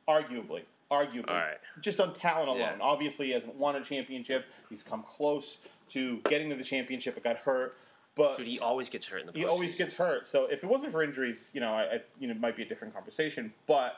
arguably, 0.07 0.61
arguably, 0.91 1.29
All 1.29 1.35
right. 1.35 1.57
just 1.81 1.99
on 1.99 2.13
talent 2.15 2.49
alone. 2.49 2.59
Yeah. 2.59 2.77
Obviously, 2.81 3.27
he 3.27 3.31
hasn't 3.33 3.55
won 3.55 3.75
a 3.75 3.83
championship. 3.83 4.45
He's 4.69 4.83
come 4.83 5.03
close 5.03 5.59
to 5.89 6.19
getting 6.25 6.49
to 6.49 6.55
the 6.55 6.63
championship. 6.63 7.17
It 7.17 7.23
got 7.23 7.37
hurt, 7.37 7.77
but 8.15 8.37
Dude, 8.37 8.47
he 8.47 8.59
always 8.59 8.89
gets 8.89 9.07
hurt 9.07 9.21
in 9.21 9.27
the 9.27 9.33
playoffs. 9.33 9.37
he 9.37 9.45
always 9.45 9.75
postseason. 9.75 9.77
gets 9.77 9.93
hurt. 9.95 10.27
So 10.27 10.45
if 10.45 10.63
it 10.63 10.67
wasn't 10.67 10.91
for 10.91 11.03
injuries, 11.03 11.51
you 11.53 11.61
know, 11.61 11.73
I, 11.73 11.81
I 11.83 12.01
you 12.19 12.27
know, 12.27 12.33
it 12.33 12.39
might 12.39 12.55
be 12.55 12.63
a 12.63 12.67
different 12.67 12.93
conversation. 12.93 13.53
But 13.67 13.95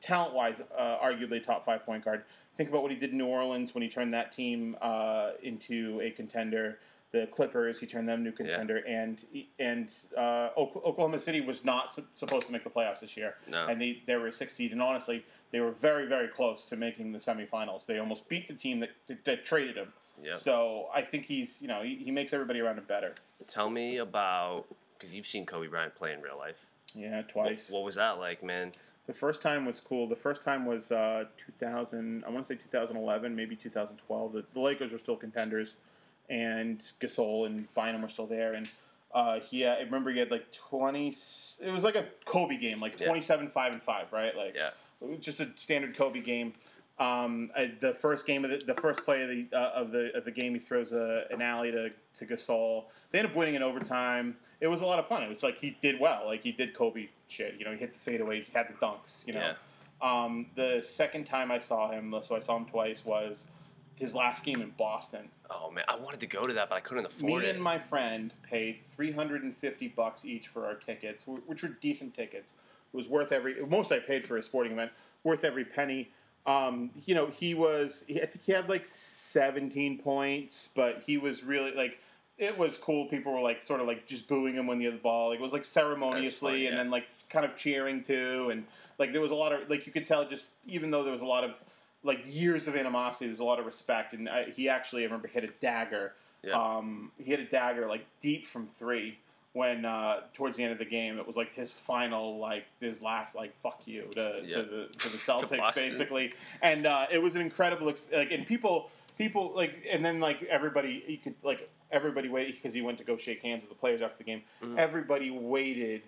talent 0.00 0.34
wise, 0.34 0.62
uh, 0.76 0.98
arguably 0.98 1.42
top 1.42 1.64
five 1.64 1.84
point 1.84 2.04
guard. 2.04 2.22
Think 2.54 2.68
about 2.70 2.82
what 2.82 2.90
he 2.90 2.96
did 2.96 3.10
in 3.12 3.18
New 3.18 3.26
Orleans 3.26 3.74
when 3.74 3.82
he 3.82 3.88
turned 3.88 4.12
that 4.12 4.32
team 4.32 4.76
uh, 4.80 5.30
into 5.42 6.00
a 6.02 6.10
contender. 6.10 6.78
The 7.10 7.26
Clippers, 7.32 7.80
he 7.80 7.86
turned 7.86 8.06
them 8.06 8.18
into 8.26 8.30
a 8.30 8.32
contender, 8.34 8.82
and 8.86 9.24
and 9.58 9.90
uh, 10.16 10.50
Oklahoma 10.58 11.18
City 11.18 11.40
was 11.40 11.64
not 11.64 11.90
su- 11.92 12.04
supposed 12.14 12.46
to 12.46 12.52
make 12.52 12.64
the 12.64 12.70
playoffs 12.70 13.00
this 13.00 13.16
year, 13.16 13.36
No. 13.50 13.66
and 13.66 13.80
they 13.80 14.02
they 14.06 14.16
were 14.16 14.26
a 14.26 14.32
six 14.32 14.52
seed, 14.54 14.72
and 14.72 14.82
honestly, 14.82 15.24
they 15.50 15.60
were 15.60 15.70
very 15.70 16.06
very 16.06 16.28
close 16.28 16.66
to 16.66 16.76
making 16.76 17.12
the 17.12 17.18
semifinals. 17.18 17.86
They 17.86 17.98
almost 17.98 18.28
beat 18.28 18.46
the 18.46 18.52
team 18.54 18.80
that 18.80 18.90
that, 19.06 19.24
that 19.24 19.44
traded 19.44 19.76
him. 19.78 19.92
Yep. 20.22 20.36
So 20.36 20.88
I 20.94 21.00
think 21.00 21.24
he's 21.24 21.62
you 21.62 21.68
know 21.68 21.80
he, 21.82 21.94
he 21.96 22.10
makes 22.10 22.34
everybody 22.34 22.60
around 22.60 22.76
him 22.76 22.84
better. 22.86 23.14
Tell 23.48 23.70
me 23.70 23.96
about 23.98 24.66
because 24.98 25.14
you've 25.14 25.26
seen 25.26 25.46
Kobe 25.46 25.68
Bryant 25.68 25.94
play 25.94 26.12
in 26.12 26.20
real 26.20 26.36
life. 26.36 26.66
Yeah, 26.94 27.18
What, 27.18 27.28
twice. 27.30 27.70
what 27.70 27.84
was 27.84 27.94
that 27.94 28.18
like, 28.18 28.42
man? 28.42 28.72
The 29.08 29.14
first 29.14 29.40
time 29.40 29.64
was 29.64 29.80
cool. 29.80 30.06
The 30.06 30.14
first 30.14 30.42
time 30.42 30.66
was 30.66 30.92
uh, 30.92 31.24
2000. 31.38 32.24
I 32.26 32.30
want 32.30 32.44
to 32.44 32.54
say 32.54 32.60
2011, 32.62 33.34
maybe 33.34 33.56
2012. 33.56 34.32
The, 34.34 34.44
the 34.52 34.60
Lakers 34.60 34.92
were 34.92 34.98
still 34.98 35.16
contenders, 35.16 35.76
and 36.28 36.82
Gasol 37.00 37.46
and 37.46 37.72
Bynum 37.74 38.02
were 38.02 38.08
still 38.08 38.26
there. 38.26 38.52
And 38.52 38.68
uh, 39.14 39.40
he, 39.40 39.62
had, 39.62 39.78
I 39.78 39.80
remember 39.84 40.10
he 40.10 40.18
had 40.18 40.30
like 40.30 40.52
20. 40.52 41.08
It 41.08 41.72
was 41.72 41.84
like 41.84 41.96
a 41.96 42.04
Kobe 42.26 42.58
game, 42.58 42.80
like 42.82 43.00
Yeah. 43.00 43.06
27, 43.06 43.48
five 43.48 43.72
and 43.72 43.82
five, 43.82 44.12
right? 44.12 44.36
Like 44.36 44.54
Yeah. 44.54 44.70
just 45.20 45.40
a 45.40 45.48
standard 45.56 45.96
Kobe 45.96 46.20
game. 46.20 46.52
Um, 46.98 47.50
I, 47.56 47.72
the 47.78 47.94
first 47.94 48.26
game 48.26 48.44
of 48.44 48.50
the, 48.50 48.58
the 48.58 48.74
first 48.80 49.04
play 49.04 49.22
of 49.22 49.28
the 49.28 49.46
uh, 49.56 49.70
of 49.74 49.92
the 49.92 50.10
of 50.16 50.24
the 50.24 50.32
game, 50.32 50.52
he 50.54 50.58
throws 50.58 50.92
a, 50.92 51.24
an 51.30 51.40
alley 51.40 51.70
to 51.70 51.90
to 51.90 52.26
Gasol. 52.26 52.84
They 53.12 53.20
end 53.20 53.28
up 53.28 53.36
winning 53.36 53.54
in 53.54 53.62
overtime. 53.62 54.36
It 54.60 54.66
was 54.66 54.80
a 54.80 54.86
lot 54.86 54.98
of 54.98 55.06
fun. 55.06 55.22
It 55.22 55.28
was 55.28 55.44
like 55.44 55.58
he 55.58 55.76
did 55.80 56.00
well, 56.00 56.26
like 56.26 56.42
he 56.42 56.50
did 56.50 56.74
Kobe 56.74 57.08
shit. 57.28 57.54
You 57.56 57.64
know, 57.64 57.70
he 57.70 57.78
hit 57.78 57.92
the 57.92 58.10
fadeaways, 58.10 58.46
he 58.46 58.52
had 58.52 58.68
the 58.68 58.74
dunks. 58.84 59.24
You 59.28 59.34
know, 59.34 59.54
um, 60.02 60.46
the 60.56 60.80
second 60.84 61.24
time 61.24 61.52
I 61.52 61.58
saw 61.58 61.90
him, 61.90 62.14
so 62.22 62.34
I 62.34 62.40
saw 62.40 62.56
him 62.56 62.64
twice, 62.64 63.04
was 63.04 63.46
his 63.94 64.14
last 64.14 64.44
game 64.44 64.60
in 64.60 64.70
Boston. 64.70 65.28
Oh 65.50 65.70
man, 65.70 65.84
I 65.88 65.96
wanted 65.96 66.20
to 66.20 66.26
go 66.26 66.46
to 66.46 66.52
that, 66.52 66.68
but 66.68 66.76
I 66.76 66.80
couldn't 66.80 67.06
afford 67.06 67.42
it. 67.42 67.44
Me 67.44 67.50
it. 67.50 67.54
and 67.54 67.62
my 67.62 67.78
friend 67.78 68.32
paid 68.42 68.80
three 68.80 69.12
hundred 69.12 69.44
and 69.44 69.56
fifty 69.56 69.88
bucks 69.88 70.24
each 70.24 70.48
for 70.48 70.66
our 70.66 70.74
tickets, 70.74 71.24
which 71.46 71.62
were 71.62 71.70
decent 71.80 72.14
tickets. 72.14 72.54
It 72.92 72.96
was 72.96 73.08
worth 73.08 73.32
every 73.32 73.64
most 73.66 73.92
I 73.92 73.98
paid 73.98 74.26
for 74.26 74.36
a 74.36 74.42
sporting 74.42 74.72
event, 74.72 74.90
worth 75.22 75.44
every 75.44 75.64
penny. 75.64 76.10
Um, 76.48 76.90
you 77.06 77.14
know, 77.14 77.26
he 77.26 77.54
was. 77.54 78.04
I 78.08 78.26
think 78.26 78.44
he 78.44 78.52
had 78.52 78.68
like 78.68 78.86
seventeen 78.86 79.98
points, 79.98 80.68
but 80.74 81.02
he 81.06 81.18
was 81.18 81.44
really 81.44 81.72
like. 81.72 81.98
It 82.38 82.56
was 82.56 82.76
cool. 82.76 83.06
People 83.06 83.32
were 83.32 83.40
like, 83.40 83.62
sort 83.64 83.80
of 83.80 83.88
like 83.88 84.06
just 84.06 84.28
booing 84.28 84.54
him 84.54 84.66
when 84.68 84.78
he 84.78 84.84
had 84.86 84.94
the 84.94 84.98
ball. 84.98 85.30
Like, 85.30 85.40
it 85.40 85.42
was 85.42 85.52
like 85.52 85.64
ceremoniously, 85.64 86.64
fun, 86.64 86.68
and 86.72 86.78
then 86.78 86.90
like 86.90 87.04
kind 87.28 87.44
of 87.44 87.56
cheering 87.56 88.02
too, 88.02 88.48
and 88.50 88.64
like 88.98 89.12
there 89.12 89.20
was 89.20 89.32
a 89.32 89.34
lot 89.34 89.52
of 89.52 89.68
like 89.68 89.86
you 89.86 89.92
could 89.92 90.06
tell 90.06 90.24
just 90.26 90.46
even 90.66 90.90
though 90.90 91.02
there 91.02 91.12
was 91.12 91.20
a 91.20 91.26
lot 91.26 91.42
of 91.44 91.50
like 92.04 92.20
years 92.26 92.68
of 92.68 92.76
animosity, 92.76 93.26
there 93.26 93.32
was 93.32 93.40
a 93.40 93.44
lot 93.44 93.58
of 93.58 93.66
respect, 93.66 94.14
and 94.14 94.28
I, 94.28 94.44
he 94.44 94.68
actually 94.68 95.02
I 95.02 95.06
remember 95.06 95.26
hit 95.28 95.42
a 95.44 95.48
dagger 95.60 96.14
Yeah. 96.44 96.52
um, 96.52 97.10
he 97.18 97.24
hit 97.24 97.40
a 97.40 97.44
dagger 97.44 97.88
like 97.88 98.06
deep 98.20 98.46
from 98.46 98.68
three 98.68 99.18
when 99.54 99.84
uh, 99.84 100.20
towards 100.34 100.56
the 100.56 100.62
end 100.62 100.72
of 100.72 100.78
the 100.78 100.84
game 100.84 101.18
it 101.18 101.26
was 101.26 101.36
like 101.36 101.52
his 101.54 101.72
final 101.72 102.38
like 102.38 102.64
his 102.80 103.00
last 103.02 103.34
like 103.34 103.54
fuck 103.62 103.80
you 103.86 104.02
to, 104.14 104.40
Yeah. 104.44 104.56
to 104.56 104.62
the 104.62 104.88
to 104.98 105.08
the 105.08 105.18
Celtics 105.18 105.56
Boston. 105.58 105.90
basically 105.90 106.32
and 106.62 106.86
uh, 106.86 107.06
it 107.10 107.18
was 107.18 107.34
an 107.34 107.40
incredible 107.40 107.88
ex- 107.88 108.06
like 108.12 108.30
and 108.30 108.46
people 108.46 108.90
people 109.16 109.52
like 109.54 109.84
and 109.90 110.04
then 110.04 110.20
like 110.20 110.42
everybody 110.44 111.02
you 111.08 111.16
could 111.18 111.34
like 111.42 111.68
everybody 111.90 112.28
waited 112.28 112.54
because 112.56 112.74
he 112.74 112.82
went 112.82 112.98
to 112.98 113.04
go 113.04 113.16
shake 113.16 113.42
hands 113.42 113.62
with 113.62 113.70
the 113.70 113.74
players 113.76 114.02
after 114.02 114.18
the 114.18 114.24
game 114.24 114.42
Mhm. 114.62 114.76
everybody 114.76 115.30
waited 115.30 116.02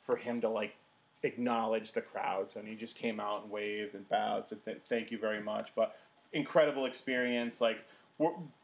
for 0.00 0.16
him 0.16 0.40
to 0.40 0.48
like 0.48 0.74
acknowledge 1.22 1.92
the 1.92 2.00
crowds 2.00 2.56
and 2.56 2.66
he 2.66 2.74
just 2.74 2.96
came 2.96 3.20
out 3.20 3.42
and 3.42 3.50
waved 3.50 3.94
and 3.94 4.08
bowed 4.08 4.48
said 4.48 4.64
th- 4.64 4.78
thank 4.84 5.10
you 5.10 5.18
very 5.18 5.42
much 5.42 5.70
but 5.76 5.96
incredible 6.32 6.86
experience 6.86 7.60
like 7.60 7.84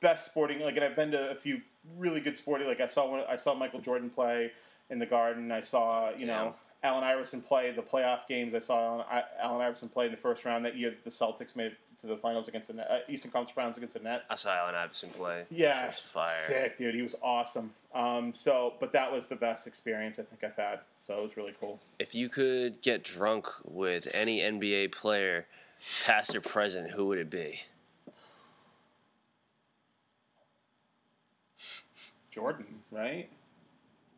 best 0.00 0.26
sporting 0.26 0.60
like 0.60 0.76
and 0.76 0.84
I've 0.84 0.96
been 0.96 1.10
to 1.12 1.30
a 1.30 1.34
few 1.34 1.60
really 1.98 2.20
good 2.20 2.36
sporting 2.36 2.66
like 2.66 2.80
I 2.80 2.86
saw 2.86 3.08
one 3.10 3.22
I 3.28 3.36
saw 3.36 3.54
Michael 3.54 3.80
Jordan 3.80 4.10
play 4.10 4.52
in 4.90 4.98
the 4.98 5.06
Garden 5.06 5.50
I 5.52 5.60
saw 5.60 6.10
you 6.10 6.26
know 6.26 6.54
Allen 6.82 7.04
Iverson 7.04 7.40
play 7.40 7.70
the 7.72 7.82
playoff 7.82 8.26
games 8.28 8.54
I 8.54 8.58
saw 8.58 8.78
Allen, 8.86 9.04
I- 9.10 9.24
Allen 9.40 9.62
Iverson 9.62 9.88
play 9.88 10.06
in 10.06 10.10
the 10.12 10.16
first 10.18 10.44
round 10.44 10.64
that 10.64 10.76
year 10.76 10.90
that 10.90 11.04
the 11.04 11.10
Celtics 11.10 11.56
made 11.56 11.66
it 11.72 11.78
to 12.02 12.06
the 12.06 12.16
finals 12.18 12.46
against 12.46 12.68
the 12.68 12.74
Net, 12.74 12.86
uh, 12.90 12.98
Eastern 13.08 13.30
Conference 13.30 13.54
finals 13.54 13.76
against 13.78 13.94
the 13.94 14.00
Nets 14.00 14.30
I 14.30 14.36
saw 14.36 14.54
Allen 14.54 14.74
Iverson 14.74 15.08
play. 15.08 15.44
yeah, 15.50 15.92
sick, 16.46 16.76
dude. 16.76 16.94
He 16.94 17.00
was 17.00 17.14
awesome. 17.22 17.72
Um, 17.94 18.34
so, 18.34 18.74
but 18.80 18.92
that 18.92 19.10
was 19.10 19.26
the 19.28 19.36
best 19.36 19.66
experience 19.66 20.18
I 20.18 20.24
think 20.24 20.44
I've 20.44 20.62
had. 20.62 20.80
So 20.98 21.18
it 21.18 21.22
was 21.22 21.38
really 21.38 21.54
cool. 21.58 21.80
If 21.98 22.14
you 22.14 22.28
could 22.28 22.82
get 22.82 23.02
drunk 23.02 23.46
with 23.64 24.08
any 24.12 24.40
NBA 24.40 24.92
player, 24.92 25.46
past 26.04 26.36
or 26.36 26.42
present, 26.42 26.90
who 26.90 27.06
would 27.06 27.18
it 27.18 27.30
be? 27.30 27.60
Jordan, 32.36 32.66
right? 32.90 33.30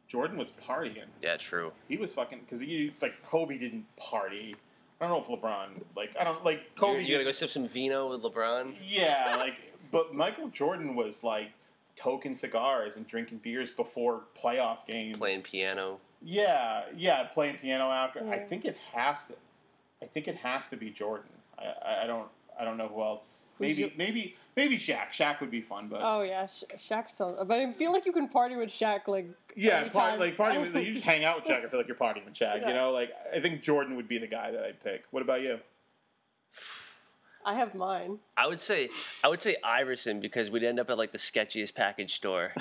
Jordan 0.08 0.36
was 0.36 0.50
partying. 0.50 1.06
Yeah, 1.22 1.36
true. 1.36 1.72
He 1.88 1.96
was 1.96 2.12
fucking 2.12 2.40
because 2.40 2.60
he 2.60 2.92
like 3.00 3.22
Kobe 3.22 3.58
didn't 3.58 3.84
party. 3.96 4.56
I 5.00 5.06
don't 5.06 5.28
know 5.28 5.34
if 5.34 5.40
LeBron 5.40 5.68
like 5.96 6.10
I 6.18 6.24
don't 6.24 6.44
like 6.44 6.74
Kobe. 6.74 7.00
you, 7.00 7.06
you 7.06 7.14
gotta 7.14 7.24
go 7.24 7.32
sip 7.32 7.50
some 7.50 7.68
vino 7.68 8.08
with 8.10 8.22
LeBron. 8.22 8.74
Yeah, 8.82 9.36
like 9.38 9.54
but 9.92 10.14
Michael 10.14 10.48
Jordan 10.48 10.96
was 10.96 11.22
like 11.22 11.50
toking 11.96 12.36
cigars 12.36 12.96
and 12.96 13.06
drinking 13.06 13.38
beers 13.38 13.72
before 13.72 14.22
playoff 14.36 14.84
games. 14.86 15.18
Playing 15.18 15.42
piano. 15.42 16.00
Yeah, 16.22 16.84
yeah, 16.96 17.24
playing 17.24 17.58
piano 17.58 17.90
after. 17.90 18.28
I 18.28 18.38
think 18.38 18.64
it 18.64 18.76
has 18.92 19.26
to. 19.26 19.34
I 20.02 20.06
think 20.06 20.26
it 20.26 20.36
has 20.36 20.68
to 20.68 20.76
be 20.76 20.90
Jordan. 20.90 21.30
I, 21.58 21.64
I, 21.64 22.04
I 22.04 22.06
don't. 22.06 22.28
I 22.58 22.64
don't 22.64 22.76
know 22.76 22.88
who 22.88 23.02
else. 23.02 23.46
Who's 23.58 23.68
Maybe, 23.68 23.80
your- 23.80 23.90
maybe, 23.96 24.36
maybe 24.56 24.76
Shaq. 24.76 25.10
Shaq 25.12 25.40
would 25.40 25.50
be 25.50 25.60
fun, 25.60 25.88
but 25.88 26.00
Oh 26.02 26.22
yeah, 26.22 26.46
Sha 26.46 26.66
Shaq's 26.76 27.16
so. 27.16 27.44
But 27.46 27.60
I 27.60 27.72
feel 27.72 27.92
like 27.92 28.04
you 28.06 28.12
can 28.12 28.28
party 28.28 28.56
with 28.56 28.68
Shaq 28.70 29.06
like. 29.06 29.28
yeah, 29.56 29.78
anytime. 29.78 29.92
part, 29.92 30.20
like 30.20 30.36
party. 30.36 30.58
With, 30.58 30.74
you 30.74 30.92
just 30.92 31.04
hang 31.04 31.24
out 31.24 31.36
with 31.36 31.44
Shaq. 31.44 31.64
I 31.64 31.68
feel 31.68 31.78
like 31.78 31.88
you're 31.88 31.96
partying 31.96 32.24
with 32.24 32.34
Shaq. 32.34 32.60
Yeah. 32.60 32.68
You 32.68 32.74
know, 32.74 32.90
like 32.90 33.12
I 33.34 33.40
think 33.40 33.62
Jordan 33.62 33.96
would 33.96 34.08
be 34.08 34.18
the 34.18 34.26
guy 34.26 34.50
that 34.50 34.62
I'd 34.64 34.82
pick. 34.82 35.04
What 35.10 35.22
about 35.22 35.42
you? 35.42 35.58
I 37.44 37.54
have 37.54 37.74
mine. 37.74 38.18
I 38.36 38.46
would 38.46 38.60
say 38.60 38.90
I 39.24 39.28
would 39.28 39.40
say 39.40 39.56
Iverson 39.64 40.20
because 40.20 40.50
we'd 40.50 40.64
end 40.64 40.78
up 40.78 40.90
at 40.90 40.98
like 40.98 41.12
the 41.12 41.18
sketchiest 41.18 41.74
package 41.74 42.14
store, 42.14 42.52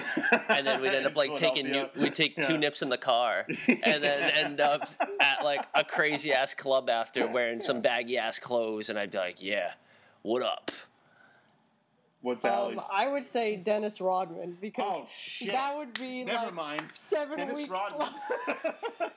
and 0.47 0.65
then 0.65 0.79
we'd 0.81 0.93
end 0.93 1.05
up 1.05 1.15
like 1.17 1.35
taking 1.35 1.65
nip, 1.65 1.93
Philadelphia. 1.93 2.03
we'd 2.03 2.13
take 2.13 2.47
two 2.47 2.57
nips 2.57 2.81
in 2.81 2.87
the 2.89 2.97
car, 2.97 3.45
and 3.67 4.01
then 4.03 4.31
end 4.35 4.61
up 4.61 4.87
at 5.19 5.43
like 5.43 5.65
a 5.75 5.83
crazy 5.83 6.31
ass 6.31 6.53
club 6.53 6.89
after 6.89 7.27
wearing 7.27 7.59
some 7.59 7.81
baggy 7.81 8.17
ass 8.17 8.39
clothes, 8.39 8.89
and 8.89 8.97
I'd 8.97 9.11
be 9.11 9.17
like, 9.17 9.41
yeah, 9.43 9.71
what 10.23 10.41
up? 10.41 10.71
What's 12.21 12.43
Um, 12.43 12.51
Allie's? 12.51 12.79
I 12.91 13.07
would 13.07 13.23
say 13.23 13.55
Dennis 13.57 14.01
Rodman 14.01 14.57
because 14.59 14.85
Oh 15.03 15.07
shit! 15.11 15.51
that 15.51 15.77
would 15.77 15.93
be 15.99 16.23
Never 16.23 16.45
like 16.47 16.53
mind. 16.55 16.83
seven 16.91 17.37
Dennis 17.37 17.57
weeks. 17.57 17.69
Rodman. 17.69 17.99
long. 17.99 18.13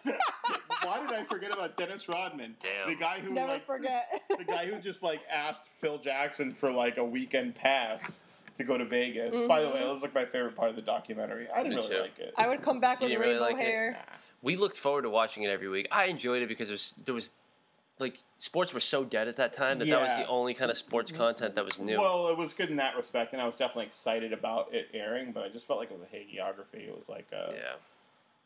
Why 0.84 1.00
did 1.00 1.12
I 1.12 1.24
forget 1.24 1.50
about 1.52 1.76
Dennis 1.76 2.08
Rodman? 2.08 2.56
Damn. 2.62 2.88
The 2.88 2.96
guy 2.96 3.18
who 3.20 3.32
Never 3.32 3.52
like, 3.54 3.66
forget. 3.66 4.22
the 4.38 4.44
guy 4.44 4.66
who 4.66 4.78
just 4.80 5.02
like 5.02 5.20
asked 5.30 5.64
Phil 5.80 5.98
Jackson 5.98 6.52
for 6.52 6.70
like 6.70 6.98
a 6.98 7.04
weekend 7.04 7.54
pass 7.54 8.20
to 8.58 8.64
go 8.64 8.76
to 8.76 8.84
Vegas. 8.84 9.36
By 9.48 9.62
the 9.62 9.68
way, 9.70 9.80
that 9.80 9.92
was 9.92 10.02
like 10.02 10.14
my 10.14 10.24
favorite 10.26 10.54
part 10.56 10.70
of 10.70 10.76
the 10.76 10.82
documentary. 10.82 11.48
I 11.50 11.62
didn't 11.62 11.70
Me 11.70 11.76
really 11.76 11.88
too. 11.88 12.00
like 12.02 12.18
it. 12.18 12.34
I 12.36 12.48
would 12.48 12.62
come 12.62 12.80
back 12.80 13.00
You 13.00 13.04
with 13.06 13.12
didn't 13.12 13.20
really 13.22 13.32
rainbow 13.40 13.56
like 13.56 13.64
it? 13.64 13.70
hair. 13.70 13.92
Nah. 13.92 14.16
We 14.42 14.56
looked 14.56 14.76
forward 14.76 15.02
to 15.02 15.10
watching 15.10 15.42
it 15.42 15.48
every 15.50 15.68
week. 15.68 15.88
I 15.90 16.06
enjoyed 16.06 16.42
it 16.42 16.48
because 16.48 16.68
there 16.68 16.74
was, 16.74 16.94
there 17.04 17.14
was 17.14 17.32
like 18.00 18.18
sports 18.38 18.72
were 18.72 18.80
so 18.80 19.04
dead 19.04 19.28
at 19.28 19.36
that 19.36 19.52
time 19.52 19.78
that 19.78 19.88
that 19.88 20.00
was 20.00 20.08
Yeah. 20.08 20.22
the 20.22 20.28
only 20.28 20.54
kind 20.54 20.70
of 20.70 20.76
sports 20.76 21.12
content 21.12 21.54
that 21.54 21.64
was 21.64 21.78
new. 21.78 21.98
Well, 21.98 22.28
it 22.28 22.36
was 22.38 22.54
good 22.54 22.70
in 22.70 22.76
that 22.76 22.96
respect, 22.96 23.32
and 23.32 23.40
I 23.42 23.46
was 23.46 23.56
definitely 23.56 23.86
excited 23.86 24.32
about 24.32 24.72
it 24.74 24.88
airing. 24.94 25.32
But 25.32 25.44
I 25.44 25.48
just 25.48 25.66
felt 25.66 25.78
like 25.78 25.90
it 25.90 25.98
was 25.98 26.06
a 26.10 26.16
hagiography. 26.16 26.88
It 26.88 26.96
was 26.96 27.08
like, 27.08 27.26
uh, 27.32 27.52
yeah, 27.52 27.72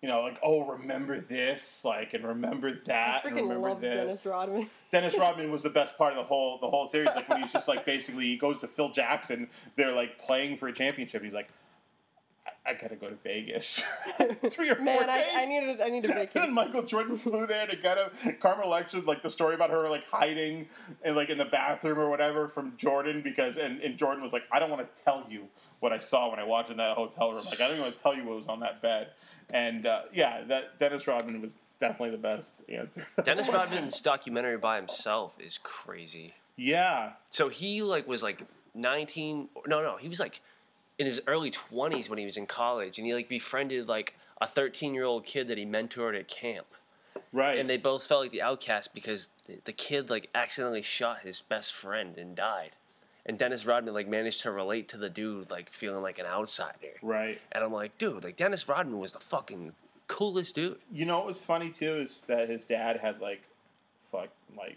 you 0.03 0.09
know, 0.09 0.21
like 0.23 0.39
oh, 0.43 0.65
remember 0.67 1.19
this, 1.19 1.85
like, 1.85 2.13
and 2.15 2.25
remember 2.27 2.69
I 2.69 2.75
that, 2.87 3.25
and 3.25 3.33
freaking 3.37 3.43
remember 3.43 3.69
love 3.69 3.81
this. 3.81 3.95
Dennis 3.97 4.27
Rodman. 4.27 4.71
Dennis 4.91 5.17
Rodman 5.19 5.51
was 5.53 5.63
the 5.63 5.71
best 5.71 5.97
part 5.97 6.11
of 6.13 6.17
the 6.17 6.25
whole 6.25 6.59
the 6.59 6.69
whole 6.69 6.87
series. 6.87 7.15
Like 7.15 7.29
when 7.29 7.41
he's 7.43 7.53
just 7.53 7.69
like 7.69 7.87
basically 7.87 8.25
he 8.25 8.37
goes 8.37 8.61
to 8.61 8.69
Phil 8.69 8.91
Jackson. 8.91 9.49
They're 9.77 9.93
like 9.93 10.19
playing 10.19 10.57
for 10.59 10.69
a 10.69 10.73
championship. 10.73 11.23
He's 11.23 11.33
like, 11.35 11.49
I, 12.67 12.71
I 12.71 12.75
gotta 12.75 12.97
go 12.97 13.09
to 13.09 13.17
Vegas. 13.17 13.83
Three 14.51 14.71
or 14.71 14.77
four 14.77 14.85
Man, 14.85 15.09
I, 15.11 15.19
days. 15.19 15.33
I 15.37 15.45
needed 15.47 15.81
I 15.81 15.89
need 15.89 16.05
a 16.05 16.09
and 16.13 16.15
vacation. 16.31 16.53
Michael 16.53 16.83
Jordan 16.83 17.19
flew 17.19 17.47
there 17.47 17.67
to 17.67 17.77
get 17.77 17.99
him. 17.99 18.37
Carmen 18.41 18.65
Electra, 18.67 19.01
like 19.01 19.23
the 19.23 19.31
story 19.31 19.55
about 19.55 19.71
her 19.71 19.89
like 19.89 20.09
hiding 20.09 20.69
in 21.05 21.15
like 21.15 21.31
in 21.31 21.39
the 21.39 21.45
bathroom 21.45 21.99
or 21.99 22.09
whatever 22.11 22.49
from 22.49 22.75
Jordan 22.77 23.23
because 23.23 23.57
and, 23.57 23.81
and 23.81 23.97
Jordan 23.97 24.23
was 24.23 24.33
like, 24.33 24.45
I 24.53 24.59
don't 24.59 24.71
want 24.71 24.83
to 24.95 25.03
tell 25.03 25.25
you 25.29 25.49
what 25.81 25.93
I 25.93 25.99
saw 25.99 26.31
when 26.31 26.39
I 26.39 26.45
walked 26.45 26.71
in 26.71 26.77
that 26.79 26.97
hotel 26.97 27.33
room. 27.33 27.45
Like 27.45 27.61
I 27.61 27.65
don't 27.69 27.73
even 27.73 27.83
want 27.83 27.97
to 27.97 28.03
tell 28.03 28.15
you 28.17 28.25
what 28.25 28.37
was 28.37 28.49
on 28.49 28.61
that 28.61 28.81
bed. 28.83 29.09
And 29.51 29.87
uh, 29.87 30.03
yeah, 30.13 30.43
that 30.45 30.79
Dennis 30.79 31.07
Rodman 31.07 31.41
was 31.43 31.59
definitely 31.81 32.11
the 32.13 32.23
best 32.23 32.55
answer. 32.69 33.07
Dennis 33.25 33.49
Rodman's 33.49 34.01
documentary 34.01 34.57
by 34.57 34.77
himself 34.77 35.35
is 35.39 35.59
crazy. 35.63 36.33
yeah, 36.57 37.13
So 37.31 37.49
he 37.49 37.83
like 37.83 38.09
was 38.09 38.23
like 38.23 38.43
19 38.75 39.49
no 39.67 39.83
no, 39.83 39.97
he 39.99 40.09
was 40.09 40.19
like 40.19 40.41
in 40.99 41.07
his 41.07 41.21
early 41.27 41.51
20s 41.51 42.09
when 42.09 42.19
he 42.19 42.25
was 42.25 42.37
in 42.37 42.47
college 42.47 42.99
and 42.99 43.07
he 43.07 43.15
like 43.15 43.29
befriended 43.29 43.89
like 43.89 44.17
a 44.41 44.47
13-year-old 44.47 45.25
kid 45.25 45.49
that 45.49 45.59
he 45.59 45.65
mentored 45.67 46.19
at 46.19 46.29
camp. 46.29 46.67
Right. 47.33 47.59
and 47.59 47.69
they 47.69 47.77
both 47.77 48.05
felt 48.07 48.23
like 48.23 48.31
the 48.33 48.43
outcast 48.43 48.95
because 48.95 49.29
the, 49.47 49.59
the 49.65 49.73
kid 49.73 50.09
like 50.11 50.29
accidentally 50.35 50.83
shot 50.83 51.21
his 51.21 51.41
best 51.41 51.73
friend 51.73 52.17
and 52.17 52.37
died. 52.37 52.71
And 53.27 53.39
Dennis 53.39 53.65
Rodman 53.67 53.95
like 53.95 54.09
managed 54.09 54.43
to 54.43 54.51
relate 54.53 54.89
to 54.91 54.97
the 54.97 55.09
dude 55.09 55.51
like 55.51 55.71
feeling 55.71 56.03
like 56.03 56.19
an 56.19 56.27
outsider. 56.27 56.95
right. 57.03 57.41
And 57.53 57.65
I'm 57.65 57.73
like, 57.73 57.97
dude, 57.99 58.23
like 58.25 58.37
Dennis 58.37 58.69
Rodman 58.69 58.99
was 58.99 59.13
the 59.13 59.21
fucking 59.21 59.73
coolest 60.07 60.55
dude. 60.55 60.79
You 60.93 61.07
know 61.07 61.19
what 61.19 61.27
was 61.27 61.43
funny 61.45 61.71
too 61.71 61.97
is 61.97 62.23
that 62.23 62.49
his 62.49 62.65
dad 62.65 62.99
had 62.99 63.21
like, 63.21 63.43
fuck, 63.99 64.29
like, 64.57 64.77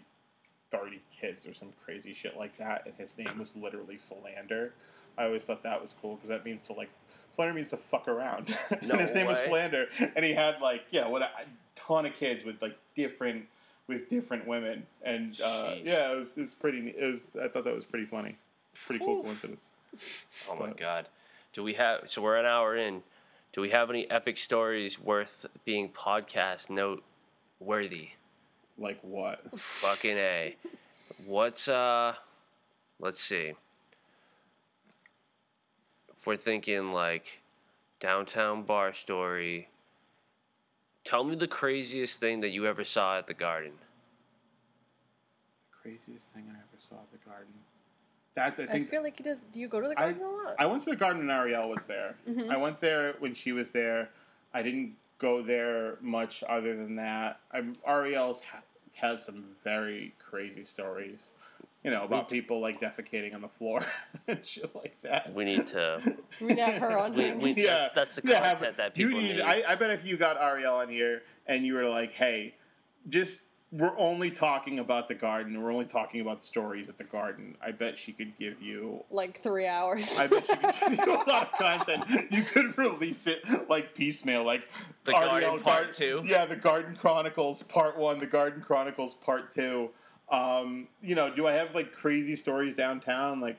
thirty 0.70 1.00
kids 1.10 1.46
or 1.46 1.54
some 1.54 1.68
crazy 1.84 2.12
shit 2.12 2.36
like 2.36 2.56
that, 2.58 2.84
and 2.86 2.94
his 2.96 3.16
name 3.16 3.38
was 3.38 3.56
literally 3.56 3.96
Philander. 3.96 4.72
I 5.18 5.24
always 5.24 5.44
thought 5.44 5.62
that 5.64 5.80
was 5.82 5.94
cool 6.00 6.14
because 6.16 6.28
that 6.28 6.44
means 6.44 6.62
to 6.68 6.72
like, 6.72 6.88
Flander 7.36 7.54
means 7.54 7.70
to 7.70 7.76
fuck 7.76 8.08
around, 8.08 8.48
No 8.82 8.92
and 8.92 9.00
his 9.00 9.14
name 9.14 9.26
was 9.26 9.38
Flander, 9.40 9.86
and 10.16 10.24
he 10.24 10.32
had 10.32 10.60
like, 10.60 10.82
yeah, 10.90 11.06
what 11.08 11.22
a 11.22 11.30
ton 11.76 12.06
of 12.06 12.14
kids 12.14 12.44
with 12.44 12.60
like 12.62 12.76
different, 12.96 13.44
with 13.86 14.08
different 14.08 14.46
women, 14.46 14.86
and 15.02 15.40
uh, 15.40 15.74
yeah, 15.82 16.10
it 16.12 16.16
was 16.16 16.32
it's 16.36 16.54
pretty. 16.54 16.80
neat. 16.80 16.96
It 16.98 17.04
was 17.06 17.20
I 17.42 17.48
thought 17.48 17.64
that 17.64 17.74
was 17.74 17.84
pretty 17.84 18.06
funny, 18.06 18.36
pretty 18.74 19.04
cool 19.04 19.18
Oof. 19.18 19.24
coincidence. 19.24 19.64
Oh 20.48 20.54
my 20.56 20.66
But- 20.68 20.76
god. 20.76 21.08
Do 21.54 21.62
we 21.62 21.74
have 21.74 22.08
so 22.10 22.22
we're 22.22 22.36
an 22.36 22.44
hour 22.46 22.76
in. 22.76 23.02
Do 23.54 23.62
we 23.62 23.70
have 23.70 23.88
any 23.88 24.08
epic 24.10 24.36
stories 24.36 25.00
worth 25.00 25.46
being 25.64 25.88
podcast 25.88 26.68
note 26.70 27.02
worthy? 27.60 28.10
Like 28.78 28.98
what? 29.02 29.40
Fucking 29.58 30.16
A. 30.18 30.56
What's 31.26 31.66
uh 31.66 32.14
let's 33.00 33.18
see. 33.20 33.54
If 36.18 36.26
we're 36.26 36.36
thinking 36.36 36.92
like 36.92 37.40
downtown 38.00 38.64
bar 38.64 38.92
story, 38.92 39.68
tell 41.04 41.22
me 41.22 41.36
the 41.36 41.46
craziest 41.46 42.18
thing 42.18 42.40
that 42.40 42.48
you 42.48 42.66
ever 42.66 42.82
saw 42.82 43.18
at 43.18 43.28
the 43.28 43.34
garden. 43.34 43.70
The 45.70 45.90
craziest 45.90 46.30
thing 46.32 46.46
I 46.48 46.54
ever 46.54 46.76
saw 46.76 46.96
at 46.96 47.12
the 47.12 47.28
garden. 47.28 47.52
That's 48.34 48.58
I 48.58 48.66
think, 48.66 48.88
I 48.88 48.90
feel 48.90 49.02
like 49.04 49.16
he 49.16 49.22
does. 49.22 49.44
Do 49.44 49.60
you 49.60 49.68
go 49.68 49.80
to 49.80 49.88
the 49.88 49.94
garden 49.94 50.20
a 50.22 50.28
lot? 50.28 50.56
I 50.58 50.66
went 50.66 50.82
to 50.84 50.90
the 50.90 50.96
garden 50.96 51.26
when 51.26 51.30
Ariel 51.30 51.68
was 51.68 51.84
there. 51.86 52.16
Mhm. 52.28 52.50
I 52.50 52.56
went 52.56 52.80
there 52.80 53.14
when 53.20 53.32
she 53.32 53.52
was 53.52 53.70
there. 53.70 54.10
I 54.52 54.62
didn't 54.62 54.96
go 55.18 55.40
there 55.40 55.98
much 56.00 56.42
other 56.48 56.74
than 56.76 56.96
that. 56.96 57.38
I'm, 57.52 57.76
Ariel's 57.86 58.40
ha- 58.42 58.62
has 58.94 59.24
some 59.24 59.44
very 59.62 60.14
crazy 60.18 60.64
stories, 60.64 61.32
you 61.84 61.90
know, 61.90 62.04
about 62.04 62.30
We- 62.30 62.40
people 62.40 62.60
like 62.60 62.80
defecating 62.80 63.34
on 63.34 63.40
the 63.40 63.48
floor 63.48 63.84
and 64.28 64.44
shit 64.44 64.74
like 64.74 65.00
that. 65.02 65.32
We 65.34 65.44
need 65.44 65.66
to 65.68 66.16
We 66.40 66.48
need 66.48 66.56
to 66.56 66.64
have 66.66 66.80
her 66.82 66.98
on 66.98 67.14
we, 67.14 67.22
here. 67.22 67.36
we, 67.36 67.52
Yeah. 67.54 67.88
that's, 67.94 67.94
that's 67.94 68.14
the 68.16 68.22
Yeah, 68.24 68.40
content 68.40 68.60
but 68.60 68.76
that 68.78 68.98
you 68.98 69.08
people 69.08 69.22
need. 69.22 69.32
need. 69.36 69.40
I, 69.42 69.62
I 69.68 69.74
bet 69.76 69.90
if 69.90 70.04
you 70.06 70.16
got 70.16 70.40
Ariel 70.40 70.74
on 70.76 70.88
here 70.88 71.22
and 71.46 71.64
you 71.64 71.74
were 71.74 71.88
like, 71.88 72.12
"Hey, 72.12 72.54
just 73.08 73.40
we're 73.70 73.96
only 73.98 74.30
talking 74.30 74.78
about 74.78 75.08
the 75.08 75.14
garden. 75.14 75.62
We're 75.62 75.70
only 75.72 75.84
talking 75.84 76.20
about 76.22 76.42
stories 76.42 76.88
at 76.88 76.98
the 76.98 77.04
garden," 77.04 77.56
I 77.64 77.70
bet 77.70 77.96
she 77.96 78.12
could 78.12 78.36
give 78.38 78.60
you 78.60 79.04
like 79.10 79.38
three 79.40 79.66
hours. 79.66 80.18
I 80.18 80.26
bet 80.26 80.46
she 80.46 80.56
could 80.56 80.74
give 80.96 81.06
you 81.06 81.14
a 81.14 81.24
lot 81.28 81.52
of 81.52 81.52
content. 81.52 82.04
You 82.32 82.42
could 82.42 82.76
release 82.76 83.26
it 83.26 83.42
like 83.70 83.94
piecemeal, 83.94 84.44
like 84.44 84.62
The 85.04 85.12
Garden 85.12 85.60
Part 85.60 85.92
Two? 85.92 86.22
Yeah, 86.24 86.44
the 86.44 86.56
Garden 86.56 86.96
Chronicles 86.96 87.62
Part 87.62 87.96
One, 87.96 88.18
the 88.18 88.26
Garden 88.26 88.62
Chronicles 88.62 89.14
Part 89.14 89.54
Two. 89.54 89.90
Um, 90.30 90.88
you 91.02 91.14
know, 91.14 91.34
do 91.34 91.46
I 91.46 91.52
have 91.52 91.74
like 91.74 91.92
crazy 91.92 92.36
stories 92.36 92.74
downtown? 92.74 93.40
Like, 93.40 93.56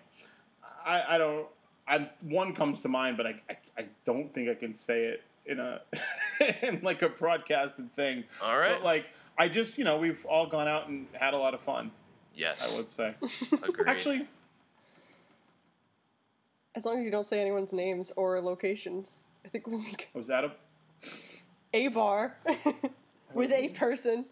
I, 0.85 1.15
I 1.15 1.17
don't. 1.17 1.47
I 1.87 2.09
one 2.21 2.53
comes 2.53 2.81
to 2.81 2.87
mind, 2.87 3.17
but 3.17 3.25
I, 3.25 3.41
I, 3.49 3.57
I 3.79 3.85
don't 4.05 4.31
think 4.33 4.49
I 4.49 4.53
can 4.53 4.75
say 4.75 5.05
it 5.05 5.23
in 5.45 5.59
a 5.59 5.81
in 6.61 6.79
like 6.83 7.01
a 7.01 7.09
broadcasted 7.09 7.93
thing. 7.95 8.23
All 8.41 8.57
right. 8.57 8.73
But 8.73 8.83
like, 8.83 9.05
I 9.37 9.47
just 9.49 9.77
you 9.77 9.83
know 9.83 9.97
we've 9.97 10.23
all 10.25 10.45
gone 10.47 10.67
out 10.67 10.87
and 10.87 11.07
had 11.13 11.33
a 11.33 11.37
lot 11.37 11.53
of 11.53 11.61
fun. 11.61 11.91
yes. 12.35 12.67
I 12.71 12.75
would 12.77 12.89
say. 12.89 13.15
Agreed. 13.51 13.87
Actually, 13.87 14.27
as 16.75 16.85
long 16.85 16.99
as 16.99 17.03
you 17.05 17.11
don't 17.11 17.25
say 17.25 17.39
anyone's 17.41 17.73
names 17.73 18.11
or 18.15 18.39
locations, 18.41 19.25
I 19.43 19.47
think 19.49 19.65
we'll 19.67 19.79
be 19.79 19.95
was 20.13 20.27
that 20.27 20.43
a 20.43 20.51
a 21.73 21.87
bar 21.87 22.37
with 23.33 23.51
a 23.51 23.69
person. 23.69 24.25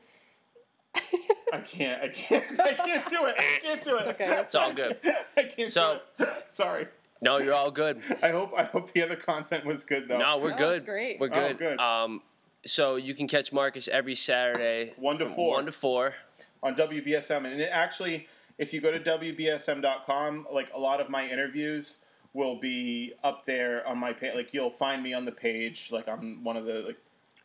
I 1.53 1.59
can't. 1.59 2.01
I 2.03 2.07
can't. 2.09 2.43
I 2.59 2.73
can't 2.73 3.05
do 3.07 3.25
it. 3.25 3.35
I 3.37 3.59
can't 3.63 3.83
do 3.83 3.95
it. 3.95 3.99
It's 3.99 4.07
okay. 4.07 4.39
It's 4.41 4.55
all 4.55 4.73
good. 4.73 4.97
I 5.37 5.43
can't 5.43 5.71
So- 5.71 6.01
do 6.17 6.23
it. 6.25 6.45
Sorry. 6.49 6.87
no, 7.21 7.37
you're 7.37 7.53
all 7.53 7.71
good. 7.71 8.01
I 8.21 8.29
hope. 8.29 8.53
I 8.57 8.63
hope 8.63 8.91
the 8.91 9.01
other 9.01 9.15
content 9.15 9.65
was 9.65 9.83
good 9.83 10.07
though. 10.07 10.17
No, 10.19 10.37
we're 10.39 10.51
No, 10.51 10.57
good. 10.57 10.75
it's 10.75 10.83
great. 10.83 11.19
We're 11.19 11.29
Oh, 11.31 11.47
good. 11.49 11.57
good. 11.57 11.79
Um, 11.79 12.21
so 12.65 12.95
you 12.97 13.13
can 13.15 13.27
catch 13.27 13.53
Marcus 13.53 13.87
every 13.87 14.15
Saturday, 14.15 14.93
One 14.97 15.17
to 15.19 15.29
four. 15.29 15.51
One 15.55 15.65
to 15.65 15.71
four. 15.71 16.15
on 16.63 16.75
WBSM, 16.75 17.45
and 17.45 17.59
it 17.59 17.69
actually, 17.71 18.27
if 18.57 18.73
you 18.73 18.81
go 18.81 18.91
to 18.91 18.99
WBSM.com, 18.99 20.47
like 20.51 20.71
a 20.73 20.79
lot 20.79 20.99
of 20.99 21.09
my 21.09 21.27
interviews 21.27 21.97
will 22.33 22.59
be 22.59 23.13
up 23.23 23.45
there 23.45 23.87
on 23.87 23.97
my 23.97 24.11
page. 24.13 24.35
Like 24.35 24.53
you'll 24.53 24.69
find 24.69 25.01
me 25.01 25.13
on 25.13 25.25
the 25.25 25.31
page, 25.31 25.89
like 25.91 26.07
on 26.07 26.43
one 26.43 26.57
of 26.57 26.65
the 26.65 26.81
like. 26.81 26.97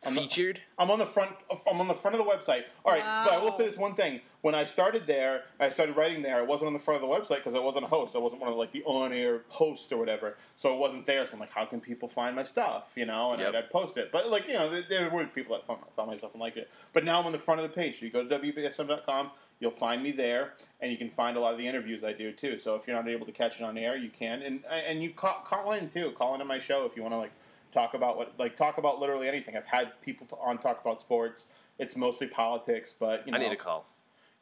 I'm 0.04 0.14
the- 0.16 0.22
Featured. 0.22 0.60
I'm 0.78 0.90
on 0.90 0.98
the 0.98 1.06
front. 1.06 1.30
I'm 1.70 1.80
on 1.80 1.86
the 1.86 1.94
front 1.94 2.16
of 2.18 2.24
the 2.24 2.30
website. 2.30 2.64
All 2.84 2.92
right, 2.92 3.04
but 3.24 3.32
I 3.32 3.38
will 3.42 3.52
say 3.52 3.66
this 3.66 3.76
one 3.78 3.94
thing: 3.94 4.20
when 4.40 4.52
I 4.54 4.64
started 4.64 5.06
there, 5.06 5.44
I 5.60 5.70
started 5.70 5.96
writing 5.96 6.22
there. 6.22 6.38
I 6.38 6.42
wasn't 6.42 6.66
on 6.66 6.72
the 6.72 6.80
front 6.80 7.02
of 7.02 7.08
the 7.08 7.14
website 7.14 7.36
because 7.36 7.54
I 7.54 7.60
wasn't 7.60 7.84
a 7.84 7.88
host. 7.88 8.16
I 8.16 8.18
wasn't 8.18 8.42
one 8.42 8.50
of 8.50 8.58
like 8.58 8.72
the 8.72 8.82
on-air 8.84 9.42
hosts 9.48 9.92
or 9.92 9.98
whatever. 9.98 10.36
So 10.56 10.74
it 10.74 10.78
wasn't 10.78 11.06
there. 11.06 11.24
So 11.24 11.34
I'm 11.34 11.38
like, 11.40 11.52
how 11.52 11.66
can 11.66 11.80
people 11.80 12.08
find 12.08 12.34
my 12.34 12.42
stuff? 12.42 12.90
You 12.96 13.06
know, 13.06 13.30
and 13.32 13.40
Yep. 13.40 13.48
I'd, 13.50 13.54
I'd 13.56 13.70
post 13.70 13.96
it. 13.96 14.10
But 14.10 14.28
like, 14.28 14.48
you 14.48 14.54
know, 14.54 14.68
there, 14.68 14.82
there 14.88 15.08
were 15.10 15.24
people 15.26 15.54
that 15.56 15.66
found, 15.68 15.78
found 15.94 16.10
my 16.10 16.16
stuff 16.16 16.32
and 16.32 16.40
liked 16.40 16.56
it. 16.56 16.68
But 16.92 17.04
now 17.04 17.20
I'm 17.20 17.26
on 17.26 17.32
the 17.32 17.38
front 17.38 17.60
of 17.60 17.68
the 17.68 17.72
page. 17.74 18.00
So 18.00 18.04
you 18.06 18.10
go 18.10 18.26
to 18.26 18.38
wbsm.com. 18.40 19.30
You'll 19.60 19.70
find 19.70 20.02
me 20.02 20.10
there, 20.10 20.54
and 20.80 20.90
you 20.90 20.98
can 20.98 21.08
find 21.08 21.36
a 21.36 21.40
lot 21.40 21.52
of 21.52 21.58
the 21.58 21.68
interviews 21.68 22.02
I 22.02 22.12
do 22.12 22.32
too. 22.32 22.58
So 22.58 22.74
if 22.74 22.84
you're 22.88 22.96
not 22.96 23.06
able 23.08 23.26
to 23.26 23.30
catch 23.30 23.60
it 23.60 23.62
on 23.62 23.78
air, 23.78 23.96
you 23.96 24.10
can, 24.10 24.42
and 24.42 24.64
and 24.66 25.00
you 25.00 25.10
call, 25.10 25.34
call 25.46 25.70
in 25.74 25.88
too. 25.88 26.10
Call 26.18 26.32
into 26.34 26.44
my 26.44 26.58
show 26.58 26.84
if 26.84 26.96
you 26.96 27.02
want 27.02 27.12
to 27.14 27.18
like 27.18 27.30
talk 27.72 27.94
about 27.94 28.16
what 28.16 28.32
like 28.38 28.54
talk 28.56 28.78
about 28.78 29.00
literally 29.00 29.26
anything. 29.28 29.56
I've 29.56 29.66
had 29.66 30.00
people 30.02 30.26
to, 30.28 30.36
on 30.36 30.58
talk 30.58 30.80
about 30.80 31.00
sports. 31.00 31.46
It's 31.78 31.96
mostly 31.96 32.26
politics, 32.28 32.94
but 32.98 33.26
you 33.26 33.32
know, 33.32 33.38
I 33.38 33.40
need 33.40 33.52
a 33.52 33.56
call. 33.56 33.86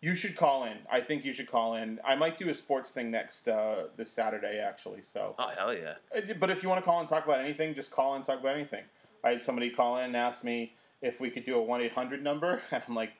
you 0.01 0.15
should 0.15 0.37
call 0.37 0.65
in. 0.65 0.77
I 0.93 1.01
think 1.01 1.25
you 1.25 1.33
should 1.33 1.51
call 1.51 1.77
in. 1.77 1.99
I 2.05 2.15
might 2.17 2.39
do 2.39 2.49
a 2.51 2.55
sports 2.55 2.91
thing 2.91 3.11
next 3.11 3.49
uh, 3.49 3.85
this 3.97 4.11
Saturday 4.11 4.59
actually. 4.59 5.03
So, 5.03 5.35
Oh 5.39 5.49
hell 5.57 5.73
yeah. 5.75 5.95
But 6.39 6.51
if 6.51 6.63
you 6.63 6.69
want 6.69 6.81
to 6.81 6.85
call 6.85 7.01
and 7.01 7.09
talk 7.09 7.25
about 7.25 7.41
anything, 7.41 7.75
just 7.75 7.91
call 7.91 8.15
and 8.17 8.25
talk 8.25 8.41
about 8.41 8.57
anything. 8.57 8.85
I 9.25 9.31
had 9.31 9.43
somebody 9.43 9.71
call 9.71 9.99
in 9.99 10.07
and 10.07 10.17
ask 10.17 10.43
me 10.45 10.75
if 11.03 11.21
we 11.21 11.31
could 11.31 11.45
do 11.47 11.57
a 11.57 11.63
one 11.63 11.81
eight 11.81 11.93
hundred 11.93 12.23
number, 12.23 12.61
and 12.73 12.83
I'm 12.89 12.95
like, 12.95 13.13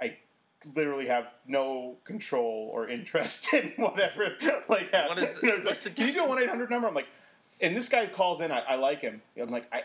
I 0.00 0.16
literally 0.74 1.06
have 1.06 1.34
no 1.46 1.96
control 2.04 2.70
or 2.74 2.88
interest 2.88 3.52
in 3.54 3.72
whatever 3.76 4.36
like 4.68 4.90
that. 4.92 5.08
What 5.08 5.18
is- 5.18 5.38
You 5.42 5.48
know, 5.50 5.54
what's 5.64 5.84
like, 5.86 5.94
Can 5.96 6.08
you 6.08 6.14
do 6.14 6.24
a 6.24 6.28
one 6.28 6.40
eight 6.42 6.48
hundred 6.48 6.68
number? 6.70 6.88
I'm 6.88 6.94
like, 6.94 7.08
and 7.62 7.74
this 7.74 7.88
guy 7.88 8.06
calls 8.06 8.40
in. 8.40 8.50
I, 8.52 8.60
I 8.60 8.74
like 8.74 9.00
him. 9.00 9.22
I'm 9.40 9.48
like, 9.48 9.66
I, 9.72 9.82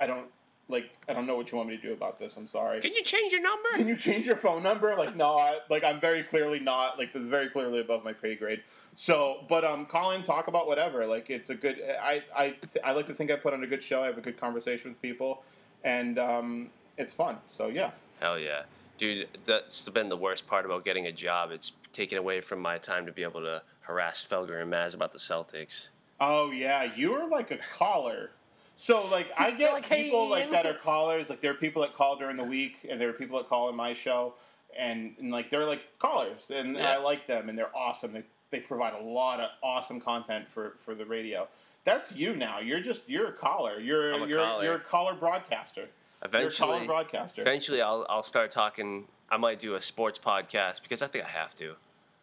I 0.00 0.06
don't 0.06 0.26
like. 0.68 0.90
I 1.08 1.12
don't 1.12 1.26
know 1.26 1.36
what 1.36 1.50
you 1.50 1.58
want 1.58 1.68
me 1.68 1.76
to 1.76 1.82
do 1.82 1.92
about 1.92 2.18
this. 2.18 2.36
I'm 2.36 2.46
sorry 2.46 2.80
Can 2.80 2.94
you 2.94 3.02
change 3.02 3.32
your 3.32 3.42
number? 3.42 3.68
can 3.76 3.88
you 3.88 3.96
change 3.96 4.26
your 4.26 4.36
phone 4.36 4.62
number? 4.62 4.94
Like, 4.96 5.16
no, 5.16 5.36
I, 5.36 5.58
like 5.70 5.84
I'm 5.84 6.00
very 6.00 6.22
clearly 6.22 6.60
not. 6.60 6.98
Like, 6.98 7.12
this 7.12 7.22
is 7.22 7.28
very 7.28 7.48
clearly 7.48 7.80
above 7.80 8.04
my 8.04 8.12
pay 8.12 8.34
grade. 8.34 8.62
So, 8.94 9.44
but 9.48 9.64
um, 9.64 9.86
call 9.86 10.12
in, 10.12 10.22
talk 10.22 10.48
about 10.48 10.66
whatever. 10.66 11.06
Like, 11.06 11.30
it's 11.30 11.50
a 11.50 11.54
good. 11.54 11.82
I 12.02 12.22
I 12.36 12.54
I 12.84 12.92
like 12.92 13.06
to 13.06 13.14
think 13.14 13.30
I 13.30 13.36
put 13.36 13.54
on 13.54 13.62
a 13.62 13.66
good 13.66 13.82
show. 13.82 14.02
I 14.02 14.06
have 14.06 14.18
a 14.18 14.22
good 14.22 14.36
conversation 14.36 14.90
with 14.90 15.00
people, 15.00 15.44
and 15.84 16.18
um, 16.18 16.70
it's 16.98 17.12
fun. 17.12 17.36
So 17.48 17.68
yeah. 17.68 17.90
Hell 18.20 18.38
yeah, 18.38 18.62
dude. 18.98 19.28
That's 19.44 19.88
been 19.88 20.08
the 20.08 20.16
worst 20.16 20.46
part 20.46 20.64
about 20.64 20.84
getting 20.84 21.06
a 21.06 21.12
job. 21.12 21.50
It's 21.50 21.72
taken 21.92 22.18
away 22.18 22.40
from 22.40 22.60
my 22.60 22.78
time 22.78 23.06
to 23.06 23.12
be 23.12 23.22
able 23.22 23.40
to 23.42 23.62
harass 23.80 24.26
Felger 24.28 24.60
and 24.60 24.70
Mazz 24.70 24.94
about 24.94 25.12
the 25.12 25.18
Celtics. 25.18 25.88
Oh 26.24 26.50
yeah, 26.52 26.88
you're 26.94 27.28
like 27.28 27.50
a 27.50 27.58
caller. 27.76 28.30
So 28.76 29.04
like 29.10 29.28
I 29.38 29.50
get 29.62 29.72
Like, 29.72 29.86
hey, 29.86 30.04
people 30.04 30.28
like 30.28 30.50
that 30.52 30.66
are 30.66 30.74
callers. 30.74 31.28
Like 31.30 31.40
there 31.40 31.50
are 31.50 31.54
people 31.54 31.82
that 31.82 31.94
call 31.94 32.16
during 32.16 32.36
the 32.36 32.44
week, 32.44 32.78
and 32.88 33.00
there 33.00 33.08
are 33.08 33.12
people 33.14 33.38
that 33.38 33.48
call 33.48 33.68
in 33.68 33.74
my 33.76 33.92
show, 33.92 34.34
and, 34.78 35.14
and 35.18 35.30
like 35.30 35.50
they're 35.50 35.66
like 35.66 35.82
callers, 35.98 36.50
and 36.50 36.76
Yeah. 36.76 36.90
I 36.92 36.96
like 36.98 37.26
them, 37.26 37.48
and 37.48 37.58
they're 37.58 37.74
awesome. 37.76 38.12
They 38.12 38.22
they 38.50 38.60
provide 38.60 38.94
a 38.94 39.02
lot 39.02 39.40
of 39.40 39.50
awesome 39.62 40.00
content 40.00 40.48
for 40.48 40.74
for 40.78 40.94
the 40.94 41.04
radio. 41.04 41.48
That's 41.84 42.14
you 42.14 42.36
now. 42.36 42.60
You're 42.60 42.80
just 42.80 43.08
you're 43.10 43.26
a 43.28 43.32
caller. 43.32 43.80
You're 43.80 44.14
I'm 44.14 44.22
a 44.22 44.26
you're 44.28 44.38
caller. 44.38 44.64
you're 44.64 44.74
a 44.74 44.80
caller 44.80 45.14
broadcaster. 45.14 45.80
you're 45.80 45.88
a 45.88 46.28
caller 46.30 46.44
Eventually, 46.44 46.86
broadcaster. 46.86 47.42
eventually, 47.42 47.82
I'll 47.82 48.06
I'll 48.08 48.22
start 48.22 48.50
talking. 48.52 49.08
I 49.30 49.38
might 49.38 49.58
do 49.58 49.74
a 49.74 49.80
sports 49.80 50.18
podcast 50.18 50.82
because 50.82 51.02
I 51.02 51.06
think 51.08 51.24
I 51.24 51.28
have 51.28 51.54
to. 51.56 51.74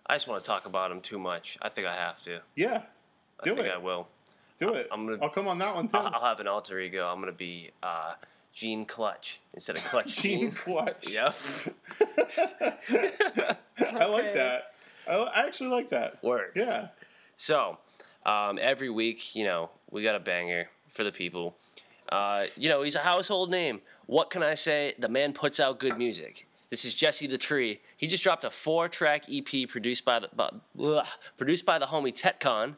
I 0.05 0.15
just 0.15 0.27
want 0.27 0.41
to 0.43 0.47
talk 0.47 0.65
about 0.65 0.89
them 0.89 1.01
too 1.01 1.19
much. 1.19 1.57
I 1.61 1.69
think 1.69 1.85
I 1.87 1.95
have 1.95 2.21
to. 2.23 2.39
yeah, 2.55 2.83
I 3.39 3.43
Do 3.43 3.55
think 3.55 3.67
it. 3.67 3.73
I 3.73 3.77
will. 3.77 4.07
do 4.57 4.73
it. 4.73 4.87
I'm 4.91 5.05
gonna- 5.05 5.19
I'll 5.21 5.29
come 5.29 5.47
on 5.47 5.57
that 5.59 5.73
one 5.75 5.87
too. 5.87 5.97
I'll, 5.97 6.13
I'll 6.15 6.21
have 6.25 6.39
an 6.39 6.47
alter 6.47 6.79
ego. 6.79 7.07
I'm 7.07 7.19
gonna 7.19 7.31
be 7.31 7.71
uh, 7.81 8.13
Gene 8.53 8.85
Clutch 8.85 9.39
instead 9.53 9.77
of 9.77 9.83
Clutch 9.85 10.15
Gene 10.21 10.39
Gene. 10.39 10.51
Clutch. 10.51 11.07
Yep. 11.09 11.35
I 12.89 14.05
like 14.05 14.33
that. 14.33 14.73
I, 15.07 15.13
I 15.15 15.45
actually 15.47 15.69
like 15.69 15.89
that. 15.89 16.21
Word. 16.23 16.51
Yeah. 16.55 16.87
So, 17.37 17.77
um, 18.25 18.59
every 18.61 18.89
week, 18.89 19.35
you 19.35 19.43
know, 19.45 19.69
we 19.91 20.03
got 20.03 20.15
a 20.15 20.19
banger 20.19 20.69
for 20.89 21.03
the 21.03 21.11
people. 21.11 21.55
Uh, 22.11 22.45
you 22.57 22.69
know, 22.69 22.81
he's 22.81 22.95
a 22.95 22.99
household 22.99 23.49
name. 23.49 23.81
What 24.07 24.29
can 24.29 24.43
I 24.43 24.55
say? 24.55 24.95
The 24.99 25.09
man 25.09 25.33
puts 25.33 25.59
out 25.59 25.79
good 25.79 25.97
music. 25.97 26.45
This 26.69 26.85
is 26.85 26.93
Jesse 26.93 27.27
the 27.27 27.37
Tree. 27.37 27.79
He 27.97 28.07
just 28.07 28.23
dropped 28.23 28.43
a 28.43 28.49
four-track 28.51 29.23
EP 29.31 29.67
produced 29.67 30.05
by 30.05 30.19
the 30.19 30.29
bu- 30.35 30.85
ugh, 30.97 31.07
produced 31.37 31.65
by 31.65 31.79
the 31.79 31.85
homie 31.85 32.13
Tetcon. 32.13 32.75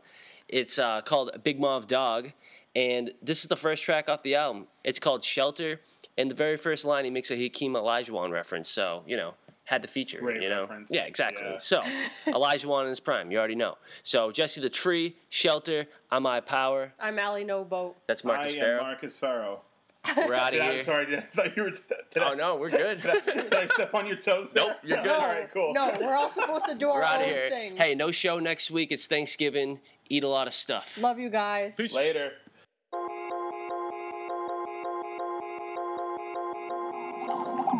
It's 0.51 0.77
uh, 0.79 1.01
called 1.01 1.31
Big 1.43 1.59
Mauve 1.59 1.87
Dog, 1.87 2.31
and 2.75 3.11
this 3.21 3.41
is 3.43 3.47
the 3.49 3.55
first 3.55 3.83
track 3.83 4.09
off 4.09 4.21
the 4.23 4.35
album. 4.35 4.67
It's 4.83 4.99
called 4.99 5.23
Shelter, 5.23 5.79
and 6.17 6.29
the 6.29 6.35
very 6.35 6.57
first 6.57 6.85
line 6.85 7.05
he 7.05 7.11
makes 7.11 7.31
a 7.31 7.35
Hakeem 7.35 7.73
Olajuwon 7.73 8.31
reference. 8.31 8.69
So 8.69 9.03
you 9.07 9.15
know, 9.17 9.33
had 9.63 9.81
the 9.81 9.87
feature. 9.87 10.19
Great 10.19 10.41
you 10.41 10.49
know, 10.49 10.61
reference. 10.61 10.89
yeah, 10.91 11.03
exactly. 11.03 11.43
Yeah. 11.45 11.57
So 11.59 11.81
Olajuwon 12.27 12.83
in 12.83 12.89
his 12.89 12.99
prime. 12.99 13.31
You 13.31 13.37
already 13.39 13.55
know. 13.55 13.77
So 14.03 14.31
Jesse 14.31 14.59
the 14.61 14.69
Tree, 14.69 15.15
Shelter, 15.29 15.87
I'm 16.11 16.25
I 16.27 16.41
Power. 16.41 16.91
I'm 16.99 17.17
Allie 17.17 17.45
No 17.45 17.63
Boat. 17.63 17.95
That's 18.07 18.23
Marcus 18.23 18.53
I 18.55 18.59
Ferro. 18.59 18.81
Marcus 18.81 19.17
Ferro. 19.17 19.61
We're 20.17 20.33
out 20.33 20.51
of 20.53 20.57
Yeah, 20.57 20.63
here. 20.71 20.79
I'm 20.79 20.83
sorry. 20.83 21.15
I 21.17 21.21
thought 21.21 21.55
you 21.55 21.61
were. 21.63 21.69
Did 21.69 22.23
I, 22.23 22.31
Oh 22.31 22.33
no, 22.33 22.55
we're 22.55 22.71
good. 22.71 23.03
Did 23.03 23.11
I, 23.11 23.19
did 23.43 23.53
I 23.53 23.65
step 23.67 23.93
on 23.93 24.07
your 24.07 24.15
toes? 24.15 24.51
There? 24.51 24.65
Nope, 24.65 24.77
you're 24.83 24.97
good. 25.03 25.05
No, 25.05 25.13
All 25.13 25.27
right, 25.27 25.53
cool. 25.53 25.73
no, 25.75 25.95
we're 26.01 26.15
all 26.15 26.27
supposed 26.27 26.65
to 26.65 26.73
do 26.75 26.89
our 26.89 27.01
We're 27.01 27.03
out 27.05 27.15
own 27.17 27.21
of 27.21 27.27
here. 27.27 27.49
thing. 27.51 27.77
Hey, 27.77 27.93
no 27.93 28.09
show 28.09 28.39
next 28.39 28.71
week. 28.71 28.91
It's 28.91 29.05
Thanksgiving. 29.05 29.79
Eat 30.11 30.25
a 30.25 30.27
lot 30.27 30.45
of 30.45 30.53
stuff. 30.53 30.97
Love 31.01 31.19
you 31.19 31.29
guys. 31.29 31.79
Later. 31.79 32.33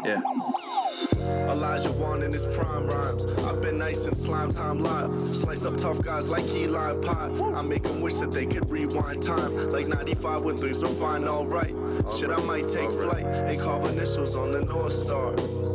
Yeah. 0.05 0.21
Olajuwon 1.51 2.23
in 2.23 2.31
his 2.31 2.45
prime 2.45 2.87
rhymes. 2.87 3.25
I've 3.43 3.61
been 3.61 3.77
nice 3.77 4.07
in 4.07 4.15
slime 4.15 4.51
time 4.53 4.79
live. 4.79 5.35
Slice 5.35 5.65
up 5.65 5.75
tough 5.75 6.01
guys 6.01 6.29
like 6.29 6.45
key 6.47 6.67
Pot. 6.67 7.41
I 7.55 7.61
make 7.61 7.83
them 7.83 8.01
wish 8.01 8.15
that 8.15 8.31
they 8.31 8.45
could 8.45 8.71
rewind 8.71 9.21
time. 9.21 9.69
Like 9.69 9.87
95 9.87 10.43
when 10.43 10.57
things 10.57 10.81
were 10.81 10.87
fine, 10.87 11.27
alright. 11.27 11.75
Shit, 12.17 12.29
I 12.29 12.37
might 12.43 12.69
take 12.69 12.89
flight 12.91 13.25
and 13.25 13.59
carve 13.59 13.85
initials 13.91 14.35
on 14.35 14.53
the 14.53 14.61
North 14.61 14.93
Star. 14.93 15.33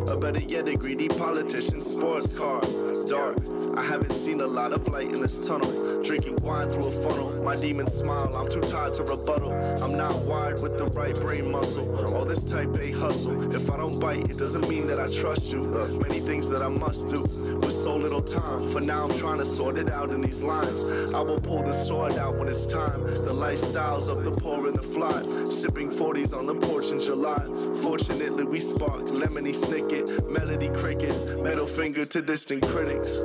Or 0.09 0.17
better 0.17 0.41
yet, 0.41 0.69
a 0.69 0.77
greedy 0.77 1.09
politician 1.09 1.81
sports 1.81 2.33
car. 2.33 2.61
It's 2.65 3.05
dark. 3.05 3.37
I 3.77 3.83
haven't 3.83 4.13
seen 4.13 4.41
a 4.41 4.47
lot 4.47 4.73
of 4.73 4.89
light 4.89 5.13
in 5.13 5.21
this 5.21 5.39
tunnel. 5.39 6.03
Drinking 6.03 6.37
wine 6.37 6.71
through 6.71 6.87
a 6.87 6.93
funnel. 6.93 7.33
My 7.43 7.57
demons 7.57 7.93
smile. 7.93 8.35
I'm 8.37 8.49
too 8.49 8.61
tired 8.61 8.95
to 8.95 9.03
rebuttal. 9.03 9.53
I'm 9.83 9.97
not 9.97 10.15
wired 10.23 10.63
with 10.63 10.79
the 10.79 10.87
right 10.87 11.15
brain 11.15 11.51
muscle. 11.51 12.15
All 12.15 12.25
this 12.25 12.45
type 12.45 12.75
A 12.81 12.93
hustle. 12.93 13.55
If 13.55 13.71
I 13.71 13.77
don't 13.77 13.99
bite, 13.99 14.31
it 14.31 14.37
doesn't 14.39 14.69
mean 14.69 14.87
that 14.87 15.01
I 15.01 15.11
trust 15.11 15.53
you. 15.53 15.66
Many 15.67 16.21
things 16.21 16.49
that 16.49 16.63
I 16.63 16.69
must 16.69 17.09
do 17.09 17.23
with 17.23 17.73
so 17.73 17.97
little 17.97 18.23
time. 18.23 18.69
For 18.73 18.81
now, 18.81 19.05
I'm 19.05 19.15
trying 19.15 19.39
to 19.39 19.45
sort 19.45 19.79
it 19.79 19.91
out 19.91 20.11
in 20.11 20.21
these 20.21 20.43
lines. 20.43 20.85
I 21.13 21.21
will 21.21 21.41
pull 21.41 21.63
the 21.63 21.73
sword 21.73 22.19
out 22.19 22.37
when 22.37 22.49
it's 22.49 22.67
time. 22.67 23.03
The 23.03 23.33
lifestyles 23.33 24.09
of 24.09 24.25
the 24.25 24.31
poor 24.31 24.69
and 24.69 24.77
the 24.77 24.83
fly. 24.83 25.23
Sipping 25.47 25.91
40s 25.91 26.37
on 26.37 26.47
the 26.47 26.55
porch 26.55 26.91
in 26.91 27.01
July. 27.01 27.45
Fortunately, 27.83 28.45
we 28.45 28.61
spark 28.61 29.03
lemony 29.07 29.55
snicket, 29.55 30.29
melody 30.31 30.69
crickets, 30.69 31.25
middle 31.25 31.67
finger 31.67 32.05
to 32.05 32.23
distant 32.23 32.67
critics. 32.67 33.19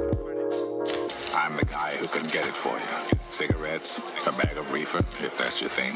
I'm 1.33 1.55
the 1.57 1.65
guy 1.65 1.95
who 1.95 2.07
can 2.07 2.23
get 2.27 2.45
it 2.45 2.53
for 2.53 2.77
you. 2.77 3.20
Cigarettes, 3.31 4.01
a 4.27 4.31
bag 4.33 4.57
of 4.57 4.71
reefer, 4.71 4.99
if 5.23 5.37
that's 5.37 5.61
your 5.61 5.69
thing, 5.69 5.93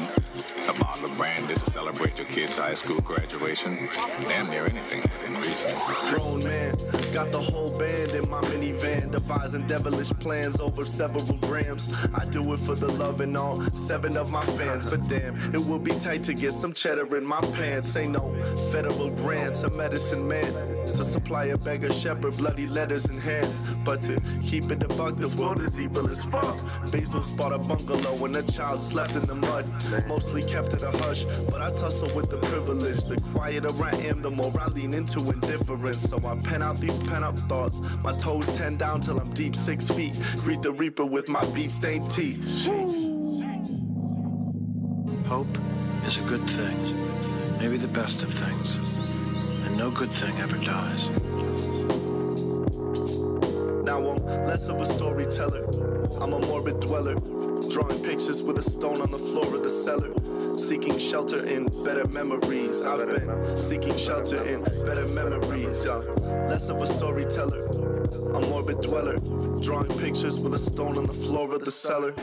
a 0.68 0.72
bottle 0.78 1.04
of 1.04 1.16
brandy 1.16 1.54
to 1.54 1.70
celebrate 1.70 2.16
your 2.16 2.26
kid's 2.26 2.56
high 2.56 2.74
school 2.74 3.00
graduation. 3.00 3.88
Damn 4.22 4.48
near 4.48 4.64
anything 4.64 5.02
within 5.02 5.34
reason. 5.40 5.74
Grown 6.10 6.42
man, 6.42 6.74
got 7.12 7.30
the 7.32 7.40
whole 7.40 7.76
band 7.78 8.12
in 8.12 8.28
my 8.30 8.40
minivan, 8.42 9.10
devising 9.10 9.66
devilish 9.66 10.10
plans 10.18 10.60
over 10.60 10.84
several 10.84 11.24
grams. 11.38 11.92
I 12.14 12.24
do 12.24 12.52
it 12.54 12.60
for 12.60 12.74
the 12.74 12.88
love 12.88 13.20
and 13.20 13.36
all 13.36 13.60
seven 13.70 14.16
of 14.16 14.30
my 14.30 14.44
fans, 14.44 14.84
but 14.86 15.06
damn, 15.08 15.36
it 15.54 15.60
would 15.60 15.84
be 15.84 15.92
tight 15.92 16.24
to 16.24 16.34
get 16.34 16.52
some 16.52 16.72
cheddar 16.72 17.16
in 17.16 17.24
my 17.24 17.40
pants. 17.40 17.94
Ain't 17.96 18.12
no 18.12 18.34
federal 18.72 19.10
grants, 19.10 19.62
a 19.62 19.70
medicine 19.70 20.26
man 20.26 20.75
to 20.94 21.04
supply 21.04 21.46
a 21.46 21.58
beggar 21.58 21.92
shepherd, 21.92 22.36
bloody 22.36 22.66
letters 22.66 23.06
in 23.06 23.18
hand. 23.18 23.52
But 23.84 24.02
to 24.02 24.20
keep 24.42 24.70
it 24.70 24.82
a 24.82 24.88
buck, 24.88 25.16
this 25.16 25.34
world 25.34 25.60
is 25.62 25.78
evil 25.78 26.08
as 26.08 26.24
fuck. 26.24 26.56
Bezos 26.90 27.36
bought 27.36 27.52
a 27.52 27.58
bungalow 27.58 28.14
when 28.16 28.34
a 28.34 28.42
child 28.42 28.80
slept 28.80 29.14
in 29.14 29.22
the 29.22 29.34
mud, 29.34 29.66
mostly 30.08 30.42
kept 30.42 30.72
it 30.74 30.82
a 30.82 30.90
hush. 30.90 31.24
But 31.50 31.60
I 31.62 31.70
tussle 31.70 32.14
with 32.14 32.30
the 32.30 32.38
privilege. 32.38 33.04
The 33.04 33.20
quieter 33.32 33.70
I 33.82 33.94
am, 33.96 34.22
the 34.22 34.30
more 34.30 34.52
I 34.60 34.68
lean 34.68 34.94
into 34.94 35.20
indifference. 35.30 36.02
So 36.08 36.18
I 36.18 36.36
pen 36.36 36.62
out 36.62 36.80
these 36.80 36.98
pen 36.98 37.22
up 37.24 37.38
thoughts. 37.40 37.80
My 38.02 38.16
toes 38.16 38.46
tend 38.56 38.78
down 38.78 39.00
till 39.00 39.18
I'm 39.18 39.32
deep 39.34 39.54
six 39.54 39.88
feet. 39.88 40.14
Greet 40.36 40.62
the 40.62 40.72
reaper 40.72 41.04
with 41.04 41.28
my 41.28 41.44
beat 41.46 41.70
stained 41.70 42.10
teeth. 42.10 42.66
Hope 45.26 45.58
is 46.06 46.18
a 46.18 46.22
good 46.22 46.48
thing, 46.50 47.58
maybe 47.58 47.76
the 47.76 47.88
best 47.88 48.22
of 48.22 48.32
things, 48.32 48.76
and 48.76 48.95
no 49.76 49.90
good 49.90 50.10
thing 50.10 50.34
ever 50.38 50.56
dies. 50.56 51.08
Now 53.84 54.08
I'm 54.08 54.46
less 54.46 54.68
of 54.68 54.80
a 54.80 54.86
storyteller. 54.86 55.64
I'm 56.18 56.32
a 56.32 56.38
morbid 56.38 56.80
dweller, 56.80 57.14
drawing 57.68 58.02
pictures 58.02 58.42
with 58.42 58.58
a 58.58 58.62
stone 58.62 59.02
on 59.02 59.10
the 59.10 59.18
floor 59.18 59.54
of 59.54 59.62
the 59.62 59.68
cellar. 59.68 60.12
Seeking 60.58 60.98
shelter 60.98 61.44
in 61.44 61.66
better 61.84 62.08
memories. 62.08 62.84
I've 62.84 63.06
been 63.06 63.60
seeking 63.60 63.96
shelter 63.98 64.42
in 64.46 64.62
better 64.86 65.06
memories. 65.08 65.84
Yeah. 65.84 65.96
Less 66.48 66.70
of 66.70 66.80
a 66.80 66.86
storyteller. 66.86 67.66
A 67.66 68.40
morbid 68.48 68.80
dweller, 68.80 69.18
drawing 69.60 69.90
pictures 69.98 70.40
with 70.40 70.54
a 70.54 70.58
stone 70.58 70.96
on 70.96 71.06
the 71.06 71.12
floor 71.12 71.54
of 71.54 71.64
the 71.64 71.70
cellar. 71.70 72.14